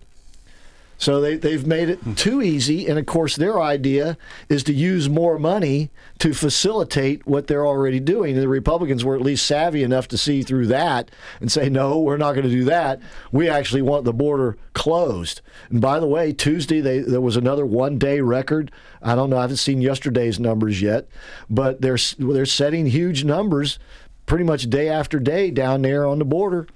So 0.97 1.21
they, 1.21 1.37
they've 1.37 1.65
made 1.65 1.89
it 1.89 1.99
hmm. 1.99 2.13
too 2.13 2.41
easy. 2.41 2.87
And 2.87 2.97
of 2.97 3.05
course, 3.05 3.35
their 3.35 3.61
idea 3.61 4.17
is 4.49 4.63
to 4.63 4.73
use 4.73 5.07
more 5.07 5.37
money 5.37 5.91
to 6.19 6.33
facilitate 6.33 7.25
what 7.27 7.47
they're 7.47 7.65
already 7.65 7.99
doing. 7.99 8.33
And 8.33 8.41
the 8.41 8.47
Republicans 8.47 9.05
were 9.05 9.15
at 9.15 9.21
least 9.21 9.45
savvy 9.45 9.83
enough 9.83 10.07
to 10.09 10.17
see 10.17 10.41
through 10.41 10.67
that 10.67 11.11
and 11.39 11.51
say, 11.51 11.69
no, 11.69 11.99
we're 11.99 12.17
not 12.17 12.33
going 12.33 12.45
to 12.47 12.51
do 12.51 12.63
that. 12.65 12.99
We 13.31 13.47
actually 13.47 13.83
want 13.83 14.05
the 14.05 14.13
border 14.13 14.57
closed. 14.73 15.41
And 15.69 15.79
by 15.81 15.99
the 15.99 16.07
way, 16.07 16.33
Tuesday, 16.33 16.81
they, 16.81 16.99
there 16.99 17.21
was 17.21 17.37
another 17.37 17.65
one 17.65 17.99
day 17.99 18.19
record. 18.21 18.71
I 19.01 19.13
don't 19.13 19.29
know, 19.29 19.37
I 19.37 19.41
haven't 19.41 19.57
seen 19.57 19.81
yesterday's 19.81 20.39
numbers 20.39 20.81
yet, 20.81 21.07
but 21.49 21.81
they're, 21.81 21.97
they're 22.17 22.45
setting 22.47 22.87
huge 22.87 23.23
numbers 23.23 23.77
pretty 24.25 24.43
much 24.43 24.69
day 24.69 24.89
after 24.89 25.19
day 25.19 25.51
down 25.51 25.83
there 25.83 26.05
on 26.05 26.19
the 26.19 26.25
border. 26.25 26.67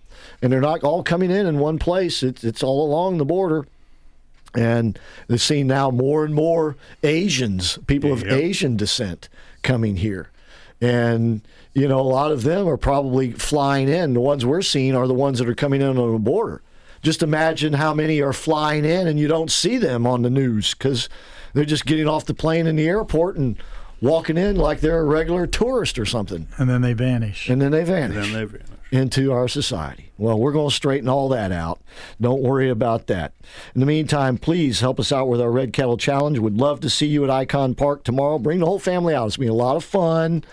And 0.41 0.53
they're 0.53 0.61
not 0.61 0.83
all 0.83 1.03
coming 1.03 1.31
in 1.31 1.47
in 1.47 1.57
one 1.57 1.79
place, 1.79 2.21
it's, 2.21 2.43
it's 2.43 2.61
all 2.61 2.85
along 2.85 3.17
the 3.17 3.25
border. 3.25 3.65
And 4.55 4.99
they're 5.27 5.37
seeing 5.37 5.67
now 5.67 5.91
more 5.91 6.25
and 6.25 6.33
more 6.33 6.75
Asians, 7.03 7.77
people 7.87 8.11
of 8.11 8.23
Asian 8.25 8.75
descent, 8.75 9.29
coming 9.61 9.97
here. 9.97 10.29
And, 10.81 11.41
you 11.73 11.87
know, 11.87 11.99
a 11.99 12.01
lot 12.01 12.31
of 12.31 12.43
them 12.43 12.67
are 12.67 12.77
probably 12.77 13.31
flying 13.31 13.87
in. 13.87 14.13
The 14.13 14.19
ones 14.19 14.45
we're 14.45 14.61
seeing 14.61 14.95
are 14.95 15.07
the 15.07 15.13
ones 15.13 15.39
that 15.39 15.47
are 15.47 15.55
coming 15.55 15.81
in 15.81 15.97
on 15.97 16.11
the 16.11 16.19
border. 16.19 16.61
Just 17.01 17.23
imagine 17.23 17.73
how 17.73 17.93
many 17.93 18.21
are 18.21 18.33
flying 18.33 18.85
in 18.85 19.07
and 19.07 19.19
you 19.19 19.27
don't 19.27 19.51
see 19.51 19.77
them 19.77 20.05
on 20.05 20.21
the 20.21 20.29
news 20.29 20.73
because 20.73 21.07
they're 21.53 21.65
just 21.65 21.85
getting 21.85 22.07
off 22.07 22.25
the 22.25 22.33
plane 22.33 22.67
in 22.67 22.75
the 22.75 22.87
airport 22.87 23.37
and 23.37 23.57
walking 24.01 24.37
in 24.37 24.55
like 24.55 24.81
they're 24.81 24.99
a 24.99 25.05
regular 25.05 25.47
tourist 25.47 25.97
or 25.97 26.05
something. 26.05 26.47
And 26.57 26.69
then 26.69 26.81
they 26.81 26.93
vanish. 26.93 27.49
And 27.49 27.61
then 27.61 27.71
they 27.71 27.83
vanish 27.83 28.17
And 28.17 28.25
then 28.25 28.33
they 28.33 28.45
vanish. 28.45 28.67
Into 28.91 29.31
our 29.31 29.47
society. 29.47 30.11
Well, 30.17 30.37
we're 30.37 30.51
going 30.51 30.69
to 30.69 30.75
straighten 30.75 31.07
all 31.07 31.29
that 31.29 31.51
out. 31.51 31.81
Don't 32.19 32.43
worry 32.43 32.69
about 32.69 33.07
that. 33.07 33.33
In 33.73 33.79
the 33.79 33.87
meantime, 33.87 34.37
please 34.37 34.81
help 34.81 34.99
us 34.99 35.11
out 35.11 35.27
with 35.27 35.41
our 35.41 35.49
Red 35.49 35.73
Kettle 35.73 35.97
Challenge. 35.97 36.37
We'd 36.39 36.57
love 36.57 36.81
to 36.81 36.89
see 36.89 37.07
you 37.07 37.23
at 37.23 37.29
Icon 37.29 37.73
Park 37.73 38.03
tomorrow. 38.03 38.37
Bring 38.37 38.59
the 38.59 38.65
whole 38.65 38.79
family 38.79 39.15
out. 39.15 39.27
It's 39.27 39.37
going 39.37 39.47
to 39.47 39.53
be 39.53 39.55
a 39.55 39.63
lot 39.63 39.77
of 39.77 39.83
fun 39.83 40.43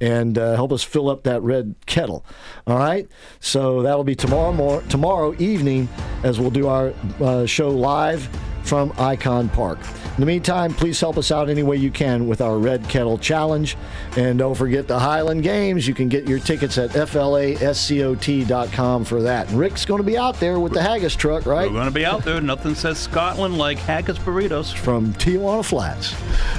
and 0.00 0.38
uh, 0.38 0.54
help 0.54 0.72
us 0.72 0.82
fill 0.82 1.10
up 1.10 1.24
that 1.24 1.42
red 1.42 1.74
kettle. 1.86 2.24
All 2.66 2.78
right? 2.78 3.08
So 3.40 3.82
that'll 3.82 4.04
be 4.04 4.14
tomorrow, 4.14 4.52
mor- 4.52 4.82
tomorrow 4.82 5.34
evening 5.38 5.88
as 6.22 6.38
we'll 6.38 6.50
do 6.50 6.68
our 6.68 6.94
uh, 7.20 7.46
show 7.46 7.68
live 7.68 8.28
from 8.68 8.92
Icon 8.98 9.48
Park. 9.48 9.78
In 10.04 10.20
the 10.20 10.26
meantime, 10.26 10.74
please 10.74 11.00
help 11.00 11.16
us 11.16 11.30
out 11.32 11.48
any 11.48 11.62
way 11.62 11.76
you 11.76 11.90
can 11.90 12.28
with 12.28 12.40
our 12.40 12.58
Red 12.58 12.88
Kettle 12.88 13.16
Challenge. 13.16 13.76
And 14.16 14.38
don't 14.38 14.54
forget 14.54 14.86
the 14.86 14.98
Highland 14.98 15.42
Games. 15.42 15.88
You 15.88 15.94
can 15.94 16.08
get 16.08 16.28
your 16.28 16.38
tickets 16.38 16.76
at 16.76 16.90
flascot.com 16.90 18.24
for 19.04 19.22
that. 19.22 19.48
And 19.48 19.58
Rick's 19.58 19.84
going 19.84 20.00
to 20.00 20.06
be 20.06 20.18
out 20.18 20.38
there 20.40 20.60
with 20.60 20.72
the 20.72 20.82
haggis 20.82 21.16
truck, 21.16 21.46
right? 21.46 21.68
We're 21.68 21.74
going 21.74 21.86
to 21.86 21.92
be 21.92 22.04
out 22.04 22.24
there. 22.24 22.40
Nothing 22.40 22.74
says 22.74 22.98
Scotland 22.98 23.56
like 23.56 23.78
haggis 23.78 24.18
burritos. 24.18 24.74
From 24.74 25.14
Tijuana 25.14 25.64
Flats. 25.64 26.14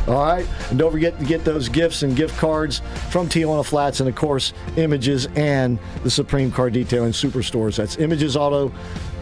All 0.07 0.26
right. 0.26 0.48
And 0.69 0.80
don't 0.80 0.91
forget 0.91 1.19
to 1.19 1.26
get 1.26 1.44
those 1.44 1.69
gifts 1.69 2.02
and 2.03 2.15
gift 2.15 2.38
cards 2.38 2.81
from 3.10 3.27
Tijuana 3.27 3.65
Flats 3.65 3.99
and, 3.99 4.10
of 4.10 4.15
course, 4.15 4.53
Images 4.77 5.27
and 5.36 5.77
the 6.03 6.10
Supreme 6.10 6.52
Car 6.52 6.69
Detailing 6.69 7.11
Superstores. 7.11 7.76
That's 7.76 7.98
Images 7.98 8.36
Auto. 8.36 8.72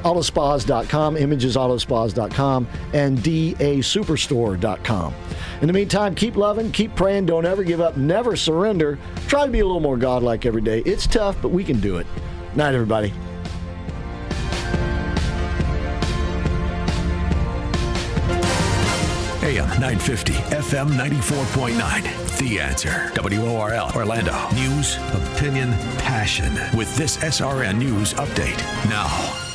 Autospas.com, 0.08 1.16
imagesautospas.com, 1.16 2.68
and 2.94 3.18
dasuperstore.com. 3.18 5.14
In 5.60 5.68
the 5.68 5.74
meantime, 5.74 6.16
keep 6.16 6.38
loving, 6.38 6.72
keep 6.72 6.96
praying, 6.96 7.26
don't 7.26 7.46
ever 7.46 7.62
give 7.64 7.82
up, 7.82 7.98
never 7.98 8.38
surrender. 8.38 8.98
Try 9.28 9.46
to 9.46 9.52
be 9.52 9.60
a 9.60 9.66
little 9.66 9.82
more 9.82 9.98
godlike 9.98 10.46
every 10.46 10.62
day. 10.62 10.80
It's 10.86 11.08
tough, 11.08 11.36
but 11.42 11.50
we 11.50 11.66
can 11.66 11.82
do 11.82 11.98
it. 11.98 12.08
Night, 12.56 12.74
everybody. 12.74 13.12
AM 19.44 19.68
950, 19.80 20.34
FM 20.34 20.88
94.9. 20.90 22.38
The 22.38 22.60
answer. 22.60 23.12
WORL, 23.22 23.92
Orlando. 23.94 24.50
News, 24.54 24.98
opinion, 25.14 25.72
passion. 26.00 26.54
With 26.78 26.96
this 26.96 27.18
SRN 27.18 27.78
News 27.78 28.14
update 28.14 28.58
now. 28.90 29.47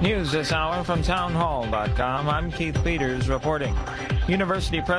News 0.00 0.32
this 0.32 0.50
hour 0.50 0.82
from 0.82 1.02
townhall.com. 1.02 2.26
I'm 2.26 2.50
Keith 2.50 2.82
Peters 2.82 3.28
reporting. 3.28 3.76
University 4.28 4.80
President 4.80 4.98